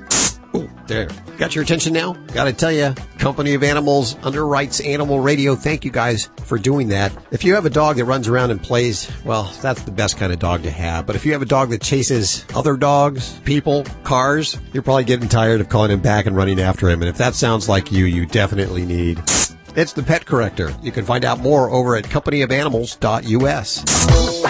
Ooh, 0.55 0.69
there. 0.87 1.09
Got 1.37 1.55
your 1.55 1.63
attention 1.63 1.93
now? 1.93 2.13
Got 2.33 2.45
to 2.45 2.53
tell 2.53 2.71
you, 2.71 2.93
Company 3.19 3.53
of 3.53 3.63
Animals 3.63 4.15
underwrites 4.15 4.85
Animal 4.85 5.19
Radio. 5.19 5.55
Thank 5.55 5.85
you 5.85 5.91
guys 5.91 6.29
for 6.43 6.57
doing 6.57 6.89
that. 6.89 7.11
If 7.31 7.43
you 7.43 7.55
have 7.55 7.65
a 7.65 7.69
dog 7.69 7.97
that 7.97 8.05
runs 8.05 8.27
around 8.27 8.51
and 8.51 8.61
plays, 8.61 9.11
well, 9.25 9.51
that's 9.61 9.81
the 9.83 9.91
best 9.91 10.17
kind 10.17 10.31
of 10.31 10.39
dog 10.39 10.63
to 10.63 10.71
have. 10.71 11.05
But 11.05 11.15
if 11.15 11.25
you 11.25 11.33
have 11.33 11.41
a 11.41 11.45
dog 11.45 11.69
that 11.69 11.81
chases 11.81 12.45
other 12.55 12.77
dogs, 12.77 13.39
people, 13.41 13.83
cars, 14.03 14.57
you're 14.73 14.83
probably 14.83 15.03
getting 15.03 15.29
tired 15.29 15.61
of 15.61 15.69
calling 15.69 15.91
him 15.91 16.01
back 16.01 16.25
and 16.25 16.35
running 16.35 16.59
after 16.59 16.89
him. 16.89 17.01
And 17.01 17.09
if 17.09 17.17
that 17.17 17.35
sounds 17.35 17.69
like 17.69 17.91
you, 17.91 18.05
you 18.05 18.25
definitely 18.25 18.85
need. 18.85 19.19
It's 19.75 19.93
the 19.93 20.01
Pet 20.01 20.25
Corrector. 20.25 20.75
You 20.81 20.91
can 20.91 21.05
find 21.05 21.23
out 21.23 21.39
more 21.39 21.69
over 21.69 21.95
at 21.95 22.05
companyofanimals.us. 22.05 24.46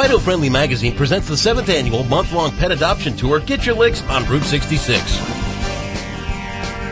Fido 0.00 0.18
Friendly 0.18 0.48
Magazine 0.48 0.96
presents 0.96 1.28
the 1.28 1.36
seventh 1.36 1.68
annual 1.68 2.04
month-long 2.04 2.56
pet 2.56 2.72
adoption 2.72 3.14
tour. 3.14 3.38
Get 3.38 3.66
your 3.66 3.74
licks 3.74 4.00
on 4.04 4.24
Route 4.24 4.44
66. 4.44 5.20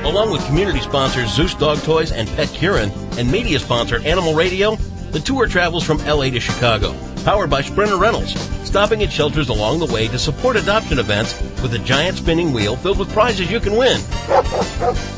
Along 0.04 0.30
with 0.30 0.44
community 0.44 0.80
sponsors 0.80 1.32
Zeus 1.32 1.54
Dog 1.54 1.78
Toys 1.78 2.12
and 2.12 2.28
Petcurean 2.28 2.90
and 3.18 3.32
media 3.32 3.60
sponsor 3.60 4.06
Animal 4.06 4.34
Radio, 4.34 4.76
the 5.10 5.20
tour 5.20 5.46
travels 5.46 5.84
from 5.84 5.96
LA 6.04 6.24
to 6.24 6.38
Chicago. 6.38 6.94
Powered 7.24 7.48
by 7.48 7.62
Sprinter 7.62 7.96
Rentals, 7.96 8.38
stopping 8.68 9.02
at 9.02 9.10
shelters 9.10 9.48
along 9.48 9.78
the 9.78 9.86
way 9.86 10.08
to 10.08 10.18
support 10.18 10.56
adoption 10.56 10.98
events 10.98 11.40
with 11.62 11.72
a 11.72 11.78
giant 11.78 12.18
spinning 12.18 12.52
wheel 12.52 12.76
filled 12.76 12.98
with 12.98 13.10
prizes 13.14 13.50
you 13.50 13.58
can 13.58 13.74
win. 13.74 14.02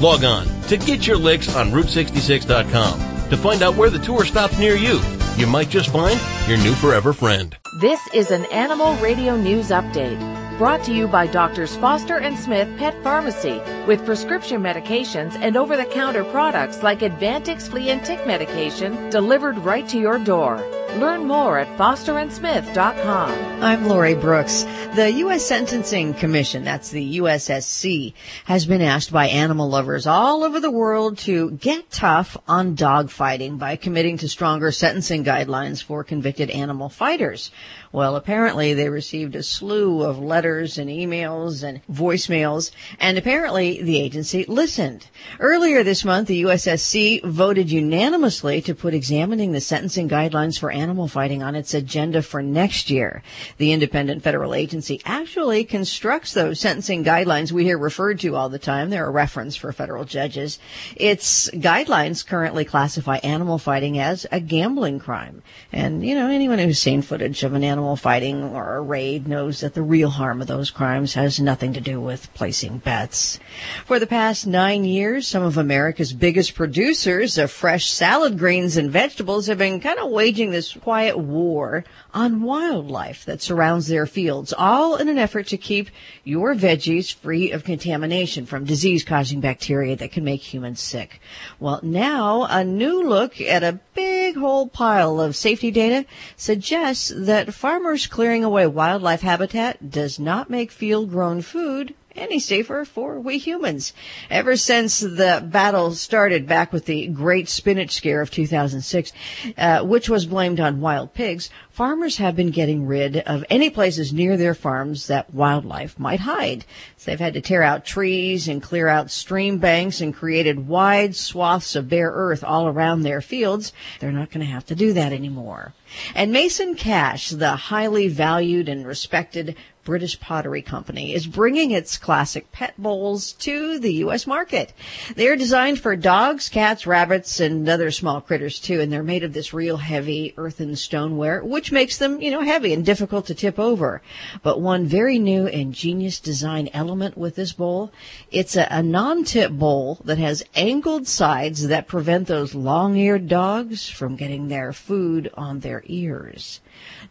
Log 0.01 0.23
on 0.23 0.47
to 0.69 0.77
get 0.77 1.09
your 1.09 1.17
licks 1.17 1.57
on 1.57 1.73
Route66.com 1.73 3.31
to 3.31 3.37
find 3.37 3.65
out 3.65 3.75
where 3.75 3.91
the 3.91 3.99
tour 3.99 4.25
stops 4.25 4.57
near 4.61 4.77
you. 4.77 5.01
You 5.37 5.47
might 5.47 5.71
just 5.71 5.91
find 5.91 6.21
your 6.49 6.59
new 6.59 6.75
forever 6.75 7.13
friend. 7.13 7.57
This 7.81 8.01
is 8.13 8.31
an 8.31 8.45
Animal 8.47 8.95
Radio 8.97 9.37
News 9.37 9.71
Update 9.71 10.19
brought 10.59 10.85
to 10.85 10.93
you 10.93 11.09
by 11.09 11.27
Doctors 11.27 11.75
Foster 11.77 12.19
and 12.19 12.39
Smith 12.39 12.69
Pet 12.77 12.95
Pharmacy 13.03 13.63
with 13.87 14.05
prescription 14.05 14.61
medications 14.61 15.35
and 15.37 15.57
over 15.57 15.75
the 15.75 15.87
counter 15.87 16.23
products 16.25 16.83
like 16.83 17.01
Advantix 17.01 17.63
flea 17.63 17.89
and 17.89 18.05
tick 18.05 18.27
medication 18.27 19.09
delivered 19.09 19.57
right 19.59 19.89
to 19.89 19.99
your 19.99 20.19
door. 20.19 20.59
Learn 20.99 21.27
more 21.27 21.59
at 21.59 21.79
fosterandsmith.com. 21.79 23.63
I'm 23.63 23.87
Lori 23.87 24.15
Brooks. 24.15 24.65
The 24.97 25.13
U.S. 25.19 25.47
Sentencing 25.47 26.15
Commission, 26.15 26.65
that's 26.65 26.91
the 26.91 27.19
USSC, 27.19 28.13
has 28.47 28.67
been 28.67 28.83
asked 28.83 29.13
by 29.13 29.29
animal 29.29 29.69
lovers 29.69 30.07
all 30.07 30.43
over 30.43 30.59
the 30.59 30.71
world 30.71 31.17
to 31.19 31.53
get 31.53 31.91
tough 31.93 32.37
on 32.49 32.75
dog 32.75 33.11
fighting 33.11 33.57
by 33.57 33.77
committing 33.77 34.19
to 34.19 34.29
stronger 34.29 34.73
sentencing 34.73 35.25
guidelines 35.25 35.81
for 35.81 36.03
convicted 36.03 36.51
animal 36.51 36.89
fighters. 36.89 37.53
Well, 37.93 38.17
apparently 38.17 38.75
they 38.75 38.89
received 38.89 39.37
a 39.37 39.43
slew 39.43 40.03
of 40.03 40.19
letters 40.19 40.79
and 40.79 40.91
emails 40.91 41.63
and 41.63 41.81
voicemails, 41.87 42.73
and 42.99 43.17
apparently 43.17 43.83
the 43.83 44.01
agency 44.01 44.45
listened. 44.47 45.07
Earlier 45.39 45.83
this 45.83 46.05
month, 46.05 46.29
the 46.29 46.43
USSC 46.43 47.25
voted 47.25 47.71
unanimously 47.71 48.61
to 48.63 48.75
put 48.75 48.95
examining 48.95 49.53
the 49.53 49.61
sentencing 49.61 50.09
guidelines 50.09 50.59
for 50.59 50.71
animal 50.81 51.07
fighting 51.07 51.43
on 51.43 51.55
its 51.55 51.75
agenda 51.75 52.23
for 52.23 52.43
next 52.43 52.91
year. 52.91 53.23
The 53.59 53.73
independent 53.73 54.23
federal 54.23 54.55
agency 54.55 55.01
actually 55.05 55.65
constructs 55.65 56.33
those 56.35 56.59
sentencing 56.59 57.05
guidelines 57.05 57.53
we 57.53 57.65
hear 57.65 57.79
referred 57.79 58.21
to 58.21 58.35
all 58.35 58.49
the 58.49 58.59
time. 58.59 58.91
They're 58.91 59.07
a 59.07 59.11
reference 59.11 59.57
for 59.57 59.73
federal 59.73 60.05
judges. 60.05 60.59
Its 60.97 61.51
guidelines 61.51 62.27
currently 62.27 62.65
classify 62.65 63.19
animal 63.19 63.59
fighting 63.59 63.99
as 63.99 64.27
a 64.33 64.41
gambling 64.41 64.99
crime. 64.99 65.43
And, 65.73 66.05
you 66.05 66.15
know, 66.15 66.29
anyone 66.29 66.59
who's 66.59 66.79
seen 66.79 67.03
footage 67.03 67.43
of 67.43 67.55
an 67.55 67.65
animal 67.65 67.97
fighting 67.97 68.43
or 68.43 68.77
a 68.77 68.81
raid 68.81 69.29
knows 69.29 69.61
that 69.61 69.75
the 69.75 69.83
real 69.83 70.11
harm 70.11 70.41
of 70.41 70.47
those 70.47 70.71
crimes 70.71 71.15
has 71.15 71.39
nothing 71.39 71.73
to 71.75 71.81
do 71.81 72.01
with 72.01 72.33
placing 72.35 72.79
bets. 72.79 73.39
For 73.85 73.99
the 73.99 74.07
past 74.07 74.47
nine 74.47 74.85
years, 74.85 75.29
some 75.29 75.43
of 75.43 75.59
America's 75.59 76.13
biggest 76.13 76.55
producers 76.55 77.37
of 77.39 77.51
fresh 77.51 77.91
salad 77.91 78.39
greens 78.39 78.77
and 78.77 78.91
vegetables 78.91 79.47
have 79.47 79.59
been 79.59 79.81
kind 79.81 79.99
of 79.99 80.11
waging 80.11 80.51
this 80.51 80.70
quiet 80.75 81.19
war 81.19 81.85
on 82.13 82.43
wildlife 82.43 83.25
that 83.25 83.43
surrounds 83.43 83.89
their 83.89 84.07
fields, 84.07 84.53
all 84.57 84.97
in 84.97 85.09
an 85.09 85.19
effort 85.19 85.47
to 85.49 85.57
keep 85.57 85.91
your 86.25 86.55
veggies 86.55 87.13
free 87.13 87.51
of 87.51 87.65
contamination 87.65 88.47
from 88.47 88.65
disease 88.65 89.05
causing 89.05 89.41
bacteria 89.41 89.97
that 89.97 90.13
can 90.13 90.25
make 90.25 90.41
humans 90.43 90.81
sick. 90.81 91.21
Well, 91.59 91.81
now 91.83 92.47
a 92.49 92.65
new 92.65 93.03
look 93.03 93.41
at 93.41 93.63
a 93.63 93.81
big 93.95 94.37
whole 94.37 94.69
pile 94.69 95.21
of 95.21 95.37
safety 95.37 95.71
data 95.71 96.07
suggests 96.37 97.13
that 97.17 97.55
farmers 97.55 98.07
clearing 98.07 98.45
away 98.45 98.67
wildlife 98.67 99.23
habitat 99.23 99.91
does 99.91 100.19
not 100.19 100.51
make 100.51 100.71
field 100.71 101.11
grown 101.11 101.43
food 101.43 101.95
any 102.17 102.39
safer 102.39 102.85
for 102.85 103.21
we 103.21 103.39
humans. 103.39 103.93
Ever 104.31 104.57
since 104.57 105.01
the 105.01 105.47
battle 105.47 105.93
started 105.93 106.47
back 106.47 106.73
with 106.73 106.87
the 106.87 107.07
Great 107.09 107.49
Spinach 107.49 107.93
Scare 107.93 108.21
of 108.21 108.31
2006, 108.31 109.13
uh, 109.57 109.83
which 109.83 110.09
was 110.09 110.27
blamed 110.27 110.61
on 110.61 110.81
wild 110.81 111.15
pigs, 111.15 111.51
farmers 111.71 112.17
have 112.19 112.37
been 112.37 112.51
getting 112.51 112.87
rid 112.87 113.17
of 113.19 113.45
any 113.49 113.71
places 113.71 114.13
near 114.13 114.37
their 114.37 114.55
farms 114.55 115.07
that 115.07 115.33
wildlife 115.33 115.99
might 115.99 116.21
hide. 116.21 116.65
So 116.97 117.11
they've 117.11 117.21
had 117.21 117.35
to 117.35 117.41
tear 117.41 117.63
out 117.63 117.85
trees 117.85 118.49
and 118.49 118.63
clear 118.63 118.89
out 118.89 119.11
stream 119.11 119.59
banks 119.59 120.01
and 120.01 120.15
created 120.15 120.69
wide 120.69 121.17
swaths 121.17 121.77
of 121.77 121.89
bare 121.89 122.11
earth 122.11 122.45
all 122.45 122.69
around 122.69 123.03
their 123.03 123.21
fields. 123.21 123.73
They're 124.01 124.13
not 124.13 124.31
going 124.31 124.47
to 124.47 124.53
have 124.53 124.67
to 124.67 124.75
do 124.75 124.93
that 124.93 125.13
anymore. 125.13 125.75
And 126.15 126.33
Mason 126.33 126.75
Cash, 126.75 127.31
the 127.31 127.57
highly 127.57 128.09
valued 128.09 128.69
and 128.69 128.87
respected 128.87 129.57
British 129.91 130.21
Pottery 130.21 130.63
Company 130.63 131.13
is 131.13 131.27
bringing 131.27 131.73
its 131.73 131.99
classic 131.99 132.53
pet 132.53 132.75
bowls 132.79 133.33
to 133.33 133.81
the 133.81 133.95
U.S. 133.95 134.25
market. 134.25 134.73
They're 135.17 135.35
designed 135.35 135.81
for 135.81 135.97
dogs, 135.97 136.49
cats, 136.49 136.87
rabbits, 136.87 137.41
and 137.41 137.69
other 137.69 137.91
small 137.91 138.21
critters 138.21 138.61
too, 138.61 138.81
and 138.81 138.93
they're 138.93 139.03
made 139.03 139.25
of 139.25 139.33
this 139.33 139.53
real 139.53 139.79
heavy 139.79 140.33
earthen 140.37 140.77
stoneware, 140.77 141.43
which 141.43 141.73
makes 141.73 141.99
them, 141.99 142.23
you 142.23 142.31
know, 142.31 142.43
heavy 142.43 142.73
and 142.73 142.87
difficult 142.87 143.27
to 143.27 143.35
tip 143.35 143.59
over. 143.59 144.01
But 144.45 144.61
one 144.61 144.87
very 144.87 145.19
new 145.19 145.49
and 145.49 145.75
genius 145.75 146.21
design 146.21 146.71
element 146.73 147.19
with 147.19 147.35
this 147.35 147.53
bowl, 147.53 147.91
it's 148.31 148.55
a, 148.55 148.69
a 148.71 148.85
non-tip 148.85 149.51
bowl 149.51 149.99
that 150.05 150.19
has 150.19 150.45
angled 150.55 151.09
sides 151.09 151.67
that 151.67 151.89
prevent 151.89 152.29
those 152.29 152.55
long-eared 152.55 153.27
dogs 153.27 153.89
from 153.89 154.15
getting 154.15 154.47
their 154.47 154.73
food 154.73 155.33
on 155.35 155.59
their 155.59 155.83
ears. 155.87 156.61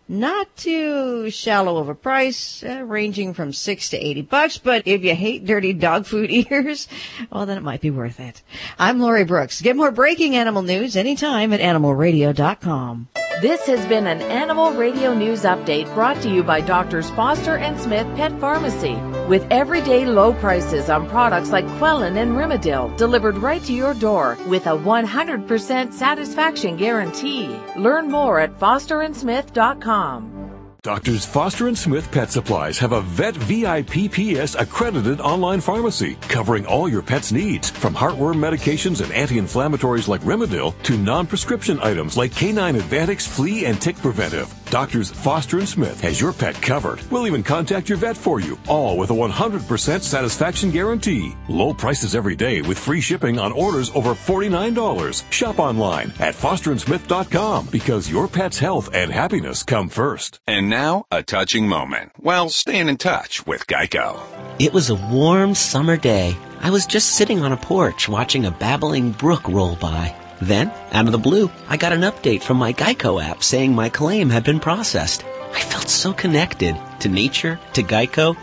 Not 0.08 0.56
too 0.58 1.30
shallow 1.30 1.78
of 1.78 1.88
a 1.90 1.96
price, 1.96 2.64
uh, 2.64 2.84
ranging 2.84 3.34
from 3.34 3.54
six 3.54 3.90
to 3.90 3.98
eighty 3.98 4.22
bucks. 4.24 4.58
But 4.58 4.84
if 4.88 5.04
you 5.04 5.14
hate 5.16 5.46
dirty 5.46 5.74
dog 5.74 6.06
food 6.06 6.32
ears, 6.52 6.88
well, 7.32 7.46
then 7.46 7.58
it 7.58 7.64
might 7.64 7.82
be 7.82 7.92
worth 7.92 8.20
it. 8.20 8.42
I'm 8.80 9.00
Lori 9.00 9.24
Brooks. 9.24 9.62
Get 9.62 9.76
more 9.76 9.92
breaking 9.92 10.36
animal 10.36 10.64
news 10.64 10.96
anytime 10.96 11.54
at 11.54 11.60
animalradio.com. 11.60 13.08
This 13.42 13.66
has 13.68 13.86
been 13.86 14.06
an 14.06 14.22
Animal 14.24 14.74
Radio 14.74 15.14
News 15.14 15.44
Update 15.44 15.94
brought 15.94 16.22
to 16.24 16.30
you 16.30 16.44
by 16.44 16.60
Doctors 16.60 17.10
Foster 17.12 17.56
and 17.56 17.80
Smith 17.80 18.06
Pet 18.18 18.38
Pharmacy. 18.38 18.96
With 19.30 19.48
everyday 19.50 20.06
low 20.06 20.34
prices 20.34 20.90
on 20.90 21.08
products 21.08 21.50
like 21.50 21.66
Quellin 21.78 22.18
and 22.18 22.32
Rimadyl 22.34 22.98
delivered 22.98 23.38
right 23.38 23.64
to 23.64 23.72
your 23.72 23.94
door 23.94 24.38
with 24.48 24.68
a 24.68 24.72
100% 24.72 25.94
satisfaction 25.94 26.76
guarantee. 26.76 27.58
Learn 27.78 28.12
more 28.12 28.42
at 28.42 28.60
fosterandsmith.com. 28.60 30.39
Doctors 30.82 31.26
Foster 31.26 31.68
and 31.68 31.78
Smith 31.78 32.10
Pet 32.10 32.32
Supplies 32.32 32.78
have 32.80 32.94
a 32.94 33.02
Vet 33.02 33.36
VIPPS 33.36 34.56
accredited 34.58 35.20
online 35.20 35.60
pharmacy 35.60 36.16
covering 36.30 36.66
all 36.66 36.88
your 36.88 37.02
pet's 37.02 37.34
needs, 37.34 37.70
from 37.70 37.94
heartworm 37.94 38.38
medications 38.38 39.02
and 39.02 39.12
anti-inflammatories 39.12 40.08
like 40.08 40.22
Rimadyl 40.22 40.82
to 40.84 40.98
non-prescription 40.98 41.82
items 41.82 42.16
like 42.16 42.32
K9 42.32 42.80
Advantix 42.80 43.28
Flea 43.28 43.66
and 43.66 43.82
Tick 43.82 43.98
Preventive. 43.98 44.59
Doctors 44.70 45.10
Foster 45.10 45.58
and 45.60 45.68
Smith 45.68 46.00
has 46.02 46.22
your 46.22 46.32
pet 46.32 46.54
covered. 46.62 47.02
We'll 47.10 47.26
even 47.28 47.42
contact 47.44 47.90
your 47.90 47.98
vet 47.98 48.16
for 48.16 48.40
you, 48.40 48.58
all 48.68 48.98
with 48.98 49.10
a 49.10 49.14
100% 49.14 50.02
satisfaction 50.02 50.70
guarantee. 50.72 51.36
Low 51.48 51.74
prices 51.74 52.16
every 52.16 52.36
day 52.36 52.62
with 52.62 52.78
free 52.78 53.02
shipping 53.02 53.40
on 53.40 53.52
orders 53.52 53.90
over 53.96 54.12
$49. 54.14 55.32
Shop 55.32 55.60
online 55.60 56.14
at 56.20 56.36
fosterandsmith.com 56.36 57.68
because 57.72 58.10
your 58.10 58.28
pet's 58.28 58.60
health 58.60 58.90
and 58.94 59.12
happiness 59.12 59.64
come 59.64 59.90
first. 59.90 60.40
And 60.48 60.70
now, 60.70 61.06
a 61.12 61.24
touching 61.24 61.68
moment. 61.68 62.12
while 62.18 62.50
staying 62.50 62.90
in 62.90 62.98
touch 62.98 63.46
with 63.48 63.66
Geico. 63.68 64.20
It 64.60 64.74
was 64.74 64.90
a 64.90 64.96
warm 64.96 65.56
summer 65.56 65.98
day. 65.98 66.36
I 66.62 66.70
was 66.70 66.86
just 66.86 67.12
sitting 67.16 67.40
on 67.42 67.54
a 67.54 67.58
porch 67.58 68.10
watching 68.10 68.46
a 68.46 68.52
babbling 68.52 69.12
brook 69.12 69.48
roll 69.48 69.76
by. 69.78 70.14
Then, 70.42 70.72
out 70.92 71.06
of 71.06 71.12
the 71.12 71.18
blue, 71.18 71.52
I 71.68 71.78
got 71.78 71.94
an 71.94 72.02
update 72.02 72.44
from 72.44 72.58
my 72.58 72.74
Geico 72.74 73.24
app 73.24 73.44
saying 73.44 73.74
my 73.74 73.90
claim 73.90 74.30
had 74.30 74.44
been 74.44 74.60
processed. 74.60 75.26
I 75.54 75.60
felt 75.62 75.90
so 75.90 76.14
connected 76.14 76.80
to 77.02 77.10
nature, 77.10 77.60
to 77.74 77.84
Geico. 77.84 78.38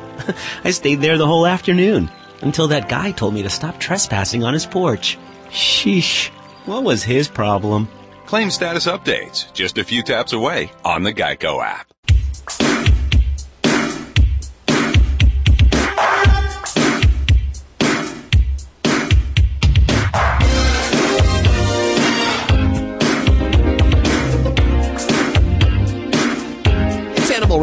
I 0.64 0.70
stayed 0.70 1.00
there 1.00 1.18
the 1.18 1.26
whole 1.26 1.46
afternoon 1.46 2.10
until 2.42 2.68
that 2.68 2.88
guy 2.88 3.12
told 3.12 3.34
me 3.34 3.42
to 3.42 3.50
stop 3.50 3.78
trespassing 3.78 4.44
on 4.44 4.54
his 4.54 4.66
porch. 4.66 5.18
Sheesh. 5.50 6.28
What 6.66 6.84
was 6.84 7.02
his 7.02 7.28
problem? 7.28 7.88
Claim 8.26 8.50
status 8.50 8.86
updates 8.86 9.52
just 9.52 9.78
a 9.78 9.84
few 9.84 10.02
taps 10.02 10.32
away 10.32 10.72
on 10.84 11.04
the 11.04 11.14
Geico 11.14 11.64
app. 11.64 11.86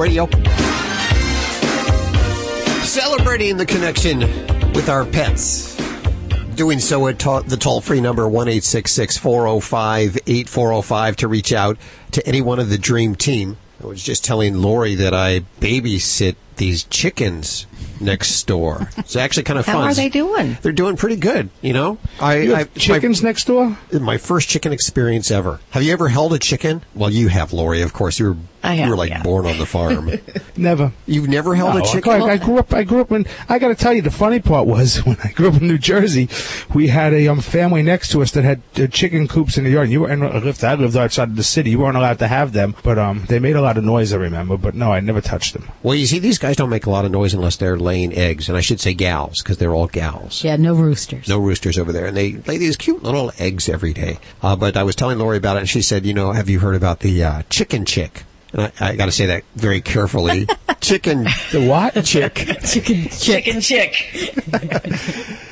Radio. 0.03 0.27
Celebrating 2.83 3.55
the 3.55 3.65
connection 3.65 4.19
with 4.73 4.89
our 4.89 5.05
pets. 5.05 5.77
Doing 6.55 6.79
so 6.79 7.07
at 7.07 7.19
ta- 7.19 7.39
the 7.43 7.55
toll 7.55 7.79
free 7.79 8.01
number 8.01 8.27
1 8.27 8.47
405 8.49 10.17
8405 10.27 11.15
to 11.15 11.27
reach 11.29 11.53
out 11.53 11.77
to 12.11 12.27
any 12.27 12.41
one 12.41 12.59
of 12.59 12.69
the 12.69 12.77
Dream 12.77 13.15
Team. 13.15 13.55
I 13.81 13.87
was 13.87 14.03
just 14.03 14.25
telling 14.25 14.55
Lori 14.61 14.95
that 14.95 15.13
I 15.13 15.45
babysit 15.61 16.35
these 16.57 16.83
chickens 16.83 17.65
next 17.99 18.43
door. 18.47 18.89
It's 18.97 19.15
actually 19.15 19.43
kind 19.43 19.59
of 19.59 19.65
How 19.65 19.73
fun. 19.79 19.89
are 19.89 19.93
they 19.93 20.09
doing? 20.09 20.57
They're 20.61 20.71
doing 20.71 20.97
pretty 20.97 21.15
good, 21.17 21.49
you 21.61 21.73
know. 21.73 21.97
I, 22.19 22.37
You 22.37 22.55
have 22.55 22.69
I 22.75 22.79
chickens 22.79 23.21
my, 23.21 23.29
next 23.29 23.45
door. 23.45 23.77
My 23.91 24.17
first 24.17 24.49
chicken 24.49 24.71
experience 24.71 25.31
ever. 25.31 25.59
Have 25.71 25.83
you 25.83 25.93
ever 25.93 26.09
held 26.09 26.33
a 26.33 26.39
chicken? 26.39 26.83
Well, 26.95 27.09
you 27.09 27.27
have, 27.29 27.53
Lori. 27.53 27.81
Of 27.81 27.93
course, 27.93 28.19
you 28.19 28.29
were 28.29 28.37
I 28.65 28.75
have, 28.75 28.85
you 28.85 28.91
were 28.91 28.97
like 28.97 29.09
yeah. 29.09 29.21
born 29.21 29.45
on 29.45 29.57
the 29.57 29.65
farm. 29.65 30.09
Never. 30.57 30.93
You've 31.05 31.27
never 31.27 31.53
held 31.53 31.75
No, 31.75 31.81
a 31.81 31.85
chicken? 31.85 32.13
I, 32.13 32.19
I 32.19 32.37
grew 32.37 32.59
up. 32.59 32.73
I 32.73 32.83
grew 32.83 33.01
up 33.01 33.11
in. 33.11 33.25
I 33.49 33.59
got 33.59 33.67
to 33.67 33.75
tell 33.75 33.91
you, 33.91 34.01
the 34.01 34.09
funny 34.09 34.39
part 34.39 34.67
was 34.67 34.97
when 35.05 35.17
I 35.21 35.31
grew 35.31 35.49
up 35.49 35.61
in 35.61 35.67
New 35.67 35.77
Jersey, 35.77 36.29
we 36.73 36.87
had 36.87 37.13
a 37.13 37.27
um, 37.27 37.41
family 37.41 37.83
next 37.83 38.09
to 38.11 38.21
us 38.21 38.31
that 38.31 38.45
had 38.45 38.61
uh, 38.77 38.87
chicken 38.87 39.27
coops 39.27 39.57
in 39.57 39.65
the 39.65 39.71
yard. 39.71 39.89
You 39.89 40.01
were, 40.01 40.07
and 40.09 40.23
I 40.23 40.37
lived, 40.37 40.63
I 40.63 40.75
lived 40.75 40.95
outside 40.95 41.27
of 41.27 41.35
the 41.35 41.43
city. 41.43 41.71
You 41.71 41.79
weren't 41.79 41.97
allowed 41.97 42.19
to 42.19 42.27
have 42.29 42.53
them, 42.53 42.73
but 42.83 42.97
um, 42.97 43.25
they 43.27 43.39
made 43.39 43.57
a 43.57 43.61
lot 43.61 43.77
of 43.77 43.83
noise. 43.83 44.13
I 44.13 44.17
remember, 44.17 44.57
but 44.57 44.75
no, 44.75 44.93
I 44.93 45.01
never 45.01 45.19
touched 45.19 45.53
them. 45.53 45.69
Well, 45.81 45.95
you 45.95 46.05
see, 46.05 46.19
these 46.19 46.37
guys 46.37 46.55
don't 46.55 46.69
make 46.69 46.85
a 46.85 46.89
lot 46.89 47.03
of 47.03 47.11
noise 47.11 47.33
unless 47.33 47.57
they're 47.57 47.77
laying 47.83 48.13
eggs, 48.13 48.49
and 48.49 48.57
I 48.57 48.61
should 48.61 48.79
say 48.79 48.93
gals 48.93 49.41
because 49.41 49.57
they're 49.57 49.73
all 49.73 49.87
gals. 49.87 50.43
Yeah, 50.43 50.55
no 50.55 50.73
roosters. 50.73 51.27
No 51.27 51.39
roosters 51.39 51.77
over 51.77 51.91
there, 51.91 52.07
and 52.07 52.17
they 52.17 52.33
lay 52.33 52.57
these 52.57 52.77
cute 52.77 53.03
little 53.03 53.31
eggs 53.37 53.69
every 53.69 53.93
day. 53.93 54.17
Uh, 54.41 54.55
but 54.55 54.75
I 54.75 54.83
was 54.83 54.95
telling 54.95 55.19
Lori 55.19 55.37
about 55.37 55.57
it, 55.57 55.59
and 55.59 55.69
she 55.69 55.81
said, 55.81 56.05
"You 56.05 56.13
know, 56.13 56.31
have 56.31 56.49
you 56.49 56.59
heard 56.59 56.75
about 56.75 57.01
the 57.01 57.23
uh, 57.23 57.41
chicken 57.49 57.85
chick?" 57.85 58.23
And 58.53 58.61
I, 58.61 58.71
I 58.79 58.95
got 58.95 59.05
to 59.05 59.11
say 59.11 59.27
that 59.27 59.43
very 59.55 59.81
carefully. 59.81 60.47
chicken. 60.81 61.23
The 61.51 61.65
what? 61.67 62.03
Chick. 62.05 62.35
Chicken 62.65 63.09
chick. 63.09 63.45
Chicken 63.45 63.61
chick. 63.61 63.93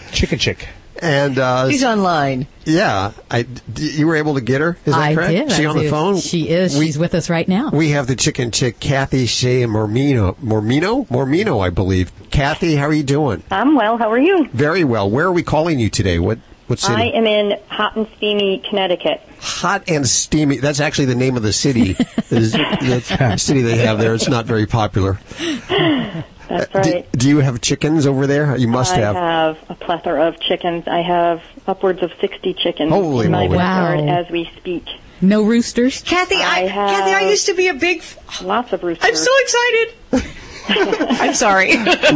Chicken 0.11 0.39
chick. 0.39 0.67
And 1.01 1.39
uh, 1.39 1.65
He's 1.67 1.83
online. 1.83 2.45
yeah, 2.63 3.11
I, 3.29 3.41
d- 3.43 3.89
you 3.97 4.05
were 4.05 4.15
able 4.15 4.35
to 4.35 4.41
get 4.41 4.61
her. 4.61 4.77
Is 4.85 4.93
that 4.93 5.01
I 5.01 5.15
correct? 5.15 5.31
did. 5.31 5.51
She 5.51 5.65
I 5.65 5.69
on 5.69 5.77
the 5.77 5.89
phone. 5.89 6.17
She 6.19 6.47
is. 6.47 6.77
We- 6.77 6.85
She's 6.85 6.97
with 6.99 7.15
us 7.15 7.29
right 7.29 7.47
now. 7.47 7.69
We 7.71 7.89
have 7.89 8.05
the 8.07 8.15
chicken 8.15 8.51
chick, 8.51 8.79
Kathy 8.79 9.25
Shea 9.25 9.63
Mormino. 9.63 10.35
Mormino? 10.37 11.07
Mormino, 11.07 11.59
I 11.59 11.71
believe. 11.71 12.11
Kathy, 12.29 12.75
how 12.75 12.85
are 12.85 12.93
you 12.93 13.01
doing? 13.03 13.41
I'm 13.49 13.75
well. 13.75 13.97
How 13.97 14.11
are 14.11 14.19
you? 14.19 14.47
Very 14.53 14.83
well. 14.83 15.09
Where 15.09 15.25
are 15.25 15.31
we 15.31 15.41
calling 15.43 15.79
you 15.79 15.89
today? 15.89 16.19
What 16.19 16.37
what 16.67 16.79
city? 16.79 16.93
I 16.93 17.05
am 17.17 17.25
in 17.25 17.59
hot 17.67 17.95
and 17.97 18.07
steamy 18.17 18.59
Connecticut. 18.69 19.21
Hot 19.39 19.83
and 19.89 20.07
steamy. 20.07 20.57
That's 20.57 20.79
actually 20.79 21.05
the 21.05 21.15
name 21.15 21.35
of 21.35 21.43
the 21.43 21.51
city. 21.51 21.93
the, 22.29 23.01
the 23.09 23.37
city 23.37 23.61
they 23.63 23.79
have 23.79 23.97
there. 23.97 24.13
It's 24.13 24.29
not 24.29 24.45
very 24.45 24.67
popular. 24.67 25.19
That's 26.51 26.75
Uh, 26.75 26.81
do- 26.83 27.03
Do, 27.17 27.29
you 27.29 27.37
have 27.39 27.61
chickens 27.61 28.05
over 28.05 28.27
there? 28.27 28.55
You 28.57 28.67
must 28.67 28.93
I 28.93 28.97
have. 28.97 29.15
I 29.15 29.19
have 29.19 29.57
a 29.69 29.75
plethora 29.75 30.27
of 30.27 30.39
chickens. 30.39 30.87
I 30.87 31.01
have 31.01 31.41
upwards 31.67 32.01
of 32.03 32.11
60 32.19 32.53
chickens 32.55 32.91
Holy 32.91 33.25
in 33.27 33.31
my 33.31 33.45
moly. 33.45 33.57
backyard 33.57 34.01
Wow. 34.01 34.19
as 34.19 34.29
we 34.29 34.49
speak. 34.57 34.85
No 35.21 35.43
roosters. 35.43 36.01
Kathy, 36.01 36.35
I, 36.35 36.61
have 36.67 36.89
Kathy, 36.89 37.13
I 37.25 37.29
used 37.29 37.45
to 37.45 37.53
be 37.53 37.67
a 37.67 37.73
big. 37.75 37.99
F- 37.99 38.41
lots 38.41 38.73
of 38.73 38.83
roosters. 38.83 39.07
I'm 39.07 39.15
so 39.15 39.31
excited. 39.43 39.93
I'm 40.67 41.33
sorry. 41.33 41.75
Lori 41.77 41.83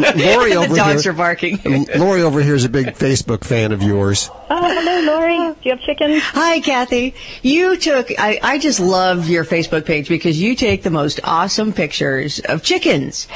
the 0.52 0.56
over 0.58 0.76
dogs 0.76 1.04
here. 1.04 1.12
are 1.12 1.16
barking. 1.16 1.60
Lori 1.98 2.22
over 2.22 2.42
here 2.42 2.56
is 2.56 2.66
a 2.66 2.70
big 2.70 2.88
Facebook 2.88 3.44
fan 3.44 3.72
of 3.72 3.82
yours. 3.82 4.30
Oh, 4.50 4.62
hello, 4.62 5.14
Lori. 5.14 5.38
Do 5.56 5.58
you 5.64 5.72
have 5.72 5.82
chickens? 5.82 6.22
Hi, 6.24 6.60
Kathy. 6.60 7.16
You 7.42 7.78
took, 7.78 8.12
I, 8.18 8.40
I 8.42 8.58
just 8.60 8.80
love 8.80 9.28
your 9.28 9.44
Facebook 9.44 9.86
page 9.86 10.08
because 10.08 10.40
you 10.40 10.56
take 10.56 10.84
the 10.84 10.90
most 10.92 11.20
awesome 11.24 11.74
pictures 11.74 12.40
of 12.40 12.64
chickens. 12.64 13.28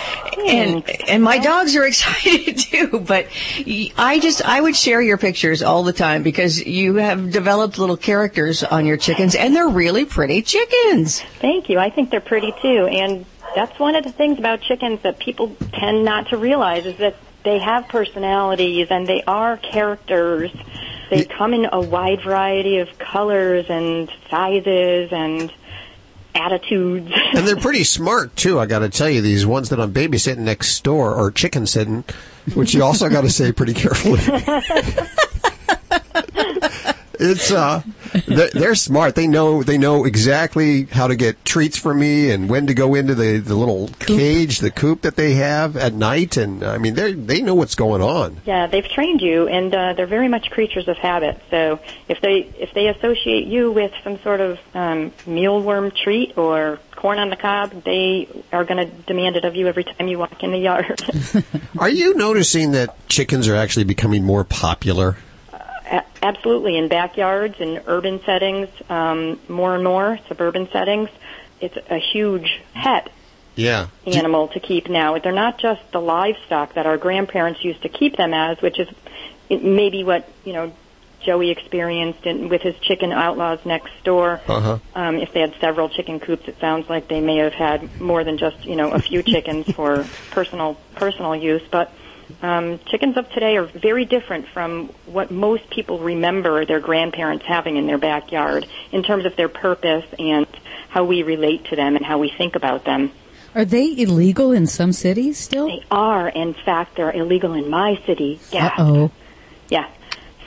And, 0.48 0.88
and 1.08 1.24
my 1.24 1.40
dogs 1.40 1.76
are 1.76 1.86
excited 1.88 2.58
too, 2.60 3.00
but 3.00 3.28
I 3.98 4.20
just, 4.22 4.44
I 4.46 4.62
would 4.62 4.76
share 4.76 5.02
your 5.02 5.18
pictures 5.18 5.64
all 5.64 5.84
the 5.84 5.94
time 5.94 6.24
because 6.24 6.64
you 6.64 6.96
have 6.96 7.32
developed 7.32 7.78
little 7.80 7.98
characters 7.98 8.64
on 8.64 8.86
your 8.86 8.98
chickens 8.98 9.36
and 9.36 9.56
they're 9.56 9.68
really 9.68 10.06
pretty 10.06 10.42
chickens. 10.42 11.22
Thank 11.40 11.70
you. 11.70 11.80
I 11.80 11.90
think 11.90 12.12
they're 12.12 12.22
pretty 12.22 12.54
too. 12.62 12.88
And 12.92 13.26
that's 13.56 13.78
one 13.80 13.96
of 13.96 14.04
the 14.04 14.12
things 14.12 14.40
about 14.40 14.62
chickens 14.62 15.02
that 15.02 15.20
people 15.20 15.56
tend 15.74 16.06
not 16.06 16.30
to 16.30 16.38
realize 16.38 16.86
is 16.86 16.98
that 16.98 17.16
they 17.44 17.60
have 17.60 17.88
personalities 17.88 18.88
and 18.90 19.08
they 19.08 19.24
are 19.24 19.58
characters. 19.58 20.52
They 21.10 21.26
come 21.26 21.54
in 21.54 21.68
a 21.72 21.80
wide 21.80 22.22
variety 22.24 22.78
of 22.78 23.00
colors 23.00 23.66
and 23.70 24.12
sizes 24.30 25.12
and 25.12 25.52
attitudes. 26.36 27.12
and 27.34 27.48
they're 27.48 27.56
pretty 27.56 27.84
smart 27.84 28.36
too. 28.36 28.60
I 28.60 28.66
got 28.66 28.80
to 28.80 28.90
tell 28.90 29.10
you, 29.10 29.22
these 29.22 29.46
ones 29.46 29.70
that 29.70 29.80
I'm 29.80 29.94
babysitting 29.94 30.40
next 30.40 30.84
door 30.84 31.16
are 31.16 31.32
chicken 31.32 31.66
sitting, 31.66 32.04
which 32.54 32.74
you 32.74 32.84
also 32.84 33.10
got 33.10 33.22
to 33.22 33.30
say 33.30 33.52
pretty 33.52 33.74
carefully. 33.74 34.20
it's 37.20 37.52
uh, 37.52 37.82
they're, 38.28 38.50
they're 38.50 38.76
smart. 38.76 39.16
They 39.16 39.28
know 39.28 39.62
they 39.62 39.78
know 39.78 40.06
exactly 40.06 40.86
how 40.86 41.08
to 41.08 41.16
get 41.16 41.44
treats 41.44 41.78
for 41.78 41.94
me 41.94 42.32
and 42.32 42.50
when 42.50 42.68
to 42.68 42.74
go 42.74 42.96
into 42.96 43.14
the, 43.14 43.38
the 43.40 43.56
little 43.56 43.90
cage, 44.00 44.60
the 44.60 44.72
coop 44.72 45.02
that 45.02 45.16
they 45.16 45.34
have 45.34 45.76
at 45.76 45.94
night. 45.94 46.38
And 46.38 46.64
I 46.64 46.78
mean, 46.78 46.96
they 46.96 47.14
they 47.14 47.42
know 47.42 47.56
what's 47.56 47.76
going 47.76 48.02
on. 48.02 48.38
Yeah, 48.46 48.68
they've 48.68 48.88
trained 48.88 49.22
you, 49.22 49.48
and 49.48 49.74
uh, 49.74 49.94
they're 49.94 50.08
very 50.08 50.30
much 50.30 50.50
creatures 50.50 50.88
of 50.88 50.98
habit. 50.98 51.42
So 51.50 51.80
if 52.08 52.22
they 52.22 52.50
if 52.58 52.74
they 52.74 52.88
associate 52.88 53.48
you 53.48 53.72
with 53.72 53.92
some 54.04 54.20
sort 54.20 54.40
of 54.40 54.60
um, 54.74 55.12
mealworm 55.26 55.96
treat 55.96 56.38
or 56.38 56.80
corn 56.96 57.20
on 57.20 57.30
the 57.30 57.36
cob, 57.36 57.84
they 57.84 58.28
are 58.52 58.66
going 58.66 58.86
to 58.86 58.94
demand 59.04 59.36
it 59.36 59.46
of 59.46 59.56
you 59.56 59.68
every 59.68 59.84
time 59.84 60.08
you 60.08 60.20
walk 60.20 60.44
in 60.44 60.52
the 60.52 60.58
yard. 60.58 61.02
Are 61.80 61.90
you 61.90 62.16
noticing 62.16 62.72
that 62.72 62.96
chickens 63.08 63.48
are 63.48 63.56
actually 63.56 63.86
becoming 63.86 64.24
more 64.24 64.44
popular? 64.44 65.18
A- 65.90 66.04
Absolutely, 66.22 66.78
in 66.78 66.88
backyards, 66.90 67.56
in 67.60 67.82
urban 67.88 68.22
settings, 68.26 68.68
um, 68.90 69.40
more 69.48 69.74
and 69.76 69.84
more 69.84 70.20
suburban 70.28 70.68
settings, 70.72 71.10
it's 71.62 71.78
a 71.90 71.98
huge 71.98 72.62
pet 72.74 73.10
Yeah. 73.56 73.88
animal 74.06 74.50
to 74.50 74.60
keep 74.60 74.90
now. 74.90 75.18
They're 75.18 75.32
not 75.32 75.60
just 75.60 75.82
the 75.92 76.00
livestock 76.02 76.74
that 76.76 76.86
our 76.86 76.98
grandparents 76.98 77.64
used 77.64 77.82
to 77.84 77.90
keep 77.90 78.16
them 78.18 78.34
as, 78.34 78.62
which 78.62 78.80
is 78.80 78.88
maybe 79.50 80.04
what 80.04 80.30
you 80.46 80.54
know 80.54 80.72
Joey 81.26 81.50
experienced 81.52 82.26
in, 82.26 82.50
with 82.50 82.62
his 82.62 82.76
chicken 82.82 83.12
outlaws 83.12 83.60
next 83.66 83.92
door. 84.04 84.40
Uh-huh. 84.48 84.80
Um, 84.96 85.16
if 85.18 85.34
they 85.34 85.42
had 85.42 85.54
several 85.60 85.90
chicken 85.90 86.20
coops, 86.20 86.48
it 86.48 86.58
sounds 86.62 86.90
like 86.90 87.08
they 87.10 87.20
may 87.20 87.38
have 87.38 87.54
had 87.54 87.90
more 88.00 88.24
than 88.24 88.38
just 88.38 88.66
you 88.66 88.76
know 88.76 88.92
a 88.92 89.00
few 89.00 89.24
chickens 89.24 89.66
for 89.76 90.08
personal 90.32 90.78
personal 90.96 91.36
use, 91.36 91.64
but. 91.72 91.94
Um, 92.42 92.80
chickens 92.86 93.18
of 93.18 93.30
today 93.32 93.58
are 93.58 93.66
very 93.66 94.06
different 94.06 94.48
from 94.48 94.90
what 95.06 95.32
most 95.32 95.70
people 95.70 96.00
remember 96.00 96.66
their 96.66 96.80
grandparents 96.80 97.46
having 97.46 97.78
in 97.78 97.88
their 97.88 97.98
backyard 97.98 98.68
in 98.92 99.04
terms 99.04 99.26
of 99.26 99.36
their 99.36 99.50
purpose 99.50 100.06
and 100.18 100.48
how 100.90 101.06
we 101.06 101.24
relate 101.24 101.66
to 101.66 101.76
them 101.76 101.96
and 101.96 102.06
how 102.06 102.18
we 102.18 102.30
think 102.30 102.56
about 102.56 102.86
them. 102.86 103.12
Are 103.56 103.66
they 103.66 103.98
illegal 103.98 104.52
in 104.52 104.68
some 104.68 104.94
cities 104.94 105.38
still? 105.38 105.68
They 105.68 105.84
are, 105.90 106.30
in 106.30 106.54
fact, 106.54 106.96
they're 106.96 107.12
illegal 107.12 107.54
in 107.54 107.70
my 107.70 108.00
city. 108.06 108.40
Uh 108.54 108.56
Yeah, 108.56 108.76
oh. 108.78 109.12
yeah. 109.70 109.90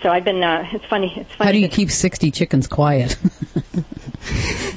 So 0.02 0.10
I've 0.10 0.24
been. 0.24 0.42
Uh, 0.42 0.68
it's 0.72 0.84
funny. 0.86 1.12
It's 1.16 1.32
funny. 1.34 1.46
How 1.46 1.52
do 1.52 1.58
you 1.58 1.68
keep 1.68 1.90
60 1.90 2.30
chickens 2.30 2.66
quiet? 2.66 3.16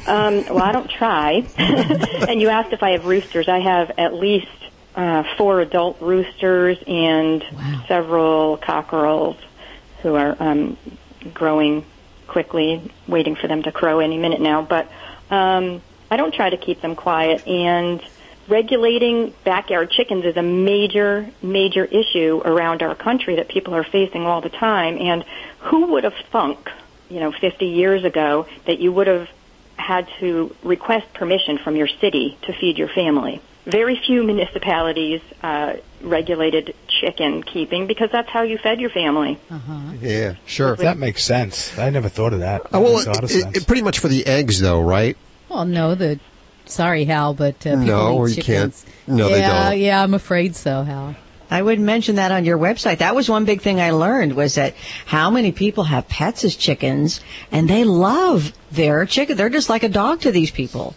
Um, 0.08 0.46
well, 0.46 0.62
I 0.62 0.72
don't 0.72 0.90
try. 0.90 1.48
and 1.58 2.40
you 2.40 2.50
asked 2.50 2.74
if 2.74 2.84
I 2.84 2.92
have 2.92 3.06
roosters. 3.06 3.48
I 3.48 3.60
have 3.60 3.92
at 3.98 4.14
least 4.14 4.48
uh, 4.96 5.24
four 5.38 5.62
adult 5.62 6.02
roosters 6.02 6.78
and 6.88 7.44
several 7.88 8.58
cockerels 8.58 9.38
who 10.02 10.16
are 10.16 10.36
um, 10.40 10.78
growing 11.34 11.86
quickly, 12.28 12.92
waiting 13.08 13.36
for 13.36 13.48
them 13.48 13.64
to 13.64 13.72
crow 13.72 14.00
any 14.00 14.18
minute 14.18 14.42
now. 14.42 14.62
But 14.62 14.90
um, 15.30 15.82
I 16.10 16.18
don't 16.18 16.34
try 16.34 16.50
to 16.50 16.58
keep 16.58 16.82
them 16.82 16.96
quiet. 16.96 17.48
And 17.48 18.02
regulating 18.48 19.34
backyard 19.44 19.92
chickens 19.92 20.26
is 20.26 20.38
a 20.38 20.44
major, 20.44 21.30
major 21.42 21.84
issue 21.86 22.42
around 22.44 22.82
our 22.82 22.96
country 22.96 23.36
that 23.36 23.48
people 23.48 23.76
are 23.76 23.84
facing 23.84 24.26
all 24.26 24.42
the 24.42 24.50
time. 24.50 24.98
And 25.00 25.26
who 25.60 25.88
would 25.88 26.04
have 26.04 26.16
thunk, 26.32 26.70
you 27.10 27.20
know, 27.20 27.32
50 27.32 27.66
years 27.66 28.04
ago 28.04 28.48
that 28.66 28.80
you 28.80 28.92
would 28.92 29.08
have 29.08 29.30
had 29.76 30.08
to 30.20 30.56
request 30.64 31.14
permission 31.14 31.58
from 31.58 31.76
your 31.76 31.88
city 31.88 32.38
to 32.44 32.54
feed 32.54 32.78
your 32.78 32.88
family? 32.88 33.42
Very 33.66 34.00
few 34.06 34.24
municipalities 34.24 35.22
uh, 35.42 35.74
regulated 36.02 36.76
chicken 36.88 37.42
keeping 37.42 37.88
because 37.88 38.10
that's 38.12 38.30
how 38.30 38.44
you 38.44 38.58
fed 38.60 38.80
your 38.80 38.92
family. 38.92 39.40
Yeah, 40.02 40.36
sure. 40.46 40.74
If 40.74 40.80
that 40.80 40.98
makes 40.98 41.24
sense. 41.24 41.78
I 41.78 41.90
never 41.90 42.08
thought 42.10 42.34
of 42.34 42.40
that. 42.42 42.64
That 42.70 42.78
Uh, 42.78 42.80
well, 42.82 42.94
makes 42.94 43.06
a 43.06 43.10
lot 43.12 43.24
of 43.24 43.32
it- 43.32 43.42
sense. 43.42 43.58
it- 43.58 43.68
pretty 43.68 43.82
much 43.82 43.98
for 44.00 44.08
the 44.08 44.26
eggs, 44.28 44.60
though, 44.62 44.82
right? 44.82 45.18
well, 45.50 45.66
no, 45.66 45.96
the. 45.96 46.20
Sorry, 46.68 47.06
Hal, 47.06 47.36
but 47.36 47.56
uh, 47.68 47.72
people 47.72 47.86
No, 47.86 48.28
eat 48.28 48.38
you 48.38 48.44
can't. 48.44 48.74
chickens. 48.74 48.86
No, 49.08 49.30
they 49.30 49.40
yeah, 49.40 49.70
don't. 49.70 49.80
Yeah, 49.80 50.02
I'm 50.04 50.14
afraid 50.16 50.56
so, 50.56 50.82
Hal. 50.84 51.16
I 51.52 51.62
would 51.62 51.80
mention 51.80 52.16
that 52.16 52.32
on 52.32 52.44
your 52.44 52.58
website. 52.58 52.98
That 53.00 53.14
was 53.14 53.30
one 53.30 53.46
big 53.46 53.62
thing 53.62 53.80
I 53.80 53.92
learned 53.92 54.36
was 54.36 54.56
that 54.56 54.74
how 55.06 55.30
many 55.30 55.52
people 55.52 55.84
have 55.84 56.08
pets 56.08 56.44
as 56.44 56.56
chickens 56.56 57.20
and 57.52 57.70
they 57.70 57.84
love 57.84 58.52
their 58.72 59.06
chicken. 59.06 59.38
They're 59.38 59.50
just 59.52 59.70
like 59.70 59.84
a 59.84 59.90
dog 59.90 60.22
to 60.22 60.32
these 60.32 60.50
people. 60.50 60.96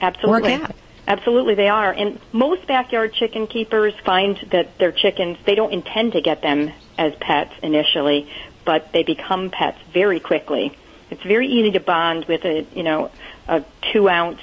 Absolutely. 0.00 0.52
Or 0.52 0.56
a 0.56 0.58
cat. 0.60 0.76
Absolutely, 1.08 1.54
they 1.54 1.70
are. 1.70 1.90
And 1.90 2.20
most 2.32 2.66
backyard 2.66 3.14
chicken 3.14 3.46
keepers 3.46 3.94
find 4.04 4.36
that 4.50 4.76
their 4.76 4.92
chickens, 4.92 5.38
they 5.46 5.54
don't 5.54 5.72
intend 5.72 6.12
to 6.12 6.20
get 6.20 6.42
them 6.42 6.70
as 6.98 7.14
pets 7.14 7.54
initially, 7.62 8.30
but 8.66 8.92
they 8.92 9.04
become 9.04 9.48
pets 9.48 9.78
very 9.90 10.20
quickly. 10.20 10.76
It's 11.10 11.22
very 11.22 11.48
easy 11.48 11.70
to 11.72 11.80
bond 11.80 12.26
with 12.26 12.44
a, 12.44 12.66
you 12.74 12.82
know, 12.82 13.10
a 13.48 13.64
two 13.90 14.06
ounce 14.10 14.40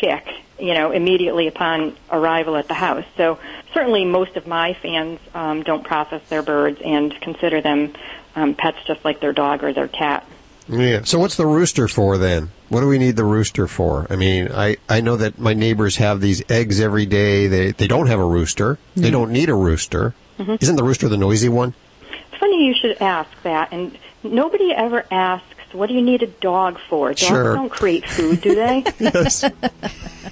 chick, 0.00 0.26
you 0.58 0.72
know, 0.72 0.90
immediately 0.90 1.48
upon 1.48 1.94
arrival 2.10 2.56
at 2.56 2.66
the 2.66 2.74
house. 2.74 3.04
So 3.18 3.38
certainly 3.74 4.06
most 4.06 4.36
of 4.36 4.46
my 4.46 4.72
fans 4.72 5.20
um, 5.34 5.64
don't 5.64 5.84
process 5.84 6.22
their 6.30 6.42
birds 6.42 6.80
and 6.82 7.14
consider 7.20 7.60
them 7.60 7.92
um, 8.34 8.54
pets 8.54 8.78
just 8.86 9.04
like 9.04 9.20
their 9.20 9.34
dog 9.34 9.62
or 9.62 9.74
their 9.74 9.88
cat. 9.88 10.26
Yeah. 10.66 11.02
So 11.04 11.18
what's 11.18 11.36
the 11.36 11.46
rooster 11.46 11.88
for 11.88 12.16
then? 12.16 12.50
What 12.68 12.80
do 12.80 12.88
we 12.88 12.98
need 12.98 13.14
the 13.16 13.24
rooster 13.24 13.66
for? 13.68 14.06
I 14.10 14.16
mean, 14.16 14.48
I, 14.52 14.76
I 14.88 15.00
know 15.00 15.16
that 15.16 15.38
my 15.38 15.54
neighbors 15.54 15.96
have 15.96 16.20
these 16.20 16.42
eggs 16.50 16.80
every 16.80 17.06
day. 17.06 17.46
They 17.46 17.70
they 17.72 17.86
don't 17.86 18.08
have 18.08 18.18
a 18.18 18.24
rooster. 18.24 18.78
They 18.96 19.08
Mhm. 19.08 19.12
don't 19.12 19.30
need 19.30 19.48
a 19.48 19.54
rooster. 19.54 20.14
Mhm. 20.38 20.60
Isn't 20.60 20.76
the 20.76 20.82
rooster 20.84 21.08
the 21.08 21.16
noisy 21.16 21.48
one? 21.48 21.74
It's 22.10 22.40
funny 22.40 22.66
you 22.66 22.74
should 22.74 23.00
ask 23.00 23.30
that, 23.44 23.72
and 23.72 23.96
nobody 24.24 24.72
ever 24.72 25.04
asks, 25.12 25.46
"What 25.72 25.88
do 25.88 25.94
you 25.94 26.02
need 26.02 26.22
a 26.22 26.26
dog 26.26 26.78
for?" 26.90 27.08
Dogs 27.10 27.20
Sure. 27.20 27.54
don't 27.54 27.70
create 27.70 28.08
food, 28.08 28.40
do 28.40 28.54
they? 28.56 28.84
yes. 28.98 29.44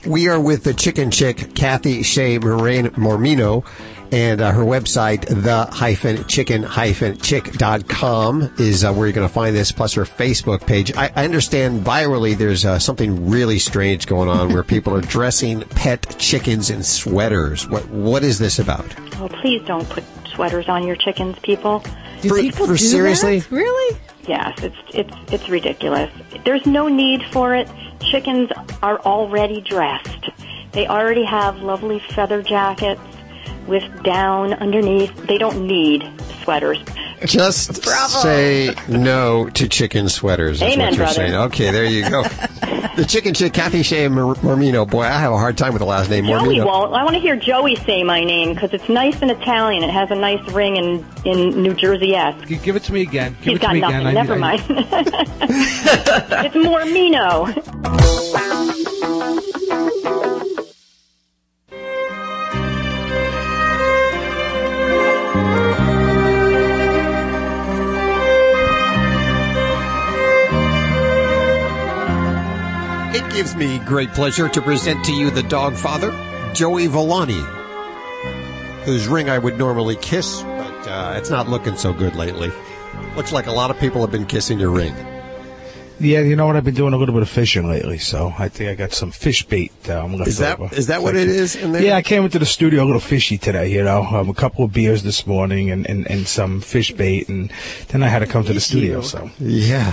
We 0.04 0.28
are 0.28 0.40
with 0.40 0.64
the 0.64 0.74
chicken 0.74 1.10
chick, 1.10 1.54
Kathy 1.54 2.02
Shea 2.02 2.38
Moraine 2.38 2.88
Mormino, 2.90 3.64
and 4.14 4.40
uh, 4.40 4.52
her 4.52 4.62
website, 4.62 5.26
the 5.26 5.64
hyphen 5.74 6.24
chicken 6.28 6.62
hyphen 6.62 7.18
chick.com 7.18 8.54
is 8.58 8.84
uh, 8.84 8.92
where 8.92 9.08
you're 9.08 9.12
going 9.12 9.26
to 9.26 9.32
find 9.32 9.56
this, 9.56 9.72
plus 9.72 9.94
her 9.94 10.04
Facebook 10.04 10.64
page. 10.66 10.94
I, 10.96 11.10
I 11.16 11.24
understand 11.24 11.84
virally 11.84 12.36
there's 12.38 12.64
uh, 12.64 12.78
something 12.78 13.28
really 13.28 13.58
strange 13.58 14.06
going 14.06 14.28
on 14.28 14.52
where 14.52 14.62
people 14.62 14.94
are 14.94 15.00
dressing 15.00 15.62
pet 15.62 16.14
chickens 16.18 16.70
in 16.70 16.84
sweaters. 16.84 17.68
What 17.68 17.88
What 17.90 18.22
is 18.22 18.38
this 18.38 18.60
about? 18.60 18.86
oh, 19.20 19.28
please 19.28 19.66
don't 19.66 19.88
put 19.90 20.04
sweaters 20.26 20.68
on 20.68 20.86
your 20.86 20.96
chickens, 20.96 21.36
people. 21.40 21.82
Do 22.22 22.28
For- 22.28 22.40
people 22.40 22.66
for 22.66 22.72
do 22.74 22.78
seriously? 22.78 23.40
that? 23.40 23.50
Really? 23.50 23.98
Yes, 24.28 24.62
it's 24.62 24.76
it's 24.94 25.32
it's 25.32 25.48
ridiculous. 25.48 26.10
There's 26.44 26.64
no 26.66 26.86
need 26.86 27.22
for 27.32 27.54
it. 27.54 27.68
Chickens 28.00 28.50
are 28.80 29.00
already 29.00 29.60
dressed. 29.60 30.30
They 30.72 30.86
already 30.86 31.24
have 31.24 31.58
lovely 31.58 31.98
feather 31.98 32.42
jackets 32.42 33.00
with 33.66 33.84
down 34.02 34.54
underneath. 34.54 35.14
They 35.26 35.38
don't 35.38 35.66
need 35.66 36.08
sweaters. 36.42 36.78
Just 37.24 37.82
say 37.84 38.74
no 38.88 39.48
to 39.50 39.68
chicken 39.68 40.08
sweaters. 40.10 40.56
Is 40.60 40.62
Amen, 40.74 40.78
what 40.78 40.88
you're 40.90 40.96
brother. 41.06 41.14
saying. 41.14 41.34
Okay, 41.34 41.70
there 41.70 41.84
you 41.86 42.08
go. 42.10 42.22
the 42.96 43.06
chicken 43.08 43.32
chick, 43.32 43.54
Kathy 43.54 43.82
Shea 43.82 44.08
Mormino. 44.08 44.88
Boy, 44.88 45.02
I 45.04 45.18
have 45.20 45.32
a 45.32 45.38
hard 45.38 45.56
time 45.56 45.72
with 45.72 45.80
the 45.80 45.86
last 45.86 46.10
name. 46.10 46.26
Joey 46.26 46.56
Mormino. 46.58 46.66
won't. 46.66 46.92
I 46.92 47.02
want 47.02 47.14
to 47.14 47.20
hear 47.20 47.34
Joey 47.36 47.76
say 47.76 48.02
my 48.02 48.22
name 48.24 48.52
because 48.52 48.74
it's 48.74 48.88
nice 48.90 49.22
and 49.22 49.30
Italian. 49.30 49.82
It 49.82 49.90
has 49.90 50.10
a 50.10 50.14
nice 50.16 50.46
ring 50.52 50.76
in 50.76 51.06
in 51.24 51.62
New 51.62 51.72
Jersey 51.72 52.14
esque. 52.14 52.46
Give 52.62 52.76
it 52.76 52.82
to 52.84 52.92
me 52.92 53.00
again. 53.02 53.34
Give 53.40 53.54
He's 53.54 53.56
it 53.56 53.60
to 53.60 53.66
got 53.66 53.72
me 53.74 53.80
nothing. 53.80 54.06
again. 54.06 54.06
I 54.08 54.12
Never 54.12 54.36
need- 54.36 54.44
I- 54.44 54.56
mind. 54.56 54.62
it's 56.46 56.56
Mormino. 56.56 58.50
gives 73.34 73.56
me 73.56 73.78
great 73.80 74.10
pleasure 74.12 74.48
to 74.48 74.62
present 74.62 75.04
to 75.04 75.12
you 75.12 75.28
the 75.30 75.42
dog 75.42 75.74
father, 75.74 76.10
Joey 76.54 76.86
Villani, 76.86 77.40
whose 78.84 79.08
ring 79.08 79.28
I 79.28 79.38
would 79.38 79.58
normally 79.58 79.96
kiss, 79.96 80.42
but 80.42 80.88
uh, 80.88 81.14
it's 81.16 81.30
not 81.30 81.48
looking 81.48 81.76
so 81.76 81.92
good 81.92 82.14
lately. 82.14 82.52
Looks 83.16 83.32
like 83.32 83.46
a 83.48 83.52
lot 83.52 83.70
of 83.70 83.78
people 83.78 84.00
have 84.02 84.12
been 84.12 84.26
kissing 84.26 84.60
your 84.60 84.70
ring. 84.70 84.94
Yeah, 86.00 86.20
you 86.20 86.34
know 86.36 86.46
what? 86.46 86.56
I've 86.56 86.64
been 86.64 86.74
doing 86.74 86.92
a 86.92 86.96
little 86.96 87.14
bit 87.14 87.22
of 87.22 87.28
fishing 87.28 87.68
lately, 87.68 87.98
so 87.98 88.32
I 88.38 88.48
think 88.48 88.70
I 88.70 88.74
got 88.74 88.92
some 88.92 89.10
fish 89.12 89.44
bait 89.44 89.72
um, 89.88 90.14
left 90.16 90.28
Is 90.28 90.38
that- 90.38 90.60
is 90.72 90.86
that 90.88 91.02
what 91.02 91.14
it 91.16 91.28
is 91.28 91.54
in 91.56 91.72
there? 91.72 91.82
Yeah, 91.82 91.96
I 91.96 92.02
came 92.02 92.24
into 92.24 92.38
the 92.38 92.46
studio 92.46 92.82
a 92.82 92.86
little 92.86 93.00
fishy 93.00 93.38
today. 93.38 93.70
You 93.72 93.82
know, 93.84 94.02
um, 94.04 94.28
a 94.28 94.34
couple 94.34 94.64
of 94.64 94.72
beers 94.72 95.02
this 95.04 95.26
morning 95.26 95.70
and, 95.70 95.88
and, 95.88 96.08
and 96.10 96.26
some 96.26 96.60
fish 96.60 96.92
bait, 96.92 97.28
and 97.28 97.50
then 97.88 98.02
I 98.02 98.08
had 98.08 98.20
to 98.20 98.26
come 98.26 98.44
to 98.44 98.52
the 98.52 98.60
studio. 98.60 99.00
So 99.02 99.30
yeah, 99.38 99.92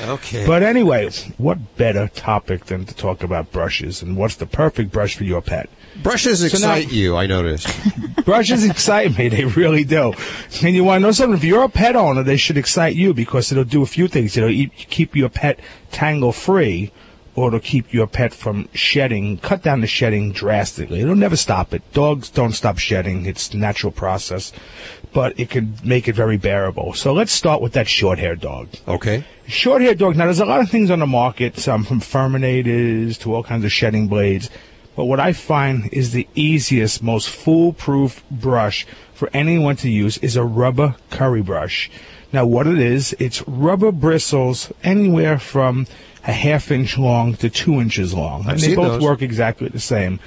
okay. 0.00 0.46
But 0.46 0.62
anyway, 0.62 1.10
what 1.38 1.76
better 1.76 2.08
topic 2.08 2.66
than 2.66 2.84
to 2.86 2.94
talk 2.94 3.22
about 3.22 3.52
brushes 3.52 4.02
and 4.02 4.16
what's 4.16 4.36
the 4.36 4.46
perfect 4.46 4.90
brush 4.92 5.16
for 5.16 5.24
your 5.24 5.40
pet? 5.42 5.68
Brushes 6.02 6.38
So 6.40 6.46
now- 6.58 6.74
excite 6.74 6.92
you, 6.92 7.16
I 7.16 7.26
noticed. 7.26 7.68
Brushes 8.24 8.64
excite 8.64 9.16
me. 9.18 9.28
They 9.28 9.44
really 9.44 9.84
do. 9.84 10.14
And 10.62 10.74
you 10.74 10.84
want 10.84 11.02
to 11.02 11.08
know 11.08 11.12
something? 11.12 11.36
If 11.36 11.44
you're 11.44 11.64
a 11.64 11.68
pet 11.68 11.96
owner, 11.96 12.22
they 12.22 12.36
should 12.36 12.56
excite 12.56 12.96
you 12.96 13.12
because 13.12 13.52
it'll 13.52 13.64
do 13.64 13.82
a 13.82 13.86
few 13.86 14.08
things. 14.08 14.36
It'll 14.36 14.48
e- 14.50 14.68
keep 14.68 15.14
your 15.14 15.28
pet 15.28 15.60
tangle 15.90 16.32
free 16.32 16.92
or 17.34 17.48
it'll 17.48 17.60
keep 17.60 17.92
your 17.94 18.06
pet 18.06 18.32
from 18.34 18.68
shedding, 18.74 19.38
cut 19.38 19.62
down 19.62 19.80
the 19.80 19.86
shedding 19.86 20.32
drastically. 20.32 21.00
It'll 21.00 21.14
never 21.16 21.36
stop 21.36 21.72
it. 21.74 21.82
Dogs 21.92 22.28
don't 22.30 22.52
stop 22.52 22.78
shedding. 22.78 23.24
It's 23.26 23.50
a 23.54 23.56
natural 23.56 23.90
process, 23.92 24.52
but 25.12 25.38
it 25.38 25.50
can 25.50 25.76
make 25.84 26.08
it 26.08 26.14
very 26.14 26.36
bearable. 26.36 26.94
So 26.94 27.12
let's 27.12 27.32
start 27.32 27.60
with 27.60 27.72
that 27.74 27.88
short 27.88 28.18
haired 28.18 28.40
dog. 28.40 28.68
Okay. 28.88 29.24
Short 29.46 29.82
haired 29.82 29.98
dog. 29.98 30.16
Now, 30.16 30.24
there's 30.24 30.40
a 30.40 30.46
lot 30.46 30.60
of 30.60 30.70
things 30.70 30.90
on 30.90 31.00
the 31.00 31.06
market, 31.06 31.58
some 31.58 31.84
from 31.84 32.00
Furminators 32.00 33.18
to 33.20 33.34
all 33.34 33.42
kinds 33.42 33.64
of 33.64 33.72
shedding 33.72 34.08
blades. 34.08 34.48
But 34.96 35.04
what 35.04 35.20
I 35.20 35.32
find 35.32 35.88
is 35.92 36.12
the 36.12 36.28
easiest, 36.34 37.02
most 37.02 37.28
foolproof 37.28 38.22
brush 38.30 38.86
for 39.14 39.30
anyone 39.32 39.76
to 39.76 39.90
use 39.90 40.18
is 40.18 40.36
a 40.36 40.44
rubber 40.44 40.96
curry 41.10 41.42
brush. 41.42 41.90
Now, 42.32 42.46
what 42.46 42.66
it 42.66 42.78
is, 42.78 43.14
it's 43.18 43.46
rubber 43.46 43.92
bristles 43.92 44.72
anywhere 44.82 45.38
from 45.38 45.86
a 46.24 46.32
half 46.32 46.70
inch 46.70 46.96
long 46.96 47.34
to 47.36 47.50
two 47.50 47.74
inches 47.74 48.14
long. 48.14 48.42
I've 48.42 48.54
and 48.54 48.60
they 48.60 48.74
both 48.74 48.92
those. 48.92 49.02
work 49.02 49.22
exactly 49.22 49.68
the 49.68 49.80
same. 49.80 50.20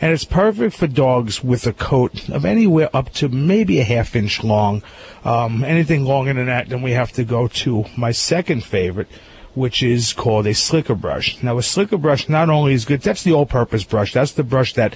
And 0.00 0.12
it's 0.12 0.24
perfect 0.24 0.74
for 0.76 0.86
dogs 0.86 1.44
with 1.44 1.66
a 1.66 1.74
coat 1.74 2.28
of 2.30 2.46
anywhere 2.46 2.88
up 2.94 3.12
to 3.14 3.28
maybe 3.28 3.80
a 3.80 3.84
half 3.84 4.16
inch 4.16 4.42
long. 4.42 4.82
Um, 5.24 5.62
anything 5.62 6.04
longer 6.04 6.32
than 6.32 6.46
that, 6.46 6.70
then 6.70 6.80
we 6.80 6.92
have 6.92 7.12
to 7.12 7.24
go 7.24 7.48
to 7.48 7.84
my 7.98 8.10
second 8.10 8.64
favorite, 8.64 9.08
which 9.54 9.82
is 9.82 10.14
called 10.14 10.46
a 10.46 10.54
slicker 10.54 10.94
brush. 10.94 11.42
Now, 11.42 11.58
a 11.58 11.62
slicker 11.62 11.98
brush 11.98 12.30
not 12.30 12.48
only 12.48 12.72
is 12.72 12.86
good, 12.86 13.02
that's 13.02 13.24
the 13.24 13.34
all-purpose 13.34 13.84
brush. 13.84 14.14
That's 14.14 14.32
the 14.32 14.42
brush 14.42 14.72
that 14.74 14.94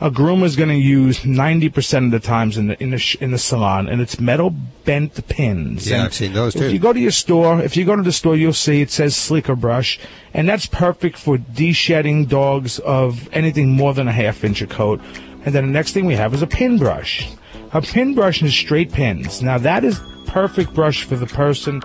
a 0.00 0.10
groomer 0.10 0.44
is 0.44 0.56
going 0.56 0.68
to 0.68 0.74
use 0.76 1.20
90% 1.20 2.06
of 2.06 2.10
the 2.10 2.20
times 2.20 2.58
in 2.58 2.68
the 2.68 2.82
in 2.82 2.90
the 2.90 2.98
sh- 2.98 3.16
in 3.20 3.30
the 3.30 3.38
salon, 3.38 3.88
and 3.88 4.00
it's 4.00 4.20
metal 4.20 4.50
bent 4.84 5.26
pins. 5.28 5.88
Yeah, 5.88 5.96
And 5.96 6.04
I've 6.04 6.14
seen 6.14 6.32
those, 6.32 6.54
too. 6.54 6.64
If 6.64 6.72
you 6.72 6.78
go 6.78 6.92
to 6.92 7.00
your 7.00 7.10
store, 7.10 7.60
if 7.60 7.76
you 7.76 7.84
go 7.84 7.96
to 7.96 8.02
the 8.02 8.12
store, 8.12 8.36
you'll 8.36 8.52
see 8.52 8.80
it 8.82 8.90
says 8.90 9.16
slicker 9.16 9.56
brush, 9.56 9.98
and 10.34 10.48
that's 10.48 10.66
perfect 10.66 11.16
for 11.18 11.38
de-shedding 11.38 12.26
dogs 12.26 12.78
of 12.80 13.28
anything 13.32 13.70
more 13.72 13.94
than 13.94 14.06
a 14.08 14.12
half 14.12 14.44
inch 14.44 14.62
of 14.62 14.68
coat. 14.68 15.00
And 15.44 15.54
then 15.54 15.66
the 15.66 15.72
next 15.72 15.92
thing 15.92 16.06
we 16.06 16.14
have 16.16 16.34
is 16.34 16.42
a 16.42 16.46
pin 16.46 16.76
brush. 16.78 17.28
A 17.72 17.80
pin 17.80 18.14
brush 18.14 18.42
is 18.42 18.52
straight 18.54 18.92
pins. 18.92 19.42
Now 19.42 19.58
that 19.58 19.84
is 19.84 20.00
perfect 20.26 20.74
brush 20.74 21.04
for 21.04 21.16
the 21.16 21.26
person 21.26 21.80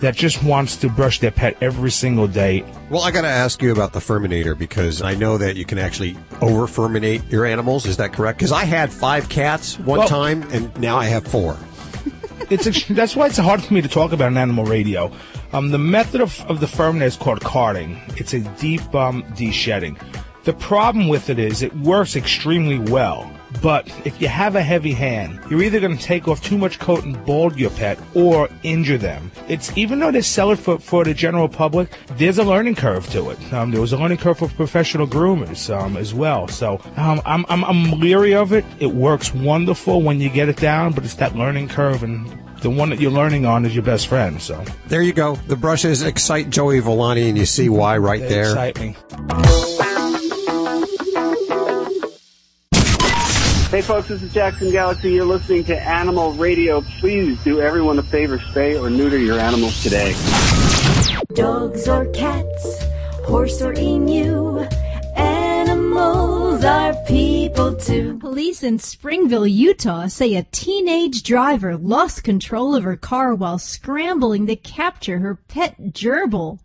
that 0.00 0.14
just 0.14 0.42
wants 0.42 0.76
to 0.76 0.88
brush 0.88 1.20
their 1.20 1.30
pet 1.30 1.56
every 1.60 1.90
single 1.90 2.26
day. 2.26 2.64
Well, 2.90 3.02
I 3.02 3.10
got 3.10 3.22
to 3.22 3.28
ask 3.28 3.62
you 3.62 3.72
about 3.72 3.92
the 3.92 4.00
Furminator 4.00 4.56
because 4.56 5.02
I 5.02 5.14
know 5.14 5.38
that 5.38 5.56
you 5.56 5.64
can 5.64 5.78
actually 5.78 6.16
over 6.40 6.66
furminate 6.66 7.24
your 7.30 7.44
animals. 7.46 7.86
Is 7.86 7.96
that 7.96 8.12
correct? 8.12 8.38
Because 8.38 8.52
I 8.52 8.64
had 8.64 8.92
five 8.92 9.28
cats 9.28 9.78
one 9.78 10.00
Well- 10.00 10.08
time, 10.08 10.42
and 10.52 10.76
now 10.78 10.96
I 10.96 11.06
have 11.06 11.26
four. 11.26 11.56
it's 12.50 12.84
that's 12.88 13.16
why 13.16 13.26
it's 13.26 13.38
hard 13.38 13.62
for 13.62 13.74
me 13.74 13.82
to 13.82 13.88
talk 13.88 14.12
about 14.12 14.28
an 14.32 14.36
animal 14.36 14.64
radio. 14.64 15.10
Um, 15.52 15.70
the 15.70 15.78
method 15.78 16.20
of, 16.20 16.38
of 16.50 16.60
the 16.60 16.66
Furminator 16.66 17.02
is 17.06 17.16
called 17.16 17.40
carding. 17.40 18.00
It's 18.16 18.34
a 18.34 18.40
deep 18.58 18.94
um, 18.94 19.24
de-shedding. 19.36 19.96
The 20.44 20.52
problem 20.52 21.08
with 21.08 21.30
it 21.30 21.38
is 21.38 21.62
it 21.62 21.74
works 21.76 22.14
extremely 22.14 22.78
well, 22.78 23.30
but 23.62 23.88
if 24.04 24.20
you 24.20 24.28
have 24.28 24.56
a 24.56 24.62
heavy 24.62 24.92
hand, 24.92 25.40
you're 25.50 25.62
either 25.62 25.80
going 25.80 25.96
to 25.96 26.02
take 26.02 26.28
off 26.28 26.42
too 26.42 26.58
much 26.58 26.78
coat 26.78 27.04
and 27.04 27.22
bald 27.24 27.56
your 27.56 27.70
pet 27.70 27.98
or 28.14 28.48
injure 28.62 28.98
them. 28.98 29.30
It's 29.48 29.76
even 29.76 29.98
though 29.98 30.10
they 30.10 30.20
sell 30.22 30.50
it 30.50 30.58
for, 30.58 30.78
for 30.78 31.04
the 31.04 31.14
general 31.14 31.48
public, 31.48 31.96
there's 32.16 32.38
a 32.38 32.44
learning 32.44 32.74
curve 32.74 33.08
to 33.10 33.30
it. 33.30 33.52
Um, 33.52 33.70
there 33.70 33.80
was 33.80 33.92
a 33.92 33.96
learning 33.98 34.18
curve 34.18 34.38
for 34.38 34.48
professional 34.48 35.06
groomers 35.06 35.74
um, 35.74 35.96
as 35.96 36.12
well. 36.14 36.48
So 36.48 36.80
um, 36.96 37.20
I'm, 37.24 37.44
I'm 37.48 37.64
I'm 37.64 38.00
leery 38.00 38.34
of 38.34 38.52
it. 38.52 38.64
It 38.78 38.86
works 38.88 39.32
wonderful 39.34 40.02
when 40.02 40.20
you 40.20 40.28
get 40.28 40.48
it 40.48 40.56
down, 40.56 40.92
but 40.92 41.04
it's 41.04 41.14
that 41.14 41.34
learning 41.36 41.68
curve 41.68 42.02
and 42.02 42.26
the 42.62 42.70
one 42.70 42.90
that 42.90 43.00
you're 43.00 43.10
learning 43.10 43.44
on 43.46 43.64
is 43.64 43.74
your 43.74 43.84
best 43.84 44.08
friend. 44.08 44.40
So 44.40 44.64
There 44.88 45.02
you 45.02 45.12
go. 45.12 45.36
The 45.36 45.56
brushes 45.56 46.02
excite 46.02 46.50
Joey 46.50 46.80
Villani, 46.80 47.28
and 47.28 47.38
you 47.38 47.46
see 47.46 47.68
why 47.68 47.98
right 47.98 48.20
they 48.20 48.28
there. 48.28 48.44
excite 48.44 48.80
me. 48.80 49.85
Hey 53.76 53.82
folks, 53.82 54.08
this 54.08 54.22
is 54.22 54.32
Jackson 54.32 54.70
Galaxy. 54.70 55.12
You're 55.12 55.26
listening 55.26 55.62
to 55.64 55.78
Animal 55.78 56.32
Radio. 56.32 56.80
Please 56.98 57.38
do 57.44 57.60
everyone 57.60 57.98
a 57.98 58.02
favor, 58.02 58.38
spay 58.38 58.80
or 58.80 58.88
neuter 58.88 59.18
your 59.18 59.38
animals 59.38 59.82
today. 59.82 60.14
Dogs 61.34 61.86
or 61.86 62.06
cats, 62.12 62.84
horse 63.26 63.60
or 63.60 63.74
emu, 63.74 64.60
animals 65.14 66.64
are 66.64 66.94
people 67.06 67.76
too. 67.76 68.16
Police 68.18 68.62
in 68.62 68.78
Springville, 68.78 69.46
Utah 69.46 70.06
say 70.06 70.36
a 70.36 70.44
teenage 70.44 71.22
driver 71.22 71.76
lost 71.76 72.24
control 72.24 72.74
of 72.74 72.82
her 72.82 72.96
car 72.96 73.34
while 73.34 73.58
scrambling 73.58 74.46
to 74.46 74.56
capture 74.56 75.18
her 75.18 75.34
pet 75.34 75.92
gerbil. 75.92 76.60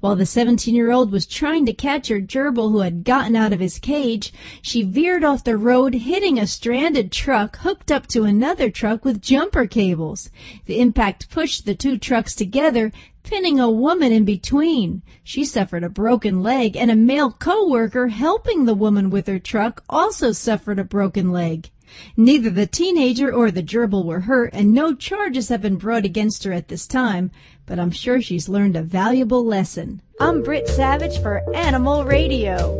While 0.00 0.16
the 0.16 0.26
17 0.26 0.74
year 0.74 0.90
old 0.90 1.10
was 1.10 1.26
trying 1.26 1.66
to 1.66 1.72
catch 1.72 2.08
her 2.08 2.20
gerbil 2.20 2.70
who 2.70 2.80
had 2.80 3.04
gotten 3.04 3.36
out 3.36 3.52
of 3.52 3.60
his 3.60 3.78
cage, 3.78 4.32
she 4.60 4.82
veered 4.82 5.24
off 5.24 5.44
the 5.44 5.56
road, 5.56 5.94
hitting 5.94 6.38
a 6.38 6.46
stranded 6.46 7.10
truck 7.12 7.58
hooked 7.58 7.90
up 7.90 8.06
to 8.08 8.24
another 8.24 8.70
truck 8.70 9.04
with 9.04 9.22
jumper 9.22 9.66
cables. 9.66 10.30
The 10.66 10.80
impact 10.80 11.30
pushed 11.30 11.64
the 11.64 11.74
two 11.74 11.98
trucks 11.98 12.34
together, 12.34 12.92
pinning 13.22 13.60
a 13.60 13.70
woman 13.70 14.12
in 14.12 14.24
between. 14.24 15.02
She 15.22 15.44
suffered 15.44 15.84
a 15.84 15.88
broken 15.88 16.42
leg, 16.42 16.76
and 16.76 16.90
a 16.90 16.96
male 16.96 17.30
coworker 17.30 18.08
helping 18.08 18.64
the 18.64 18.74
woman 18.74 19.10
with 19.10 19.26
her 19.26 19.38
truck 19.38 19.84
also 19.88 20.32
suffered 20.32 20.78
a 20.78 20.84
broken 20.84 21.30
leg. 21.30 21.70
Neither 22.16 22.48
the 22.48 22.66
teenager 22.66 23.30
or 23.32 23.50
the 23.50 23.62
gerbil 23.62 24.04
were 24.04 24.20
hurt, 24.20 24.50
and 24.54 24.72
no 24.72 24.94
charges 24.94 25.50
have 25.50 25.60
been 25.60 25.76
brought 25.76 26.06
against 26.06 26.44
her 26.44 26.52
at 26.52 26.68
this 26.68 26.86
time, 26.86 27.30
but 27.72 27.80
I'm 27.80 27.90
sure 27.90 28.20
she's 28.20 28.50
learned 28.50 28.76
a 28.76 28.82
valuable 28.82 29.46
lesson. 29.46 30.02
I'm 30.20 30.42
Britt 30.42 30.68
Savage 30.68 31.18
for 31.22 31.40
Animal 31.56 32.04
Radio. 32.04 32.76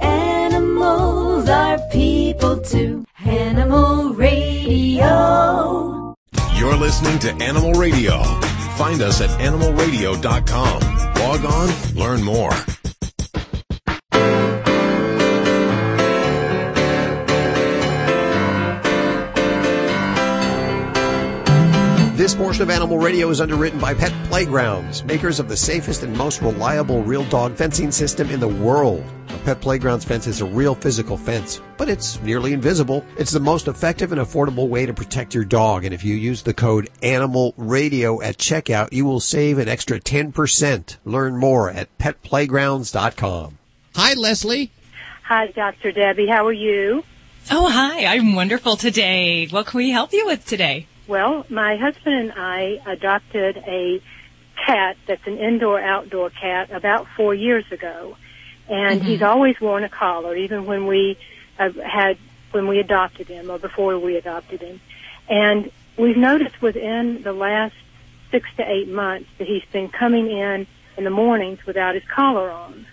Animals 0.00 1.48
are 1.48 1.80
people 1.90 2.60
too. 2.60 3.04
Animal 3.18 4.14
Radio. 4.14 5.04
You're 6.54 6.76
listening 6.76 7.18
to 7.18 7.34
Animal 7.42 7.72
Radio. 7.72 8.22
Find 8.76 9.02
us 9.02 9.20
at 9.20 9.30
animalradio.com. 9.40 10.80
Log 11.16 11.44
on, 11.44 11.96
learn 11.96 12.22
more. 12.22 12.52
This 22.14 22.32
portion 22.32 22.62
of 22.62 22.70
Animal 22.70 22.98
Radio 22.98 23.28
is 23.30 23.40
underwritten 23.40 23.80
by 23.80 23.92
Pet 23.92 24.12
Playgrounds, 24.28 25.02
makers 25.02 25.40
of 25.40 25.48
the 25.48 25.56
safest 25.56 26.04
and 26.04 26.16
most 26.16 26.42
reliable 26.42 27.02
real 27.02 27.24
dog 27.24 27.56
fencing 27.56 27.90
system 27.90 28.30
in 28.30 28.38
the 28.38 28.46
world. 28.46 29.04
A 29.30 29.38
Pet 29.38 29.60
Playgrounds 29.60 30.04
fence 30.04 30.28
is 30.28 30.40
a 30.40 30.44
real 30.44 30.76
physical 30.76 31.16
fence, 31.16 31.60
but 31.76 31.88
it's 31.88 32.22
nearly 32.22 32.52
invisible. 32.52 33.04
It's 33.18 33.32
the 33.32 33.40
most 33.40 33.66
effective 33.66 34.12
and 34.12 34.20
affordable 34.20 34.68
way 34.68 34.86
to 34.86 34.94
protect 34.94 35.34
your 35.34 35.44
dog, 35.44 35.84
and 35.84 35.92
if 35.92 36.04
you 36.04 36.14
use 36.14 36.42
the 36.44 36.54
code 36.54 36.88
Animal 37.02 37.52
Radio 37.56 38.22
at 38.22 38.36
checkout, 38.36 38.92
you 38.92 39.04
will 39.04 39.18
save 39.18 39.58
an 39.58 39.68
extra 39.68 39.98
10%. 39.98 40.96
Learn 41.04 41.36
more 41.36 41.68
at 41.68 41.98
petplaygrounds.com. 41.98 43.58
Hi, 43.96 44.14
Leslie. 44.14 44.70
Hi, 45.24 45.48
Dr. 45.48 45.90
Debbie. 45.90 46.28
How 46.28 46.46
are 46.46 46.52
you? 46.52 47.02
Oh, 47.50 47.68
hi. 47.68 48.06
I'm 48.06 48.36
wonderful 48.36 48.76
today. 48.76 49.48
What 49.48 49.66
can 49.66 49.78
we 49.78 49.90
help 49.90 50.12
you 50.12 50.26
with 50.26 50.46
today? 50.46 50.86
Well, 51.06 51.44
my 51.48 51.76
husband 51.76 52.14
and 52.14 52.32
I 52.32 52.80
adopted 52.86 53.58
a 53.58 54.00
cat 54.66 54.96
that's 55.06 55.26
an 55.26 55.38
indoor 55.38 55.80
outdoor 55.80 56.30
cat 56.30 56.70
about 56.70 57.06
four 57.16 57.34
years 57.34 57.64
ago. 57.70 58.16
And 58.68 59.02
Mhm. 59.02 59.04
he's 59.04 59.22
always 59.22 59.60
worn 59.60 59.84
a 59.84 59.88
collar, 59.88 60.34
even 60.34 60.64
when 60.64 60.86
we 60.86 61.18
uh, 61.58 61.70
had, 61.84 62.16
when 62.52 62.66
we 62.66 62.78
adopted 62.80 63.28
him 63.28 63.50
or 63.50 63.58
before 63.58 63.98
we 63.98 64.16
adopted 64.16 64.62
him. 64.62 64.80
And 65.28 65.70
we've 65.96 66.16
noticed 66.16 66.60
within 66.62 67.22
the 67.22 67.32
last 67.32 67.74
six 68.30 68.48
to 68.56 68.68
eight 68.68 68.88
months 68.88 69.28
that 69.38 69.46
he's 69.46 69.64
been 69.70 69.88
coming 69.88 70.30
in 70.30 70.66
in 70.96 71.04
the 71.04 71.10
mornings 71.10 71.64
without 71.66 71.94
his 71.94 72.04
collar 72.04 72.50
on. 72.50 72.86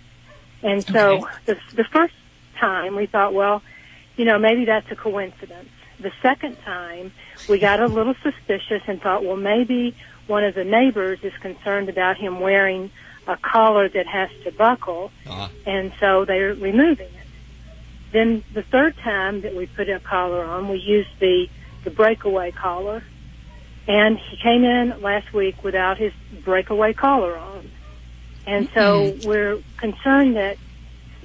And 0.61 0.85
so 0.85 1.27
the, 1.45 1.57
the 1.73 1.85
first 1.85 2.13
time 2.59 2.95
we 2.95 3.05
thought, 3.07 3.33
well, 3.33 3.63
you 4.17 4.25
know, 4.25 4.37
maybe 4.37 4.65
that's 4.65 4.91
a 4.91 4.95
coincidence. 4.95 5.69
The 6.01 6.11
second 6.21 6.57
time, 6.63 7.11
we 7.47 7.59
got 7.59 7.79
a 7.79 7.87
little 7.87 8.15
suspicious 8.21 8.81
and 8.87 9.01
thought, 9.01 9.23
well, 9.23 9.37
maybe 9.37 9.95
one 10.27 10.43
of 10.43 10.55
the 10.55 10.63
neighbors 10.63 11.19
is 11.23 11.33
concerned 11.41 11.89
about 11.89 12.17
him 12.17 12.39
wearing 12.39 12.91
a 13.27 13.37
collar 13.37 13.87
that 13.89 14.07
has 14.07 14.29
to 14.43 14.51
buckle, 14.51 15.11
uh-huh. 15.27 15.47
and 15.65 15.93
so 15.99 16.25
they're 16.25 16.53
removing 16.53 17.07
it. 17.07 17.27
Then 18.11 18.43
the 18.53 18.63
third 18.63 18.97
time 18.97 19.41
that 19.41 19.55
we 19.55 19.67
put 19.67 19.89
a 19.89 19.99
collar 19.99 20.43
on, 20.43 20.67
we 20.67 20.77
used 20.77 21.09
the 21.19 21.47
the 21.83 21.89
breakaway 21.89 22.51
collar, 22.51 23.03
and 23.87 24.17
he 24.17 24.37
came 24.37 24.63
in 24.63 25.01
last 25.01 25.33
week 25.33 25.63
without 25.63 25.97
his 25.97 26.13
breakaway 26.43 26.93
collar 26.93 27.37
on, 27.37 27.71
and 28.45 28.69
so 28.73 29.11
mm-hmm. 29.11 29.27
we're 29.27 29.63
concerned 29.77 30.35
that. 30.35 30.57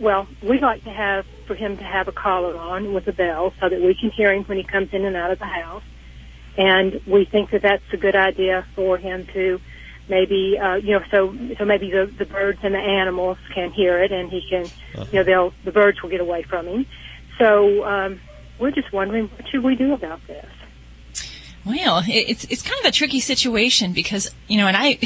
Well, 0.01 0.28
we'd 0.43 0.62
like 0.62 0.85
to 0.85 0.90
have 0.90 1.24
for 1.47 1.55
him 1.55 1.77
to 1.77 1.85
have 1.85 2.09
a 2.09 2.12
collar 2.12 2.56
on 2.56 2.93
with 2.93 3.06
a 3.06 3.12
bell 3.12 3.52
so 3.60 3.68
that 3.68 3.81
we 3.81 3.97
can 3.98 4.10
hear 4.16 4.32
him 4.32 4.44
when 4.44 4.59
he 4.59 4.64
comes 4.64 4.89
in 4.93 5.05
and 5.05 5.16
out 5.16 5.31
of 5.31 5.39
the 5.39 5.47
house. 5.47 5.82
And 6.59 7.01
we 7.06 7.27
think 7.31 7.51
that 7.51 7.62
that's 7.62 7.85
a 7.93 7.97
good 7.97 8.16
idea 8.16 8.66
for 8.74 8.98
him 8.98 9.27
to 9.35 9.60
maybe, 10.09 10.56
uh, 10.62 10.77
you 10.77 10.93
know, 10.93 11.01
so, 11.10 11.35
so 11.59 11.64
maybe 11.64 11.90
the, 11.90 12.10
the 12.18 12.24
birds 12.24 12.59
and 12.62 12.74
the 12.74 12.78
animals 12.78 13.39
can 13.55 13.73
hear 13.73 14.02
it 14.02 14.12
and 14.12 14.31
he 14.31 14.43
can, 14.48 14.70
you 15.12 15.18
know, 15.18 15.24
they'll, 15.24 15.52
the 15.64 15.73
birds 15.73 15.98
will 16.02 16.10
get 16.10 16.20
away 16.20 16.44
from 16.48 16.66
him. 16.66 16.86
So, 17.39 17.85
um, 17.85 18.20
we're 18.59 18.70
just 18.70 18.93
wondering 18.93 19.28
what 19.28 19.43
should 19.51 19.62
we 19.62 19.77
do 19.77 19.93
about 19.93 20.20
this? 20.27 20.47
Well, 21.66 22.05
it's 22.06 22.44
it's 22.44 22.62
kind 22.62 22.78
of 22.78 22.86
a 22.86 22.93
tricky 22.93 23.18
situation 23.18 23.93
because 23.93 24.30
you 24.47 24.56
know, 24.56 24.68
and 24.68 24.76
I, 24.76 25.01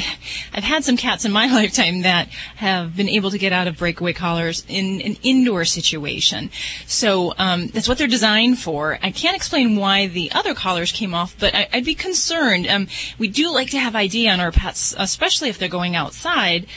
I've 0.53 0.63
had 0.63 0.83
some 0.83 0.95
cats 0.95 1.25
in 1.25 1.31
my 1.31 1.47
lifetime 1.51 2.03
that 2.03 2.27
have 2.57 2.95
been 2.95 3.09
able 3.09 3.31
to 3.31 3.39
get 3.39 3.51
out 3.51 3.67
of 3.67 3.77
breakaway 3.77 4.13
collars 4.13 4.63
in 4.67 5.01
an 5.01 5.17
indoor 5.23 5.65
situation. 5.65 6.51
So 6.85 7.33
um, 7.39 7.67
that's 7.67 7.87
what 7.87 7.97
they're 7.97 8.05
designed 8.05 8.59
for. 8.59 8.99
I 9.01 9.09
can't 9.09 9.35
explain 9.35 9.75
why 9.75 10.05
the 10.05 10.31
other 10.33 10.53
collars 10.53 10.91
came 10.91 11.15
off, 11.15 11.35
but 11.39 11.55
I, 11.55 11.67
I'd 11.73 11.85
be 11.85 11.95
concerned. 11.95 12.67
Um, 12.67 12.87
we 13.17 13.27
do 13.27 13.51
like 13.51 13.71
to 13.71 13.79
have 13.79 13.95
ID 13.95 14.29
on 14.29 14.39
our 14.39 14.51
pets, 14.51 14.93
especially 14.95 15.49
if 15.49 15.57
they're 15.57 15.67
going 15.67 15.95
outside. 15.95 16.67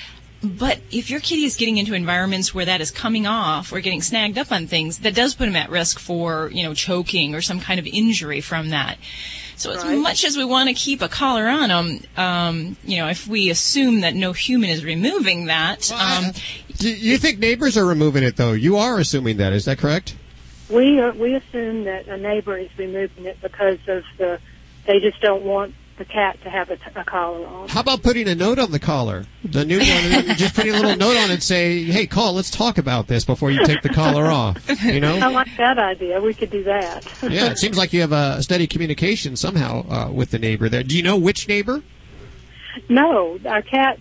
But 0.44 0.80
if 0.90 1.10
your 1.10 1.20
kitty 1.20 1.44
is 1.44 1.56
getting 1.56 1.78
into 1.78 1.94
environments 1.94 2.54
where 2.54 2.64
that 2.64 2.80
is 2.80 2.90
coming 2.90 3.26
off 3.26 3.72
or 3.72 3.80
getting 3.80 4.02
snagged 4.02 4.38
up 4.38 4.52
on 4.52 4.66
things, 4.66 4.98
that 5.00 5.14
does 5.14 5.34
put 5.34 5.46
them 5.46 5.56
at 5.56 5.70
risk 5.70 5.98
for, 5.98 6.50
you 6.52 6.62
know, 6.62 6.74
choking 6.74 7.34
or 7.34 7.40
some 7.40 7.60
kind 7.60 7.80
of 7.80 7.86
injury 7.86 8.40
from 8.40 8.70
that. 8.70 8.98
So 9.56 9.70
as 9.70 9.84
much 9.84 10.24
as 10.24 10.36
we 10.36 10.44
want 10.44 10.68
to 10.68 10.74
keep 10.74 11.00
a 11.00 11.08
collar 11.08 11.46
on 11.46 11.68
them, 11.68 12.00
um, 12.16 12.76
you 12.84 12.98
know, 12.98 13.08
if 13.08 13.26
we 13.26 13.50
assume 13.50 14.00
that 14.00 14.14
no 14.14 14.32
human 14.32 14.68
is 14.68 14.84
removing 14.84 15.46
that, 15.46 15.90
um, 15.92 16.32
Do 16.76 16.92
you 16.92 17.18
think 17.18 17.38
neighbors 17.38 17.76
are 17.76 17.86
removing 17.86 18.24
it 18.24 18.36
though? 18.36 18.52
You 18.52 18.76
are 18.76 18.98
assuming 18.98 19.36
that. 19.36 19.52
Is 19.52 19.64
that 19.64 19.78
correct? 19.78 20.16
We 20.68 21.00
uh, 21.00 21.12
we 21.12 21.34
assume 21.34 21.84
that 21.84 22.08
a 22.08 22.16
neighbor 22.16 22.56
is 22.56 22.70
removing 22.76 23.26
it 23.26 23.40
because 23.40 23.78
of 23.86 24.02
the 24.18 24.40
they 24.86 24.98
just 24.98 25.20
don't 25.20 25.44
want 25.44 25.74
the 25.96 26.04
cat 26.04 26.40
to 26.42 26.50
have 26.50 26.70
a, 26.70 26.76
t- 26.76 26.82
a 26.94 27.04
collar 27.04 27.46
on. 27.46 27.68
How 27.68 27.80
about 27.80 28.02
putting 28.02 28.28
a 28.28 28.34
note 28.34 28.58
on 28.58 28.70
the 28.72 28.78
collar? 28.78 29.26
The 29.44 29.64
new 29.64 29.78
one, 29.78 30.36
just 30.36 30.54
putting 30.54 30.72
a 30.72 30.76
little 30.76 30.96
note 30.96 31.16
on 31.16 31.30
it, 31.30 31.42
say, 31.42 31.84
"Hey, 31.84 32.06
call. 32.06 32.32
Let's 32.32 32.50
talk 32.50 32.78
about 32.78 33.06
this 33.06 33.24
before 33.24 33.50
you 33.50 33.64
take 33.64 33.82
the 33.82 33.88
collar 33.88 34.26
off." 34.26 34.68
You 34.84 35.00
know, 35.00 35.16
I 35.16 35.28
like 35.28 35.56
that 35.56 35.78
idea. 35.78 36.20
We 36.20 36.34
could 36.34 36.50
do 36.50 36.64
that. 36.64 37.04
Yeah, 37.22 37.50
it 37.50 37.58
seems 37.58 37.76
like 37.78 37.92
you 37.92 38.00
have 38.00 38.12
a 38.12 38.42
steady 38.42 38.66
communication 38.66 39.36
somehow 39.36 39.86
uh, 39.88 40.10
with 40.12 40.30
the 40.30 40.38
neighbor 40.38 40.68
there. 40.68 40.82
Do 40.82 40.96
you 40.96 41.02
know 41.02 41.16
which 41.16 41.48
neighbor? 41.48 41.82
No, 42.88 43.38
our 43.46 43.62
cat 43.62 43.98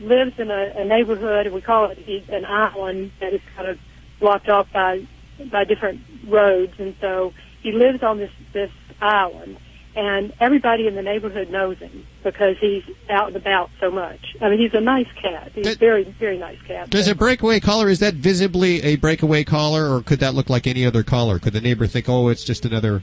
lives 0.00 0.38
in 0.38 0.50
a, 0.50 0.72
a 0.76 0.84
neighborhood. 0.84 1.52
We 1.52 1.60
call 1.60 1.90
it 1.90 2.28
an 2.28 2.44
island 2.44 3.12
that 3.20 3.32
is 3.32 3.40
kind 3.56 3.68
of 3.68 3.78
blocked 4.20 4.48
off 4.48 4.70
by 4.72 5.06
by 5.50 5.64
different 5.64 6.00
roads, 6.26 6.74
and 6.78 6.94
so 7.00 7.32
he 7.62 7.72
lives 7.72 8.02
on 8.02 8.18
this 8.18 8.30
this 8.52 8.70
island. 9.00 9.58
And 9.98 10.32
everybody 10.38 10.86
in 10.86 10.94
the 10.94 11.02
neighborhood 11.02 11.50
knows 11.50 11.76
him 11.78 12.06
because 12.22 12.56
he's 12.60 12.84
out 13.10 13.26
and 13.26 13.36
about 13.36 13.68
so 13.80 13.90
much. 13.90 14.36
I 14.40 14.48
mean, 14.48 14.60
he's 14.60 14.72
a 14.72 14.80
nice 14.80 15.08
cat. 15.20 15.50
He's 15.56 15.66
a 15.66 15.74
very, 15.74 16.04
very 16.04 16.38
nice 16.38 16.62
cat. 16.62 16.88
Does 16.88 17.08
a 17.08 17.16
breakaway 17.16 17.58
collar 17.58 17.88
is 17.88 17.98
that 17.98 18.14
visibly 18.14 18.80
a 18.84 18.94
breakaway 18.94 19.42
collar, 19.42 19.92
or 19.92 20.00
could 20.02 20.20
that 20.20 20.34
look 20.34 20.48
like 20.48 20.68
any 20.68 20.86
other 20.86 21.02
collar? 21.02 21.40
Could 21.40 21.52
the 21.52 21.60
neighbor 21.60 21.88
think, 21.88 22.08
"Oh, 22.08 22.28
it's 22.28 22.44
just 22.44 22.64
another 22.64 23.02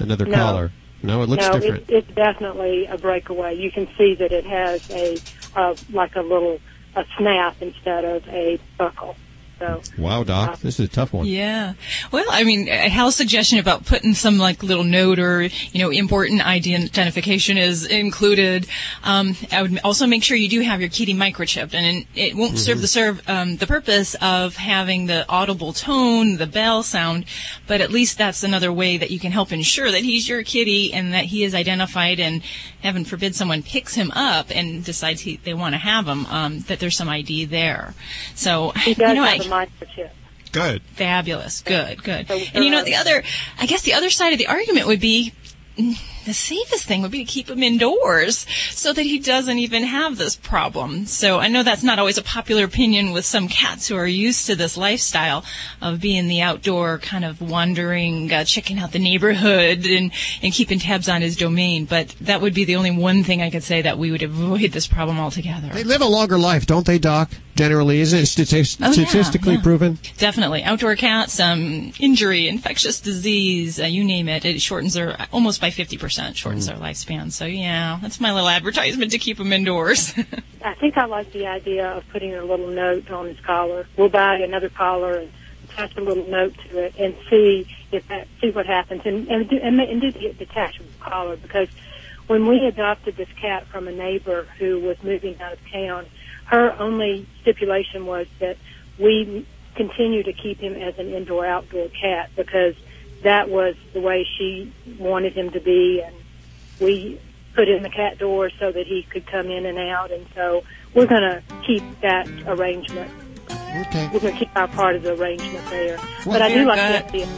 another 0.00 0.26
No. 0.26 0.36
collar"? 0.36 0.72
No, 1.04 1.22
it 1.22 1.28
looks 1.28 1.44
no, 1.44 1.60
different. 1.60 1.88
It, 1.88 1.94
it's 1.94 2.14
definitely 2.16 2.86
a 2.86 2.98
breakaway. 2.98 3.54
You 3.54 3.70
can 3.70 3.86
see 3.96 4.16
that 4.16 4.32
it 4.32 4.44
has 4.44 4.80
a 4.90 5.22
uh, 5.54 5.74
like 5.92 6.16
a 6.16 6.22
little 6.22 6.58
a 6.96 7.04
snap 7.16 7.54
instead 7.60 8.04
of 8.04 8.26
a 8.28 8.58
buckle. 8.76 9.14
So 9.62 9.80
Wow, 9.96 10.24
Doc, 10.24 10.58
this 10.58 10.80
is 10.80 10.86
a 10.86 10.88
tough 10.88 11.12
one. 11.12 11.24
Yeah. 11.24 11.74
Well, 12.10 12.24
I 12.28 12.42
mean, 12.42 12.68
uh, 12.68 12.88
Hal's 12.88 13.14
suggestion 13.14 13.60
about 13.60 13.86
putting 13.86 14.12
some 14.14 14.36
like 14.38 14.64
little 14.64 14.82
note 14.82 15.20
or, 15.20 15.42
you 15.42 15.78
know, 15.80 15.90
important 15.90 16.44
ID 16.44 16.74
identification 16.74 17.56
is 17.58 17.86
included. 17.86 18.66
Um, 19.04 19.36
I 19.52 19.62
would 19.62 19.78
also 19.84 20.08
make 20.08 20.24
sure 20.24 20.36
you 20.36 20.48
do 20.48 20.62
have 20.62 20.80
your 20.80 20.90
kitty 20.90 21.14
microchipped 21.14 21.74
and 21.74 22.04
it 22.16 22.34
won't 22.34 22.58
serve 22.58 22.80
the 22.80 22.88
serve, 22.88 23.22
um, 23.28 23.56
the 23.58 23.68
purpose 23.68 24.16
of 24.20 24.56
having 24.56 25.06
the 25.06 25.24
audible 25.28 25.72
tone, 25.72 26.38
the 26.38 26.46
bell 26.48 26.82
sound, 26.82 27.24
but 27.68 27.80
at 27.80 27.92
least 27.92 28.18
that's 28.18 28.42
another 28.42 28.72
way 28.72 28.96
that 28.96 29.12
you 29.12 29.20
can 29.20 29.30
help 29.30 29.52
ensure 29.52 29.92
that 29.92 30.02
he's 30.02 30.28
your 30.28 30.42
kitty 30.42 30.92
and 30.92 31.14
that 31.14 31.26
he 31.26 31.44
is 31.44 31.54
identified 31.54 32.18
and 32.18 32.42
heaven 32.82 33.04
forbid 33.04 33.36
someone 33.36 33.62
picks 33.62 33.94
him 33.94 34.10
up 34.10 34.46
and 34.50 34.84
decides 34.84 35.20
he, 35.20 35.36
they 35.36 35.54
want 35.54 35.72
to 35.74 35.78
have 35.78 36.08
him, 36.08 36.26
um, 36.26 36.60
that 36.62 36.80
there's 36.80 36.96
some 36.96 37.08
ID 37.08 37.44
there. 37.44 37.94
So, 38.34 38.70
he 38.70 38.94
does 38.94 39.10
you 39.10 39.14
know, 39.14 39.22
have 39.22 39.40
I, 39.40 39.44
a 39.44 39.48
microchip. 39.52 40.10
Good. 40.52 40.82
Fabulous. 40.82 41.62
Good, 41.62 42.02
good. 42.02 42.28
So, 42.28 42.38
And 42.54 42.64
you 42.64 42.70
know, 42.70 42.84
the 42.84 42.96
other, 42.96 43.22
I 43.58 43.66
guess 43.66 43.82
the 43.82 43.94
other 43.94 44.10
side 44.10 44.32
of 44.32 44.38
the 44.38 44.48
argument 44.48 44.86
would 44.86 45.00
be 45.00 45.32
the 46.24 46.34
safest 46.34 46.86
thing 46.86 47.02
would 47.02 47.10
be 47.10 47.24
to 47.24 47.30
keep 47.30 47.48
him 47.50 47.62
indoors 47.62 48.46
so 48.70 48.92
that 48.92 49.02
he 49.02 49.18
doesn't 49.18 49.58
even 49.58 49.84
have 49.84 50.16
this 50.16 50.36
problem. 50.36 51.06
So 51.06 51.38
I 51.38 51.48
know 51.48 51.62
that's 51.62 51.82
not 51.82 51.98
always 51.98 52.18
a 52.18 52.22
popular 52.22 52.64
opinion 52.64 53.12
with 53.12 53.24
some 53.24 53.48
cats 53.48 53.88
who 53.88 53.96
are 53.96 54.06
used 54.06 54.46
to 54.46 54.54
this 54.54 54.76
lifestyle 54.76 55.44
of 55.80 56.00
being 56.00 56.28
the 56.28 56.40
outdoor 56.40 56.98
kind 56.98 57.24
of 57.24 57.40
wandering, 57.40 58.32
uh, 58.32 58.44
checking 58.44 58.78
out 58.78 58.92
the 58.92 58.98
neighborhood 58.98 59.86
and, 59.86 60.12
and 60.42 60.52
keeping 60.52 60.78
tabs 60.78 61.08
on 61.08 61.22
his 61.22 61.36
domain. 61.36 61.84
But 61.84 62.14
that 62.20 62.40
would 62.40 62.54
be 62.54 62.64
the 62.64 62.76
only 62.76 62.90
one 62.90 63.24
thing 63.24 63.42
I 63.42 63.50
could 63.50 63.62
say 63.62 63.82
that 63.82 63.98
we 63.98 64.10
would 64.10 64.22
avoid 64.22 64.72
this 64.72 64.86
problem 64.86 65.18
altogether. 65.18 65.68
They 65.68 65.84
live 65.84 66.00
a 66.02 66.06
longer 66.06 66.38
life, 66.38 66.66
don't 66.66 66.86
they, 66.86 66.98
Doc? 66.98 67.30
Generally, 67.54 68.00
isn't 68.00 68.38
it 68.38 68.52
Oh, 68.52 68.56
yeah, 68.56 68.92
statistically 68.92 69.54
yeah. 69.54 69.62
proven? 69.62 69.98
Definitely. 70.16 70.62
Outdoor 70.62 70.96
cats, 70.96 71.38
um, 71.38 71.92
injury, 72.00 72.48
infectious 72.48 72.98
disease, 72.98 73.78
uh, 73.78 73.84
you 73.84 74.04
name 74.04 74.28
it. 74.28 74.44
It 74.46 74.60
shortens 74.62 74.94
their, 74.94 75.16
almost 75.32 75.60
by 75.60 75.68
50% 75.68 76.11
shortens 76.12 76.68
mm-hmm. 76.68 76.80
their 76.80 76.90
lifespan. 76.90 77.32
So 77.32 77.46
yeah, 77.46 77.98
that's 78.00 78.20
my 78.20 78.32
little 78.32 78.48
advertisement 78.48 79.10
to 79.12 79.18
keep 79.18 79.38
them 79.38 79.52
indoors. 79.52 80.14
I 80.64 80.74
think 80.74 80.96
I 80.96 81.06
like 81.06 81.32
the 81.32 81.46
idea 81.46 81.88
of 81.88 82.08
putting 82.10 82.34
a 82.34 82.44
little 82.44 82.68
note 82.68 83.10
on 83.10 83.26
his 83.26 83.40
collar. 83.40 83.86
We'll 83.96 84.08
buy 84.08 84.36
another 84.36 84.68
collar 84.68 85.18
and 85.18 85.32
attach 85.64 85.96
a 85.96 86.00
little 86.00 86.26
note 86.28 86.54
to 86.68 86.78
it 86.78 86.94
and 86.98 87.14
see 87.30 87.66
if 87.90 88.06
that 88.08 88.28
see 88.40 88.50
what 88.50 88.66
happens 88.66 89.02
and 89.04 89.28
and 89.28 89.48
do, 89.48 89.56
and, 89.56 89.80
and 89.80 90.00
do 90.00 90.12
the 90.12 90.32
detachable 90.32 90.88
collar 91.00 91.36
because 91.36 91.68
when 92.26 92.46
we 92.46 92.64
adopted 92.66 93.16
this 93.16 93.28
cat 93.40 93.66
from 93.66 93.88
a 93.88 93.92
neighbor 93.92 94.46
who 94.58 94.80
was 94.80 95.02
moving 95.02 95.40
out 95.40 95.52
of 95.52 95.58
town, 95.70 96.06
her 96.46 96.72
only 96.78 97.26
stipulation 97.40 98.06
was 98.06 98.26
that 98.38 98.56
we 98.98 99.46
continue 99.74 100.22
to 100.22 100.32
keep 100.32 100.58
him 100.58 100.74
as 100.74 100.98
an 100.98 101.12
indoor 101.12 101.46
outdoor 101.46 101.88
cat 101.88 102.30
because 102.36 102.74
that 103.22 103.48
was 103.50 103.74
the 103.92 104.00
way 104.00 104.26
she 104.38 104.72
wanted 104.98 105.32
him 105.32 105.50
to 105.50 105.60
be 105.60 106.02
and 106.04 106.14
we 106.80 107.20
put 107.54 107.68
in 107.68 107.82
the 107.82 107.90
cat 107.90 108.18
door 108.18 108.50
so 108.58 108.72
that 108.72 108.86
he 108.86 109.02
could 109.04 109.26
come 109.26 109.46
in 109.50 109.66
and 109.66 109.78
out 109.78 110.10
and 110.10 110.26
so 110.34 110.62
we're 110.94 111.06
going 111.06 111.22
to 111.22 111.42
keep 111.66 111.82
that 112.00 112.28
arrangement 112.46 113.10
Okay. 113.86 114.08
we're 114.12 114.20
going 114.20 114.32
to 114.34 114.38
keep 114.38 114.54
our 114.56 114.68
part 114.68 114.96
of 114.96 115.02
the 115.02 115.14
arrangement 115.14 115.64
there 115.70 115.96
Well, 116.26 116.34
but 116.38 116.42
I 116.42 116.48
do 116.52 116.64
like 116.66 116.78
good. 116.78 117.12
the 117.12 117.24
idea 117.24 117.28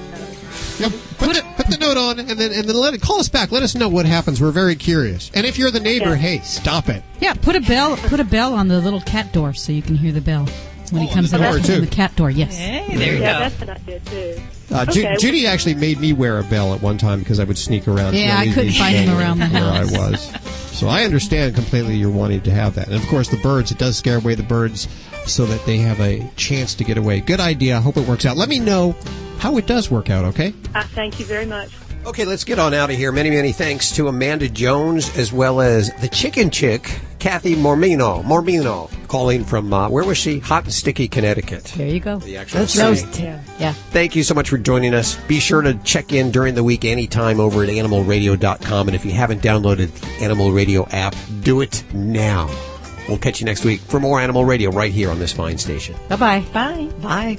Yep. 0.79 0.91
Put, 1.19 1.35
the, 1.35 1.45
put 1.57 1.67
the 1.69 1.77
note 1.79 1.97
on, 1.97 2.19
and 2.19 2.29
then 2.31 2.51
and 2.53 2.69
then 2.69 2.75
let 2.77 2.95
it 2.95 3.01
call 3.01 3.21
us 3.21 3.29
back. 3.29 3.53
Let 3.53 3.63
us 3.63 3.77
know 3.77 3.89
what 3.89 4.07
happens. 4.07 4.41
We're 4.41 4.51
very 4.51 4.75
curious. 4.75 5.31
And 5.33 5.47
if 5.47 5.57
you're 5.57 5.71
the 5.71 5.79
neighbor, 5.79 6.11
Yeah. 6.11 6.15
hey, 6.17 6.39
stop 6.41 6.89
it. 6.89 7.05
Yeah, 7.21 7.35
put 7.35 7.55
a 7.55 7.61
bell. 7.61 7.97
Put 7.97 8.19
a 8.19 8.25
bell 8.25 8.55
on 8.55 8.67
the 8.67 8.81
little 8.81 9.01
cat 9.01 9.33
door 9.33 9.55
so 9.55 9.71
you 9.71 9.83
can 9.83 9.95
hear 9.95 10.11
the 10.11 10.21
bell 10.21 10.49
when 10.93 11.03
Oh, 11.03 11.07
he 11.07 11.13
comes 11.15 11.33
on 11.35 11.41
the 11.41 11.47
door, 11.47 11.61
from 11.61 11.81
the 11.81 11.87
cat 11.87 12.15
door. 12.17 12.31
Yes. 12.31 12.57
hey, 12.57 12.97
there 12.97 13.15
you 13.15 13.21
yeah 13.21 13.33
go. 13.35 13.39
that's 13.41 13.63
an 13.63 13.71
idea 13.71 14.01
too 14.01 14.43
Uh, 14.75 14.85
Ju- 14.87 15.01
Okay. 15.03 15.17
Judy 15.19 15.47
actually 15.47 15.75
made 15.75 16.01
me 16.01 16.13
wear 16.13 16.39
a 16.39 16.43
bell 16.45 16.75
at 16.75 16.83
one 16.83 16.99
time 16.99 17.19
because 17.21 17.39
I 17.39 17.45
would 17.45 17.59
sneak 17.59 17.87
around. 17.87 18.15
Yeah, 18.17 18.37
I 18.39 18.49
couldn't 18.53 18.73
find 18.73 18.97
him 18.97 19.17
around 19.17 19.39
the 19.39 19.47
where 19.47 19.63
house. 19.63 19.95
I 19.95 19.99
was. 20.09 20.33
So 20.79 20.89
I 20.89 21.05
understand 21.05 21.55
completely 21.55 21.97
you're 21.97 22.11
wanting 22.11 22.41
to 22.43 22.51
have 22.51 22.75
that. 22.75 22.89
And 22.89 22.97
of 22.97 23.07
course, 23.09 23.29
the 23.29 23.37
birds, 23.37 23.71
it 23.71 23.79
does 23.79 23.97
scare 23.97 24.17
away 24.17 24.35
the 24.35 24.43
birds 24.43 24.89
so 25.27 25.47
that 25.47 25.65
they 25.67 25.77
have 25.79 26.01
a 26.01 26.29
chance 26.37 26.75
to 26.77 26.85
get 26.85 26.99
away. 26.99 27.21
Good 27.21 27.39
idea. 27.41 27.77
I 27.77 27.81
hope 27.81 27.97
it 27.97 28.09
works 28.09 28.25
out. 28.27 28.37
Let 28.37 28.49
me 28.49 28.59
know 28.59 28.97
how 29.39 29.57
it 29.59 29.67
does 29.67 29.91
work 29.91 30.11
out, 30.11 30.25
okay? 30.27 30.53
uh, 30.75 30.83
thank 30.95 31.21
you 31.21 31.27
very 31.27 31.47
much 31.47 31.71
Okay, 32.07 32.27
let's 32.27 32.45
get 32.45 32.59
on 32.59 32.75
out 32.75 32.91
of 32.91 32.97
here. 32.97 33.11
Many, 33.11 33.31
many 33.31 33.51
thanks 33.53 33.91
to 33.93 34.09
Amanda 34.09 34.49
Jones 34.49 35.17
as 35.17 35.33
well 35.33 35.61
as 35.63 35.91
the 36.03 36.09
Chicken 36.09 36.51
Chick, 36.51 37.01
Kathy 37.19 37.57
Mormino, 37.57 38.23
Mormino, 38.23 38.91
calling 39.09 39.43
from, 39.43 39.73
uh, 39.73 39.89
where 39.89 40.05
was 40.05 40.19
she? 40.19 40.39
Hot 40.41 40.65
and 40.65 40.73
Sticky, 40.73 41.09
Connecticut. 41.09 41.65
There 41.77 41.89
you 41.89 42.01
go. 42.01 42.19
The 42.19 42.37
actual 42.37 42.61
That's 42.61 42.75
city. 42.75 43.01
those, 43.01 43.23
yeah. 43.59 43.73
Thank 43.73 44.15
you 44.15 44.23
so 44.23 44.35
much 44.35 44.51
for 44.51 44.59
joining 44.59 44.93
us. 44.93 45.17
Be 45.27 45.41
sure 45.41 45.63
to 45.63 45.75
check 45.79 46.13
in 46.13 46.31
during 46.31 46.55
the 46.55 46.63
week 46.63 46.85
anytime 46.85 47.41
over 47.41 47.63
at 47.63 47.71
animalradio.com. 47.71 48.89
And 48.89 48.95
if 48.95 49.07
you 49.07 49.13
haven't 49.13 49.41
downloaded 49.41 49.91
the 49.95 50.25
Animal 50.25 50.53
Radio 50.53 50.87
app, 50.91 51.17
do 51.41 51.63
it 51.63 51.83
now. 51.95 52.51
We'll 53.09 53.19
catch 53.19 53.41
you 53.41 53.47
next 53.47 53.65
week 53.65 53.81
for 53.81 53.99
more 53.99 54.21
Animal 54.21 54.45
Radio 54.45 54.71
right 54.71 54.93
here 54.93 55.11
on 55.11 55.19
this 55.19 55.33
fine 55.33 55.57
station. 55.57 55.97
Bye-bye. 56.11 56.45
Bye. 56.53 56.91
Bye. 57.01 57.39